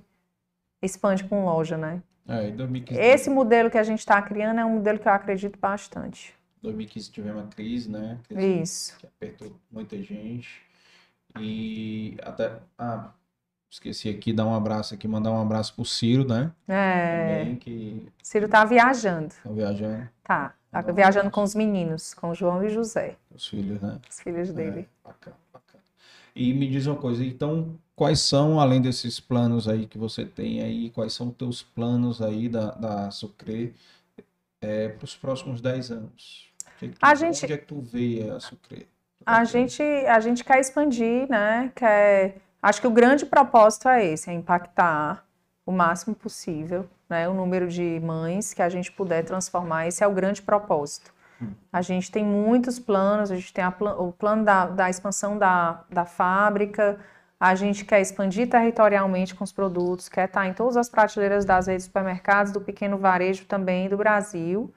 expande 0.83 1.25
com 1.25 1.45
loja, 1.45 1.77
né? 1.77 2.03
É, 2.29 2.49
em 2.49 2.57
2015, 2.57 3.01
Esse 3.01 3.31
modelo 3.31 3.71
que 3.71 3.79
a 3.79 3.83
gente 3.83 4.01
está 4.01 4.21
criando 4.23 4.61
é 4.61 4.65
um 4.65 4.77
modelo 4.77 4.99
que 4.99 5.09
eu 5.09 5.13
acredito 5.13 5.59
bastante. 5.59 6.35
2015 6.63 7.11
tivemos 7.11 7.43
uma 7.43 7.49
crise, 7.49 7.91
né? 7.91 8.19
Crise 8.29 8.61
Isso. 8.63 8.99
Que 8.99 9.07
apertou 9.07 9.57
muita 9.71 10.01
gente. 10.03 10.63
E 11.39 12.17
até. 12.23 12.59
Ah, 12.79 13.11
esqueci 13.71 14.09
aqui, 14.09 14.33
dar 14.33 14.47
um 14.47 14.55
abraço 14.55 14.95
aqui, 14.95 15.07
mandar 15.07 15.31
um 15.33 15.41
abraço 15.41 15.75
pro 15.75 15.85
Ciro, 15.85 16.27
né? 16.27 16.51
É, 16.69 17.39
Também, 17.39 17.57
que 17.57 18.07
Ciro 18.23 18.49
tá 18.49 18.65
viajando. 18.65 19.35
tá 19.43 19.51
viajando, 19.51 20.09
Tá. 20.25 20.55
Tá 20.73 20.79
um 20.81 20.95
viajando 20.95 21.19
abraço. 21.27 21.31
com 21.35 21.43
os 21.43 21.55
meninos, 21.55 22.15
com 22.15 22.31
o 22.31 22.35
João 22.35 22.63
e 22.65 22.69
José, 22.71 23.17
os 23.35 23.47
filhos, 23.49 23.81
né? 23.81 23.99
os 24.09 24.21
filhos 24.21 24.53
dele. 24.53 24.81
É, 25.05 25.09
bacana, 25.09 25.37
bacana. 25.53 25.83
E 26.35 26.55
me 26.55 26.69
diz 26.69 26.87
uma 26.87 26.95
coisa, 26.97 27.25
então, 27.25 27.77
quais 27.97 28.21
são, 28.21 28.61
além 28.61 28.81
desses 28.81 29.19
planos 29.19 29.67
aí 29.67 29.87
que 29.87 29.99
você 29.99 30.25
tem 30.25 30.63
aí, 30.63 30.91
quais 30.91 31.13
são 31.13 31.29
os 31.29 31.35
teus 31.37 31.63
planos 31.63 32.23
aí 32.23 32.49
da, 32.49 32.71
da 32.71 33.11
Sucre 33.11 33.75
para 34.61 35.05
os 35.05 35.17
próximos 35.17 35.61
10 35.61 35.91
anos? 35.91 36.49
Que 36.79 36.87
é 36.87 36.89
que 36.89 36.95
tu- 36.95 36.99
A 37.05 37.15
gente- 37.17 37.45
Onde 37.45 37.53
é 37.53 37.59
que 37.59 37.67
tu 37.67 37.81
vê 37.81 38.31
a 38.31 38.39
Sucre? 38.39 38.87
A 39.27 39.43
gente, 39.45 39.83
a 39.83 40.21
gente 40.21 40.45
quer 40.45 40.61
expandir, 40.61 41.29
né? 41.29 41.73
Quer... 41.75 42.37
Acho 42.63 42.81
que 42.81 42.87
o 42.87 42.91
grande 42.91 43.25
propósito 43.25 43.89
é 43.89 44.05
esse, 44.05 44.29
é 44.31 44.33
impactar 44.33 45.25
o 45.65 45.73
máximo 45.73 46.15
possível, 46.15 46.89
né? 47.09 47.29
O 47.29 47.35
número 47.35 47.69
de 47.69 48.01
mães 48.01 48.53
que 48.53 48.63
a 48.63 48.69
gente 48.69 48.93
puder 48.93 49.25
transformar, 49.25 49.87
esse 49.87 50.05
é 50.05 50.07
o 50.07 50.13
grande 50.13 50.43
propósito. 50.43 51.13
A 51.73 51.81
gente 51.81 52.11
tem 52.11 52.25
muitos 52.25 52.79
planos, 52.79 53.31
a 53.31 53.37
gente 53.37 53.53
tem 53.53 53.65
a 53.65 53.75
o 53.99 54.13
plano 54.13 54.45
da, 54.45 54.67
da 54.67 54.91
expansão 54.91 55.39
da, 55.39 55.85
da 55.91 56.05
fábrica, 56.05 56.99
a 57.39 57.55
gente 57.55 57.85
quer 57.85 58.01
expandir 58.03 58.49
territorialmente 58.49 59.35
com 59.35 59.43
os 59.43 59.53
produtos, 59.53 60.09
quer 60.09 60.27
estar 60.27 60.47
em 60.47 60.53
todas 60.53 60.77
as 60.77 60.91
prateleiras 60.91 61.47
das 61.47 61.67
redes 61.67 61.85
de 61.85 61.87
supermercados, 61.87 62.53
do 62.53 62.61
pequeno 62.61 62.99
varejo 62.99 63.47
também 63.47 63.89
do 63.89 63.97
Brasil. 63.97 64.73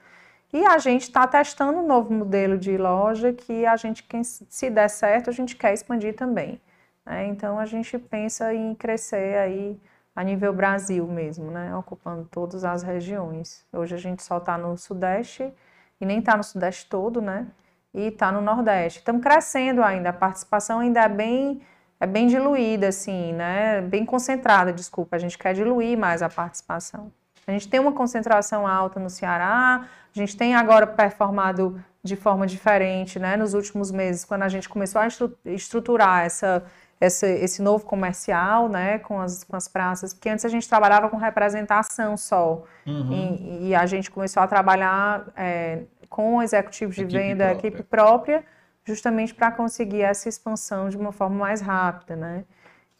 E 0.52 0.64
a 0.66 0.78
gente 0.78 1.02
está 1.02 1.26
testando 1.26 1.80
um 1.80 1.86
novo 1.86 2.12
modelo 2.12 2.56
de 2.56 2.78
loja 2.78 3.32
que 3.32 3.66
a 3.66 3.76
gente, 3.76 4.06
se 4.22 4.70
der 4.70 4.88
certo, 4.88 5.28
a 5.28 5.32
gente 5.32 5.56
quer 5.56 5.74
expandir 5.74 6.14
também. 6.16 6.58
Né? 7.04 7.26
Então 7.26 7.58
a 7.58 7.66
gente 7.66 7.98
pensa 7.98 8.54
em 8.54 8.74
crescer 8.74 9.38
aí 9.38 9.80
a 10.14 10.22
nível 10.22 10.52
Brasil 10.52 11.06
mesmo, 11.06 11.50
né? 11.50 11.74
Ocupando 11.76 12.26
todas 12.30 12.64
as 12.64 12.82
regiões. 12.82 13.66
Hoje 13.72 13.94
a 13.94 13.98
gente 13.98 14.22
só 14.22 14.38
está 14.38 14.56
no 14.56 14.76
Sudeste 14.76 15.52
e 16.00 16.06
nem 16.06 16.20
está 16.20 16.36
no 16.36 16.44
Sudeste 16.44 16.88
todo, 16.88 17.20
né? 17.20 17.46
E 17.92 18.08
está 18.08 18.30
no 18.30 18.40
Nordeste. 18.40 19.00
Estamos 19.00 19.22
crescendo 19.22 19.82
ainda, 19.82 20.10
a 20.10 20.12
participação 20.12 20.80
ainda 20.80 21.00
é 21.02 21.08
bem 21.08 21.62
é 22.00 22.06
bem 22.06 22.26
diluída, 22.26 22.88
assim, 22.88 23.32
né? 23.32 23.80
Bem 23.80 24.04
concentrada, 24.04 24.72
desculpa. 24.72 25.16
A 25.16 25.18
gente 25.18 25.38
quer 25.38 25.54
diluir 25.54 25.96
mais 25.96 26.22
a 26.22 26.28
participação. 26.28 27.10
A 27.46 27.52
gente 27.52 27.68
tem 27.68 27.80
uma 27.80 27.92
concentração 27.92 28.66
alta 28.66 28.98
no 28.98 29.10
Ceará, 29.10 29.86
a 30.14 30.18
gente 30.18 30.36
tem 30.36 30.54
agora 30.54 30.86
performado 30.86 31.82
de 32.02 32.16
forma 32.16 32.46
diferente, 32.46 33.18
né? 33.18 33.36
Nos 33.36 33.54
últimos 33.54 33.90
meses, 33.90 34.24
quando 34.24 34.42
a 34.42 34.48
gente 34.48 34.68
começou 34.68 35.00
a 35.00 35.08
estruturar 35.46 36.24
essa, 36.24 36.64
essa, 37.00 37.26
esse 37.26 37.60
novo 37.60 37.84
comercial, 37.84 38.68
né? 38.68 38.98
Com 38.98 39.20
as, 39.20 39.44
com 39.44 39.56
as 39.56 39.68
praças, 39.68 40.14
porque 40.14 40.28
antes 40.28 40.44
a 40.44 40.48
gente 40.48 40.68
trabalhava 40.68 41.08
com 41.08 41.16
representação 41.16 42.16
só. 42.16 42.62
Uhum. 42.86 43.12
E, 43.12 43.68
e, 43.68 43.74
a 43.74 43.86
gente 43.86 44.10
começou 44.10 44.42
a 44.42 44.46
trabalhar 44.46 45.26
é, 45.36 45.82
com 46.08 46.42
executivos 46.42 46.94
de 46.94 47.02
equipe 47.02 47.18
venda, 47.18 47.44
própria. 47.44 47.68
equipe 47.68 47.82
própria, 47.82 48.44
justamente 48.84 49.34
para 49.34 49.50
conseguir 49.50 50.02
essa 50.02 50.28
expansão 50.28 50.88
de 50.88 50.96
uma 50.96 51.12
forma 51.12 51.36
mais 51.36 51.60
rápida, 51.60 52.16
né? 52.16 52.44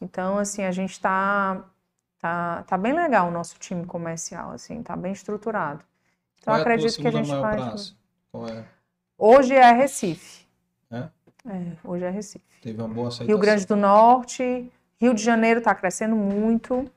Então, 0.01 0.39
assim, 0.39 0.65
a 0.65 0.73
gente 0.73 0.93
está 0.93 1.65
tá, 2.19 2.65
tá 2.67 2.79
bem 2.79 2.93
legal 2.93 3.29
o 3.29 3.31
nosso 3.31 3.59
time 3.59 3.85
comercial, 3.87 4.51
assim, 4.53 4.83
tá 4.83 4.97
bem 4.97 5.13
estruturado. 5.13 5.85
Então, 6.41 6.53
Qual 6.53 6.59
é 6.59 6.61
acredito 6.61 7.01
que 7.01 7.09
a 7.09 7.11
gente 7.11 7.31
faz. 7.31 7.97
Qual 8.31 8.49
é? 8.49 8.65
Hoje 9.17 9.55
é 9.55 9.73
Recife. 9.73 10.47
É? 10.91 11.09
É, 11.47 11.73
hoje 11.85 12.05
é 12.05 12.11
Recife. 12.11 12.45
Teve 12.63 12.81
uma 12.81 12.89
boa 12.89 13.09
aceitação. 13.09 13.27
Rio 13.27 13.39
Grande 13.39 13.67
do 13.67 13.77
Norte, 13.77 14.73
Rio 14.99 15.13
de 15.13 15.23
Janeiro 15.23 15.59
está 15.59 15.75
crescendo 15.75 16.17
muito. 16.17 16.91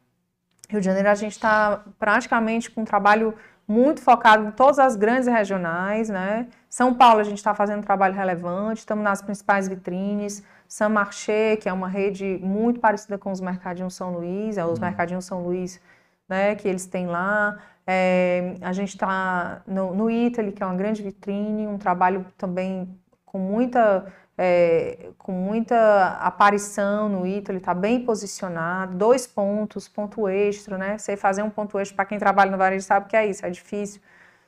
Rio 0.70 0.80
de 0.80 0.86
Janeiro 0.86 1.10
a 1.10 1.16
gente 1.16 1.34
está 1.34 1.84
praticamente 2.00 2.72
com 2.72 2.82
um 2.82 2.86
trabalho 2.86 3.34
muito 3.68 4.02
focado 4.02 4.48
em 4.48 4.52
todas 4.52 4.80
as 4.80 4.96
grandes 4.96 5.28
regionais, 5.28 6.08
né? 6.08 6.48
São 6.70 6.94
Paulo 6.94 7.20
a 7.20 7.24
gente 7.24 7.38
está 7.38 7.54
fazendo 7.54 7.80
um 7.80 7.84
trabalho 7.84 8.16
relevante, 8.16 8.80
estamos 8.80 9.04
nas 9.04 9.22
principais 9.22 9.68
vitrines. 9.68 10.42
São 10.68 10.90
Marché, 10.90 11.58
que 11.58 11.68
é 11.68 11.74
uma 11.74 11.88
rede 11.88 12.40
muito 12.42 12.80
parecida 12.80 13.18
com 13.18 13.32
os 13.32 13.42
Mercadinhos 13.42 13.94
São 13.94 14.12
Luís, 14.12 14.58
é 14.58 14.66
os 14.66 14.80
hum. 14.80 14.82
Mercadinhos 14.82 15.26
São 15.26 15.44
Luís, 15.44 15.82
né, 16.30 16.56
que 16.56 16.68
eles 16.68 16.86
têm 16.86 17.08
lá. 17.08 17.58
É, 17.86 18.56
a 18.62 18.72
gente 18.72 18.90
está 18.90 19.62
no, 19.68 19.94
no 19.94 20.10
Italy, 20.10 20.52
que 20.52 20.64
é 20.64 20.66
uma 20.66 20.76
grande 20.76 21.02
vitrine, 21.04 21.68
um 21.68 21.78
trabalho 21.78 22.26
também 22.38 22.98
com 23.26 23.38
muita 23.38 24.12
é, 24.38 25.10
com 25.18 25.32
muita 25.32 26.18
aparição 26.20 27.10
no 27.10 27.26
Italy, 27.26 27.58
está 27.58 27.74
bem 27.74 28.06
posicionado, 28.06 28.96
dois 28.96 29.26
pontos, 29.26 29.88
ponto 29.88 30.30
extra, 30.30 30.78
né? 30.78 30.98
Você 30.98 31.18
fazer 31.18 31.42
um 31.42 31.50
ponto 31.50 31.80
extra, 31.80 31.96
para 31.96 32.06
quem 32.06 32.20
trabalha 32.20 32.52
no 32.52 32.58
varejo 32.58 32.86
sabe 32.86 33.08
que 33.08 33.16
é 33.16 33.26
isso, 33.26 33.46
é 33.46 33.50
difícil, 33.50 34.00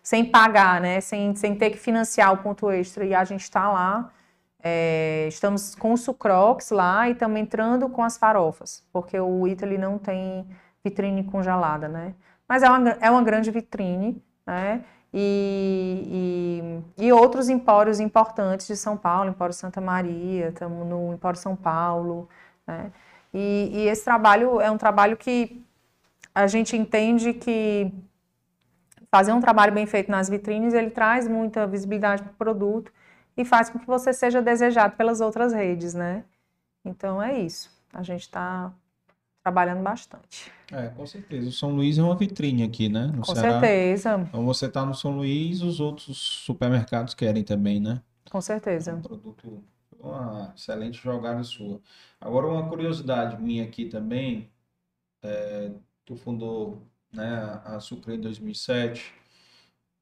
sem 0.03 0.23
pagar, 0.23 0.79
né? 0.79 1.01
Sem, 1.01 1.35
sem 1.35 1.55
ter 1.55 1.71
que 1.71 1.77
financiar 1.77 2.31
o 2.33 2.37
ponto 2.37 2.69
extra, 2.69 3.03
e 3.03 3.15
a 3.15 3.23
gente 3.23 3.41
está 3.41 3.71
lá, 3.71 4.11
é, 4.61 5.25
estamos 5.27 5.73
com 5.73 5.93
o 5.93 5.97
Sucrox 5.97 6.69
lá 6.69 7.09
e 7.09 7.13
estamos 7.13 7.39
entrando 7.39 7.89
com 7.89 8.03
as 8.03 8.17
farofas, 8.17 8.85
porque 8.93 9.19
o 9.19 9.47
Italy 9.47 9.77
não 9.77 9.97
tem 9.97 10.45
vitrine 10.83 11.23
congelada, 11.23 11.87
né? 11.87 12.13
Mas 12.47 12.61
é 12.61 12.69
uma, 12.69 12.89
é 13.01 13.09
uma 13.09 13.23
grande 13.23 13.49
vitrine, 13.49 14.23
né? 14.45 14.83
E, 15.13 16.83
e, 16.99 17.05
e, 17.05 17.11
outros 17.11 17.49
empórios 17.49 17.99
importantes 17.99 18.67
de 18.67 18.77
São 18.77 18.95
Paulo, 18.95 19.29
Empório 19.29 19.53
Santa 19.53 19.81
Maria, 19.81 20.49
estamos 20.49 20.85
no 20.87 21.13
Empório 21.13 21.39
São 21.39 21.55
Paulo, 21.55 22.29
né? 22.67 22.91
E, 23.33 23.71
e, 23.73 23.87
esse 23.87 24.03
trabalho 24.03 24.61
é 24.61 24.69
um 24.69 24.77
trabalho 24.77 25.17
que 25.17 25.63
a 26.33 26.47
gente 26.47 26.77
entende 26.77 27.33
que 27.33 27.91
fazer 29.11 29.33
um 29.33 29.41
trabalho 29.41 29.73
bem 29.73 29.85
feito 29.87 30.11
nas 30.11 30.29
vitrines, 30.29 30.73
ele 30.73 30.91
traz 30.91 31.27
muita 31.27 31.65
visibilidade 31.65 32.21
para 32.21 32.31
o 32.31 32.35
produto 32.35 32.91
e 33.35 33.43
faz 33.43 33.69
com 33.69 33.79
que 33.79 33.87
você 33.87 34.13
seja 34.13 34.41
desejado 34.41 34.95
pelas 34.95 35.21
outras 35.21 35.53
redes, 35.53 35.93
né? 35.93 36.23
Então 36.85 37.21
é 37.21 37.39
isso. 37.39 37.71
A 37.93 38.03
gente 38.03 38.21
está 38.21 38.71
trabalhando 39.41 39.81
bastante. 39.81 40.51
É, 40.71 40.87
com 40.89 41.05
certeza. 41.05 41.49
O 41.49 41.51
São 41.51 41.75
Luís 41.75 41.97
é 41.97 42.03
uma 42.03 42.15
vitrine 42.15 42.63
aqui, 42.63 42.89
né? 42.89 43.07
No 43.07 43.25
com 43.25 43.33
Ceará. 43.33 43.59
certeza. 43.59 44.25
Então 44.27 44.45
você 44.45 44.67
está 44.67 44.85
no 44.85 44.93
São 44.93 45.17
Luís, 45.17 45.61
os 45.61 45.79
outros 45.79 46.17
supermercados 46.17 47.13
querem 47.13 47.43
também, 47.43 47.79
né? 47.79 48.01
Com 48.29 48.39
certeza. 48.39 48.91
É 48.91 48.93
um 48.93 49.01
produto, 49.01 49.63
uma 49.99 50.53
excelente 50.55 51.01
jogada 51.01 51.43
sua. 51.43 51.81
Agora, 52.21 52.47
uma 52.47 52.69
curiosidade 52.69 53.41
minha 53.41 53.63
aqui 53.63 53.85
também, 53.85 54.49
é, 55.23 55.71
tu 56.05 56.15
fundou 56.15 56.83
né, 57.11 57.61
a 57.65 57.79
Sucre 57.79 58.15
em 58.15 58.21
2007, 58.21 59.13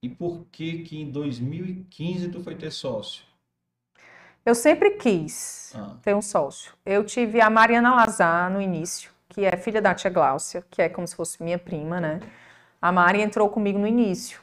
e 0.03 0.09
por 0.09 0.45
que 0.51 0.83
que 0.83 0.99
em 0.99 1.09
2015 1.09 2.29
tu 2.29 2.41
foi 2.41 2.55
ter 2.55 2.71
sócio? 2.71 3.23
Eu 4.45 4.55
sempre 4.55 4.91
quis 4.91 5.73
ah. 5.75 5.97
ter 6.01 6.15
um 6.15 6.21
sócio. 6.21 6.73
Eu 6.85 7.03
tive 7.03 7.41
a 7.41 7.49
Mariana 7.49 7.93
Lazar 7.95 8.51
no 8.51 8.61
início, 8.61 9.11
que 9.29 9.45
é 9.45 9.55
filha 9.57 9.81
da 9.81 9.93
tia 9.93 10.09
Gláucia, 10.09 10.63
que 10.69 10.81
é 10.81 10.89
como 10.89 11.07
se 11.07 11.15
fosse 11.15 11.41
minha 11.43 11.59
prima, 11.59 11.99
né? 11.99 12.19
A 12.81 12.91
Mari 12.91 13.21
entrou 13.21 13.49
comigo 13.49 13.77
no 13.79 13.87
início. 13.87 14.39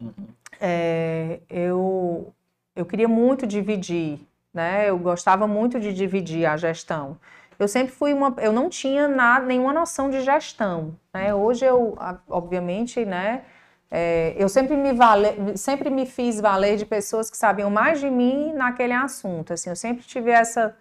Uhum. 0.00 0.12
É, 0.60 1.40
eu, 1.48 2.32
eu 2.74 2.84
queria 2.84 3.08
muito 3.08 3.46
dividir, 3.46 4.20
né? 4.52 4.88
Eu 4.88 4.98
gostava 4.98 5.46
muito 5.46 5.78
de 5.80 5.92
dividir 5.92 6.46
a 6.46 6.56
gestão. 6.56 7.18
Eu 7.58 7.68
sempre 7.68 7.92
fui 7.92 8.12
uma, 8.12 8.34
eu 8.38 8.52
não 8.52 8.68
tinha 8.68 9.08
nada, 9.08 9.46
nenhuma 9.46 9.72
noção 9.72 10.10
de 10.10 10.20
gestão, 10.20 10.94
né? 11.12 11.34
Hoje 11.34 11.64
eu, 11.64 11.96
obviamente, 12.28 13.04
né? 13.04 13.42
É, 13.90 14.34
eu 14.36 14.48
sempre 14.48 14.76
me 14.76 14.92
vale, 14.92 15.56
sempre 15.56 15.88
me 15.88 16.04
fiz 16.04 16.40
valer 16.40 16.76
de 16.76 16.84
pessoas 16.84 17.30
que 17.30 17.36
sabiam 17.36 17.70
mais 17.70 18.00
de 18.00 18.10
mim 18.10 18.52
naquele 18.52 18.92
assunto. 18.92 19.52
Assim, 19.52 19.70
eu 19.70 19.76
sempre 19.76 20.04
tive 20.04 20.30
essa 20.30 20.76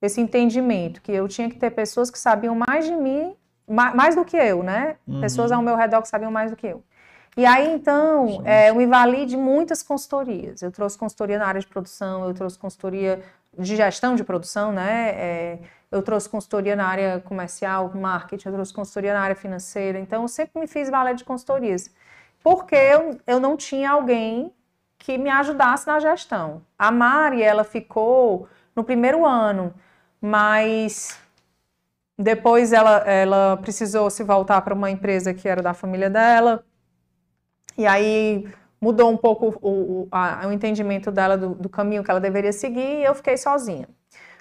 esse 0.00 0.20
entendimento, 0.20 1.00
que 1.00 1.12
eu 1.12 1.26
tinha 1.28 1.48
que 1.48 1.56
ter 1.56 1.70
pessoas 1.70 2.10
que 2.10 2.18
sabiam 2.18 2.54
mais 2.54 2.84
de 2.84 2.94
mim, 2.94 3.34
mais 3.66 4.14
do 4.14 4.24
que 4.24 4.36
eu, 4.36 4.62
né? 4.62 4.96
Uhum. 5.06 5.20
Pessoas 5.20 5.50
ao 5.50 5.62
meu 5.62 5.76
redor 5.76 6.02
que 6.02 6.08
sabiam 6.08 6.30
mais 6.30 6.50
do 6.50 6.56
que 6.56 6.66
eu. 6.66 6.82
E 7.36 7.44
aí, 7.44 7.68
então, 7.74 8.42
é, 8.44 8.70
eu 8.70 8.76
me 8.76 8.86
vali 8.86 9.26
de 9.26 9.36
muitas 9.36 9.82
consultorias. 9.82 10.62
Eu 10.62 10.70
trouxe 10.70 10.96
consultoria 10.96 11.38
na 11.38 11.46
área 11.46 11.60
de 11.60 11.66
produção, 11.66 12.28
eu 12.28 12.34
trouxe 12.34 12.56
consultoria 12.56 13.22
de 13.58 13.74
gestão 13.74 14.14
de 14.14 14.22
produção, 14.22 14.70
né? 14.72 15.10
É, 15.16 15.58
eu 15.90 16.02
trouxe 16.02 16.28
consultoria 16.28 16.76
na 16.76 16.86
área 16.86 17.20
comercial, 17.20 17.90
marketing, 17.94 18.48
eu 18.48 18.54
trouxe 18.54 18.72
consultoria 18.72 19.14
na 19.14 19.20
área 19.20 19.34
financeira. 19.34 19.98
Então, 19.98 20.22
eu 20.22 20.28
sempre 20.28 20.60
me 20.60 20.66
fiz 20.66 20.88
valer 20.88 21.14
de 21.14 21.24
consultorias. 21.24 21.90
Porque 22.42 22.76
eu, 22.76 23.18
eu 23.26 23.40
não 23.40 23.56
tinha 23.56 23.90
alguém 23.90 24.52
que 24.98 25.18
me 25.18 25.30
ajudasse 25.30 25.86
na 25.86 25.98
gestão. 25.98 26.62
A 26.78 26.90
Mari, 26.92 27.42
ela 27.42 27.64
ficou 27.64 28.48
no 28.76 28.84
primeiro 28.84 29.24
ano 29.24 29.74
mas 30.24 31.20
depois 32.18 32.72
ela, 32.72 32.96
ela 33.00 33.58
precisou 33.58 34.08
se 34.08 34.24
voltar 34.24 34.62
para 34.62 34.72
uma 34.72 34.90
empresa 34.90 35.34
que 35.34 35.46
era 35.46 35.60
da 35.60 35.74
família 35.74 36.08
dela, 36.08 36.64
e 37.76 37.86
aí 37.86 38.48
mudou 38.80 39.10
um 39.10 39.18
pouco 39.18 39.54
o, 39.60 39.68
o, 39.68 40.08
a, 40.10 40.46
o 40.46 40.52
entendimento 40.52 41.12
dela 41.12 41.36
do, 41.36 41.54
do, 41.54 41.68
caminho 41.68 42.02
que 42.02 42.10
ela 42.10 42.20
deveria 42.20 42.54
seguir, 42.54 43.00
e 43.00 43.04
eu 43.04 43.14
fiquei 43.14 43.36
sozinha. 43.36 43.86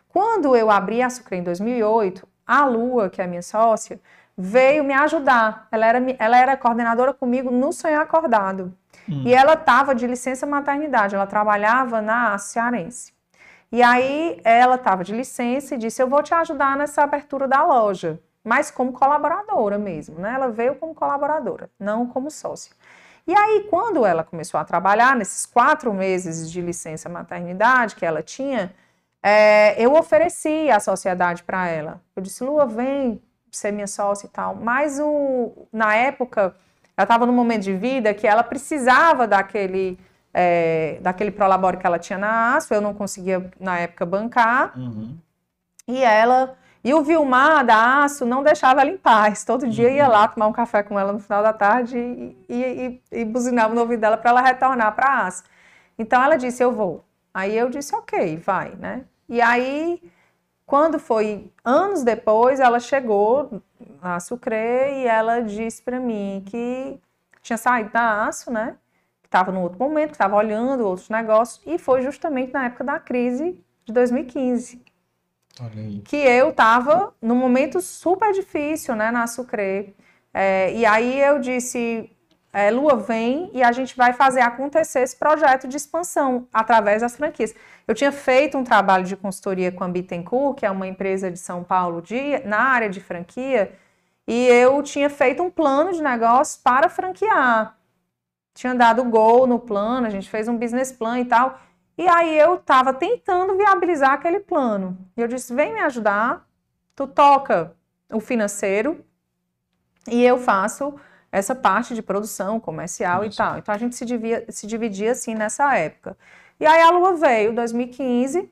Quando 0.07 0.55
eu 0.55 0.71
abri 0.71 1.01
a 1.01 1.09
Sucre 1.09 1.35
em 1.35 1.43
2008, 1.43 2.25
a 2.47 2.65
Lua, 2.65 3.09
que 3.09 3.19
é 3.19 3.25
a 3.25 3.27
minha 3.27 3.41
sócia, 3.41 3.99
veio 4.37 4.85
me 4.85 4.93
ajudar. 4.93 5.67
Ela 5.69 5.85
era, 5.85 6.15
ela 6.17 6.37
era 6.37 6.55
coordenadora 6.55 7.13
comigo 7.13 7.51
no 7.51 7.73
Sonhar 7.73 8.01
Acordado. 8.01 8.73
Hum. 9.09 9.23
E 9.25 9.33
ela 9.33 9.53
estava 9.53 9.93
de 9.93 10.07
licença 10.07 10.45
maternidade, 10.45 11.13
ela 11.13 11.27
trabalhava 11.27 12.01
na 12.01 12.37
Cearense. 12.37 13.12
E 13.73 13.81
aí 13.81 14.39
ela 14.43 14.75
estava 14.75 15.03
de 15.03 15.15
licença 15.15 15.73
e 15.73 15.79
disse: 15.79 15.99
Eu 15.99 16.07
vou 16.07 16.21
te 16.21 16.31
ajudar 16.31 16.77
nessa 16.77 17.01
abertura 17.01 17.47
da 17.47 17.65
loja, 17.65 18.19
mas 18.43 18.69
como 18.69 18.93
colaboradora 18.93 19.79
mesmo, 19.79 20.19
né? 20.19 20.35
Ela 20.35 20.49
veio 20.49 20.75
como 20.75 20.93
colaboradora, 20.93 21.71
não 21.79 22.05
como 22.05 22.29
sócia. 22.29 22.71
E 23.25 23.33
aí, 23.35 23.65
quando 23.71 24.05
ela 24.05 24.23
começou 24.23 24.59
a 24.59 24.63
trabalhar, 24.63 25.15
nesses 25.15 25.47
quatro 25.47 25.91
meses 25.91 26.51
de 26.51 26.61
licença 26.61 27.09
maternidade 27.09 27.95
que 27.95 28.05
ela 28.05 28.21
tinha, 28.21 28.71
é, 29.23 29.81
eu 29.83 29.95
ofereci 29.95 30.69
a 30.69 30.79
sociedade 30.79 31.41
para 31.41 31.67
ela. 31.67 31.99
Eu 32.15 32.21
disse: 32.21 32.43
Lua, 32.43 32.67
vem 32.67 33.19
ser 33.49 33.71
minha 33.71 33.87
sócia 33.87 34.27
e 34.27 34.29
tal. 34.29 34.53
Mas 34.53 34.99
o, 34.99 35.67
na 35.73 35.95
época, 35.95 36.55
ela 36.95 37.05
estava 37.05 37.25
num 37.25 37.33
momento 37.33 37.63
de 37.63 37.73
vida 37.73 38.13
que 38.13 38.27
ela 38.27 38.43
precisava 38.43 39.25
daquele 39.27 39.97
é, 40.33 40.97
daquele 41.01 41.31
prolabore 41.31 41.77
que 41.77 41.85
ela 41.85 41.99
tinha 41.99 42.17
na 42.17 42.55
ASO, 42.55 42.73
eu 42.73 42.81
não 42.81 42.93
conseguia 42.93 43.51
na 43.59 43.79
época 43.79 44.05
bancar. 44.05 44.77
Uhum. 44.77 45.15
E 45.87 46.03
ela. 46.03 46.57
E 46.83 46.93
o 46.93 47.01
Vilmar 47.01 47.65
da 47.65 48.03
ASO 48.03 48.25
não 48.25 48.43
deixava 48.43 48.81
ela 48.81 48.89
em 48.89 48.97
paz. 48.97 49.45
Todo 49.45 49.69
dia 49.69 49.87
uhum. 49.87 49.95
ia 49.95 50.07
lá 50.07 50.27
tomar 50.27 50.47
um 50.47 50.51
café 50.51 50.83
com 50.83 50.99
ela 50.99 51.13
no 51.13 51.19
final 51.19 51.41
da 51.41 51.53
tarde 51.53 51.97
e, 51.97 52.35
e, 52.49 53.01
e, 53.11 53.21
e 53.21 53.25
buzinava 53.25 53.73
no 53.73 53.81
ouvido 53.81 54.01
dela 54.01 54.17
para 54.17 54.31
ela 54.31 54.41
retornar 54.41 54.93
para 54.93 55.07
a 55.07 55.27
ASO. 55.27 55.43
Então 55.97 56.21
ela 56.21 56.35
disse: 56.35 56.63
Eu 56.63 56.73
vou. 56.73 57.05
Aí 57.33 57.55
eu 57.55 57.69
disse: 57.69 57.95
Ok, 57.95 58.37
vai, 58.37 58.75
né? 58.75 59.05
E 59.29 59.41
aí, 59.41 60.01
quando 60.65 60.99
foi 60.99 61.49
anos 61.63 62.03
depois, 62.03 62.59
ela 62.59 62.79
chegou 62.79 63.61
na 64.01 64.19
Sucre 64.19 64.55
e 64.55 65.07
ela 65.07 65.41
disse 65.41 65.81
para 65.81 65.99
mim 65.99 66.43
que 66.45 66.99
tinha 67.41 67.57
saído 67.57 67.91
da 67.91 68.25
ASO, 68.25 68.51
né? 68.51 68.75
Estava 69.33 69.51
no 69.51 69.61
outro 69.61 69.79
momento, 69.79 70.09
que 70.09 70.15
estava 70.15 70.35
olhando 70.35 70.85
outros 70.85 71.09
negócios, 71.09 71.61
e 71.65 71.79
foi 71.79 72.03
justamente 72.03 72.53
na 72.53 72.65
época 72.65 72.83
da 72.83 72.99
crise 72.99 73.59
de 73.83 73.91
2015. 73.91 74.81
que 76.01 76.15
eu 76.15 76.49
estava 76.49 77.13
num 77.21 77.35
momento 77.35 77.79
super 77.81 78.31
difícil, 78.31 78.95
né, 78.95 79.11
na 79.11 79.27
Sucre. 79.27 79.95
É, 80.33 80.73
e 80.73 80.85
aí 80.85 81.19
eu 81.19 81.39
disse, 81.39 82.09
é, 82.51 82.71
Lua, 82.71 82.95
vem 82.95 83.51
e 83.53 83.61
a 83.61 83.71
gente 83.71 83.95
vai 83.95 84.13
fazer 84.13 84.41
acontecer 84.41 85.01
esse 85.01 85.15
projeto 85.15 85.67
de 85.67 85.77
expansão 85.77 86.47
através 86.51 87.01
das 87.01 87.15
franquias. 87.15 87.53
Eu 87.87 87.93
tinha 87.93 88.11
feito 88.11 88.57
um 88.57 88.63
trabalho 88.63 89.03
de 89.03 89.15
consultoria 89.15 89.71
com 89.71 89.83
a 89.83 89.89
Bittencourt, 89.89 90.59
que 90.59 90.65
é 90.65 90.71
uma 90.71 90.87
empresa 90.87 91.29
de 91.29 91.37
São 91.37 91.63
Paulo 91.63 92.01
de, 92.01 92.39
na 92.45 92.59
área 92.59 92.89
de 92.89 92.99
franquia, 92.99 93.73
e 94.27 94.47
eu 94.47 94.81
tinha 94.81 95.09
feito 95.09 95.43
um 95.43 95.51
plano 95.51 95.91
de 95.91 96.01
negócio 96.01 96.61
para 96.63 96.89
franquear. 96.89 97.77
Tinha 98.53 98.75
dado 98.75 99.03
gol 99.03 99.47
no 99.47 99.59
plano, 99.59 100.05
a 100.07 100.09
gente 100.09 100.29
fez 100.29 100.47
um 100.47 100.57
business 100.57 100.91
plan 100.91 101.19
e 101.19 101.25
tal. 101.25 101.59
E 101.97 102.07
aí 102.07 102.37
eu 102.37 102.55
estava 102.55 102.93
tentando 102.93 103.55
viabilizar 103.57 104.11
aquele 104.11 104.39
plano. 104.39 104.97
E 105.15 105.21
eu 105.21 105.27
disse: 105.27 105.53
vem 105.53 105.73
me 105.73 105.79
ajudar, 105.81 106.47
tu 106.95 107.07
toca 107.07 107.73
o 108.11 108.19
financeiro 108.19 109.03
e 110.07 110.23
eu 110.23 110.37
faço 110.37 110.95
essa 111.31 111.55
parte 111.55 111.95
de 111.95 112.01
produção 112.01 112.59
comercial 112.59 113.23
Isso. 113.23 113.35
e 113.35 113.37
tal. 113.37 113.57
Então 113.57 113.73
a 113.73 113.77
gente 113.77 113.95
se, 113.95 114.05
divia, 114.05 114.45
se 114.49 114.67
dividia 114.67 115.11
assim 115.11 115.33
nessa 115.33 115.75
época. 115.75 116.15
E 116.59 116.65
aí 116.65 116.81
a 116.81 116.91
Lua 116.91 117.15
veio, 117.15 117.53
2015, 117.53 118.49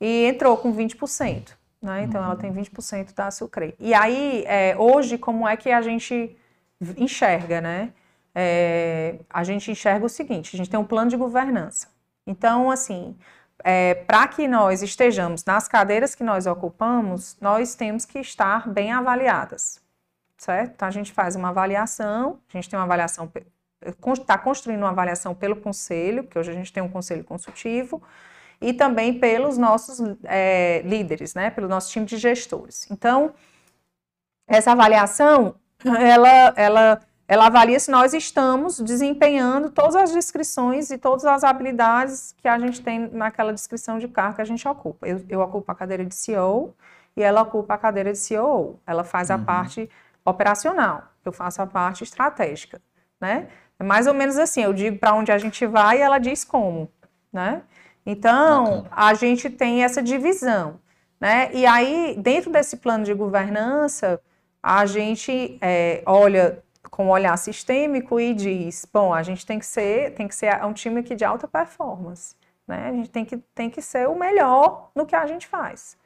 e 0.00 0.24
entrou 0.26 0.56
com 0.58 0.74
20%. 0.74 1.52
Né? 1.80 2.04
Então 2.04 2.20
uhum. 2.20 2.26
ela 2.26 2.36
tem 2.36 2.52
20% 2.52 3.14
da 3.14 3.30
Sucre. 3.30 3.74
E 3.80 3.94
aí, 3.94 4.44
é, 4.46 4.76
hoje, 4.76 5.16
como 5.18 5.48
é 5.48 5.56
que 5.56 5.70
a 5.70 5.80
gente 5.80 6.36
enxerga, 6.96 7.60
né? 7.60 7.92
É, 8.34 9.18
a 9.28 9.44
gente 9.44 9.70
enxerga 9.70 10.06
o 10.06 10.08
seguinte: 10.08 10.54
a 10.54 10.58
gente 10.58 10.70
tem 10.70 10.80
um 10.80 10.84
plano 10.84 11.10
de 11.10 11.16
governança. 11.16 11.88
Então, 12.26 12.70
assim, 12.70 13.16
é, 13.64 13.94
para 13.94 14.26
que 14.28 14.48
nós 14.48 14.82
estejamos 14.82 15.44
nas 15.44 15.68
cadeiras 15.68 16.14
que 16.14 16.24
nós 16.24 16.46
ocupamos, 16.46 17.36
nós 17.40 17.74
temos 17.74 18.04
que 18.04 18.18
estar 18.18 18.68
bem 18.68 18.92
avaliadas, 18.92 19.80
certo? 20.36 20.72
Então, 20.74 20.88
a 20.88 20.90
gente 20.90 21.12
faz 21.12 21.36
uma 21.36 21.48
avaliação, 21.50 22.40
a 22.48 22.56
gente 22.56 22.68
tem 22.68 22.78
uma 22.78 22.84
avaliação, 22.84 23.30
está 24.12 24.38
construindo 24.38 24.80
uma 24.80 24.90
avaliação 24.90 25.34
pelo 25.34 25.56
conselho, 25.56 26.24
porque 26.24 26.38
hoje 26.38 26.50
a 26.50 26.54
gente 26.54 26.72
tem 26.72 26.82
um 26.82 26.88
conselho 26.88 27.24
consultivo, 27.24 28.02
e 28.60 28.72
também 28.72 29.18
pelos 29.18 29.58
nossos 29.58 29.98
é, 30.24 30.82
líderes, 30.84 31.34
né, 31.34 31.50
pelo 31.50 31.68
nosso 31.68 31.90
time 31.90 32.06
de 32.06 32.16
gestores. 32.16 32.88
Então, 32.90 33.34
essa 34.46 34.72
avaliação, 34.72 35.56
ela, 35.84 36.52
ela 36.56 37.00
ela 37.26 37.46
avalia 37.46 37.78
se 37.78 37.90
nós 37.90 38.12
estamos 38.12 38.80
desempenhando 38.80 39.70
todas 39.70 39.96
as 39.96 40.12
descrições 40.12 40.90
e 40.90 40.98
todas 40.98 41.24
as 41.24 41.44
habilidades 41.44 42.34
que 42.36 42.48
a 42.48 42.58
gente 42.58 42.82
tem 42.82 43.08
naquela 43.10 43.52
descrição 43.52 43.98
de 43.98 44.08
cargo 44.08 44.36
que 44.36 44.42
a 44.42 44.44
gente 44.44 44.66
ocupa. 44.66 45.06
Eu, 45.06 45.24
eu 45.28 45.40
ocupo 45.40 45.70
a 45.70 45.74
cadeira 45.74 46.04
de 46.04 46.14
CEO 46.14 46.74
e 47.16 47.22
ela 47.22 47.42
ocupa 47.42 47.74
a 47.74 47.78
cadeira 47.78 48.12
de 48.12 48.18
CEO. 48.18 48.80
Ela 48.86 49.04
faz 49.04 49.30
a 49.30 49.36
uhum. 49.36 49.44
parte 49.44 49.88
operacional, 50.24 51.04
eu 51.24 51.32
faço 51.32 51.62
a 51.62 51.66
parte 51.66 52.04
estratégica, 52.04 52.80
né? 53.20 53.48
É 53.78 53.84
mais 53.84 54.06
ou 54.06 54.14
menos 54.14 54.38
assim, 54.38 54.62
eu 54.62 54.72
digo 54.72 54.98
para 54.98 55.14
onde 55.14 55.32
a 55.32 55.38
gente 55.38 55.66
vai 55.66 55.98
e 55.98 56.00
ela 56.00 56.18
diz 56.18 56.44
como, 56.44 56.90
né? 57.32 57.62
Então, 58.04 58.86
a 58.90 59.14
gente 59.14 59.48
tem 59.48 59.84
essa 59.84 60.02
divisão, 60.02 60.80
né? 61.20 61.50
E 61.52 61.64
aí, 61.64 62.16
dentro 62.18 62.50
desse 62.50 62.76
plano 62.76 63.04
de 63.04 63.14
governança, 63.14 64.20
a 64.62 64.86
gente 64.86 65.58
é, 65.60 66.02
olha 66.04 66.62
com 66.92 67.06
um 67.06 67.10
olhar 67.10 67.38
sistêmico 67.38 68.20
e 68.20 68.34
diz, 68.34 68.86
bom, 68.92 69.14
a 69.14 69.22
gente 69.22 69.46
tem 69.46 69.58
que 69.58 69.64
ser, 69.64 70.12
tem 70.12 70.28
que 70.28 70.34
ser 70.34 70.62
um 70.62 70.74
time 70.74 71.00
aqui 71.00 71.14
de 71.14 71.24
alta 71.24 71.48
performance, 71.48 72.36
né? 72.68 72.90
A 72.90 72.92
gente 72.92 73.08
tem 73.08 73.24
que, 73.24 73.38
tem 73.54 73.70
que 73.70 73.80
ser 73.80 74.06
o 74.10 74.14
melhor 74.14 74.90
no 74.94 75.06
que 75.06 75.16
a 75.16 75.26
gente 75.26 75.46
faz. 75.46 75.96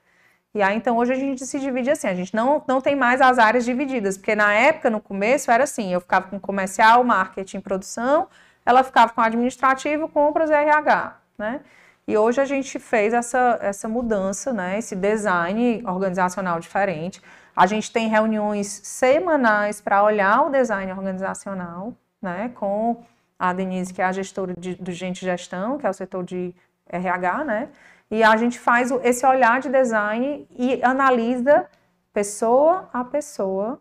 E 0.54 0.62
aí, 0.62 0.76
então, 0.76 0.96
hoje 0.96 1.12
a 1.12 1.16
gente 1.16 1.44
se 1.44 1.58
divide 1.58 1.90
assim, 1.90 2.06
a 2.06 2.14
gente 2.14 2.32
não, 2.32 2.62
não 2.68 2.80
tem 2.80 2.94
mais 2.94 3.20
as 3.20 3.36
áreas 3.36 3.64
divididas, 3.64 4.16
porque 4.16 4.36
na 4.36 4.54
época, 4.54 4.88
no 4.88 5.00
começo, 5.00 5.50
era 5.50 5.64
assim, 5.64 5.92
eu 5.92 6.00
ficava 6.00 6.28
com 6.28 6.38
comercial, 6.38 7.02
marketing, 7.02 7.60
produção, 7.60 8.28
ela 8.64 8.84
ficava 8.84 9.12
com 9.12 9.20
administrativo, 9.20 10.08
compras 10.08 10.50
e 10.50 10.54
RH, 10.54 11.16
né? 11.36 11.62
E 12.06 12.16
hoje 12.16 12.40
a 12.40 12.44
gente 12.44 12.78
fez 12.78 13.12
essa, 13.12 13.58
essa 13.60 13.88
mudança, 13.88 14.52
né? 14.52 14.78
Esse 14.78 14.94
design 14.94 15.82
organizacional 15.84 16.60
diferente. 16.60 17.20
A 17.56 17.66
gente 17.66 17.90
tem 17.90 18.06
reuniões 18.08 18.66
semanais 18.84 19.80
para 19.80 20.02
olhar 20.02 20.42
o 20.42 20.50
design 20.50 20.92
organizacional, 20.92 21.94
né, 22.20 22.50
com 22.54 23.02
a 23.38 23.52
Denise, 23.54 23.94
que 23.94 24.02
é 24.02 24.04
a 24.04 24.12
gestora 24.12 24.54
de, 24.58 24.74
do 24.74 24.92
Gente 24.92 25.24
Gestão, 25.24 25.78
que 25.78 25.86
é 25.86 25.90
o 25.90 25.94
setor 25.94 26.22
de 26.22 26.54
RH, 26.86 27.44
né? 27.44 27.68
E 28.10 28.22
a 28.22 28.36
gente 28.36 28.58
faz 28.58 28.90
esse 29.02 29.26
olhar 29.26 29.60
de 29.60 29.68
design 29.68 30.46
e 30.50 30.82
analisa 30.82 31.66
pessoa 32.12 32.88
a 32.92 33.04
pessoa 33.04 33.80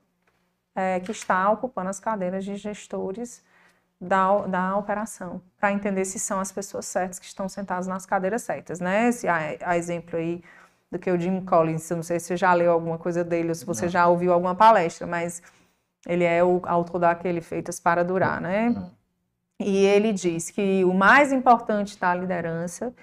é, 0.73 0.99
que 0.99 1.11
está 1.11 1.49
ocupando 1.51 1.89
as 1.89 1.99
cadeiras 1.99 2.43
de 2.43 2.55
gestores 2.55 3.43
da, 3.99 4.39
da 4.47 4.77
operação, 4.77 5.41
para 5.57 5.71
entender 5.71 6.05
se 6.05 6.19
são 6.19 6.39
as 6.39 6.51
pessoas 6.51 6.85
certas 6.85 7.17
que 7.17 7.25
estão 7.25 7.47
sentadas 7.47 7.87
nas 7.87 8.05
cadeiras 8.05 8.41
certas, 8.41 8.79
né? 8.79 9.07
Esse, 9.07 9.27
a, 9.27 9.37
a 9.63 9.77
exemplo 9.77 10.17
aí 10.17 10.43
do 10.95 10.99
que 10.99 11.11
o 11.11 11.19
Jim 11.19 11.41
Collins. 11.41 11.89
Eu 11.89 11.97
não 11.97 12.03
sei 12.03 12.19
se 12.19 12.27
você 12.27 12.37
já 12.37 12.53
leu 12.53 12.71
alguma 12.71 12.97
coisa 12.97 13.23
dele 13.23 13.49
ou 13.49 13.55
se 13.55 13.65
você 13.65 13.85
não. 13.85 13.91
já 13.91 14.07
ouviu 14.07 14.31
alguma 14.33 14.55
palestra, 14.55 15.05
mas 15.05 15.41
ele 16.07 16.23
é 16.23 16.43
o 16.43 16.61
autor 16.65 16.99
daquele 16.99 17.41
Feitas 17.41 17.79
para 17.79 18.03
Durar, 18.03 18.41
né? 18.41 18.69
Não. 18.69 18.91
E 19.59 19.85
ele 19.85 20.11
diz 20.11 20.51
que 20.51 20.83
o 20.83 20.93
mais 20.93 21.31
importante 21.31 21.97
da 21.97 22.13
liderança 22.13 22.93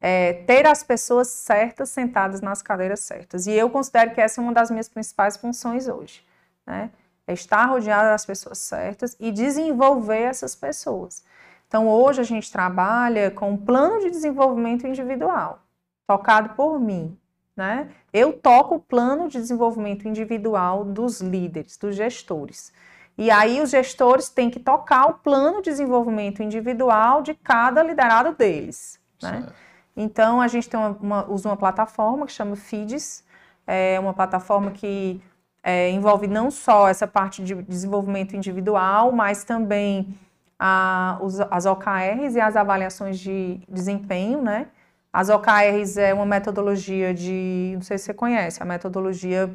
é 0.00 0.32
ter 0.32 0.66
as 0.66 0.82
pessoas 0.82 1.28
certas 1.28 1.90
sentadas 1.90 2.40
nas 2.40 2.62
cadeiras 2.62 3.00
certas. 3.00 3.46
E 3.46 3.52
eu 3.52 3.68
considero 3.68 4.12
que 4.14 4.20
essa 4.20 4.40
é 4.40 4.42
uma 4.42 4.52
das 4.52 4.70
minhas 4.70 4.88
principais 4.88 5.36
funções 5.36 5.88
hoje, 5.88 6.24
né? 6.66 6.90
É 7.26 7.32
estar 7.34 7.66
rodeado 7.66 8.08
das 8.08 8.24
pessoas 8.24 8.58
certas 8.58 9.14
e 9.20 9.30
desenvolver 9.30 10.22
essas 10.22 10.54
pessoas. 10.54 11.22
Então, 11.66 11.86
hoje 11.86 12.22
a 12.22 12.24
gente 12.24 12.50
trabalha 12.50 13.30
com 13.30 13.50
um 13.50 13.56
plano 13.56 14.00
de 14.00 14.08
desenvolvimento 14.08 14.86
individual, 14.86 15.60
tocado 16.06 16.54
por 16.54 16.80
mim, 16.80 17.18
né? 17.58 17.88
Eu 18.12 18.32
toco 18.32 18.76
o 18.76 18.80
plano 18.80 19.28
de 19.28 19.36
desenvolvimento 19.36 20.06
individual 20.06 20.84
dos 20.84 21.20
líderes, 21.20 21.76
dos 21.76 21.96
gestores. 21.96 22.72
E 23.18 23.32
aí 23.32 23.60
os 23.60 23.70
gestores 23.70 24.28
têm 24.28 24.48
que 24.48 24.60
tocar 24.60 25.06
o 25.06 25.14
plano 25.14 25.56
de 25.56 25.70
desenvolvimento 25.70 26.40
individual 26.40 27.20
de 27.20 27.34
cada 27.34 27.82
liderado 27.82 28.32
deles. 28.32 29.00
Né? 29.20 29.48
Então 29.96 30.40
a 30.40 30.46
gente 30.46 30.68
tem 30.70 30.78
uma, 30.78 30.96
uma, 31.00 31.28
usa 31.28 31.48
uma 31.48 31.56
plataforma 31.56 32.26
que 32.26 32.32
chama 32.32 32.54
Feeds, 32.54 33.24
é 33.66 33.98
uma 33.98 34.14
plataforma 34.14 34.70
que 34.70 35.20
é, 35.60 35.90
envolve 35.90 36.28
não 36.28 36.52
só 36.52 36.88
essa 36.88 37.08
parte 37.08 37.42
de 37.42 37.56
desenvolvimento 37.56 38.36
individual, 38.36 39.10
mas 39.10 39.42
também 39.42 40.16
a, 40.56 41.18
os, 41.20 41.40
as 41.40 41.66
OKRs 41.66 42.36
e 42.36 42.40
as 42.40 42.54
avaliações 42.54 43.18
de 43.18 43.60
desempenho, 43.68 44.40
né? 44.40 44.68
As 45.12 45.30
OKRs 45.30 45.96
é 45.96 46.12
uma 46.12 46.26
metodologia 46.26 47.14
de, 47.14 47.72
não 47.74 47.82
sei 47.82 47.98
se 47.98 48.04
você 48.04 48.14
conhece, 48.14 48.62
a 48.62 48.66
metodologia 48.66 49.50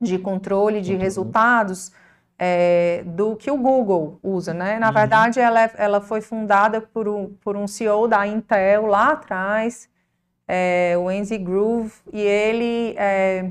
de 0.00 0.18
controle 0.18 0.80
de 0.80 0.94
uhum. 0.94 1.00
resultados 1.00 1.92
é, 2.38 3.02
do 3.04 3.36
que 3.36 3.50
o 3.50 3.56
Google 3.56 4.18
usa, 4.22 4.54
né? 4.54 4.78
Na 4.78 4.88
uhum. 4.88 4.94
verdade, 4.94 5.40
ela, 5.40 5.64
é, 5.64 5.72
ela 5.76 6.00
foi 6.00 6.20
fundada 6.20 6.80
por 6.80 7.08
um, 7.08 7.34
por 7.42 7.56
um 7.56 7.66
CEO 7.66 8.08
da 8.08 8.26
Intel 8.26 8.86
lá 8.86 9.10
atrás, 9.12 9.88
é, 10.48 10.94
o 10.96 11.10
Enzi 11.10 11.36
Groove, 11.36 11.92
e 12.12 12.20
ele 12.20 12.94
é, 12.96 13.42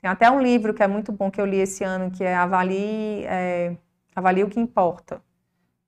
tem 0.00 0.10
até 0.10 0.30
um 0.30 0.40
livro 0.40 0.74
que 0.74 0.82
é 0.82 0.88
muito 0.88 1.12
bom 1.12 1.30
que 1.30 1.40
eu 1.40 1.46
li 1.46 1.58
esse 1.58 1.84
ano, 1.84 2.10
que 2.10 2.24
é 2.24 2.34
Avalie, 2.34 3.24
é, 3.26 3.76
Avalie 4.16 4.42
o 4.42 4.48
que 4.48 4.58
Importa 4.58 5.22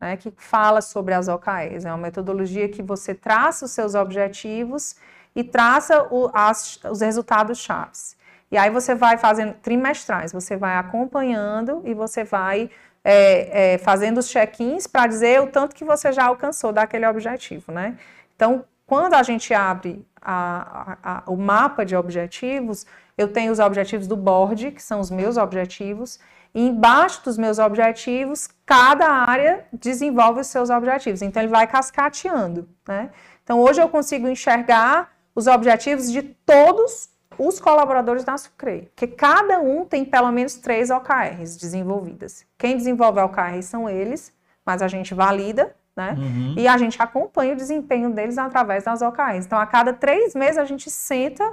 né, 0.01 0.17
que 0.17 0.33
fala 0.37 0.81
sobre 0.81 1.15
as 1.15 1.29
OKRs. 1.29 1.85
É 1.85 1.89
uma 1.89 1.99
metodologia 1.99 2.69
que 2.69 2.83
você 2.83 3.15
traça 3.15 3.65
os 3.65 3.71
seus 3.71 3.95
objetivos 3.95 4.97
e 5.35 5.43
traça 5.43 6.07
o, 6.11 6.31
as, 6.33 6.79
os 6.85 7.01
resultados 7.01 7.59
chaves. 7.59 8.17
E 8.51 8.57
aí 8.57 8.71
você 8.71 8.95
vai 8.95 9.17
fazendo 9.19 9.55
trimestrais, 9.55 10.33
você 10.33 10.57
vai 10.57 10.77
acompanhando 10.77 11.83
e 11.85 11.95
você 11.95 12.23
vai 12.23 12.71
é, 13.03 13.75
é, 13.75 13.79
fazendo 13.79 14.19
os 14.19 14.29
check-ins 14.29 14.87
para 14.87 15.07
dizer 15.07 15.41
o 15.43 15.47
tanto 15.49 15.75
que 15.75 15.85
você 15.85 16.13
já 16.13 16.27
alcançou 16.27 16.73
daquele 16.73 17.07
objetivo, 17.07 17.73
né? 17.73 17.99
Então, 18.37 18.65
quando 18.87 19.15
a 19.15 19.23
gente 19.23 19.53
abre 19.53 20.07
a, 20.21 20.97
a, 21.03 21.19
a, 21.19 21.23
o 21.27 21.37
mapa 21.37 21.85
de 21.85 21.97
objetivos, 21.97 22.87
eu 23.17 23.29
tenho 23.29 23.53
os 23.53 23.59
objetivos 23.59 24.07
do 24.07 24.17
board, 24.17 24.71
que 24.73 24.83
são 24.83 25.01
os 25.01 25.11
meus 25.11 25.37
objetivos, 25.37 26.19
e 26.55 26.69
embaixo 26.69 27.25
dos 27.25 27.37
meus 27.37 27.59
objetivos, 27.59 28.49
cada 28.65 29.07
área 29.09 29.67
desenvolve 29.73 30.41
os 30.41 30.47
seus 30.47 30.71
objetivos. 30.71 31.21
Então, 31.21 31.43
ele 31.43 31.51
vai 31.51 31.67
cascateando, 31.67 32.69
né? 32.87 33.11
Então, 33.43 33.61
hoje 33.61 33.83
eu 33.83 33.89
consigo 33.89 34.29
enxergar 34.29 35.13
os 35.35 35.47
objetivos 35.49 36.11
de 36.11 36.23
todos 36.23 37.11
os 37.37 37.59
colaboradores 37.59 38.23
da 38.23 38.39
Sucre, 38.39 38.91
porque 38.95 39.09
cada 39.09 39.59
um 39.59 39.85
tem 39.85 40.05
pelo 40.05 40.31
menos 40.31 40.55
três 40.55 40.91
OKRs 40.91 41.57
desenvolvidas. 41.57 42.47
Quem 42.57 42.77
desenvolve 42.77 43.21
OKRs 43.21 43.67
são 43.67 43.89
eles, 43.89 44.33
mas 44.65 44.81
a 44.81 44.87
gente 44.87 45.13
valida, 45.13 45.75
né? 45.97 46.15
Uhum. 46.17 46.55
E 46.57 46.69
a 46.69 46.79
gente 46.79 47.01
acompanha 47.03 47.55
o 47.55 47.57
desempenho 47.57 48.11
deles 48.11 48.39
através 48.39 48.85
das 48.85 49.03
OKRs. 49.03 49.47
Então, 49.47 49.59
a 49.59 49.67
cada 49.67 49.93
três 49.93 50.35
meses 50.35 50.59
a 50.59 50.65
gente 50.65 50.89
senta 50.89 51.45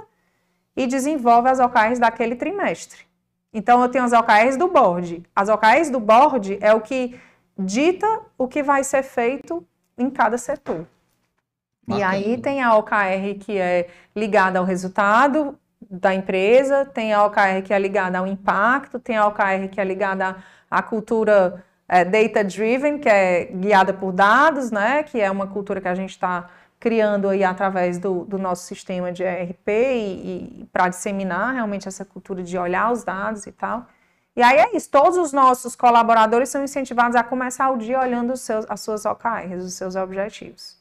e 0.76 0.86
desenvolve 0.86 1.48
as 1.48 1.58
OKRs 1.58 1.98
daquele 1.98 2.36
trimestre. 2.36 3.00
Então, 3.52 3.82
eu 3.82 3.88
tenho 3.88 4.04
as 4.04 4.12
OKRs 4.12 4.56
do 4.56 4.68
board. 4.68 5.22
As 5.34 5.48
OKRs 5.48 5.90
do 5.90 6.00
board 6.00 6.58
é 6.60 6.72
o 6.72 6.80
que 6.80 7.20
dita 7.58 8.06
o 8.38 8.48
que 8.48 8.62
vai 8.62 8.82
ser 8.82 9.02
feito 9.02 9.66
em 9.96 10.08
cada 10.08 10.38
setor. 10.38 10.86
Bacana. 11.86 12.00
E 12.00 12.02
aí 12.02 12.38
tem 12.38 12.62
a 12.62 12.74
OKR 12.76 13.38
que 13.40 13.58
é 13.58 13.88
ligada 14.14 14.58
ao 14.58 14.64
resultado 14.64 15.58
da 15.90 16.14
empresa, 16.14 16.86
tem 16.86 17.12
a 17.12 17.24
OKR 17.24 17.62
que 17.64 17.74
é 17.74 17.78
ligada 17.78 18.18
ao 18.18 18.26
impacto, 18.26 18.98
tem 18.98 19.16
a 19.16 19.26
OKR 19.26 19.68
que 19.70 19.80
é 19.80 19.84
ligada 19.84 20.36
à 20.70 20.82
cultura 20.82 21.62
é, 21.88 22.04
data-driven, 22.04 22.98
que 22.98 23.08
é 23.08 23.44
guiada 23.44 23.92
por 23.92 24.12
dados, 24.12 24.70
né? 24.70 25.02
Que 25.02 25.20
é 25.20 25.30
uma 25.30 25.46
cultura 25.46 25.80
que 25.80 25.88
a 25.88 25.94
gente 25.94 26.10
está 26.10 26.48
criando 26.82 27.28
aí 27.28 27.44
através 27.44 27.96
do, 27.96 28.24
do, 28.24 28.36
nosso 28.36 28.64
sistema 28.66 29.12
de 29.12 29.22
ERP 29.22 29.68
e, 29.68 30.62
e 30.62 30.68
para 30.72 30.88
disseminar 30.88 31.54
realmente 31.54 31.86
essa 31.86 32.04
cultura 32.04 32.42
de 32.42 32.58
olhar 32.58 32.90
os 32.90 33.04
dados 33.04 33.46
e 33.46 33.52
tal. 33.52 33.86
E 34.34 34.42
aí 34.42 34.58
é 34.58 34.76
isso, 34.76 34.90
todos 34.90 35.16
os 35.16 35.32
nossos 35.32 35.76
colaboradores 35.76 36.48
são 36.48 36.64
incentivados 36.64 37.14
a 37.14 37.22
começar 37.22 37.70
o 37.70 37.76
dia 37.76 38.00
olhando 38.00 38.32
os 38.32 38.40
seus, 38.40 38.66
as 38.68 38.80
suas 38.80 39.06
OKRs, 39.06 39.62
os 39.62 39.74
seus 39.74 39.94
objetivos, 39.94 40.76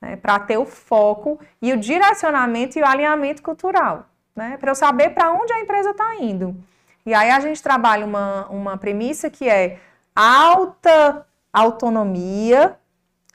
né, 0.00 0.16
para 0.16 0.38
ter 0.38 0.56
o 0.56 0.64
foco 0.64 1.38
e 1.60 1.70
o 1.74 1.76
direcionamento 1.76 2.78
e 2.78 2.82
o 2.82 2.86
alinhamento 2.86 3.42
cultural, 3.42 4.06
né, 4.34 4.56
para 4.56 4.70
eu 4.70 4.74
saber 4.74 5.10
para 5.10 5.32
onde 5.32 5.52
a 5.52 5.60
empresa 5.60 5.90
está 5.90 6.14
indo. 6.14 6.56
E 7.04 7.12
aí 7.12 7.30
a 7.30 7.40
gente 7.40 7.62
trabalha 7.62 8.06
uma, 8.06 8.46
uma 8.46 8.78
premissa 8.78 9.28
que 9.28 9.46
é 9.46 9.78
alta 10.16 11.26
autonomia 11.52 12.78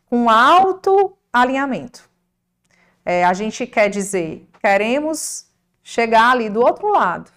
com 0.10 0.32
alto 0.32 1.16
alinhamento. 1.32 2.07
É, 3.10 3.24
a 3.24 3.32
gente 3.32 3.66
quer 3.66 3.90
dizer, 3.90 4.46
queremos 4.62 5.46
chegar 5.82 6.32
ali 6.32 6.50
do 6.50 6.60
outro 6.60 6.92
lado. 6.92 7.32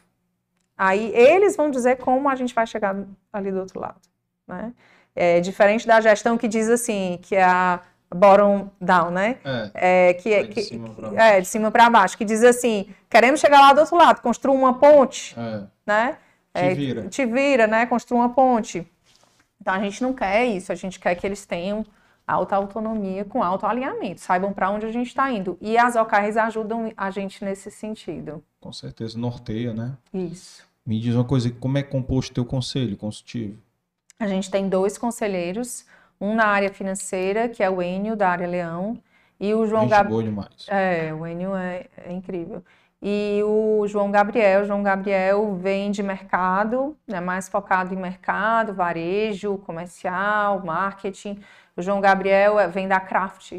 Aí 0.77 1.13
eles 1.15 1.55
vão 1.55 1.71
dizer 1.71 1.99
como 1.99 2.29
a 2.29 2.35
gente 2.35 2.53
vai 2.53 2.67
chegar 2.67 2.97
ali 3.33 3.53
do 3.53 3.61
outro 3.61 3.79
lado. 3.79 4.01
Né? 4.49 4.73
É 5.15 5.41
diferente 5.41 5.87
da 5.87 6.01
gestão 6.01 6.37
que 6.37 6.49
diz 6.49 6.69
assim, 6.69 7.21
que 7.23 7.37
é 7.37 7.45
a 7.45 7.79
bottom 8.13 8.69
down, 8.81 9.13
né? 9.13 9.39
É, 9.73 10.09
é 10.09 10.15
que, 10.15 10.35
é, 10.35 10.43
de, 10.43 10.61
cima 10.61 10.89
é 11.17 11.41
de 11.41 11.47
cima 11.47 11.71
para 11.71 11.89
baixo, 11.89 12.19
que 12.19 12.25
diz 12.25 12.43
assim, 12.43 12.93
queremos 13.09 13.39
chegar 13.39 13.61
lá 13.61 13.73
do 13.73 13.83
outro 13.83 13.97
lado, 13.97 14.21
construa 14.21 14.57
uma 14.57 14.77
ponte, 14.77 15.39
é. 15.39 15.63
né? 15.87 16.19
Te 16.53 16.65
é, 16.65 16.75
vira. 16.75 17.09
Te 17.09 17.25
vira, 17.25 17.69
né? 17.69 17.87
Construa 17.87 18.23
uma 18.23 18.31
ponte. 18.31 18.85
Então 19.61 19.73
a 19.73 19.79
gente 19.79 20.03
não 20.03 20.13
quer 20.13 20.47
isso, 20.47 20.73
a 20.73 20.75
gente 20.75 20.99
quer 20.99 21.15
que 21.15 21.25
eles 21.25 21.47
tenham 21.47 21.87
alta 22.31 22.57
autonomia 22.57 23.25
com 23.25 23.43
alto 23.43 23.67
alinhamento, 23.67 24.21
saibam 24.21 24.53
para 24.53 24.71
onde 24.71 24.87
a 24.87 24.93
gente 24.93 25.09
está 25.09 25.31
indo. 25.31 25.59
E 25.61 25.77
as 25.77 25.97
OKRs 25.97 26.37
ajudam 26.37 26.93
a 26.97 27.11
gente 27.11 27.45
nesse 27.45 27.71
sentido. 27.71 28.43
Com 28.61 28.73
certeza, 28.73 29.19
norteia, 29.19 29.73
né? 29.73 29.97
Isso. 30.13 30.65
Me 30.85 30.99
diz 30.99 31.15
uma 31.15 31.25
coisa, 31.25 31.51
como 31.51 31.79
é 31.79 31.83
composto 31.83 32.33
o 32.33 32.35
teu 32.35 32.45
conselho 32.45 32.97
consultivo? 32.97 33.59
A 34.19 34.27
gente 34.27 34.51
tem 34.51 34.69
dois 34.69 34.99
conselheiros, 34.99 35.87
um 36.21 36.35
na 36.35 36.47
área 36.47 36.73
financeira, 36.73 37.49
que 37.49 37.63
é 37.63 37.71
o 37.71 37.81
Enio, 37.81 38.17
da 38.17 38.29
área 38.29 38.47
Leão, 38.47 38.99
e 39.39 39.55
o 39.55 39.67
João 39.67 39.89
Gabriel. 39.89 40.23
demais. 40.23 40.67
É, 40.69 41.13
o 41.15 41.27
Enio 41.27 41.55
é, 41.55 41.87
é 42.05 42.13
incrível. 42.13 42.63
E 43.03 43.41
o 43.45 43.87
João 43.87 44.11
Gabriel, 44.11 44.67
João 44.67 44.83
Gabriel 44.83 45.55
vem 45.55 45.91
de 45.91 46.03
mercado, 46.03 46.95
né, 47.09 47.19
mais 47.19 47.49
focado 47.49 47.95
em 47.95 47.97
mercado, 47.97 48.75
varejo, 48.75 49.57
comercial, 49.59 50.63
marketing. 50.63 51.41
O 51.81 51.83
João 51.83 51.99
Gabriel 51.99 52.61
é, 52.61 52.69
vem 52.69 52.87
da 52.87 53.01
Kraft 53.01 53.59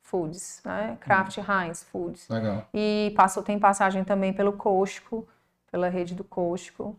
Foods, 0.00 0.62
né? 0.64 0.96
Kraft 1.00 1.36
hum. 1.36 1.44
Heinz 1.46 1.84
Foods. 1.84 2.26
Legal. 2.26 2.66
E 2.72 3.12
passou, 3.14 3.42
tem 3.42 3.58
passagem 3.58 4.02
também 4.04 4.32
pelo 4.32 4.54
Costco, 4.54 5.28
pela 5.70 5.90
rede 5.90 6.14
do 6.14 6.24
Costco. 6.24 6.98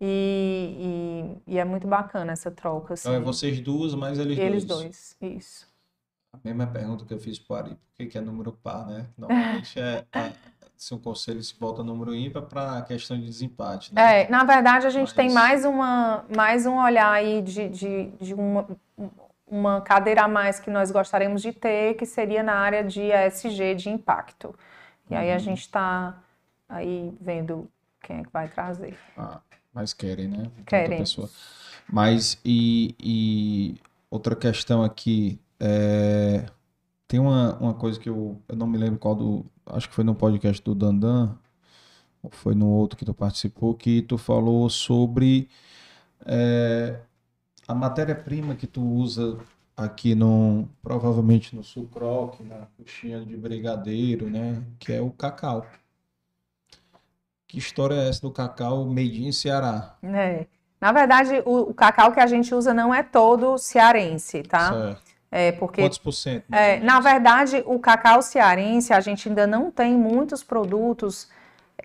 E, 0.00 1.42
e, 1.48 1.54
e, 1.54 1.58
é 1.58 1.64
muito 1.64 1.88
bacana 1.88 2.30
essa 2.32 2.52
troca. 2.52 2.94
Assim. 2.94 3.08
Então 3.08 3.20
é 3.20 3.24
vocês 3.24 3.58
duas, 3.60 3.96
mas 3.96 4.20
eles, 4.20 4.38
eles 4.38 4.64
dois. 4.64 4.84
Eles 4.84 5.16
dois, 5.20 5.36
isso. 5.38 5.66
A 6.32 6.38
mesma 6.44 6.68
pergunta 6.68 7.04
que 7.04 7.12
eu 7.12 7.18
fiz 7.18 7.38
para 7.38 7.54
o 7.54 7.58
Ari, 7.58 7.70
por 7.70 7.96
que, 7.96 8.06
que 8.06 8.16
é 8.18 8.20
número 8.20 8.52
par, 8.52 8.86
né? 8.86 9.06
Normalmente 9.18 9.74
é 9.80 10.04
se 10.76 10.94
um 10.94 10.98
conselho 10.98 11.42
se 11.42 11.54
volta 11.58 11.82
número 11.82 12.14
ímpar 12.14 12.42
para 12.42 12.78
a 12.78 12.82
questão 12.82 13.18
de 13.18 13.24
desempate. 13.24 13.92
Né? 13.92 14.22
É, 14.22 14.28
na 14.28 14.44
verdade 14.44 14.86
a 14.86 14.90
gente 14.90 15.08
mas... 15.08 15.12
tem 15.14 15.32
mais, 15.32 15.64
uma, 15.64 16.24
mais 16.36 16.64
um 16.66 16.76
olhar 16.76 17.10
aí 17.10 17.42
de, 17.42 17.68
de, 17.70 18.10
de 18.20 18.34
uma, 18.34 18.66
uma 19.46 19.80
cadeira 19.80 20.24
a 20.24 20.28
mais 20.28 20.58
que 20.58 20.70
nós 20.70 20.90
gostaríamos 20.90 21.40
de 21.40 21.52
ter, 21.52 21.94
que 21.94 22.04
seria 22.04 22.42
na 22.42 22.54
área 22.54 22.82
de 22.82 23.02
ESG, 23.02 23.74
de 23.76 23.88
impacto. 23.88 24.54
E 25.08 25.14
uhum. 25.14 25.20
aí 25.20 25.30
a 25.30 25.34
uhum. 25.34 25.40
gente 25.40 25.60
está 25.60 26.18
aí 26.68 27.12
vendo 27.20 27.70
quem 28.02 28.18
é 28.18 28.22
que 28.22 28.32
vai 28.32 28.48
trazer. 28.48 28.98
Ah, 29.16 29.40
mas 29.72 29.92
querem, 29.92 30.28
né? 30.28 30.50
Querem. 30.66 31.04
Mas, 31.88 32.38
e, 32.44 32.94
e, 33.00 33.80
outra 34.10 34.34
questão 34.34 34.82
aqui, 34.82 35.40
é, 35.60 36.46
tem 37.06 37.20
uma, 37.20 37.56
uma 37.58 37.74
coisa 37.74 37.98
que 37.98 38.08
eu, 38.08 38.40
eu 38.48 38.56
não 38.56 38.66
me 38.66 38.76
lembro 38.76 38.98
qual 38.98 39.14
do, 39.14 39.46
acho 39.66 39.88
que 39.88 39.94
foi 39.94 40.02
no 40.02 40.14
podcast 40.14 40.62
do 40.62 40.74
Dandan, 40.74 41.36
ou 42.22 42.30
foi 42.30 42.54
no 42.54 42.68
outro 42.68 42.98
que 42.98 43.04
tu 43.04 43.14
participou, 43.14 43.74
que 43.74 44.02
tu 44.02 44.18
falou 44.18 44.68
sobre 44.68 45.48
é, 46.24 46.98
a 47.66 47.74
matéria-prima 47.74 48.54
que 48.54 48.66
tu 48.66 48.82
usa 48.82 49.38
aqui 49.76 50.14
no 50.14 50.68
provavelmente 50.82 51.54
no 51.54 51.62
sucroque, 51.62 52.42
na 52.42 52.66
coxinha 52.76 53.24
de 53.24 53.36
brigadeiro, 53.36 54.30
né, 54.30 54.62
que 54.78 54.92
é 54.92 55.00
o 55.00 55.10
cacau. 55.10 55.66
Que 57.46 57.58
história 57.58 57.94
é 57.94 58.08
essa 58.08 58.22
do 58.22 58.30
cacau 58.30 58.84
made 58.86 59.24
in 59.24 59.32
Ceará? 59.32 59.96
É. 60.02 60.46
Na 60.80 60.92
verdade, 60.92 61.42
o, 61.44 61.70
o 61.70 61.74
cacau 61.74 62.12
que 62.12 62.20
a 62.20 62.26
gente 62.26 62.54
usa 62.54 62.74
não 62.74 62.94
é 62.94 63.02
todo 63.02 63.56
cearense, 63.56 64.42
tá? 64.42 64.72
Certo. 64.72 65.16
É 65.30 65.52
porque, 65.52 65.82
Quantos 65.82 65.98
por 65.98 66.12
cento? 66.12 66.44
É, 66.52 66.78
na 66.80 67.00
verdade, 67.00 67.62
o 67.66 67.78
cacau 67.78 68.22
cearense, 68.22 68.92
a 68.92 69.00
gente 69.00 69.28
ainda 69.28 69.46
não 69.46 69.70
tem 69.70 69.96
muitos 69.96 70.42
produtos 70.42 71.28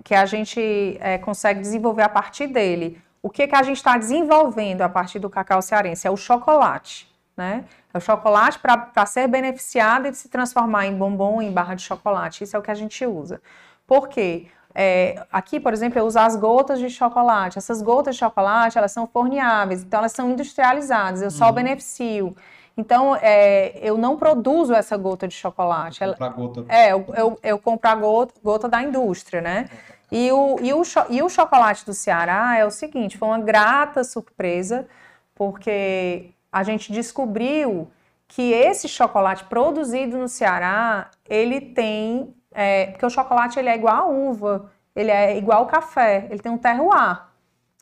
que 0.04 0.14
a 0.14 0.26
gente 0.26 0.98
é, 1.00 1.18
consegue 1.18 1.60
desenvolver 1.60 2.04
a 2.04 2.10
partir 2.10 2.48
dele. 2.48 3.02
O 3.24 3.30
que, 3.30 3.48
que 3.48 3.56
a 3.56 3.62
gente 3.62 3.78
está 3.78 3.98
desenvolvendo 3.98 4.82
a 4.82 4.90
partir 4.90 5.20
do 5.20 5.30
cacau 5.30 5.62
cearense? 5.62 6.08
É 6.08 6.12
o 6.12 6.18
chocolate, 6.18 7.08
né? 7.38 7.66
É 7.94 7.98
o 7.98 8.02
chocolate 8.02 8.58
para 8.60 9.06
ser 9.06 9.28
beneficiado 9.28 10.08
e 10.08 10.14
se 10.14 10.28
transformar 10.28 10.88
em 10.88 10.96
bombom, 10.96 11.42
em 11.42 11.52
barra 11.52 11.76
de 11.76 11.84
chocolate. 11.84 12.44
Isso 12.44 12.56
é 12.56 12.60
o 12.60 12.62
que 12.62 12.72
a 12.72 12.76
gente 12.76 13.06
usa. 13.06 13.40
Por 13.86 14.08
quê? 14.08 14.48
É, 14.74 15.24
aqui, 15.32 15.60
por 15.60 15.74
exemplo, 15.74 16.00
eu 16.00 16.06
uso 16.06 16.18
as 16.18 16.36
gotas 16.36 16.80
de 16.80 16.90
chocolate. 16.90 17.58
Essas 17.58 17.82
gotas 17.82 18.16
de 18.16 18.20
chocolate, 18.20 18.78
elas 18.78 18.92
são 18.92 19.06
forneáveis, 19.06 19.84
então 19.84 20.00
elas 20.00 20.14
são 20.14 20.32
industrializadas. 20.32 21.22
Eu 21.22 21.30
só 21.30 21.48
uhum. 21.48 21.54
beneficio. 21.54 22.36
Então, 22.76 23.16
é, 23.22 23.78
eu 23.82 23.98
não 23.98 24.18
produzo 24.18 24.74
essa 24.74 24.96
gota 24.98 25.28
de 25.28 25.34
chocolate. 25.36 26.04
Ela, 26.04 26.16
gota. 26.30 26.66
É, 26.70 26.94
eu, 26.94 27.06
eu, 27.16 27.40
eu 27.44 27.60
compro 27.60 27.90
a 27.90 27.96
gota, 27.96 28.34
gota 28.42 28.70
da 28.70 28.82
indústria, 28.82 29.42
né? 29.42 29.70
E 30.12 30.30
o, 30.32 30.58
e, 30.62 30.74
o, 30.74 30.82
e 31.10 31.24
o 31.24 31.30
chocolate 31.30 31.86
do 31.86 31.94
Ceará 31.94 32.58
é 32.58 32.66
o 32.66 32.72
seguinte: 32.72 33.18
foi 33.18 33.30
uma 33.30 33.40
grata 33.40 34.04
surpresa, 34.04 34.88
porque 35.34 36.32
a 36.52 36.64
gente 36.64 36.92
descobriu 36.92 37.90
que 38.28 38.52
esse 38.52 38.88
chocolate 38.88 39.46
produzido 39.46 40.18
no 40.18 40.28
Ceará, 40.28 41.10
ele 41.28 41.62
tem. 41.62 42.36
É, 42.54 42.88
porque 42.88 43.06
o 43.06 43.10
chocolate 43.10 43.58
ele 43.58 43.70
é 43.70 43.76
igual 43.76 43.96
a 43.96 44.06
uva, 44.06 44.72
ele 44.94 45.10
é 45.10 45.38
igual 45.38 45.60
ao 45.60 45.68
café, 45.68 46.28
ele 46.30 46.40
tem 46.40 46.52
um 46.52 46.58
terroir. 46.58 47.24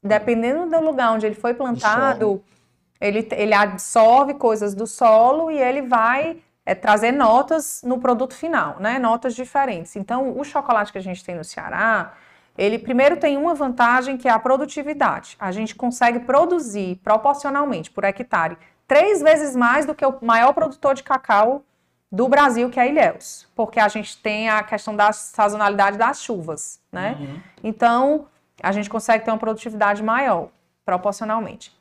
Dependendo 0.04 0.68
do 0.70 0.80
lugar 0.80 1.12
onde 1.12 1.26
ele 1.26 1.36
foi 1.36 1.56
plantado, 1.56 2.44
ele, 3.02 3.28
ele 3.32 3.54
absorve 3.54 4.36
coisas 4.36 4.76
do 4.76 4.86
solo 4.86 5.50
e 5.50 5.60
ele 5.60 5.82
vai 5.82 6.42
é, 6.66 6.76
trazer 6.76 7.12
notas 7.12 7.82
no 7.84 8.00
produto 8.00 8.34
final, 8.34 8.78
né? 8.80 9.00
Notas 9.00 9.36
diferentes. 9.36 9.96
Então, 9.96 10.38
o 10.38 10.44
chocolate 10.44 10.92
que 10.92 10.98
a 10.98 11.02
gente 11.02 11.24
tem 11.24 11.36
no 11.36 11.44
Ceará, 11.44 12.14
ele 12.58 12.78
primeiro 12.78 13.18
tem 13.18 13.38
uma 13.38 13.56
vantagem 13.56 14.18
que 14.18 14.28
é 14.28 14.32
a 14.32 14.40
produtividade. 14.40 15.36
A 15.40 15.52
gente 15.52 15.76
consegue 15.76 16.20
produzir 16.20 16.98
proporcionalmente 17.04 17.90
por 17.90 18.04
hectare 18.04 18.58
três 18.88 19.22
vezes 19.22 19.56
mais 19.56 19.86
do 19.86 19.96
que 19.96 20.06
o 20.06 20.18
maior 20.22 20.54
produtor 20.54 20.94
de 20.96 21.04
cacau 21.04 21.64
do 22.12 22.28
Brasil, 22.28 22.70
que 22.70 22.80
é 22.80 22.84
a 22.84 22.88
Ilhéus, 22.88 23.48
porque 23.56 23.80
a 23.80 23.88
gente 23.88 24.18
tem 24.18 24.50
a 24.50 24.64
questão 24.64 24.96
da 24.96 25.12
sazonalidade 25.12 25.98
das 25.98 26.22
chuvas, 26.22 26.82
né? 26.92 27.16
Uhum. 27.20 27.42
Então, 27.64 28.28
a 28.62 28.72
gente 28.72 28.90
consegue 28.90 29.24
ter 29.24 29.32
uma 29.32 29.38
produtividade 29.38 30.02
maior, 30.02 30.50
proporcionalmente. 30.84 31.72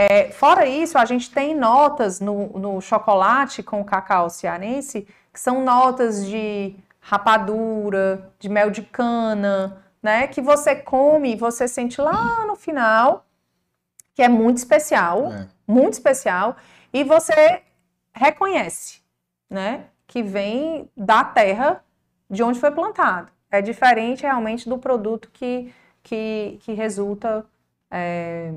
É, 0.00 0.30
fora 0.30 0.64
isso, 0.64 0.96
a 0.96 1.04
gente 1.04 1.28
tem 1.28 1.56
notas 1.56 2.20
no, 2.20 2.56
no 2.56 2.80
chocolate 2.80 3.64
com 3.64 3.82
cacau 3.82 4.30
cearense, 4.30 5.08
que 5.32 5.40
são 5.40 5.64
notas 5.64 6.24
de 6.24 6.76
rapadura, 7.00 8.30
de 8.38 8.48
mel 8.48 8.70
de 8.70 8.82
cana, 8.82 9.82
né? 10.00 10.28
Que 10.28 10.40
você 10.40 10.76
come 10.76 11.32
e 11.32 11.36
você 11.36 11.66
sente 11.66 12.00
lá 12.00 12.46
no 12.46 12.54
final, 12.54 13.26
que 14.14 14.22
é 14.22 14.28
muito 14.28 14.58
especial, 14.58 15.32
é. 15.32 15.48
muito 15.66 15.94
especial, 15.94 16.54
e 16.92 17.02
você 17.02 17.62
reconhece, 18.14 19.00
né? 19.50 19.86
Que 20.06 20.22
vem 20.22 20.88
da 20.96 21.24
terra 21.24 21.82
de 22.30 22.44
onde 22.44 22.60
foi 22.60 22.70
plantado. 22.70 23.32
é 23.50 23.60
diferente 23.60 24.22
realmente 24.22 24.68
do 24.68 24.78
produto 24.78 25.28
que, 25.32 25.74
que, 26.04 26.60
que 26.62 26.72
resulta 26.72 27.44
é, 27.90 28.52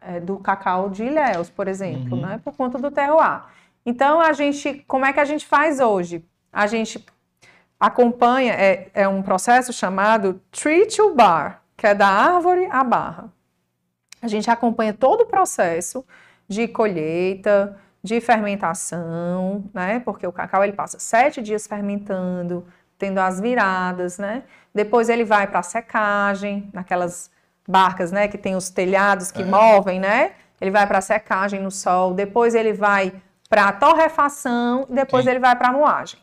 é, 0.00 0.20
do 0.20 0.38
cacau 0.38 0.88
de 0.88 1.04
Ilhéus, 1.04 1.50
por 1.50 1.68
exemplo, 1.68 2.16
uhum. 2.16 2.26
né? 2.26 2.40
Por 2.42 2.56
conta 2.56 2.78
do 2.78 2.90
terroir. 2.90 3.44
Então, 3.84 4.20
a 4.20 4.32
gente, 4.32 4.84
como 4.86 5.06
é 5.06 5.12
que 5.12 5.20
a 5.20 5.24
gente 5.24 5.46
faz 5.46 5.80
hoje? 5.80 6.24
A 6.52 6.66
gente 6.66 7.04
acompanha, 7.78 8.52
é, 8.52 8.90
é 8.94 9.08
um 9.08 9.22
processo 9.22 9.72
chamado 9.72 10.40
tree 10.50 10.86
to 10.86 11.14
bar, 11.14 11.62
que 11.76 11.86
é 11.86 11.94
da 11.94 12.08
árvore 12.08 12.66
à 12.70 12.82
barra. 12.82 13.32
A 14.20 14.26
gente 14.28 14.50
acompanha 14.50 14.92
todo 14.92 15.22
o 15.22 15.26
processo 15.26 16.04
de 16.48 16.66
colheita, 16.66 17.78
de 18.02 18.20
fermentação, 18.20 19.64
né? 19.72 20.00
Porque 20.00 20.26
o 20.26 20.32
cacau 20.32 20.64
ele 20.64 20.72
passa 20.72 20.98
sete 20.98 21.40
dias 21.40 21.66
fermentando, 21.66 22.66
tendo 22.98 23.18
as 23.18 23.40
viradas, 23.40 24.18
né? 24.18 24.42
Depois 24.74 25.08
ele 25.08 25.24
vai 25.24 25.46
para 25.46 25.60
a 25.60 25.62
secagem, 25.62 26.68
naquelas 26.72 27.30
barcas, 27.68 28.10
né? 28.10 28.26
Que 28.26 28.38
tem 28.38 28.56
os 28.56 28.70
telhados 28.70 29.30
que 29.30 29.42
é. 29.42 29.44
movem, 29.44 30.00
né? 30.00 30.32
Ele 30.60 30.70
vai 30.70 30.86
para 30.86 31.00
secagem 31.00 31.60
no 31.60 31.70
sol. 31.70 32.14
Depois 32.14 32.54
ele 32.54 32.72
vai 32.72 33.12
para 33.48 33.70
torrefação. 33.72 34.86
Depois 34.88 35.24
Sim. 35.24 35.30
ele 35.30 35.38
vai 35.38 35.54
para 35.54 35.68
a 35.68 35.72
moagem. 35.72 36.18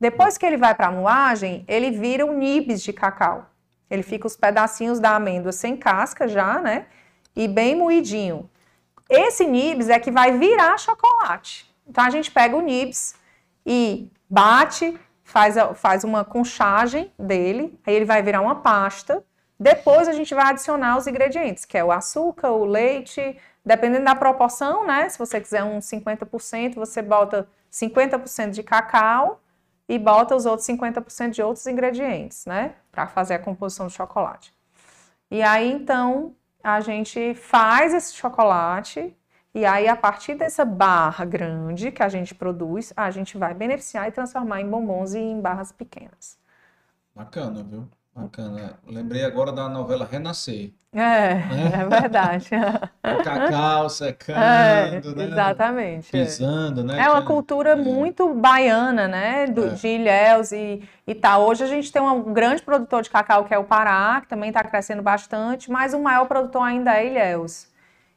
Depois 0.00 0.36
que 0.36 0.44
ele 0.44 0.56
vai 0.56 0.74
para 0.74 0.88
a 0.88 0.92
moagem, 0.92 1.64
ele 1.66 1.90
vira 1.90 2.24
um 2.26 2.36
nibs 2.36 2.82
de 2.82 2.92
cacau. 2.92 3.46
Ele 3.90 4.02
fica 4.02 4.26
os 4.26 4.36
pedacinhos 4.36 5.00
da 5.00 5.16
amêndoa 5.16 5.52
sem 5.52 5.76
casca 5.76 6.28
já, 6.28 6.60
né? 6.60 6.86
E 7.34 7.48
bem 7.48 7.74
moidinho. 7.74 8.50
Esse 9.08 9.46
nibs 9.46 9.88
é 9.88 9.98
que 9.98 10.10
vai 10.10 10.36
virar 10.36 10.78
chocolate. 10.78 11.66
Então 11.86 12.04
a 12.04 12.10
gente 12.10 12.30
pega 12.30 12.54
o 12.54 12.60
nibs 12.60 13.14
e 13.64 14.10
bate, 14.28 14.98
faz, 15.24 15.56
faz 15.74 16.04
uma 16.04 16.24
conchagem 16.24 17.10
dele, 17.18 17.78
aí 17.86 17.94
ele 17.94 18.04
vai 18.04 18.22
virar 18.22 18.42
uma 18.42 18.56
pasta. 18.56 19.24
Depois 19.58 20.06
a 20.06 20.12
gente 20.12 20.34
vai 20.34 20.46
adicionar 20.46 20.96
os 20.96 21.06
ingredientes, 21.06 21.64
que 21.64 21.76
é 21.76 21.84
o 21.84 21.90
açúcar, 21.90 22.50
o 22.50 22.64
leite, 22.64 23.36
dependendo 23.64 24.04
da 24.04 24.14
proporção, 24.14 24.86
né? 24.86 25.08
Se 25.08 25.18
você 25.18 25.40
quiser 25.40 25.64
um 25.64 25.78
50%, 25.78 26.74
você 26.76 27.02
bota 27.02 27.48
50% 27.70 28.50
de 28.50 28.62
cacau 28.62 29.40
e 29.88 29.98
bota 29.98 30.36
os 30.36 30.46
outros 30.46 30.66
50% 30.68 31.30
de 31.30 31.42
outros 31.42 31.66
ingredientes, 31.66 32.46
né? 32.46 32.74
Para 32.92 33.06
fazer 33.08 33.34
a 33.34 33.38
composição 33.38 33.86
do 33.86 33.92
chocolate. 33.92 34.54
E 35.30 35.42
aí, 35.42 35.72
então, 35.72 36.34
a 36.62 36.80
gente 36.80 37.34
faz 37.34 37.92
esse 37.92 38.14
chocolate 38.14 39.14
e 39.54 39.66
aí, 39.66 39.88
a 39.88 39.96
partir 39.96 40.34
dessa 40.36 40.64
barra 40.64 41.24
grande 41.24 41.90
que 41.90 42.02
a 42.02 42.08
gente 42.08 42.34
produz, 42.34 42.92
a 42.96 43.10
gente 43.10 43.36
vai 43.36 43.54
beneficiar 43.54 44.06
e 44.06 44.12
transformar 44.12 44.60
em 44.60 44.70
bombons 44.70 45.14
e 45.14 45.18
em 45.18 45.40
barras 45.40 45.72
pequenas. 45.72 46.38
Bacana, 47.14 47.64
viu? 47.64 47.88
Bacana. 48.18 48.74
Lembrei 48.86 49.24
agora 49.24 49.52
da 49.52 49.68
novela 49.68 50.04
Renascer. 50.04 50.72
É, 50.92 51.34
né? 51.34 51.72
é 51.74 52.00
verdade. 52.00 52.48
o 53.04 53.22
cacau 53.22 53.88
secando, 53.88 54.38
é, 54.38 55.00
né? 55.14 55.24
Exatamente. 55.24 56.10
Pisando, 56.10 56.82
né? 56.82 56.98
É 56.98 57.08
uma 57.08 57.22
cultura 57.22 57.70
é. 57.70 57.76
muito 57.76 58.34
baiana, 58.34 59.06
né? 59.06 59.46
Do, 59.46 59.66
é. 59.66 59.68
De 59.70 59.86
Ilhéus 59.86 60.50
e, 60.50 60.82
e 61.06 61.14
tal. 61.14 61.46
Hoje 61.46 61.62
a 61.62 61.68
gente 61.68 61.92
tem 61.92 62.02
um 62.02 62.32
grande 62.32 62.62
produtor 62.62 63.02
de 63.02 63.10
cacau 63.10 63.44
que 63.44 63.54
é 63.54 63.58
o 63.58 63.64
Pará, 63.64 64.20
que 64.20 64.28
também 64.28 64.48
está 64.48 64.64
crescendo 64.64 65.02
bastante, 65.02 65.70
mas 65.70 65.94
o 65.94 66.00
maior 66.00 66.26
produtor 66.26 66.62
ainda 66.62 66.96
é 66.96 67.06
Ilhéus. 67.06 67.68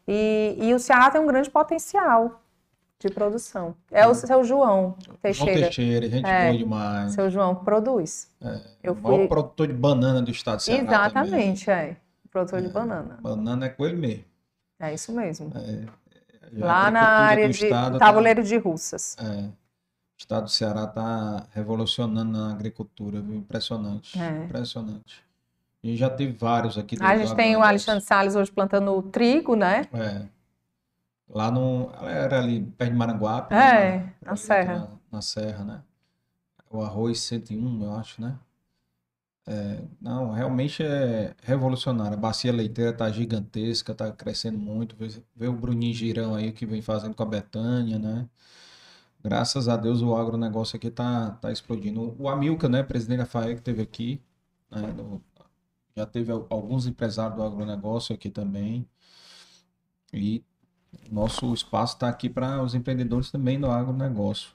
E, 0.07 0.57
e 0.59 0.73
o 0.73 0.79
Ceará 0.79 1.11
tem 1.11 1.21
um 1.21 1.27
grande 1.27 1.49
potencial 1.49 2.41
de 3.07 3.13
produção. 3.13 3.75
É 3.91 4.07
o 4.07 4.13
seu 4.13 4.43
João 4.43 4.95
Teixeira. 5.21 5.53
João 5.53 5.63
Teixeira, 5.63 6.09
gente 6.09 6.25
é, 6.25 6.45
boa 6.45 6.57
demais. 6.57 7.13
Seu 7.13 7.29
João 7.29 7.55
produz. 7.55 8.29
É, 8.41 8.61
eu 8.83 8.93
o 8.93 9.01
maior 9.01 9.27
produtor 9.27 9.67
de 9.67 9.73
banana 9.73 10.21
do 10.21 10.31
estado 10.31 10.57
de 10.57 10.63
Ceará 10.63 10.83
Exatamente, 10.83 11.65
também. 11.65 11.89
é. 11.91 11.97
Produtor 12.29 12.59
é, 12.59 12.61
de 12.61 12.69
banana. 12.69 13.19
Banana 13.21 13.65
é 13.65 13.69
com 13.69 13.85
ele 13.85 13.97
mesmo. 13.97 14.25
É 14.79 14.93
isso 14.93 15.11
mesmo. 15.11 15.51
É, 15.55 15.85
Lá 16.53 16.91
na 16.91 17.01
área 17.01 17.47
de 17.47 17.69
tá 17.69 17.97
tabuleiro 17.97 18.41
tá, 18.41 18.47
de 18.47 18.57
russas. 18.57 19.15
É. 19.19 19.45
O 19.45 19.53
estado 20.17 20.43
do 20.43 20.49
Ceará 20.49 20.83
está 20.83 21.45
revolucionando 21.53 22.31
na 22.31 22.51
agricultura, 22.51 23.21
viu? 23.21 23.35
Impressionante. 23.35 24.19
É. 24.19 24.43
Impressionante. 24.45 25.23
E 25.83 25.95
já 25.95 26.09
teve 26.09 26.33
vários 26.33 26.77
aqui. 26.77 26.95
A 26.99 27.17
gente 27.17 27.35
tem 27.35 27.55
o 27.55 27.61
Alexandre 27.61 28.03
Salles 28.03 28.35
hoje 28.35 28.51
plantando 28.51 29.01
trigo, 29.03 29.55
né? 29.55 29.87
É. 29.93 30.21
Lá 31.33 31.49
no. 31.49 31.91
Era 32.01 32.39
ali 32.39 32.61
perto 32.61 32.91
de 32.91 32.97
Maranguape. 32.97 33.53
É, 33.53 33.97
né? 33.97 34.13
na 34.21 34.35
Serra. 34.35 34.75
Na, 34.75 34.89
na, 35.11 35.21
Serra, 35.21 35.63
né? 35.63 35.81
O 36.69 36.81
arroz 36.81 37.19
101, 37.21 37.83
eu 37.83 37.93
acho, 37.93 38.21
né? 38.21 38.37
É, 39.47 39.81
não, 39.99 40.31
realmente 40.31 40.83
é 40.83 41.33
revolucionário. 41.41 42.13
A 42.17 42.19
bacia 42.19 42.51
leiteira 42.51 42.93
tá 42.93 43.09
gigantesca, 43.09 43.95
tá 43.95 44.11
crescendo 44.11 44.57
muito. 44.57 44.95
Vê, 44.95 45.07
vê 45.35 45.47
o 45.47 45.53
Bruninho 45.53 45.93
Girão 45.93 46.35
aí 46.35 46.51
que 46.51 46.65
vem 46.65 46.81
fazendo 46.81 47.15
com 47.15 47.23
a 47.23 47.25
Betânia, 47.25 47.97
né? 47.97 48.27
Graças 49.23 49.67
a 49.69 49.77
Deus 49.77 50.01
o 50.01 50.15
agronegócio 50.15 50.75
aqui 50.77 50.89
tá, 50.89 51.31
tá 51.41 51.51
explodindo. 51.51 52.15
O 52.19 52.27
Amilca, 52.27 52.67
né, 52.67 52.81
presidente 52.83 53.19
da 53.19 53.25
FAE, 53.25 53.55
que 53.55 53.61
teve 53.61 53.81
aqui, 53.81 54.19
né, 54.69 54.79
já 55.95 56.05
teve 56.05 56.31
alguns 56.31 56.87
empresários 56.87 57.35
do 57.35 57.43
agronegócio 57.43 58.15
aqui 58.15 58.29
também. 58.29 58.87
E 60.13 60.43
nosso 61.11 61.53
espaço 61.53 61.95
está 61.95 62.07
aqui 62.07 62.29
para 62.29 62.61
os 62.61 62.75
empreendedores 62.75 63.31
também 63.31 63.59
do 63.59 63.69
agronegócio. 63.69 64.49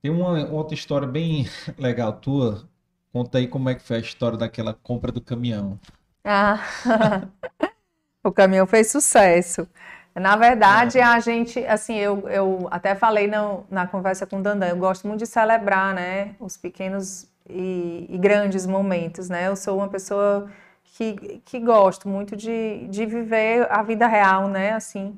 Tem 0.00 0.10
uma 0.10 0.48
outra 0.50 0.74
história 0.74 1.06
bem 1.06 1.46
legal 1.78 2.12
tua. 2.12 2.64
Conta 3.12 3.38
aí 3.38 3.46
como 3.46 3.68
é 3.68 3.74
que 3.74 3.82
foi 3.82 3.96
a 3.96 4.00
história 4.00 4.38
daquela 4.38 4.74
compra 4.74 5.12
do 5.12 5.20
caminhão. 5.20 5.78
Ah, 6.24 6.58
o 8.24 8.32
caminhão 8.32 8.66
fez 8.66 8.90
sucesso. 8.90 9.66
Na 10.14 10.36
verdade, 10.36 10.98
é. 10.98 11.02
a 11.02 11.18
gente, 11.20 11.58
assim, 11.66 11.96
eu, 11.96 12.28
eu 12.28 12.68
até 12.70 12.94
falei 12.94 13.26
na, 13.26 13.58
na 13.70 13.86
conversa 13.86 14.26
com 14.26 14.40
o 14.40 14.42
Dandan, 14.42 14.68
eu 14.68 14.76
gosto 14.76 15.06
muito 15.06 15.20
de 15.20 15.26
celebrar, 15.26 15.94
né, 15.94 16.34
os 16.38 16.56
pequenos 16.56 17.26
e, 17.48 18.06
e 18.08 18.18
grandes 18.18 18.66
momentos, 18.66 19.28
né? 19.28 19.48
Eu 19.48 19.56
sou 19.56 19.78
uma 19.78 19.88
pessoa 19.88 20.50
que, 20.84 21.40
que 21.44 21.58
gosto 21.58 22.08
muito 22.08 22.36
de, 22.36 22.86
de 22.88 23.06
viver 23.06 23.66
a 23.70 23.82
vida 23.82 24.06
real, 24.06 24.48
né? 24.48 24.72
Assim, 24.72 25.16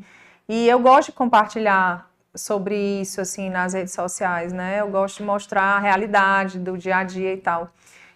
e 0.49 0.69
eu 0.69 0.79
gosto 0.79 1.09
de 1.09 1.13
compartilhar 1.13 2.11
sobre 2.35 2.77
isso, 3.01 3.21
assim, 3.21 3.49
nas 3.49 3.73
redes 3.73 3.95
sociais, 3.95 4.53
né? 4.53 4.81
Eu 4.81 4.89
gosto 4.89 5.19
de 5.19 5.23
mostrar 5.23 5.77
a 5.77 5.79
realidade 5.79 6.59
do 6.59 6.77
dia 6.77 6.99
a 6.99 7.05
dia 7.05 7.33
e 7.33 7.37
tal. 7.37 7.71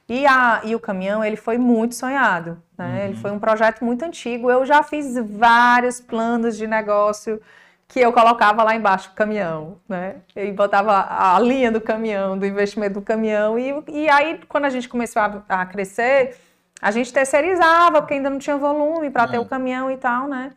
E, 0.09 0.27
a, 0.27 0.63
e 0.65 0.75
o 0.75 0.81
caminhão, 0.81 1.23
ele 1.23 1.37
foi 1.37 1.59
muito 1.59 1.95
sonhado, 1.95 2.61
né? 2.77 2.87
Uhum. 2.87 3.05
Ele 3.09 3.17
foi 3.17 3.31
um 3.31 3.39
projeto 3.39 3.85
muito 3.85 4.05
antigo. 4.05 4.51
Eu 4.51 4.65
já 4.65 4.83
fiz 4.83 5.15
vários 5.17 6.01
planos 6.01 6.57
de 6.57 6.67
negócio 6.67 7.41
que 7.87 8.01
eu 8.01 8.13
colocava 8.13 8.63
lá 8.63 8.75
embaixo 8.75 9.11
do 9.11 9.15
caminhão, 9.15 9.79
né? 9.89 10.17
E 10.35 10.51
botava 10.51 11.07
a 11.09 11.39
linha 11.41 11.71
do 11.71 11.81
caminhão, 11.81 12.39
do 12.39 12.45
investimento 12.45 12.95
do 12.95 13.03
caminhão. 13.03 13.59
E, 13.59 13.85
e 13.89 14.09
aí, 14.09 14.41
quando 14.49 14.65
a 14.65 14.71
gente 14.71 14.89
começou 14.89 15.23
a, 15.23 15.43
a 15.49 15.67
crescer, 15.67 16.37
a 16.81 16.91
gente 16.91 17.13
terceirizava, 17.13 18.01
porque 18.01 18.15
ainda 18.15 18.31
não 18.31 18.39
tinha 18.39 18.57
volume 18.57 19.11
para 19.11 19.25
é. 19.25 19.27
ter 19.29 19.39
o 19.39 19.45
caminhão 19.45 19.91
e 19.91 19.97
tal, 19.97 20.27
né? 20.27 20.53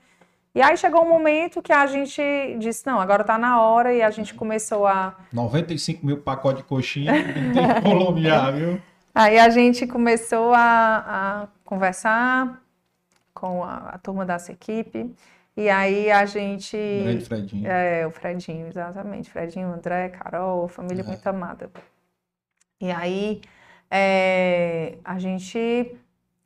E 0.54 0.62
aí 0.62 0.76
chegou 0.76 1.04
um 1.04 1.08
momento 1.08 1.62
que 1.62 1.72
a 1.72 1.86
gente 1.88 2.22
disse, 2.60 2.86
não, 2.86 3.00
agora 3.00 3.22
está 3.22 3.38
na 3.38 3.62
hora, 3.62 3.94
e 3.94 4.02
a 4.02 4.10
gente 4.10 4.34
começou 4.34 4.86
a... 4.86 5.16
95 5.32 6.06
mil 6.06 6.18
pacotes 6.18 6.62
de 6.62 6.68
coxinha, 6.68 7.14
tem 7.24 8.24
já, 8.24 8.52
viu? 8.52 8.82
Aí 9.16 9.40
a 9.40 9.50
gente 9.50 9.88
começou 9.88 10.54
a, 10.54 11.06
a 11.44 11.48
conversar 11.64 12.62
com 13.34 13.64
a, 13.64 13.92
a, 13.92 13.98
turma 13.98 14.26
dessa 14.26 14.52
equipe, 14.52 15.16
e 15.56 15.70
aí 15.70 16.12
a 16.12 16.26
gente... 16.26 16.76
O 16.76 17.04
grande 17.04 17.26
Fredinho. 17.26 17.68
É, 17.68 18.06
o 18.06 18.12
Fredinho, 18.12 18.68
exatamente. 18.68 19.30
Fredinho, 19.30 19.74
André, 19.74 20.10
Carol, 20.10 20.68
família 20.68 21.02
é. 21.02 21.08
muito 21.08 21.26
amada. 21.28 21.72
E 22.82 22.92
aí 22.92 23.42
é, 23.90 24.98
a 25.04 25.20
gente 25.20 25.96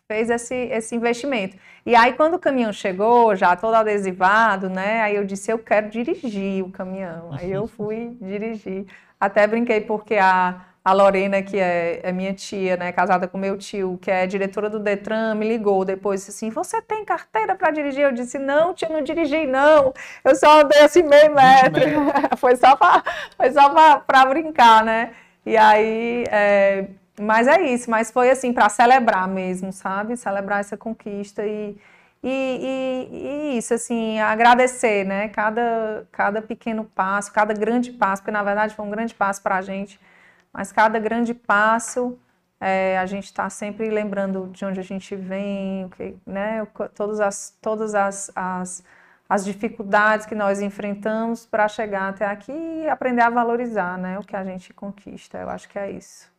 fez 0.07 0.29
esse, 0.29 0.55
esse 0.55 0.95
investimento. 0.95 1.57
E 1.85 1.95
aí, 1.95 2.13
quando 2.13 2.35
o 2.35 2.39
caminhão 2.39 2.71
chegou, 2.71 3.35
já 3.35 3.55
todo 3.55 3.75
adesivado, 3.75 4.69
né? 4.69 5.01
Aí 5.01 5.15
eu 5.15 5.25
disse, 5.25 5.51
eu 5.51 5.59
quero 5.59 5.89
dirigir 5.89 6.63
o 6.63 6.69
caminhão. 6.69 7.31
Aí 7.33 7.51
eu 7.51 7.65
fui 7.67 8.15
dirigir. 8.21 8.85
Até 9.19 9.47
brinquei 9.47 9.81
porque 9.81 10.15
a, 10.15 10.61
a 10.83 10.93
Lorena, 10.93 11.41
que 11.41 11.57
é, 11.57 12.01
é, 12.03 12.11
minha 12.11 12.33
tia, 12.33 12.77
né, 12.77 12.91
casada 12.91 13.27
com 13.27 13.37
meu 13.37 13.57
tio, 13.57 13.97
que 13.99 14.11
é 14.11 14.27
diretora 14.27 14.69
do 14.69 14.79
Detran, 14.79 15.33
me 15.35 15.47
ligou 15.47 15.83
depois 15.85 16.21
disse 16.21 16.31
assim: 16.31 16.49
Você 16.51 16.81
tem 16.81 17.03
carteira 17.05 17.55
para 17.55 17.71
dirigir? 17.71 18.03
Eu 18.03 18.11
disse: 18.11 18.37
Não, 18.37 18.73
tia, 18.73 18.89
não 18.89 19.01
dirigi, 19.01 19.47
não. 19.47 19.93
Eu 20.23 20.35
só 20.35 20.61
andei 20.61 20.81
assim 20.81 21.01
meio 21.03 21.33
metro. 21.33 21.81
foi 22.37 22.55
só 22.57 22.75
para 22.75 24.25
brincar, 24.25 24.83
né? 24.83 25.11
E 25.45 25.55
aí 25.57 26.25
é, 26.29 26.87
mas 27.19 27.47
é 27.47 27.61
isso, 27.61 27.89
mas 27.89 28.11
foi 28.11 28.29
assim, 28.29 28.53
para 28.53 28.69
celebrar 28.69 29.27
mesmo, 29.27 29.71
sabe? 29.71 30.17
Celebrar 30.17 30.59
essa 30.59 30.75
conquista 30.77 31.45
e, 31.45 31.77
e, 32.23 32.29
e, 33.11 33.53
e, 33.55 33.57
isso, 33.57 33.73
assim, 33.73 34.19
agradecer, 34.19 35.05
né? 35.05 35.29
Cada, 35.29 36.07
cada 36.11 36.41
pequeno 36.41 36.85
passo, 36.85 37.31
cada 37.31 37.53
grande 37.53 37.91
passo, 37.93 38.21
porque 38.21 38.31
na 38.31 38.43
verdade 38.43 38.75
foi 38.75 38.85
um 38.85 38.89
grande 38.89 39.13
passo 39.13 39.41
para 39.41 39.57
a 39.57 39.61
gente, 39.61 39.99
mas 40.53 40.71
cada 40.71 40.99
grande 40.99 41.33
passo 41.33 42.17
é, 42.59 42.97
a 42.97 43.05
gente 43.05 43.25
está 43.25 43.49
sempre 43.49 43.89
lembrando 43.89 44.47
de 44.51 44.65
onde 44.65 44.79
a 44.79 44.83
gente 44.83 45.15
vem, 45.15 45.89
que, 45.89 46.17
né, 46.25 46.65
todas 46.95 47.19
as, 47.19 47.57
todas 47.61 47.95
as, 47.95 48.31
as, 48.35 48.83
as 49.29 49.45
dificuldades 49.45 50.25
que 50.25 50.35
nós 50.35 50.61
enfrentamos 50.61 51.45
para 51.45 51.67
chegar 51.67 52.09
até 52.09 52.25
aqui 52.25 52.51
e 52.51 52.89
aprender 52.89 53.21
a 53.21 53.29
valorizar 53.29 53.97
né, 53.97 54.19
o 54.19 54.23
que 54.23 54.35
a 54.35 54.43
gente 54.43 54.73
conquista. 54.73 55.37
Eu 55.37 55.49
acho 55.49 55.69
que 55.69 55.79
é 55.79 55.91
isso. 55.91 56.34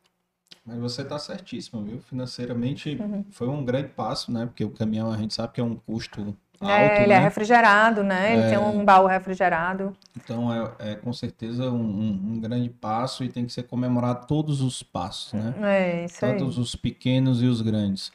Mas 0.67 0.79
você 0.79 1.03
está 1.03 1.19
certíssimo, 1.19 1.83
viu? 1.83 2.01
Financeiramente 2.01 2.99
uhum. 3.01 3.25
foi 3.31 3.49
um 3.49 3.65
grande 3.65 3.89
passo, 3.89 4.33
né? 4.33 4.47
Porque 4.47 4.65
o 4.65 4.71
caminhão 4.71 5.11
a 5.13 5.17
gente 5.17 5.33
sabe 5.33 5.53
que 5.53 5.61
é 5.61 5.65
um 5.65 5.77
custo 5.77 6.37
Alto, 6.61 6.73
é, 6.73 7.03
ele 7.03 7.13
é 7.13 7.17
né? 7.17 7.17
é 7.17 7.19
refrigerado, 7.19 8.03
né? 8.03 8.33
Ele 8.33 8.43
é... 8.43 8.49
tem 8.49 8.59
um 8.59 8.85
baú 8.85 9.07
refrigerado. 9.07 9.95
Então 10.17 10.53
é, 10.53 10.93
é 10.93 10.95
com 10.95 11.13
certeza 11.13 11.71
um, 11.71 11.77
um, 11.77 12.33
um, 12.33 12.41
grande 12.41 12.71
passo 12.71 13.23
e 13.23 13.29
tem 13.29 13.45
que 13.45 13.53
ser 13.53 13.65
comemorado 13.65 14.27
todos 14.27 14.63
os 14.63 14.83
passos, 14.83 15.35
né? 15.35 15.55
É, 15.63 16.05
isso 16.07 16.21
Tanto 16.21 16.45
aí. 16.45 16.51
os 16.51 16.75
pequenos 16.75 17.43
e 17.43 17.47
os 17.47 17.61
grandes. 17.61 18.11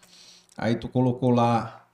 Aí 0.57 0.75
tu 0.75 0.89
colocou 0.89 1.29
lá, 1.29 1.85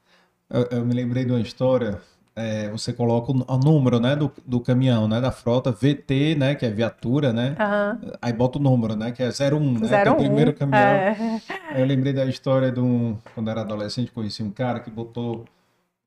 eu, 0.50 0.68
eu 0.72 0.86
me 0.86 0.94
lembrei 0.94 1.26
de 1.26 1.32
uma 1.32 1.42
história, 1.42 2.02
é, 2.38 2.70
você 2.70 2.94
coloca 2.94 3.32
o, 3.32 3.46
o, 3.48 3.58
número, 3.58 4.00
né, 4.00 4.16
do, 4.16 4.32
do 4.46 4.60
caminhão, 4.60 5.08
né, 5.08 5.20
da 5.20 5.32
frota, 5.32 5.72
VT, 5.72 6.36
né, 6.36 6.54
que 6.54 6.68
é 6.68 6.70
viatura, 6.70 7.34
né? 7.34 7.56
Uhum. 7.60 8.12
Aí 8.22 8.32
bota 8.32 8.60
o 8.60 8.62
número, 8.62 8.96
né, 8.96 9.12
que 9.12 9.24
é 9.24 9.30
01, 9.30 9.80
né? 9.80 9.88
01, 9.88 9.88
que 9.88 9.96
é 9.96 10.12
o 10.12 10.16
primeiro 10.16 10.54
caminhão. 10.54 10.80
É. 10.80 11.42
Aí 11.72 11.82
eu 11.82 11.86
lembrei 11.88 12.14
da 12.14 12.26
história 12.28 12.72
de 12.72 12.80
um, 12.80 13.18
quando 13.34 13.50
era 13.50 13.62
adolescente, 13.62 14.12
conheci 14.12 14.44
um 14.44 14.52
cara 14.52 14.80
que 14.80 14.92
botou 14.92 15.46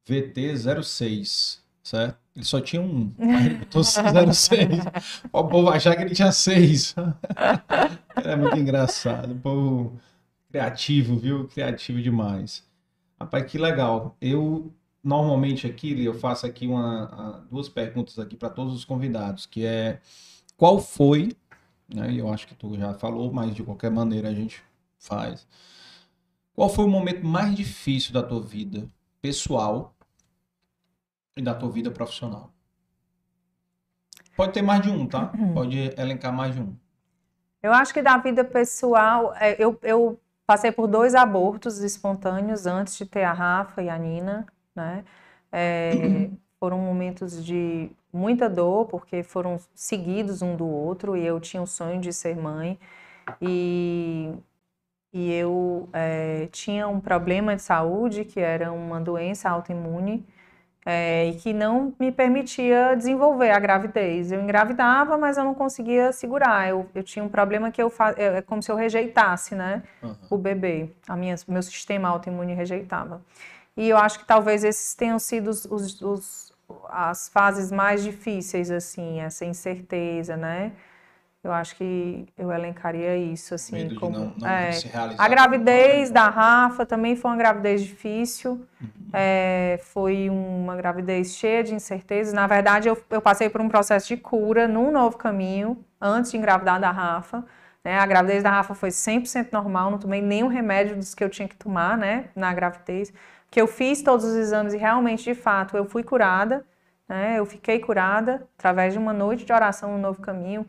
VT06, 0.09 1.59
certo? 1.83 2.17
Ele 2.37 2.45
só 2.45 2.61
tinha 2.61 2.81
um, 2.81 3.13
mas 3.19 3.47
ele 3.47 3.55
botou 3.57 3.83
06. 3.83 4.69
o 5.33 5.45
povo 5.45 5.69
achar 5.69 5.97
que 5.97 6.03
ele 6.03 6.15
tinha 6.15 6.31
seis. 6.31 6.95
é 8.25 8.37
muito 8.37 8.57
engraçado. 8.57 9.33
O 9.33 9.39
povo 9.39 10.01
criativo, 10.49 11.17
viu? 11.17 11.49
Criativo 11.49 12.01
demais. 12.01 12.65
Rapaz, 13.19 13.51
que 13.51 13.59
legal. 13.59 14.17
Eu, 14.21 14.73
normalmente 15.03 15.67
aqui, 15.67 16.05
eu 16.05 16.15
faço 16.15 16.47
aqui 16.47 16.67
uma, 16.67 17.45
duas 17.51 17.69
perguntas 17.69 18.19
aqui 18.19 18.37
para 18.37 18.51
todos 18.51 18.75
os 18.75 18.85
convidados, 18.85 19.47
que 19.47 19.65
é 19.65 20.01
qual 20.57 20.79
foi, 20.79 21.35
né? 21.93 22.13
Eu 22.15 22.33
acho 22.33 22.47
que 22.47 22.55
tu 22.55 22.77
já 22.77 22.95
falou, 22.95 23.33
mas 23.33 23.55
de 23.55 23.63
qualquer 23.63 23.91
maneira 23.91 24.29
a 24.29 24.35
gente 24.35 24.63
faz. 24.99 25.47
Qual 26.55 26.69
foi 26.69 26.85
o 26.85 26.89
momento 26.89 27.25
mais 27.25 27.55
difícil 27.55 28.13
da 28.13 28.23
tua 28.23 28.41
vida 28.41 28.89
pessoal 29.21 29.95
e 31.37 31.43
da 31.43 31.55
tua 31.55 31.71
vida 31.71 31.91
profissional? 31.91 32.53
Pode 34.37 34.53
ter 34.53 34.63
mais 34.63 34.83
de 34.83 34.91
um, 34.91 35.07
tá? 35.07 35.33
Uhum. 35.39 35.55
Pode 35.55 35.95
elencar 35.99 36.33
mais 36.33 36.55
de 36.55 36.61
um. 36.61 36.77
Eu 37.63 37.73
acho 37.73 37.93
que 37.93 38.01
da 38.01 38.17
vida 38.17 38.45
pessoal, 38.45 39.35
é, 39.37 39.63
eu, 39.63 39.79
eu 39.83 40.19
passei 40.47 40.73
por 40.73 40.87
dois 40.87 41.15
abortos 41.15 41.79
espontâneos 41.79 42.67
antes 42.67 42.97
de 42.97 43.05
ter 43.05 43.25
a 43.25 43.33
Rafa 43.33 43.83
e 43.83 43.89
a 43.89 43.99
Nina, 43.99 44.47
né? 44.75 45.05
É. 45.53 45.93
Foram 46.59 46.79
momentos 46.79 47.43
de 47.45 47.91
muita 48.13 48.49
dor, 48.49 48.87
porque 48.87 49.23
foram 49.23 49.59
seguidos 49.75 50.43
um 50.43 50.57
do 50.57 50.67
outro, 50.67 51.17
e 51.17 51.25
eu 51.25 51.41
tinha 51.41 51.63
o 51.63 51.67
sonho 51.67 52.01
de 52.01 52.13
ser 52.13 52.37
mãe. 52.37 52.79
E 53.41 54.35
e 55.13 55.33
eu 55.33 55.89
é, 55.93 56.49
tinha 56.53 56.87
um 56.87 57.01
problema 57.01 57.57
de 57.57 57.63
saúde, 57.63 58.25
que 58.25 58.39
era 58.39 58.71
uma 58.73 59.01
doença 59.01 59.51
autoimune, 59.51 60.25
é, 60.87 61.27
e 61.27 61.35
que 61.35 61.53
não 61.53 61.93
me 61.99 62.13
permitia 62.13 62.95
desenvolver 62.97 63.51
a 63.51 63.59
gravidez. 63.59 64.31
Eu 64.33 64.41
engravidava, 64.41 65.19
mas 65.19 65.37
eu 65.37 65.45
não 65.45 65.55
conseguia 65.55 66.13
segurar. 66.13 66.69
Eu, 66.69 66.89
eu 66.95 67.03
tinha 67.03 67.25
um 67.25 67.29
problema 67.29 67.71
que 67.71 67.83
eu 67.83 67.93
é, 68.17 68.39
é 68.39 68.43
como 68.43 68.63
se 68.63 68.71
eu 68.71 68.77
rejeitasse, 68.77 69.55
né, 69.55 69.83
uhum. 70.03 70.15
o 70.31 70.39
bebê. 70.39 70.91
A 71.09 71.17
minha, 71.17 71.35
meu 71.49 71.63
sistema 71.63 72.09
autoimune 72.09 72.55
rejeitava. 72.55 73.21
E 73.77 73.89
eu 73.89 73.97
acho 73.97 74.19
que 74.19 74.27
talvez 74.27 74.65
esses 74.65 74.95
tenham 74.95 75.19
sido 75.19 75.49
os, 75.49 75.65
os, 75.65 76.03
os 76.03 76.51
as 76.89 77.29
fases 77.29 77.71
mais 77.71 78.03
difíceis, 78.03 78.71
assim, 78.71 79.21
essa 79.21 79.45
incerteza, 79.45 80.37
né? 80.37 80.73
Eu 81.43 81.53
acho 81.53 81.75
que 81.77 82.27
eu 82.37 82.53
elencaria 82.53 83.17
isso, 83.17 83.55
assim. 83.55 83.75
Medo 83.75 83.95
como, 83.99 84.19
não, 84.19 84.35
não 84.37 84.49
é, 84.49 84.73
a 85.17 85.27
gravidez 85.27 86.11
da 86.11 86.29
Rafa 86.29 86.85
também 86.85 87.17
foi 87.17 87.31
uma 87.31 87.37
gravidez 87.39 87.83
difícil. 87.83 88.67
Uhum. 88.79 88.89
É, 89.11 89.81
foi 89.85 90.29
uma 90.29 90.77
gravidez 90.77 91.35
cheia 91.35 91.65
de 91.65 91.75
incertezas. 91.75 92.35
Na 92.35 92.47
verdade, 92.47 92.89
eu, 92.89 93.05
eu, 93.09 93.23
passei 93.23 93.49
por 93.49 93.63
um 93.63 93.71
processo 93.71 94.09
de 94.09 94.19
cura 94.19 94.69
num 94.69 94.93
novo 94.93 95.17
caminho, 95.17 95.83
antes 95.99 96.31
de 96.31 96.37
engravidar 96.37 96.79
da 96.79 96.91
Rafa. 96.91 97.43
Né? 97.83 97.99
A 97.99 98.05
gravidez 98.05 98.43
da 98.43 98.51
Rafa 98.51 98.75
foi 98.75 98.91
100% 98.91 99.49
normal, 99.51 99.91
não 99.91 99.99
tomei 99.99 100.21
nenhum 100.21 100.49
remédio 100.49 100.95
dos 100.95 101.15
que 101.15 101.25
eu 101.25 101.31
tinha 101.31 101.49
que 101.49 101.57
tomar 101.57 101.97
né, 101.97 102.27
na 102.37 102.53
gravidez. 102.53 103.15
Que 103.51 103.61
eu 103.61 103.67
fiz 103.67 104.03
todos 104.03 104.25
os 104.25 104.35
exames 104.37 104.73
e 104.75 104.77
realmente, 104.77 105.25
de 105.25 105.35
fato, 105.35 105.77
eu 105.77 105.85
fui 105.85 106.03
curada. 106.03 106.65
Né? 107.09 107.39
Eu 107.39 107.45
fiquei 107.45 107.81
curada 107.81 108.49
através 108.59 108.93
de 108.93 108.99
uma 108.99 109.13
noite 109.13 109.45
de 109.45 109.53
oração 109.53 109.93
no 109.93 109.99
novo 109.99 110.21
caminho 110.21 110.67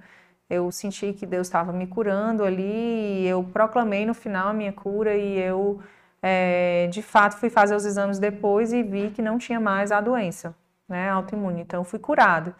eu 0.52 0.70
senti 0.70 1.14
que 1.14 1.26
Deus 1.26 1.48
estava 1.48 1.72
me 1.72 1.88
curando 1.88 2.44
ali, 2.44 3.26
eu 3.26 3.41
proclamei 3.41 4.06
no 4.06 4.14
final 4.14 4.49
a 4.49 4.53
minha 4.53 4.74
cura 4.74 5.16
e 5.16 5.40
eu, 5.40 5.82
é, 6.22 6.88
de 6.91 7.02
fato, 7.02 7.38
fui 7.38 7.49
fazer 7.49 7.74
os 7.74 7.86
exames 7.86 8.20
depois 8.20 8.74
e 8.74 8.84
vi 8.84 9.12
que 9.12 9.22
não 9.22 9.38
tinha 9.38 9.62
mais 9.62 9.94
a 9.94 10.02
doença, 10.02 10.53
né, 10.90 11.10
autoimune, 11.10 11.62
então 11.62 11.86
fui 11.86 11.99
curado. 11.99 12.53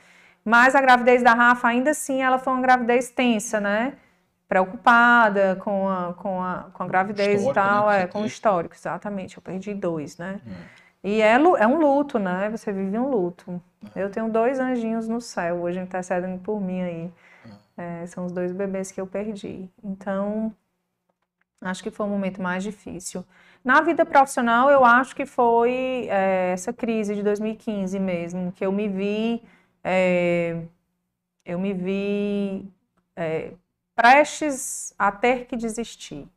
Mas 0.44 0.74
a 0.74 0.80
gravidez 0.80 1.22
da 1.22 1.34
Rafa, 1.34 1.68
ainda 1.68 1.92
assim, 1.92 2.22
ela 2.22 2.40
foi 2.40 2.54
uma 2.54 2.62
gravidez 2.62 3.10
tensa, 3.12 3.60
né, 3.60 3.94
preocupada 4.52 5.56
com 5.64 5.88
a, 5.88 6.14
com 6.14 6.44
a, 6.44 6.66
com 6.74 6.84
a 6.84 6.88
gravidez 6.88 7.42
e 7.42 7.54
tal, 7.54 7.88
né, 7.88 8.02
é, 8.02 8.08
com 8.08 8.24
o 8.24 8.26
histórico, 8.26 8.76
exatamente, 8.76 9.38
eu 9.38 9.42
perdi 9.42 9.74
dois, 9.74 10.18
né. 10.18 10.42
Hum. 10.46 10.52
E 11.06 11.22
é, 11.22 11.36
é 11.36 11.68
um 11.68 11.80
luto, 11.80 12.20
né? 12.20 12.50
Você 12.50 12.72
vive 12.74 13.00
um 13.00 13.10
luto. 13.10 13.62
Eu 13.96 14.12
tenho 14.12 14.30
dois 14.30 14.60
anjinhos 14.60 15.08
no 15.08 15.22
céu, 15.22 15.62
hoje 15.62 15.80
intercedendo 15.80 16.38
por 16.40 16.60
mim 16.60 16.82
aí. 16.82 17.14
É, 17.78 18.06
são 18.08 18.26
os 18.26 18.34
dois 18.34 18.52
bebês 18.52 18.92
que 18.92 19.00
eu 19.00 19.08
perdi. 19.08 19.70
Então, 19.82 20.54
acho 21.62 21.82
que 21.82 21.90
foi 21.90 22.06
o 22.06 22.10
momento 22.10 22.42
mais 22.42 22.62
difícil. 22.62 23.26
Na 23.64 23.80
vida 23.80 24.06
profissional, 24.06 24.70
eu 24.70 24.84
acho 24.84 25.16
que 25.16 25.26
foi 25.26 26.08
é, 26.10 26.52
essa 26.52 26.74
crise 26.74 27.16
de 27.16 27.24
2015 27.24 27.98
mesmo, 27.98 28.52
que 28.52 28.66
eu 28.66 28.72
me 28.72 28.90
vi, 28.90 29.42
é, 29.82 30.62
eu 31.46 31.58
me 31.58 31.74
vi 31.74 32.70
é, 33.16 33.54
prestes 34.02 34.94
a 34.98 35.12
ter 35.12 35.46
que 35.46 35.56
desistir. 35.56 36.28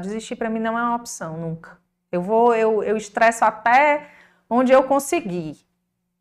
Desistir 0.00 0.36
para 0.36 0.50
mim 0.50 0.60
não 0.60 0.78
é 0.78 0.82
uma 0.82 0.96
opção 0.96 1.36
nunca. 1.36 1.78
Eu 2.10 2.22
vou, 2.22 2.54
eu, 2.54 2.82
eu 2.82 2.96
estresso 2.96 3.44
até 3.44 4.08
onde 4.48 4.72
eu 4.72 4.84
conseguir 4.84 5.64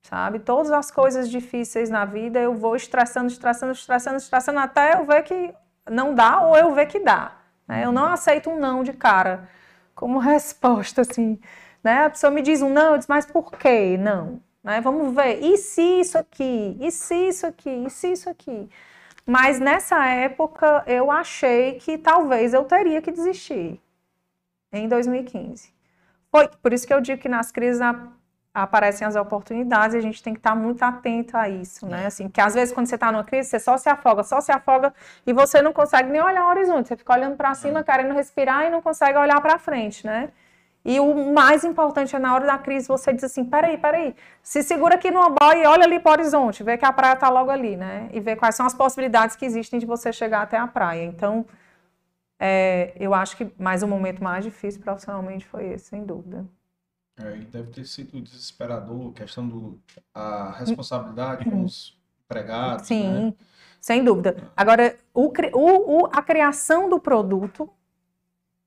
sabe? 0.03 0.40
Todas 0.40 0.72
as 0.72 0.91
coisas 0.91 1.30
difíceis 1.30 1.90
na 1.90 2.06
vida 2.06 2.40
eu 2.40 2.53
vou 2.53 2.76
estressando, 2.76 3.27
estressando, 3.27 3.72
estressando, 3.72 4.18
estressando 4.18 4.60
até 4.60 4.95
eu 4.95 5.06
ver 5.06 5.23
que 5.23 5.53
não 5.90 6.14
dá 6.14 6.41
ou 6.41 6.56
eu 6.57 6.73
ver 6.73 6.88
que 6.88 6.99
dá. 6.99 7.38
Né? 7.68 7.85
Eu 7.85 7.91
não 7.91 8.07
aceito 8.07 8.49
um 8.49 8.60
não 8.60 8.84
de 8.84 8.94
cara 8.94 9.49
como 9.95 10.19
resposta, 10.19 11.02
assim. 11.02 11.40
Né? 11.84 12.06
A 12.06 12.10
pessoa 12.10 12.31
me 12.31 12.41
diz 12.41 12.61
um 12.61 12.69
não, 12.69 12.94
eu 12.94 12.98
digo, 12.98 13.11
mas 13.11 13.26
por 13.26 13.52
quê? 13.53 13.98
Não. 13.98 14.41
Né? 14.64 14.81
Vamos 14.81 15.15
ver. 15.15 15.41
E 15.41 15.57
se 15.57 15.81
isso 15.81 16.18
aqui? 16.18 16.77
E 16.80 16.91
se 16.91 17.15
isso 17.30 17.48
aqui? 17.48 17.85
E 17.85 17.90
se 17.90 18.11
isso 18.11 18.30
aqui? 18.30 18.69
Mas 19.26 19.60
nessa 19.60 20.06
época 20.06 20.84
eu 20.86 21.10
achei 21.10 21.76
que 21.76 21.98
talvez 21.98 22.54
eu 22.54 22.66
teria 22.66 23.02
que 23.02 23.12
desistir. 23.12 23.82
Em 24.72 24.88
2015. 24.88 25.72
Foi 26.32 26.48
por 26.48 26.74
isso 26.74 26.88
que 26.88 26.94
eu 26.94 27.00
digo 27.00 27.22
que 27.22 27.30
nas 27.30 27.52
crises 27.52 27.80
aparecem 28.52 29.08
as 29.08 29.16
oportunidades 29.16 29.94
e 29.94 29.98
a 30.00 30.02
gente 30.02 30.22
tem 30.22 30.34
que 30.34 30.40
estar 30.40 30.56
muito 30.56 30.82
atento 30.82 31.38
a 31.38 31.48
isso, 31.48 31.86
né? 31.86 32.04
É. 32.04 32.06
Assim, 32.08 32.28
que 32.28 32.41
às 32.41 32.56
vezes 32.56 32.74
quando 32.74 32.88
você 32.88 32.95
está 32.95 33.12
numa 33.12 33.24
crise, 33.24 33.50
você 33.50 33.60
só 33.60 33.78
se 33.78 33.88
afoga, 33.88 34.24
só 34.24 34.41
se 34.41 34.52
afoga 34.52 34.94
e 35.28 35.32
você 35.32 35.62
não 35.62 35.72
consegue 35.72 36.10
nem 36.10 36.22
olhar 36.22 36.45
o 36.45 36.50
horizonte, 36.50 36.88
você 36.88 36.98
fica 36.98 37.14
olhando 37.14 37.38
para 37.38 37.54
cima, 37.54 37.80
é. 37.80 37.84
querendo 37.84 38.14
respirar 38.14 38.66
e 38.66 38.70
não 38.72 38.82
consegue 38.82 39.18
olhar 39.18 39.40
para 39.41 39.60
frente, 39.60 40.06
né? 40.06 40.30
E 40.86 41.00
o 41.00 41.34
mais 41.34 41.64
importante 41.64 42.14
é 42.14 42.20
na 42.20 42.34
hora 42.34 42.46
da 42.46 42.58
crise 42.58 42.88
você 42.88 43.14
diz 43.14 43.24
assim, 43.24 43.46
peraí, 43.46 43.78
peraí, 43.78 44.14
se 44.42 44.62
segura 44.62 44.96
aqui 44.96 45.10
numa 45.10 45.30
boia 45.30 45.64
e 45.64 45.66
olha 45.66 45.86
ali 45.86 45.98
para 45.98 46.10
o 46.10 46.14
horizonte, 46.14 46.62
vê 46.62 46.78
que 46.78 46.84
a 46.84 46.92
praia 46.92 47.14
está 47.14 47.30
logo 47.30 47.50
ali, 47.50 47.78
né? 47.78 48.10
E 48.12 48.20
vê 48.20 48.36
quais 48.36 48.56
são 48.56 48.66
as 48.66 48.74
possibilidades 48.74 49.38
que 49.38 49.46
existem 49.46 49.80
de 49.80 49.86
você 49.86 50.12
chegar 50.12 50.42
até 50.42 50.58
a 50.58 50.68
praia. 50.68 51.06
Então, 51.06 51.46
é, 52.38 52.94
eu 53.00 53.14
acho 53.14 53.38
que 53.38 53.50
mais 53.58 53.82
um 53.82 53.88
momento 53.88 54.22
mais 54.22 54.44
difícil 54.44 54.82
profissionalmente 54.82 55.46
foi 55.46 55.68
esse, 55.68 55.86
sem 55.86 56.04
dúvida. 56.04 56.46
É, 57.18 57.38
e 57.38 57.46
deve 57.46 57.72
ter 57.72 57.86
sido 57.86 58.20
desesperador 58.20 59.14
questão 59.14 59.48
do 59.48 59.80
a 60.14 60.52
responsabilidade 60.52 61.50
com 61.50 61.64
os 61.64 61.98
empregados. 62.26 62.88
Sim, 62.88 63.08
né? 63.08 63.34
sem 63.80 64.04
dúvida. 64.04 64.52
Agora, 64.58 64.98
o, 65.14 65.32
o, 65.54 66.06
a 66.08 66.22
criação 66.22 66.90
do 66.90 67.00
produto, 67.00 67.70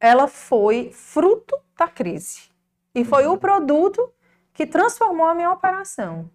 ela 0.00 0.28
foi 0.28 0.90
fruto 0.92 1.56
da 1.76 1.88
crise. 1.88 2.50
E 2.94 3.04
foi 3.04 3.26
uhum. 3.26 3.34
o 3.34 3.38
produto 3.38 4.12
que 4.52 4.66
transformou 4.66 5.26
a 5.26 5.34
minha 5.34 5.50
operação, 5.50 6.30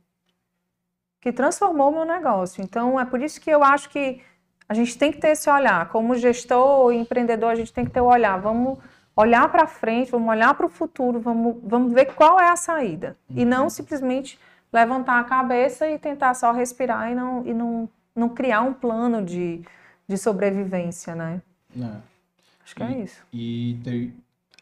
que 1.20 1.32
transformou 1.32 1.90
o 1.90 1.92
meu 1.92 2.06
negócio. 2.06 2.64
Então, 2.64 3.00
é 3.00 3.06
por 3.06 3.22
isso 3.22 3.42
que 3.42 3.50
eu 3.50 3.64
acho 3.64 3.90
que 3.90 4.22
a 4.70 4.74
gente 4.74 4.98
tem 4.98 5.12
que 5.12 5.20
ter 5.20 5.30
esse 5.30 5.50
olhar. 5.50 5.90
Como 5.90 6.16
gestor 6.16 6.94
e 6.94 6.98
empreendedor, 6.98 7.50
a 7.50 7.56
gente 7.56 7.74
tem 7.74 7.84
que 7.84 7.92
ter 7.92 8.02
o 8.02 8.06
olhar. 8.06 8.40
Vamos 8.40 8.78
olhar 9.16 9.52
para 9.52 9.68
frente, 9.68 10.12
vamos 10.12 10.30
olhar 10.30 10.54
para 10.54 10.66
o 10.66 10.70
futuro, 10.70 11.20
vamos, 11.20 11.58
vamos 11.64 11.94
ver 11.94 12.14
qual 12.14 12.40
é 12.40 12.50
a 12.50 12.56
saída. 12.56 13.18
E 13.30 13.44
não 13.44 13.70
simplesmente 13.70 14.40
levantar 14.72 15.20
a 15.20 15.24
cabeça 15.24 15.88
e 15.90 16.00
tentar 16.00 16.34
só 16.34 16.52
respirar 16.52 17.12
e 17.12 17.16
não, 17.16 17.46
e 17.46 17.54
não, 17.54 17.90
não 18.16 18.30
criar 18.30 18.62
um 18.62 18.74
plano 18.74 19.22
de, 19.24 19.62
de 20.08 20.18
sobrevivência, 20.18 21.16
né? 21.16 21.42
É. 21.78 22.11
Acho 22.64 22.76
que 22.76 22.84
é 22.84 22.92
E- 22.92 23.04
isso. 23.04 23.24
E 23.34 23.80
teve, 23.84 24.14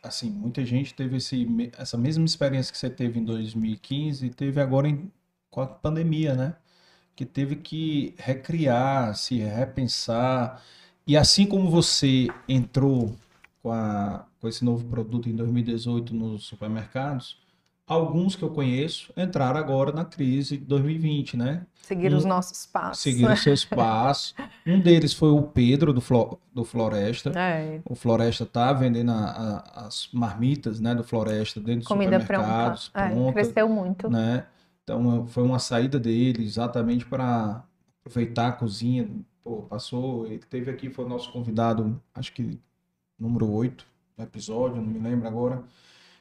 assim, 0.04 0.30
muita 0.30 0.66
gente 0.66 0.94
teve 0.94 1.18
esse, 1.18 1.48
essa 1.78 1.98
mesma 1.98 2.26
experiência 2.26 2.72
que 2.72 2.78
você 2.78 2.90
teve 2.90 3.20
em 3.20 3.24
2015 3.26 4.28
e 4.28 4.30
teve 4.30 4.62
agora 4.62 4.88
em, 4.88 5.12
com 5.50 5.62
a 5.62 5.68
pandemia, 5.68 6.36
né? 6.36 6.56
Que 7.16 7.26
teve 7.26 7.56
que 7.58 8.16
recriar, 8.18 9.16
se 9.16 9.38
repensar. 9.40 10.64
E 11.08 11.18
assim 11.18 11.46
como 11.48 11.70
você 11.70 12.28
entrou 12.48 13.16
com, 13.64 13.72
a, 13.72 14.26
com 14.40 14.48
esse 14.48 14.64
novo 14.66 14.86
produto 14.90 15.30
em 15.30 15.36
2018 15.36 16.14
nos 16.14 16.46
supermercados, 16.46 17.38
alguns 17.90 18.36
que 18.36 18.44
eu 18.44 18.50
conheço 18.52 19.12
entraram 19.18 19.60
agora 19.60 19.92
na 19.92 20.06
crise 20.06 20.58
de 20.58 20.64
2020, 20.66 21.36
né? 21.36 21.66
Seguir 21.82 22.14
um- 22.14 22.18
os 22.18 22.24
nossos 22.26 22.66
passos. 22.68 23.00
Seguiram 23.04 23.36
seus 23.36 23.66
passos. 23.66 24.36
Um 24.66 24.80
deles 24.80 25.12
foi 25.14 25.30
o 25.32 25.42
Pedro 25.42 25.92
do, 25.92 26.00
Flo- 26.00 26.40
do 26.54 26.64
Floresta. 26.64 27.32
É, 27.38 27.82
O 27.84 27.96
Floresta 27.96 28.46
tá 28.46 28.72
vendendo 28.72 29.12
a- 29.12 29.64
a- 29.76 29.88
as 29.88 30.08
marmitas, 30.14 30.80
né, 30.80 30.94
do 30.94 31.04
Floresta 31.04 31.60
dentro 31.60 31.80
dos 31.80 31.88
comida 31.88 32.20
pronta. 32.20 32.44
supermercados, 32.44 32.92
É, 32.94 33.10
pronta, 33.10 33.34
cresceu 33.34 33.68
muito. 33.68 34.10
né? 34.10 34.46
Então 34.84 35.26
foi 35.28 35.44
uma 35.44 35.60
saída 35.60 36.00
dele 36.00 36.44
exatamente 36.44 37.06
para 37.06 37.64
aproveitar 38.00 38.48
a 38.50 38.52
cozinha. 38.52 39.10
Pô, 39.44 39.64
passou, 39.64 40.28
ele 40.28 40.40
teve 40.50 40.70
aqui, 40.70 40.90
foi 40.92 41.06
o 41.06 41.10
nosso 41.10 41.32
convidado, 41.32 42.00
acho 42.14 42.32
que 42.34 42.60
número 43.20 43.50
8 43.52 43.86
do 44.16 44.24
episódio, 44.24 44.78
não 44.78 44.84
me 44.84 45.00
lembro 45.00 45.28
agora. 45.28 45.64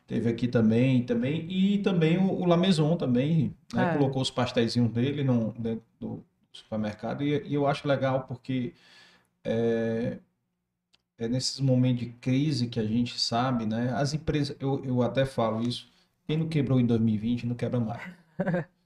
Teve 0.08 0.30
aqui 0.30 0.48
também, 0.48 1.02
também 1.04 1.46
e 1.50 1.78
também 1.78 2.16
o, 2.16 2.32
o 2.32 2.46
La 2.46 2.56
Maison 2.56 2.96
também, 2.96 3.54
né? 3.74 3.90
É. 3.90 3.92
Colocou 3.92 4.22
os 4.22 4.30
pastéisinhos 4.30 4.90
dele 4.90 5.22
no, 5.22 5.52
dentro 5.52 5.84
do 6.00 6.24
supermercado 6.50 7.22
e, 7.22 7.46
e 7.46 7.52
eu 7.52 7.66
acho 7.66 7.86
legal 7.86 8.22
porque 8.22 8.72
é, 9.44 10.16
é 11.18 11.28
nesses 11.28 11.60
momentos 11.60 12.06
de 12.06 12.12
crise 12.12 12.68
que 12.68 12.80
a 12.80 12.86
gente 12.86 13.20
sabe, 13.20 13.66
né? 13.66 13.92
As 13.94 14.14
empresas, 14.14 14.56
eu, 14.58 14.82
eu 14.82 15.02
até 15.02 15.26
falo 15.26 15.60
isso, 15.60 15.86
quem 16.26 16.38
não 16.38 16.48
quebrou 16.48 16.80
em 16.80 16.86
2020 16.86 17.46
não 17.46 17.54
quebra 17.54 17.78
mais. 17.78 18.02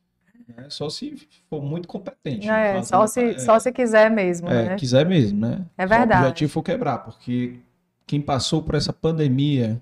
Né? 0.56 0.68
Só 0.70 0.90
se 0.90 1.16
for 1.48 1.62
muito 1.62 1.86
competente. 1.86 2.48
É, 2.50 2.74
fazendo- 2.74 2.84
só 2.84 3.06
se, 3.06 3.20
é, 3.20 3.38
só 3.38 3.58
se 3.60 3.70
quiser 3.70 4.10
mesmo, 4.10 4.48
é, 4.48 4.70
né? 4.70 4.76
quiser 4.76 5.06
mesmo, 5.06 5.38
né? 5.38 5.64
É 5.78 5.86
Só 5.86 5.88
verdade. 5.88 6.24
O 6.24 6.26
objetivo 6.26 6.52
foi 6.52 6.62
quebrar, 6.64 6.98
porque 6.98 7.60
quem 8.08 8.20
passou 8.20 8.60
por 8.60 8.74
essa 8.74 8.92
pandemia, 8.92 9.80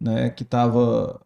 né, 0.00 0.30
que 0.30 0.44
tava, 0.44 1.20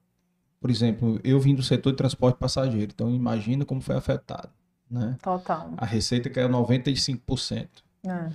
por 0.61 0.70
exemplo, 0.70 1.20
eu 1.24 1.39
vim 1.40 1.55
do 1.55 1.62
setor 1.62 1.90
de 1.93 1.97
transporte 1.97 2.36
passageiro, 2.39 2.93
então 2.94 3.11
imagina 3.15 3.65
como 3.65 3.81
foi 3.81 3.97
afetado, 3.97 4.49
né? 4.90 5.16
Total. 5.23 5.73
A 5.77 5.85
receita 5.86 6.31
caiu 6.31 6.49
95%, 6.49 7.69
É. 8.05 8.31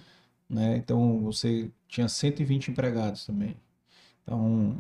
né? 0.50 0.78
Então 0.78 1.22
você 1.22 1.70
tinha 1.88 2.08
120 2.08 2.70
empregados 2.72 3.26
também. 3.26 3.56
Então 4.24 4.78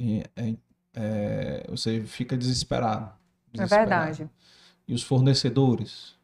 é- 0.00 0.28
é- 0.36 0.54
é, 0.94 1.66
você 1.68 2.02
fica 2.02 2.36
desesperado. 2.36 3.06
É 3.54 3.58
desesperado. 3.58 3.88
verdade. 3.88 4.30
E 4.88 4.92
os 4.94 5.02
fornecedores, 5.02 6.14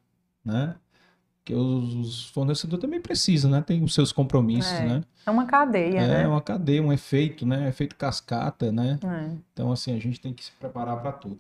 né? 0.45 0.75
Porque 1.49 1.55
os, 1.55 1.95
os 1.95 2.27
fornecedores 2.29 2.83
também 2.83 3.01
precisam, 3.01 3.51
né? 3.51 3.63
Tem 3.63 3.83
os 3.83 3.95
seus 3.95 4.13
compromissos, 4.13 4.79
É, 4.81 4.87
né? 4.87 5.05
É 5.27 5.31
uma 5.31 5.47
cadeia, 5.47 6.03
É 6.03 6.07
né? 6.09 6.29
uma 6.29 6.43
cadeia, 6.43 6.83
um 6.83 6.93
efeito, 6.93 7.47
né? 7.47 7.67
Efeito 7.71 7.97
cascata, 7.97 8.71
né? 8.71 8.99
É. 9.03 9.37
Então, 9.55 9.73
assim, 9.73 9.97
a 9.97 9.99
gente 9.99 10.21
tem 10.21 10.35
que 10.35 10.45
se 10.45 10.53
preparar 10.53 11.01
para 11.01 11.11
tudo. 11.13 11.39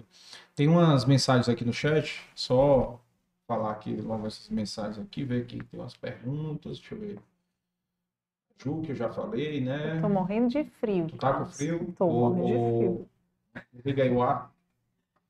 Tem 0.56 0.66
umas 0.66 1.04
mensagens 1.04 1.46
aqui 1.46 1.62
no 1.62 1.74
chat, 1.74 2.22
só 2.34 2.98
falar 3.46 3.72
aqui 3.72 3.96
logo 3.96 4.26
essas 4.26 4.48
mensagens 4.48 4.98
aqui, 4.98 5.24
ver 5.24 5.42
aqui, 5.42 5.62
tem 5.62 5.78
umas 5.78 5.94
perguntas, 5.94 6.78
deixa 6.78 6.94
eu 6.94 7.00
ver. 7.00 7.18
Ju, 8.56 8.80
que 8.80 8.92
eu 8.92 8.96
já 8.96 9.10
falei, 9.10 9.60
né? 9.60 10.00
Tô 10.00 10.08
morrendo 10.08 10.48
de 10.48 10.64
frio. 10.80 11.06
Tu 11.08 11.18
tá 11.18 11.34
com 11.34 11.44
frio? 11.44 11.94
Tô 11.98 12.06
Ou- 12.06 12.30
morrendo 12.34 12.46
de 12.46 12.54
ou- 12.54 12.78
frio. 12.78 13.08
Liga 13.84 14.02
aí 14.04 14.10
o 14.10 14.22
ar. 14.22 14.50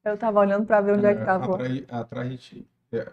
Eu 0.04 0.16
tava 0.16 0.38
olhando 0.38 0.64
pra 0.66 0.80
ver 0.80 0.92
onde 0.92 1.04
é, 1.06 1.14
que 1.14 1.20
É, 1.20 1.24
tava. 1.24 1.54
Atrás, 1.56 1.84
atrás 1.90 2.30
de 2.30 2.38
ti. 2.38 2.68
É, 2.92 3.12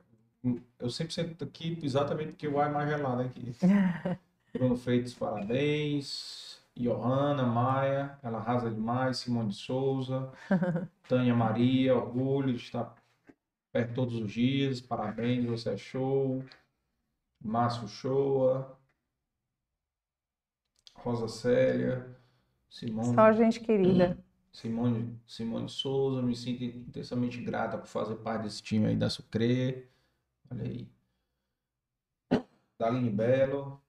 Eu 0.79 0.89
sempre 0.89 1.13
sento 1.13 1.43
aqui 1.43 1.77
exatamente 1.81 2.29
porque 2.29 2.47
o 2.47 2.59
ar 2.59 2.69
é 2.69 2.73
mais 2.73 2.89
gelado 2.89 3.21
aqui. 3.21 3.55
Bruno 4.53 4.77
Freitas, 4.77 5.13
parabéns. 5.13 6.61
Johanna, 6.77 7.43
Maia, 7.43 8.19
ela 8.21 8.39
arrasa 8.39 8.69
demais. 8.69 9.17
Simone 9.17 9.49
de 9.49 9.55
Souza. 9.55 10.31
Tânia 11.07 11.33
Maria, 11.33 11.95
orgulho 11.95 12.53
de 12.53 12.61
estar 12.61 12.95
perto 13.71 13.93
todos 13.93 14.15
os 14.15 14.31
dias. 14.31 14.81
Parabéns, 14.81 15.45
você 15.45 15.71
é 15.71 15.77
show. 15.77 16.43
Márcio 17.43 17.87
Shoa. 17.87 18.77
Rosa 20.95 21.27
Célia. 21.27 22.15
Simone. 22.69 23.13
Só 23.13 23.31
gente 23.31 23.59
querida. 23.59 24.17
Simone, 24.51 25.19
Simone 25.27 25.67
Souza, 25.67 26.21
me 26.21 26.33
sinto 26.33 26.63
intensamente 26.63 27.41
grata 27.41 27.77
por 27.77 27.87
fazer 27.87 28.15
parte 28.15 28.43
desse 28.43 28.63
time 28.63 28.87
aí 28.87 28.95
da 28.95 29.09
Sucre. 29.09 29.89
Olha 30.51 30.63
aí. 30.63 30.87
Daline 32.79 33.09
Belo. 33.09 33.81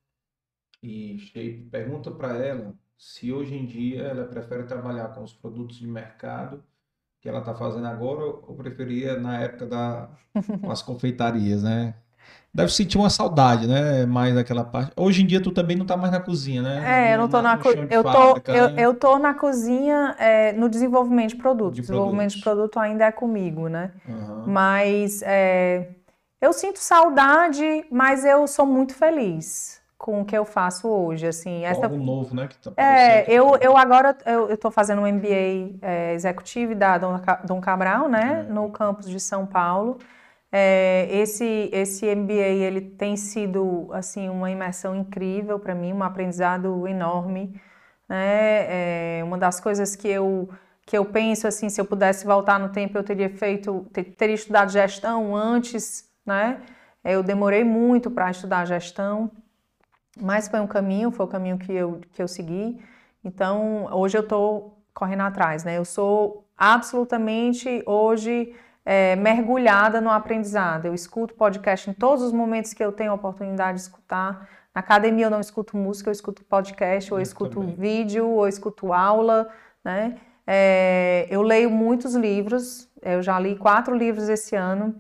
E 0.83 1.19
Shape 1.19 1.69
pergunta 1.71 2.11
para 2.11 2.37
ela 2.37 2.75
se 2.97 3.33
hoje 3.33 3.55
em 3.55 3.67
dia 3.67 4.03
ela 4.03 4.25
prefere 4.25 4.65
trabalhar 4.65 5.09
com 5.09 5.23
os 5.23 5.33
produtos 5.33 5.77
de 5.77 5.87
mercado 5.87 6.63
que 7.21 7.29
ela 7.29 7.41
está 7.41 7.55
fazendo 7.55 7.87
agora 7.87 8.25
ou 8.25 8.55
preferia 8.55 9.19
na 9.19 9.41
época 9.41 9.67
da, 9.67 10.09
com 10.61 10.71
as 10.71 10.83
confeitarias, 10.83 11.63
né? 11.63 11.95
Deve 12.53 12.73
sentir 12.73 12.97
uma 12.97 13.11
saudade, 13.11 13.67
né? 13.67 14.07
Mais 14.07 14.35
daquela 14.35 14.65
parte. 14.65 14.93
Hoje 14.97 15.23
em 15.23 15.27
dia 15.27 15.43
tu 15.43 15.51
também 15.51 15.77
não 15.77 15.85
tá 15.85 15.97
mais 15.97 16.11
na 16.11 16.21
cozinha, 16.21 16.63
né? 16.63 17.11
É, 17.11 17.15
eu 17.15 17.19
não 17.19 17.29
tô 17.29 17.43
na 17.43 17.57
no 17.57 17.63
co... 17.63 17.73
chão 17.73 17.87
de 17.87 17.95
eu 17.95 18.03
tô 18.03 18.37
eu, 18.47 18.71
né? 18.71 18.85
eu 18.85 18.95
tô 18.95 19.19
na 19.19 19.35
cozinha 19.35 20.17
é, 20.19 20.53
no 20.53 20.69
desenvolvimento 20.69 21.31
de 21.31 21.37
produto. 21.37 21.75
De 21.75 21.81
desenvolvimento 21.83 22.35
de 22.35 22.41
produtos. 22.41 22.71
produto 22.71 22.79
ainda 22.79 23.05
é 23.05 23.13
comigo, 23.13 23.69
né? 23.69 23.93
Aham. 24.09 24.45
Mas 24.47 25.21
é, 25.23 25.91
eu 26.41 26.53
sinto 26.53 26.79
saudade, 26.79 27.85
mas 27.91 28.25
eu 28.25 28.47
sou 28.47 28.67
muito 28.67 28.95
feliz 28.95 29.81
com 29.99 30.21
o 30.21 30.25
que 30.25 30.37
eu 30.37 30.45
faço 30.45 30.89
hoje, 30.89 31.27
assim. 31.27 31.65
Essa 31.65 31.87
Algo 31.87 31.97
novo, 31.97 32.35
né? 32.35 32.47
Que 32.49 32.59
tá 32.59 32.71
É, 32.77 33.31
eu, 33.33 33.57
eu 33.57 33.77
agora 33.77 34.17
eu 34.27 34.53
estou 34.53 34.71
fazendo 34.71 35.03
um 35.03 35.07
MBA 35.07 35.79
é, 35.83 36.15
executivo 36.15 36.75
da 36.75 36.99
Dom 36.99 37.61
Cabral, 37.61 38.09
né, 38.09 38.47
É. 38.49 38.53
no 38.53 38.71
campus 38.71 39.09
de 39.09 39.19
São 39.19 39.47
Paulo. 39.47 39.99
É, 40.53 41.09
esse 41.11 41.69
esse 41.73 42.07
MBA 42.07 42.35
ele 42.67 42.81
tem 42.81 43.17
sido 43.17 43.89
assim 43.93 44.29
uma 44.29 44.51
imersão 44.51 44.95
incrível 44.95 45.59
para 45.59 45.75
mim, 45.75 45.93
um 45.93 46.03
aprendizado 46.03 46.87
enorme, 46.87 47.61
né? 48.09 49.19
É, 49.21 49.25
uma 49.25 49.39
das 49.39 49.59
coisas 49.61 49.97
que 49.97 50.09
eu 50.09 50.49
que 50.87 50.97
eu 50.97 51.05
penso 51.05 51.49
assim, 51.49 51.69
se 51.69 51.81
eu 51.81 51.85
pudesse 51.85 52.25
voltar 52.25 52.61
no 52.61 52.69
tempo, 52.69 52.97
eu 52.97 53.03
teria 53.03 53.29
feito, 53.29 53.87
ter- 53.93 54.05
teria 54.17 54.37
estudado 54.37 54.71
gestão 54.71 55.35
antes, 55.35 56.05
né? 56.27 56.61
Eu 57.05 57.23
demorei 57.23 57.63
muito 57.65 58.11
para 58.11 58.31
estudar 58.31 58.65
gestão, 58.67 59.31
mas 60.21 60.49
foi 60.49 60.61
um 60.61 60.67
caminho, 60.67 61.11
foi 61.11 61.25
o 61.25 61.29
caminho 61.29 61.57
que 61.57 61.73
eu, 61.73 62.01
que 62.13 62.21
eu 62.23 62.27
segui. 62.29 62.83
Então, 63.25 63.87
hoje 63.93 64.17
eu 64.19 64.23
estou 64.23 64.83
correndo 64.93 65.23
atrás, 65.23 65.63
né? 65.63 65.79
Eu 65.79 65.85
sou 65.85 66.49
absolutamente 66.57 67.83
hoje 67.87 68.55
é, 68.85 69.15
mergulhada 69.17 70.01
no 70.01 70.11
aprendizado. 70.11 70.87
Eu 70.87 70.95
escuto 70.95 71.35
podcast 71.35 71.91
em 71.91 71.93
todos 71.93 72.25
os 72.25 72.33
momentos 72.33 72.73
que 72.73 72.83
eu 72.83 72.93
tenho 72.93 73.13
a 73.13 73.15
oportunidade 73.15 73.77
de 73.79 73.83
escutar. 73.83 74.49
Na 74.75 74.81
academia 74.81 75.27
eu 75.27 75.31
não 75.31 75.41
escuto 75.41 75.77
música, 75.77 76.09
eu 76.09 76.13
escuto 76.13 76.45
podcast, 76.45 77.13
ou 77.13 77.19
eu 77.19 77.21
Eu 77.21 77.23
escuto 77.23 77.61
também. 77.61 77.75
vídeo, 77.75 78.29
ou 78.29 78.45
eu 78.45 78.49
escuto 78.49 78.93
aula, 78.93 79.49
né? 79.85 80.17
É, 80.47 81.27
eu 81.29 81.43
leio 81.43 81.71
muitos 81.71 82.15
livros, 82.15 82.89
eu 83.03 83.21
já 83.23 83.39
li 83.39 83.57
quatro 83.57 83.97
livros 83.97 84.29
esse 84.29 84.55
ano, 84.55 84.95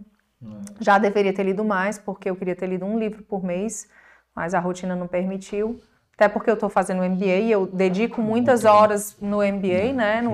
já 0.80 0.98
deveria 0.98 1.32
ter 1.32 1.42
lido 1.44 1.64
mais, 1.64 1.98
porque 1.98 2.28
eu 2.30 2.36
queria 2.36 2.54
ter 2.56 2.66
lido 2.66 2.84
um 2.84 2.98
livro 2.98 3.22
por 3.22 3.42
mês, 3.42 3.88
mas 4.34 4.54
a 4.54 4.60
rotina 4.60 4.94
não 4.94 5.06
permitiu. 5.06 5.80
Até 6.14 6.28
porque 6.28 6.48
eu 6.48 6.54
estou 6.54 6.70
fazendo 6.70 7.00
o 7.00 7.04
MBA 7.04 7.36
e 7.40 7.50
eu 7.52 7.66
dedico 7.66 8.22
muitas 8.22 8.60
Muito 8.62 8.72
bem. 8.72 8.80
horas 8.80 9.16
no 9.20 9.42
MBA, 9.42 9.92
né? 9.92 10.22
No, 10.22 10.30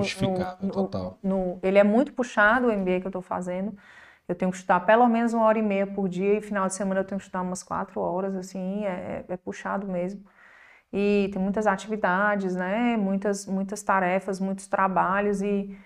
no- 0.62 0.70
total. 0.72 1.18
no- 1.22 1.58
ele 1.62 1.78
é 1.78 1.82
muito 1.84 2.12
puxado, 2.12 2.68
o 2.68 2.70
MBA 2.70 3.00
que 3.00 3.06
eu 3.06 3.08
estou 3.10 3.22
fazendo. 3.22 3.76
Eu 4.28 4.34
tenho 4.36 4.50
que 4.52 4.56
estudar 4.58 4.80
pelo 4.80 5.08
menos 5.08 5.32
uma 5.34 5.44
hora 5.44 5.58
e 5.58 5.62
meia 5.62 5.86
por 5.86 6.08
dia 6.08 6.38
e 6.38 6.40
final 6.40 6.68
de 6.68 6.74
semana 6.74 7.00
eu 7.00 7.04
tenho 7.04 7.18
que 7.18 7.24
estudar 7.24 7.42
umas 7.42 7.62
quatro 7.64 8.00
horas, 8.00 8.36
assim, 8.36 8.84
é, 8.84 9.24
é 9.28 9.36
puxado 9.36 9.88
mesmo. 9.88 10.22
E 10.92 11.30
tem 11.32 11.40
muitas 11.40 11.66
atividades, 11.66 12.54
né? 12.54 12.96
Muitas, 12.96 13.46
muitas 13.46 13.82
tarefas, 13.82 14.38
muitos 14.40 14.66
trabalhos 14.66 15.40
e, 15.42 15.76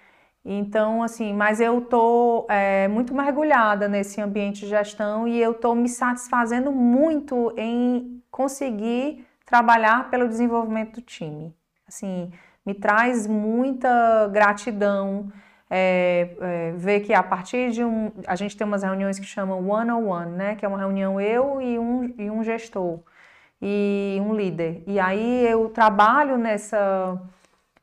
Então, 0.48 1.02
assim, 1.02 1.32
mas 1.34 1.60
eu 1.60 1.80
tô 1.80 2.46
é, 2.48 2.86
muito 2.86 3.12
mergulhada 3.12 3.88
nesse 3.88 4.20
ambiente 4.20 4.60
de 4.60 4.68
gestão 4.68 5.26
e 5.26 5.42
eu 5.42 5.52
tô 5.52 5.74
me 5.74 5.88
satisfazendo 5.88 6.70
muito 6.70 7.52
em 7.56 8.22
conseguir 8.30 9.26
trabalhar 9.44 10.08
pelo 10.08 10.28
desenvolvimento 10.28 11.00
do 11.00 11.02
time. 11.02 11.52
Assim, 11.88 12.30
me 12.64 12.74
traz 12.74 13.26
muita 13.26 14.28
gratidão 14.28 15.32
é, 15.68 16.36
é, 16.40 16.72
ver 16.76 17.00
que 17.00 17.12
a 17.12 17.24
partir 17.24 17.72
de 17.72 17.82
um. 17.84 18.12
A 18.24 18.36
gente 18.36 18.56
tem 18.56 18.64
umas 18.64 18.84
reuniões 18.84 19.18
que 19.18 19.26
chamam 19.26 19.68
one 19.68 19.90
on 19.90 20.06
one, 20.06 20.30
né? 20.30 20.54
Que 20.54 20.64
é 20.64 20.68
uma 20.68 20.78
reunião 20.78 21.20
eu 21.20 21.60
e 21.60 21.76
um, 21.76 22.14
e 22.16 22.30
um 22.30 22.44
gestor 22.44 23.00
e 23.60 24.18
um 24.20 24.34
líder. 24.34 24.82
E 24.86 25.00
aí 25.00 25.46
eu 25.46 25.68
trabalho 25.70 26.36
nessa 26.38 27.20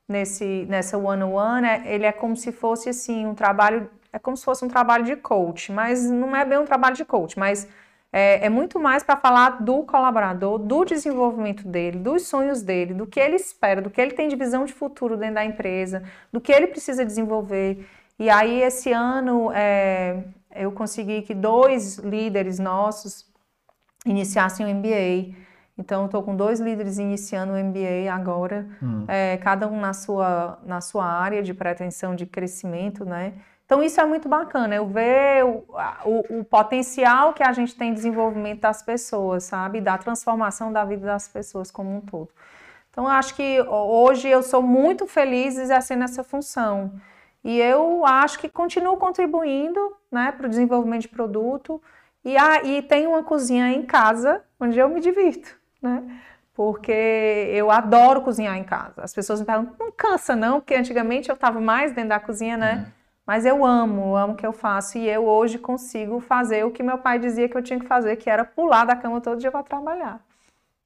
nesse 0.08 0.66
nessa 0.70 0.98
one 0.98 1.24
on 1.24 1.34
one, 1.34 1.62
né, 1.62 1.84
ele 1.86 2.06
é 2.06 2.12
como 2.12 2.36
se 2.36 2.52
fosse 2.52 2.90
assim 2.90 3.26
um 3.26 3.34
trabalho, 3.36 3.90
é 4.12 4.20
como 4.20 4.38
se 4.38 4.44
fosse 4.44 4.64
um 4.66 4.68
trabalho 4.68 5.06
de 5.06 5.16
coach, 5.16 5.72
mas 5.72 6.10
não 6.10 6.36
é 6.36 6.46
bem 6.46 6.60
um 6.60 6.66
trabalho 6.66 6.96
de 6.96 7.06
coach, 7.06 7.38
mas 7.38 7.68
é, 8.12 8.46
é 8.46 8.50
muito 8.50 8.80
mais 8.80 9.04
para 9.04 9.18
falar 9.18 9.64
do 9.64 9.84
colaborador, 9.84 10.60
do 10.60 10.86
desenvolvimento 10.86 11.68
dele, 11.68 11.98
dos 11.98 12.28
sonhos 12.28 12.62
dele, 12.62 12.94
do 12.94 13.08
que 13.08 13.20
ele 13.20 13.36
espera, 13.36 13.82
do 13.82 13.90
que 13.90 14.00
ele 14.00 14.12
tem 14.12 14.28
de 14.28 14.36
visão 14.36 14.66
de 14.66 14.74
futuro 14.74 15.18
dentro 15.18 15.36
da 15.36 15.46
empresa, 15.46 16.04
do 16.32 16.40
que 16.40 16.52
ele 16.52 16.68
precisa 16.68 17.04
desenvolver. 17.04 17.88
E 18.20 18.30
aí 18.30 18.62
esse 18.62 18.92
ano 18.92 19.52
é, 19.52 20.24
eu 20.56 20.72
consegui 20.72 21.24
que 21.24 21.34
dois 21.34 21.98
líderes 21.98 22.60
nossos 22.60 23.26
iniciassem 24.06 24.66
o 24.66 24.70
MBA. 24.70 25.36
Então, 25.78 26.06
estou 26.06 26.22
com 26.22 26.36
dois 26.36 26.60
líderes 26.60 27.00
iniciando 27.00 27.54
o 27.54 27.58
MBA 27.58 28.12
agora, 28.14 28.68
hum. 28.82 29.06
é, 29.08 29.38
cada 29.38 29.68
um 29.68 29.80
na 29.80 29.94
sua, 29.94 30.60
na 30.64 30.82
sua 30.82 31.06
área 31.06 31.42
de 31.42 31.54
pretensão 31.54 32.16
de 32.16 32.28
crescimento, 32.28 33.04
né? 33.04 33.34
Então, 33.66 33.82
isso 33.82 34.00
é 34.00 34.06
muito 34.06 34.30
bacana, 34.30 34.76
eu 34.76 34.86
ver 34.86 35.44
o, 35.44 35.66
o, 36.06 36.40
o, 36.40 36.44
potencial 36.44 37.34
que 37.34 37.42
a 37.42 37.52
gente 37.54 37.76
tem 37.76 37.90
de 37.90 37.96
desenvolvimento 37.96 38.62
das 38.62 38.84
pessoas, 38.84 39.46
sabe? 39.46 39.82
Da 39.82 39.98
transformação 39.98 40.72
da 40.72 40.86
vida 40.86 41.08
das 41.08 41.28
pessoas 41.28 41.72
como 41.72 41.96
um 41.96 42.02
todo. 42.02 42.30
Então, 42.92 43.06
eu 43.06 43.10
acho 43.10 43.34
que 43.36 43.62
hoje 43.62 44.28
eu 44.28 44.44
sou 44.44 44.62
muito 44.62 45.08
feliz 45.08 45.58
exercendo 45.58 46.04
essa 46.04 46.24
função. 46.24 46.94
E 47.44 47.60
eu 47.60 48.06
acho 48.06 48.38
que 48.38 48.48
continuo 48.48 48.96
contribuindo 48.98 49.80
né, 50.12 50.32
para 50.32 50.46
o 50.46 50.50
desenvolvimento 50.50 51.02
de 51.02 51.10
produto. 51.10 51.82
E, 52.24 52.38
a, 52.38 52.64
e 52.64 52.82
tenho 52.84 53.10
uma 53.10 53.24
cozinha 53.24 53.70
em 53.70 53.84
casa 53.84 54.44
onde 54.60 54.78
eu 54.78 54.88
me 54.88 55.02
divirto 55.02 55.63
né? 55.84 56.04
Porque 56.54 56.92
eu 56.92 57.70
adoro 57.70 58.22
cozinhar 58.22 58.58
em 58.58 58.64
casa. 58.64 59.02
As 59.04 59.14
pessoas 59.14 59.40
me 59.40 59.46
perguntam, 59.46 59.76
não 59.80 59.92
cansa 59.92 60.36
não? 60.36 60.60
Porque 60.60 60.76
antigamente 60.76 61.30
eu 61.30 61.36
estava 61.36 61.60
mais 61.60 61.92
dentro 61.92 62.10
da 62.10 62.20
cozinha, 62.20 62.56
né? 62.56 62.76
Uhum. 62.76 62.92
Mas 63.26 63.46
eu 63.46 63.66
amo, 63.66 64.16
amo 64.16 64.34
o 64.34 64.36
que 64.36 64.46
eu 64.46 64.52
faço 64.52 64.98
e 64.98 65.08
eu 65.08 65.26
hoje 65.26 65.58
consigo 65.58 66.20
fazer 66.20 66.66
o 66.66 66.72
que 66.72 66.84
meu 66.84 66.98
pai 66.98 67.20
dizia 67.20 67.48
que 67.48 67.58
eu 67.58 67.62
tinha 67.62 67.80
que 67.80 67.88
fazer, 67.88 68.18
que 68.18 68.30
era 68.30 68.44
pular 68.44 68.86
da 68.86 68.96
cama 68.96 69.22
todo 69.22 69.40
dia 69.40 69.52
para 69.52 69.64
trabalhar. 69.64 70.20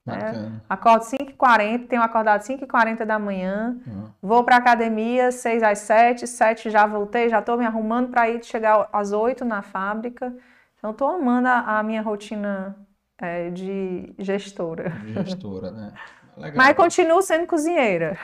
Né? 0.06 0.52
Acordo 0.68 1.04
5h40, 1.04 1.86
tenho 1.86 2.00
acordado 2.00 2.40
5h40 2.40 3.04
da 3.04 3.18
manhã, 3.18 3.76
uhum. 3.86 4.04
vou 4.22 4.42
para 4.42 4.56
academia 4.56 5.30
6 5.30 5.62
às 5.62 5.80
7, 5.80 6.26
7 6.26 6.70
já 6.70 6.86
voltei, 6.86 7.28
já 7.28 7.40
estou 7.40 7.58
me 7.58 7.66
arrumando 7.66 8.08
para 8.08 8.30
ir 8.30 8.42
chegar 8.42 8.88
às 8.92 9.12
8 9.12 9.44
na 9.44 9.60
fábrica. 9.60 10.32
Então, 10.78 10.92
estou 10.92 11.08
amando 11.08 11.48
a, 11.48 11.78
a 11.78 11.82
minha 11.82 12.00
rotina 12.00 12.74
é, 13.20 13.50
de 13.50 14.14
gestora. 14.18 14.90
De 14.90 15.12
gestora, 15.14 15.70
né? 15.70 15.92
Legal. 16.36 16.56
Mas 16.56 16.76
continuo 16.76 17.20
sendo 17.20 17.46
cozinheira. 17.46 18.16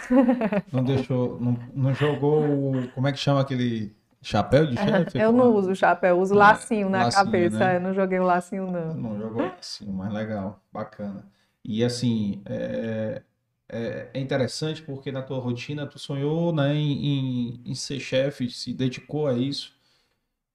Não 0.72 0.84
deixou, 0.84 1.38
não, 1.40 1.58
não 1.74 1.94
jogou 1.94 2.44
o, 2.44 2.88
como 2.94 3.08
é 3.08 3.12
que 3.12 3.18
chama 3.18 3.40
aquele 3.40 3.92
chapéu 4.22 4.66
de 4.66 4.76
chefe? 4.76 5.18
Eu 5.18 5.32
não 5.32 5.52
uso 5.52 5.74
chapéu, 5.74 6.18
uso 6.18 6.34
lacinho 6.34 6.88
na 6.88 7.04
lacinho, 7.04 7.24
cabeça. 7.24 7.58
Né? 7.58 7.76
Eu 7.76 7.80
não 7.80 7.92
joguei 7.92 8.20
o 8.20 8.24
lacinho, 8.24 8.70
não. 8.70 8.94
Não 8.94 9.18
jogou 9.18 9.42
lacinho, 9.42 9.92
mas 9.92 10.12
legal, 10.12 10.62
bacana. 10.72 11.26
E 11.64 11.82
assim, 11.82 12.40
é, 12.46 13.22
é, 13.68 14.10
é, 14.14 14.20
interessante 14.20 14.82
porque 14.82 15.10
na 15.10 15.22
tua 15.22 15.40
rotina 15.40 15.86
tu 15.86 15.98
sonhou 15.98 16.54
né, 16.54 16.74
em, 16.74 17.06
em, 17.06 17.60
em 17.66 17.74
ser 17.74 17.98
chefe, 17.98 18.48
se 18.50 18.72
dedicou 18.72 19.26
a 19.26 19.34
isso. 19.34 19.72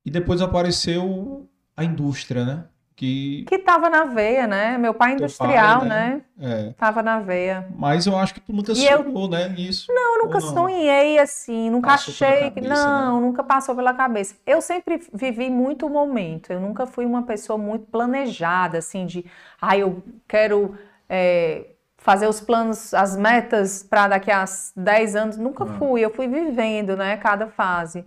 E 0.05 0.09
depois 0.09 0.41
apareceu 0.41 1.49
a 1.75 1.83
indústria, 1.83 2.45
né? 2.45 2.65
Que 2.99 3.45
que 3.47 3.55
estava 3.55 3.89
na 3.89 4.03
veia, 4.03 4.45
né? 4.45 4.77
Meu 4.77 4.93
pai 4.93 5.13
industrial, 5.13 5.79
pai, 5.79 5.87
né? 5.87 6.21
né? 6.35 6.69
É. 6.69 6.73
Tava 6.73 7.01
na 7.01 7.19
veia. 7.19 7.65
Mas 7.77 8.05
eu 8.05 8.17
acho 8.17 8.33
que 8.33 8.41
tu 8.41 8.51
nunca 8.51 8.73
e 8.73 8.75
sonhou, 8.75 9.23
eu... 9.23 9.27
né, 9.29 9.47
nisso. 9.47 9.85
Não, 9.89 10.17
eu 10.17 10.23
nunca 10.25 10.41
não? 10.41 10.53
sonhei 10.53 11.17
assim, 11.17 11.69
nunca 11.69 11.91
passou 11.91 12.13
achei 12.13 12.51
que 12.51 12.59
não, 12.59 13.15
né? 13.15 13.25
nunca 13.25 13.41
passou 13.41 13.73
pela 13.73 13.93
cabeça. 13.93 14.35
Eu 14.45 14.61
sempre 14.61 15.01
vivi 15.13 15.49
muito 15.49 15.85
o 15.85 15.89
momento. 15.89 16.51
Eu 16.51 16.59
nunca 16.59 16.85
fui 16.85 17.05
uma 17.05 17.23
pessoa 17.23 17.57
muito 17.57 17.85
planejada 17.85 18.79
assim 18.79 19.05
de, 19.05 19.25
ah, 19.61 19.77
eu 19.77 20.03
quero 20.27 20.77
é, 21.07 21.67
fazer 21.97 22.27
os 22.27 22.41
planos, 22.41 22.93
as 22.93 23.15
metas 23.15 23.81
para 23.81 24.09
daqui 24.09 24.29
a 24.29 24.43
10 24.75 25.15
anos. 25.15 25.37
Nunca 25.37 25.63
ah. 25.63 25.67
fui, 25.67 26.01
eu 26.01 26.09
fui 26.09 26.27
vivendo, 26.27 26.97
né, 26.97 27.15
cada 27.15 27.47
fase. 27.47 28.03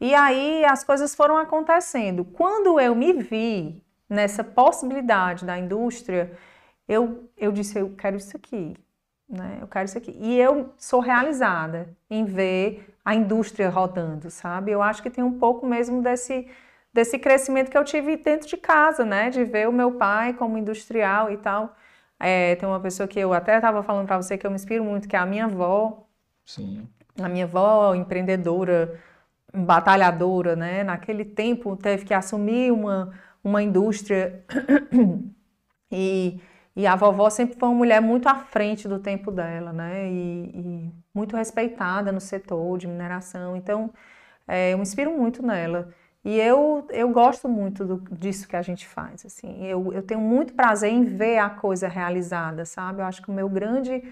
E 0.00 0.14
aí 0.14 0.64
as 0.64 0.84
coisas 0.84 1.16
foram 1.16 1.36
acontecendo. 1.36 2.24
Quando 2.24 2.78
eu 2.78 2.94
me 2.94 3.12
vi 3.12 3.85
nessa 4.08 4.44
possibilidade 4.44 5.44
da 5.44 5.58
indústria, 5.58 6.32
eu, 6.88 7.28
eu 7.36 7.52
disse, 7.52 7.78
eu 7.78 7.94
quero 7.96 8.16
isso 8.16 8.36
aqui, 8.36 8.76
né? 9.28 9.58
Eu 9.60 9.66
quero 9.66 9.86
isso 9.86 9.98
aqui. 9.98 10.16
E 10.20 10.38
eu 10.38 10.72
sou 10.78 11.00
realizada 11.00 11.88
em 12.08 12.24
ver 12.24 12.94
a 13.04 13.14
indústria 13.14 13.68
rodando, 13.68 14.30
sabe? 14.30 14.70
Eu 14.70 14.82
acho 14.82 15.02
que 15.02 15.10
tem 15.10 15.24
um 15.24 15.38
pouco 15.38 15.66
mesmo 15.66 16.02
desse, 16.02 16.48
desse 16.92 17.18
crescimento 17.18 17.70
que 17.70 17.78
eu 17.78 17.84
tive 17.84 18.16
dentro 18.16 18.48
de 18.48 18.56
casa, 18.56 19.04
né? 19.04 19.30
De 19.30 19.44
ver 19.44 19.68
o 19.68 19.72
meu 19.72 19.92
pai 19.92 20.32
como 20.32 20.58
industrial 20.58 21.30
e 21.30 21.36
tal. 21.36 21.74
É, 22.18 22.54
tem 22.54 22.68
uma 22.68 22.80
pessoa 22.80 23.06
que 23.06 23.18
eu 23.18 23.32
até 23.34 23.56
estava 23.56 23.82
falando 23.82 24.06
para 24.06 24.16
você 24.16 24.38
que 24.38 24.46
eu 24.46 24.50
me 24.50 24.56
inspiro 24.56 24.84
muito, 24.84 25.08
que 25.08 25.16
é 25.16 25.18
a 25.18 25.26
minha 25.26 25.44
avó. 25.46 26.06
Sim. 26.44 26.88
A 27.20 27.28
minha 27.28 27.44
avó, 27.44 27.94
empreendedora, 27.94 28.98
batalhadora, 29.52 30.54
né? 30.54 30.84
Naquele 30.84 31.24
tempo 31.24 31.76
teve 31.76 32.04
que 32.04 32.14
assumir 32.14 32.72
uma 32.72 33.12
uma 33.46 33.62
indústria 33.62 34.44
e, 35.90 36.40
e 36.74 36.86
a 36.86 36.96
vovó 36.96 37.30
sempre 37.30 37.56
foi 37.56 37.68
uma 37.68 37.76
mulher 37.76 38.02
muito 38.02 38.28
à 38.28 38.34
frente 38.34 38.88
do 38.88 38.98
tempo 38.98 39.30
dela, 39.30 39.72
né? 39.72 40.10
E, 40.10 40.50
e 40.52 40.92
muito 41.14 41.36
respeitada 41.36 42.10
no 42.10 42.20
setor 42.20 42.76
de 42.76 42.88
mineração. 42.88 43.56
Então, 43.56 43.92
é, 44.48 44.72
eu 44.72 44.78
me 44.78 44.82
inspiro 44.82 45.16
muito 45.16 45.46
nela. 45.46 45.90
E 46.24 46.40
eu, 46.40 46.88
eu 46.90 47.08
gosto 47.10 47.48
muito 47.48 47.84
do, 47.84 47.98
disso 48.16 48.48
que 48.48 48.56
a 48.56 48.62
gente 48.62 48.84
faz. 48.84 49.24
Assim, 49.24 49.64
eu, 49.64 49.92
eu 49.92 50.02
tenho 50.02 50.20
muito 50.20 50.54
prazer 50.54 50.90
em 50.90 51.04
ver 51.04 51.38
a 51.38 51.48
coisa 51.48 51.86
realizada, 51.86 52.64
sabe? 52.64 53.00
Eu 53.00 53.06
acho 53.06 53.22
que 53.22 53.30
o 53.30 53.32
meu 53.32 53.48
grande, 53.48 54.02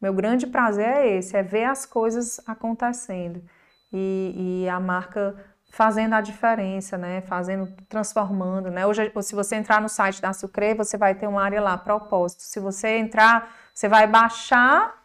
meu 0.00 0.12
grande 0.12 0.46
prazer 0.46 0.86
é 0.86 1.16
esse, 1.16 1.34
é 1.34 1.42
ver 1.42 1.64
as 1.64 1.86
coisas 1.86 2.38
acontecendo. 2.46 3.42
E, 3.90 4.64
e 4.64 4.68
a 4.68 4.78
marca 4.78 5.34
fazendo 5.72 6.12
a 6.12 6.20
diferença, 6.20 6.98
né? 6.98 7.22
Fazendo, 7.22 7.66
transformando, 7.88 8.70
né? 8.70 8.86
Hoje, 8.86 9.10
se 9.22 9.34
você 9.34 9.56
entrar 9.56 9.80
no 9.80 9.88
site 9.88 10.20
da 10.20 10.32
Sucre, 10.34 10.74
você 10.74 10.98
vai 10.98 11.14
ter 11.14 11.26
uma 11.26 11.42
área 11.42 11.62
lá, 11.62 11.78
propósito. 11.78 12.42
Se 12.42 12.60
você 12.60 12.98
entrar, 12.98 13.50
você 13.72 13.88
vai 13.88 14.06
baixar 14.06 15.02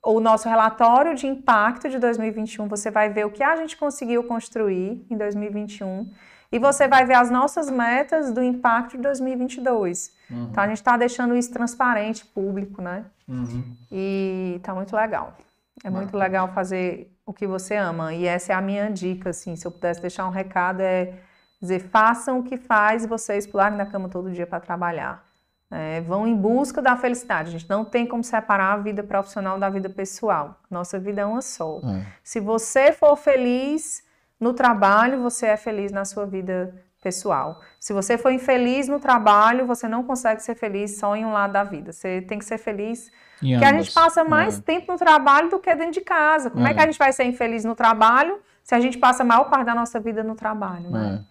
o 0.00 0.20
nosso 0.20 0.48
relatório 0.48 1.16
de 1.16 1.26
impacto 1.26 1.88
de 1.88 1.98
2021, 1.98 2.68
você 2.68 2.88
vai 2.88 3.10
ver 3.10 3.26
o 3.26 3.30
que 3.30 3.42
a 3.42 3.56
gente 3.56 3.76
conseguiu 3.76 4.22
construir 4.22 5.04
em 5.10 5.16
2021 5.16 6.08
e 6.52 6.58
você 6.60 6.86
vai 6.86 7.04
ver 7.04 7.14
as 7.14 7.28
nossas 7.28 7.68
metas 7.68 8.30
do 8.30 8.40
impacto 8.40 8.96
de 8.96 9.02
2022. 9.02 10.14
Uhum. 10.30 10.44
Então 10.44 10.62
a 10.62 10.68
gente 10.68 10.76
está 10.76 10.96
deixando 10.96 11.36
isso 11.36 11.52
transparente, 11.52 12.24
público, 12.24 12.80
né? 12.80 13.06
Uhum. 13.26 13.76
E 13.90 14.60
tá 14.62 14.72
muito 14.72 14.94
legal. 14.94 15.36
É 15.82 15.90
muito 15.90 16.16
legal 16.16 16.46
fazer 16.54 17.15
o 17.26 17.32
que 17.34 17.46
você 17.46 17.74
ama. 17.74 18.14
E 18.14 18.24
essa 18.24 18.52
é 18.52 18.56
a 18.56 18.60
minha 18.60 18.88
dica, 18.88 19.30
assim, 19.30 19.56
se 19.56 19.66
eu 19.66 19.72
pudesse 19.72 20.00
deixar 20.00 20.26
um 20.26 20.30
recado, 20.30 20.80
é 20.80 21.12
dizer, 21.60 21.80
façam 21.80 22.38
o 22.38 22.44
que 22.44 22.56
faz 22.56 23.04
vocês 23.04 23.46
pularem 23.46 23.76
da 23.76 23.84
cama 23.84 24.08
todo 24.08 24.30
dia 24.30 24.46
para 24.46 24.60
trabalhar. 24.60 25.26
É, 25.68 26.00
vão 26.02 26.28
em 26.28 26.36
busca 26.36 26.80
da 26.80 26.96
felicidade. 26.96 27.48
A 27.48 27.52
gente 27.52 27.68
não 27.68 27.84
tem 27.84 28.06
como 28.06 28.22
separar 28.22 28.74
a 28.74 28.76
vida 28.76 29.02
profissional 29.02 29.58
da 29.58 29.68
vida 29.68 29.90
pessoal. 29.90 30.60
Nossa 30.70 30.96
vida 30.96 31.22
é 31.22 31.26
uma 31.26 31.42
só. 31.42 31.80
É. 31.80 32.06
Se 32.22 32.38
você 32.38 32.92
for 32.92 33.16
feliz 33.16 34.04
no 34.38 34.54
trabalho, 34.54 35.20
você 35.20 35.46
é 35.46 35.56
feliz 35.56 35.90
na 35.90 36.04
sua 36.04 36.24
vida 36.24 36.72
pessoal. 37.06 37.60
Se 37.78 37.92
você 37.92 38.18
for 38.18 38.32
infeliz 38.32 38.88
no 38.88 38.98
trabalho, 38.98 39.64
você 39.64 39.86
não 39.86 40.02
consegue 40.02 40.42
ser 40.42 40.56
feliz 40.56 40.98
só 40.98 41.14
em 41.14 41.24
um 41.24 41.32
lado 41.32 41.52
da 41.52 41.62
vida. 41.62 41.92
Você 41.92 42.20
tem 42.20 42.36
que 42.36 42.44
ser 42.44 42.58
feliz 42.58 43.12
porque 43.38 43.64
a 43.64 43.72
gente 43.72 43.92
passa 43.92 44.24
mais 44.24 44.58
é. 44.58 44.60
tempo 44.60 44.90
no 44.90 44.98
trabalho 44.98 45.48
do 45.48 45.60
que 45.60 45.72
dentro 45.76 45.92
de 45.92 46.00
casa. 46.00 46.50
Como 46.50 46.66
é. 46.66 46.72
é. 46.72 46.74
que 46.74 46.80
a 46.80 46.86
gente 46.86 46.98
vai 46.98 47.12
ser 47.12 47.24
infeliz 47.24 47.64
no 47.64 47.76
trabalho 47.76 48.40
se 48.64 48.74
a 48.74 48.80
gente 48.80 48.98
passa 48.98 49.22
a 49.22 49.26
maior 49.26 49.44
parte 49.48 49.66
da 49.66 49.74
nossa 49.74 50.00
vida 50.00 50.24
no 50.24 50.34
trabalho, 50.34 50.90
né? 50.90 51.20
É. 51.20 51.24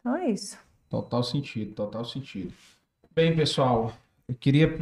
Então 0.00 0.16
é 0.16 0.28
isso. 0.28 0.58
Total 0.90 1.22
sentido, 1.22 1.72
total 1.72 2.04
sentido. 2.04 2.52
Bem, 3.14 3.34
pessoal, 3.34 3.90
eu 4.28 4.34
queria, 4.34 4.76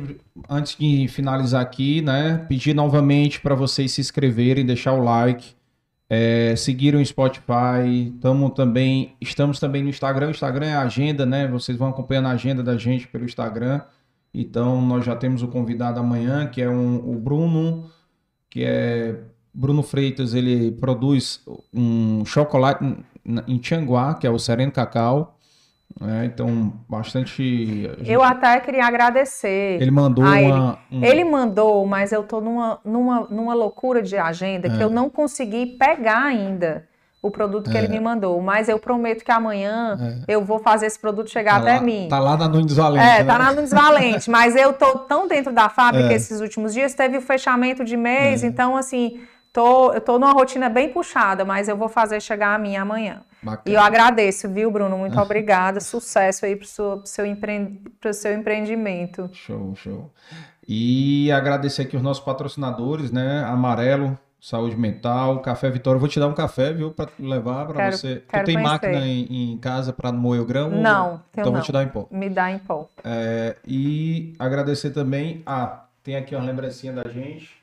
antes 0.50 0.76
de 0.76 1.06
finalizar 1.06 1.62
aqui, 1.62 2.02
né, 2.02 2.44
pedir 2.48 2.74
novamente 2.74 3.40
para 3.40 3.54
vocês 3.54 3.92
se 3.92 4.00
inscreverem, 4.00 4.66
deixar 4.66 4.94
o 4.94 5.04
like, 5.04 5.54
É, 6.14 6.54
seguiram 6.56 7.00
o 7.00 7.06
Spotify, 7.06 8.12
tamo 8.20 8.50
também, 8.50 9.16
estamos 9.18 9.58
também 9.58 9.82
no 9.82 9.88
Instagram. 9.88 10.26
O 10.26 10.30
Instagram 10.30 10.66
é 10.66 10.74
a 10.74 10.82
agenda, 10.82 11.24
né? 11.24 11.48
Vocês 11.48 11.78
vão 11.78 11.88
acompanhando 11.88 12.26
a 12.26 12.32
agenda 12.32 12.62
da 12.62 12.76
gente 12.76 13.08
pelo 13.08 13.24
Instagram. 13.24 13.80
Então, 14.34 14.82
nós 14.82 15.06
já 15.06 15.16
temos 15.16 15.42
o 15.42 15.48
convidado 15.48 15.98
amanhã, 15.98 16.46
que 16.46 16.60
é 16.60 16.68
um, 16.68 16.96
o 16.96 17.18
Bruno, 17.18 17.90
que 18.50 18.62
é 18.62 19.20
Bruno 19.54 19.82
Freitas. 19.82 20.34
Ele 20.34 20.72
produz 20.72 21.40
um 21.72 22.26
chocolate 22.26 22.84
em 23.48 23.56
Tianguá, 23.56 24.12
que 24.12 24.26
é 24.26 24.30
o 24.30 24.38
Sereno 24.38 24.70
Cacau. 24.70 25.38
É, 26.00 26.24
então, 26.24 26.72
bastante. 26.88 27.82
Gente... 27.82 28.10
Eu 28.10 28.22
até 28.22 28.58
queria 28.60 28.86
agradecer. 28.86 29.80
Ele 29.80 29.90
mandou 29.90 30.24
uma. 30.24 30.38
Ele. 30.40 30.52
Um... 30.52 31.04
ele 31.04 31.24
mandou, 31.24 31.86
mas 31.86 32.12
eu 32.12 32.22
tô 32.22 32.40
numa, 32.40 32.78
numa, 32.84 33.26
numa 33.28 33.54
loucura 33.54 34.02
de 34.02 34.16
agenda 34.16 34.68
é. 34.68 34.76
que 34.76 34.82
eu 34.82 34.90
não 34.90 35.10
consegui 35.10 35.66
pegar 35.66 36.24
ainda 36.24 36.84
o 37.22 37.30
produto 37.30 37.70
que 37.70 37.76
é. 37.76 37.80
ele 37.80 37.88
me 37.88 38.00
mandou. 38.00 38.40
Mas 38.42 38.68
eu 38.68 38.78
prometo 38.78 39.24
que 39.24 39.30
amanhã 39.30 40.24
é. 40.26 40.34
eu 40.34 40.44
vou 40.44 40.58
fazer 40.58 40.86
esse 40.86 40.98
produto 40.98 41.30
chegar 41.30 41.52
tá 41.52 41.58
até 41.58 41.74
lá, 41.74 41.80
mim. 41.80 42.08
Tá 42.10 42.18
lá 42.18 42.36
na 42.36 42.48
Nunes 42.48 42.74
Valente. 42.74 43.06
É, 43.06 43.18
né? 43.18 43.24
tá 43.24 43.38
na 43.38 43.52
Nunes 43.52 43.70
Valente. 43.70 44.30
mas 44.30 44.56
eu 44.56 44.72
tô 44.72 44.98
tão 45.00 45.28
dentro 45.28 45.52
da 45.52 45.68
fábrica 45.68 46.10
é. 46.12 46.16
esses 46.16 46.40
últimos 46.40 46.74
dias, 46.74 46.94
teve 46.94 47.16
o 47.16 47.22
fechamento 47.22 47.84
de 47.84 47.96
mês, 47.96 48.42
é. 48.42 48.46
então 48.46 48.76
assim. 48.76 49.20
Tô, 49.52 49.92
eu 49.92 50.00
tô 50.00 50.18
numa 50.18 50.32
rotina 50.32 50.68
bem 50.70 50.88
puxada, 50.88 51.44
mas 51.44 51.68
eu 51.68 51.76
vou 51.76 51.88
fazer 51.88 52.20
chegar 52.22 52.54
a 52.54 52.58
mim 52.58 52.74
amanhã. 52.76 53.20
Bacana. 53.42 53.62
E 53.66 53.74
eu 53.74 53.80
agradeço, 53.80 54.48
viu, 54.48 54.70
Bruno? 54.70 54.96
Muito 54.96 55.18
obrigada. 55.20 55.78
Sucesso 55.80 56.46
aí 56.46 56.56
para 56.56 56.64
o 56.64 57.02
seu, 57.04 57.26
empre... 57.26 57.78
seu 58.12 58.32
empreendimento. 58.32 59.28
Show, 59.32 59.74
show. 59.74 60.10
E 60.66 61.30
agradecer 61.32 61.82
aqui 61.82 61.96
os 61.96 62.02
nossos 62.02 62.24
patrocinadores, 62.24 63.10
né? 63.10 63.44
Amarelo, 63.44 64.18
Saúde 64.40 64.76
Mental, 64.76 65.40
Café 65.40 65.70
Vitória. 65.70 65.98
vou 66.00 66.08
te 66.08 66.18
dar 66.18 66.28
um 66.28 66.34
café, 66.34 66.72
viu, 66.72 66.90
para 66.90 67.10
levar 67.18 67.66
para 67.66 67.90
você. 67.90 68.16
Tu 68.16 68.44
tem 68.44 68.54
conhecer. 68.54 68.62
máquina 68.62 69.06
em, 69.06 69.52
em 69.52 69.58
casa 69.58 69.92
para 69.92 70.10
moer 70.10 70.40
o 70.40 70.46
grão? 70.46 70.70
Não, 70.70 71.20
então 71.30 71.46
não. 71.46 71.52
vou 71.52 71.60
te 71.60 71.72
dar 71.72 71.82
em 71.82 71.88
pó. 71.88 72.06
Me 72.10 72.30
dá 72.30 72.50
em 72.50 72.58
pó. 72.58 72.88
É, 73.04 73.56
e 73.66 74.34
agradecer 74.38 74.90
também. 74.90 75.42
Ah, 75.44 75.84
tem 76.02 76.16
aqui 76.16 76.34
uma 76.34 76.44
lembrancinha 76.44 76.92
da 76.92 77.08
gente. 77.10 77.61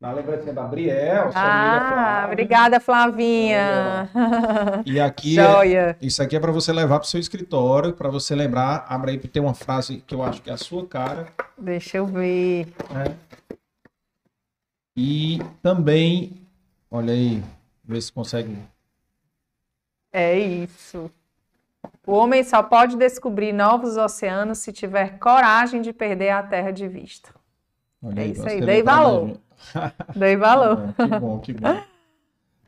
Na 0.00 0.12
lembrancinha 0.12 0.54
da 0.54 0.62
Briel, 0.62 1.32
Ah, 1.34 2.22
obrigada, 2.26 2.78
Flavinha. 2.78 4.08
E 4.86 5.00
aqui, 5.00 5.36
é, 5.40 5.96
isso 6.00 6.22
aqui 6.22 6.36
é 6.36 6.40
para 6.40 6.52
você 6.52 6.72
levar 6.72 7.00
para 7.00 7.06
o 7.06 7.08
seu 7.08 7.18
escritório, 7.18 7.92
para 7.92 8.08
você 8.08 8.32
lembrar. 8.32 8.86
Abra 8.88 9.10
aí, 9.10 9.18
tem 9.18 9.42
uma 9.42 9.54
frase 9.54 9.98
que 10.06 10.14
eu 10.14 10.22
acho 10.22 10.40
que 10.40 10.50
é 10.50 10.52
a 10.52 10.56
sua 10.56 10.86
cara. 10.86 11.26
Deixa 11.58 11.96
eu 11.96 12.06
ver. 12.06 12.68
É. 12.94 13.56
E 14.96 15.40
também, 15.60 16.46
olha 16.88 17.12
aí, 17.12 17.42
vê 17.84 18.00
se 18.00 18.12
consegue. 18.12 18.56
É 20.12 20.38
isso. 20.38 21.10
O 22.06 22.12
homem 22.12 22.44
só 22.44 22.62
pode 22.62 22.96
descobrir 22.96 23.52
novos 23.52 23.96
oceanos 23.96 24.58
se 24.58 24.72
tiver 24.72 25.18
coragem 25.18 25.82
de 25.82 25.92
perder 25.92 26.30
a 26.30 26.42
terra 26.42 26.70
de 26.70 26.86
vista. 26.86 27.30
Olha 28.00 28.20
é 28.20 28.24
aí, 28.24 28.30
isso 28.30 28.48
aí, 28.48 28.60
dei 28.60 28.80
valor. 28.80 29.36
Dei 30.14 30.36
valor. 30.36 30.94
que 30.94 31.18
bom, 31.20 31.38
que 31.38 31.52
bom. 31.52 31.80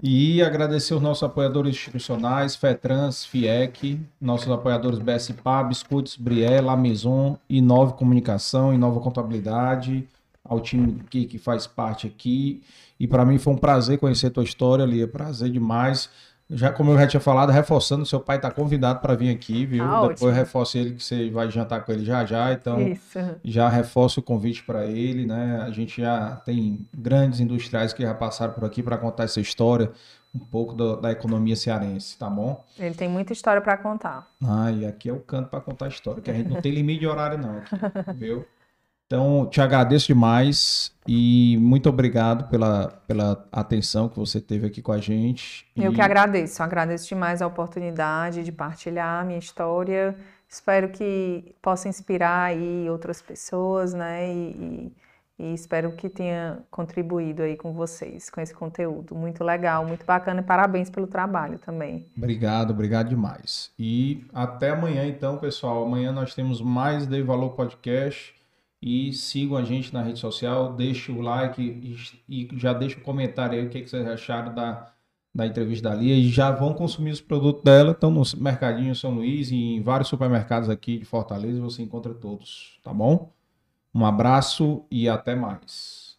E 0.03 0.43
agradecer 0.43 0.95
os 0.95 1.03
nossos 1.03 1.23
apoiadores 1.23 1.75
institucionais, 1.75 2.57
FETRANS, 2.57 3.27
FIEC, 3.27 4.01
nossos 4.19 4.51
apoiadores 4.51 4.99
BSPA, 4.99 5.63
Biscuits, 5.63 6.17
Brié, 6.17 6.61
La 6.63 6.75
Maison, 6.75 7.39
Inove 7.51 7.93
Comunicação, 7.93 8.73
Inova 8.73 8.99
Contabilidade, 9.01 10.09
ao 10.43 10.59
time 10.59 11.03
que, 11.11 11.27
que 11.27 11.39
faz 11.39 11.67
parte 11.67 12.07
aqui. 12.07 12.63
E 12.99 13.07
para 13.07 13.27
mim 13.27 13.37
foi 13.37 13.53
um 13.53 13.59
prazer 13.59 13.99
conhecer 13.99 14.29
a 14.29 14.31
tua 14.31 14.45
história, 14.45 14.87
Lia, 14.87 15.07
prazer 15.07 15.51
demais. 15.51 16.09
Já, 16.51 16.73
como 16.73 16.91
eu 16.91 16.99
já 16.99 17.07
tinha 17.07 17.21
falado, 17.21 17.51
reforçando, 17.51 18.05
seu 18.05 18.19
pai 18.19 18.37
está 18.37 18.51
convidado 18.51 18.99
para 18.99 19.15
vir 19.15 19.31
aqui, 19.31 19.65
viu? 19.65 19.85
Ah, 19.85 20.09
Depois 20.09 20.35
reforça 20.35 20.79
ele 20.79 20.95
que 20.95 21.03
você 21.03 21.31
vai 21.31 21.49
jantar 21.49 21.85
com 21.85 21.93
ele 21.93 22.05
já 22.05 22.25
já, 22.25 22.53
então 22.53 22.81
Isso. 22.81 23.19
já 23.45 23.69
reforça 23.69 24.19
o 24.19 24.23
convite 24.23 24.65
para 24.65 24.85
ele, 24.85 25.27
né? 25.27 25.63
A 25.65 25.71
gente 25.71 26.01
já 26.03 26.37
tem 26.45 26.85
grandes 26.93 27.39
industriais 27.39 27.93
que 27.93 28.03
já 28.03 28.13
passaram 28.15 28.53
por 28.53 28.65
aqui 28.65 28.83
para 28.83 28.99
contar 28.99 29.25
essa 29.25 29.41
história, 29.41 29.93
um 30.35 30.41
pouco 30.41 30.75
do, 30.75 30.97
da 30.97 31.13
economia 31.13 31.55
cearense, 31.55 32.19
tá 32.19 32.29
bom? 32.29 32.65
Ele 32.77 32.95
tem 32.95 33.09
muita 33.09 33.33
história 33.33 33.61
para 33.61 33.77
contar. 33.77 34.27
Ah, 34.45 34.73
e 34.73 34.85
aqui 34.85 35.09
é 35.09 35.13
o 35.13 35.21
canto 35.21 35.49
para 35.49 35.61
contar 35.61 35.85
a 35.85 35.89
história, 35.89 36.21
que 36.21 36.31
a 36.31 36.35
gente 36.35 36.49
não 36.49 36.61
tem 36.61 36.73
limite 36.73 37.01
de 37.01 37.07
horário 37.07 37.39
não, 37.39 37.59
aqui, 37.59 37.77
viu? 38.15 38.45
Então, 39.13 39.45
te 39.51 39.61
agradeço 39.61 40.07
demais 40.07 40.93
e 41.05 41.59
muito 41.61 41.89
obrigado 41.89 42.49
pela, 42.49 42.93
pela 43.09 43.45
atenção 43.51 44.09
que 44.09 44.17
você 44.17 44.41
teve 44.41 44.69
aqui 44.69 44.81
com 44.81 44.93
a 44.93 44.99
gente. 44.99 45.67
Eu 45.75 45.93
que 45.93 46.01
agradeço, 46.01 46.63
agradeço 46.63 47.09
demais 47.09 47.43
a 47.43 47.47
oportunidade 47.49 48.45
de 48.45 48.53
partilhar 48.53 49.23
a 49.23 49.25
minha 49.25 49.41
história. 49.41 50.17
Espero 50.49 50.91
que 50.91 51.57
possa 51.61 51.89
inspirar 51.89 52.51
aí 52.51 52.89
outras 52.89 53.21
pessoas, 53.21 53.93
né? 53.93 54.33
E, 54.33 54.93
e, 55.41 55.45
e 55.45 55.55
espero 55.55 55.91
que 55.91 56.09
tenha 56.09 56.61
contribuído 56.71 57.43
aí 57.43 57.57
com 57.57 57.73
vocês, 57.73 58.31
com 58.31 58.41
esse 58.41 58.55
conteúdo. 58.55 59.17
Muito 59.17 59.43
legal, 59.43 59.85
muito 59.85 60.07
bacana 60.07 60.41
e 60.41 60.45
parabéns 60.45 60.89
pelo 60.89 61.09
trabalho 61.09 61.59
também. 61.59 62.07
Obrigado, 62.17 62.71
obrigado 62.71 63.09
demais. 63.09 63.73
E 63.77 64.25
até 64.33 64.71
amanhã 64.71 65.05
então, 65.05 65.37
pessoal. 65.37 65.85
Amanhã 65.85 66.13
nós 66.13 66.33
temos 66.33 66.63
mais 66.63 67.09
Dei 67.09 67.25
Valor 67.25 67.57
Podcast 67.57 68.39
e 68.83 69.13
sigam 69.13 69.57
a 69.57 69.63
gente 69.63 69.93
na 69.93 70.03
rede 70.03 70.19
social, 70.19 70.73
deixe 70.75 71.13
o 71.13 71.21
like 71.21 71.63
e, 72.29 72.49
já 72.57 72.73
deixa 72.73 72.99
o 72.99 73.03
comentário 73.03 73.59
aí 73.59 73.67
o 73.67 73.71
que, 73.71 73.83
que 73.83 73.91
vocês 73.91 74.07
acharam 74.07 74.55
da, 74.55 74.93
da 75.35 75.47
entrevista 75.47 75.91
da 75.91 75.95
Lia 75.95 76.15
e 76.15 76.29
já 76.29 76.51
vão 76.51 76.73
consumir 76.73 77.11
os 77.11 77.21
produtos 77.21 77.63
dela, 77.63 77.93
estão 77.93 78.11
no 78.11 78.23
Mercadinho 78.39 78.95
São 78.95 79.15
Luís 79.15 79.51
e 79.51 79.57
em 79.57 79.83
vários 79.83 80.09
supermercados 80.09 80.71
aqui 80.71 80.99
de 80.99 81.05
Fortaleza, 81.05 81.61
você 81.61 81.83
encontra 81.83 82.15
todos, 82.15 82.79
tá 82.83 82.93
bom? 82.93 83.31
Um 83.95 84.07
abraço 84.07 84.85
e 84.91 85.09
até 85.09 85.35
mais. 85.35 86.10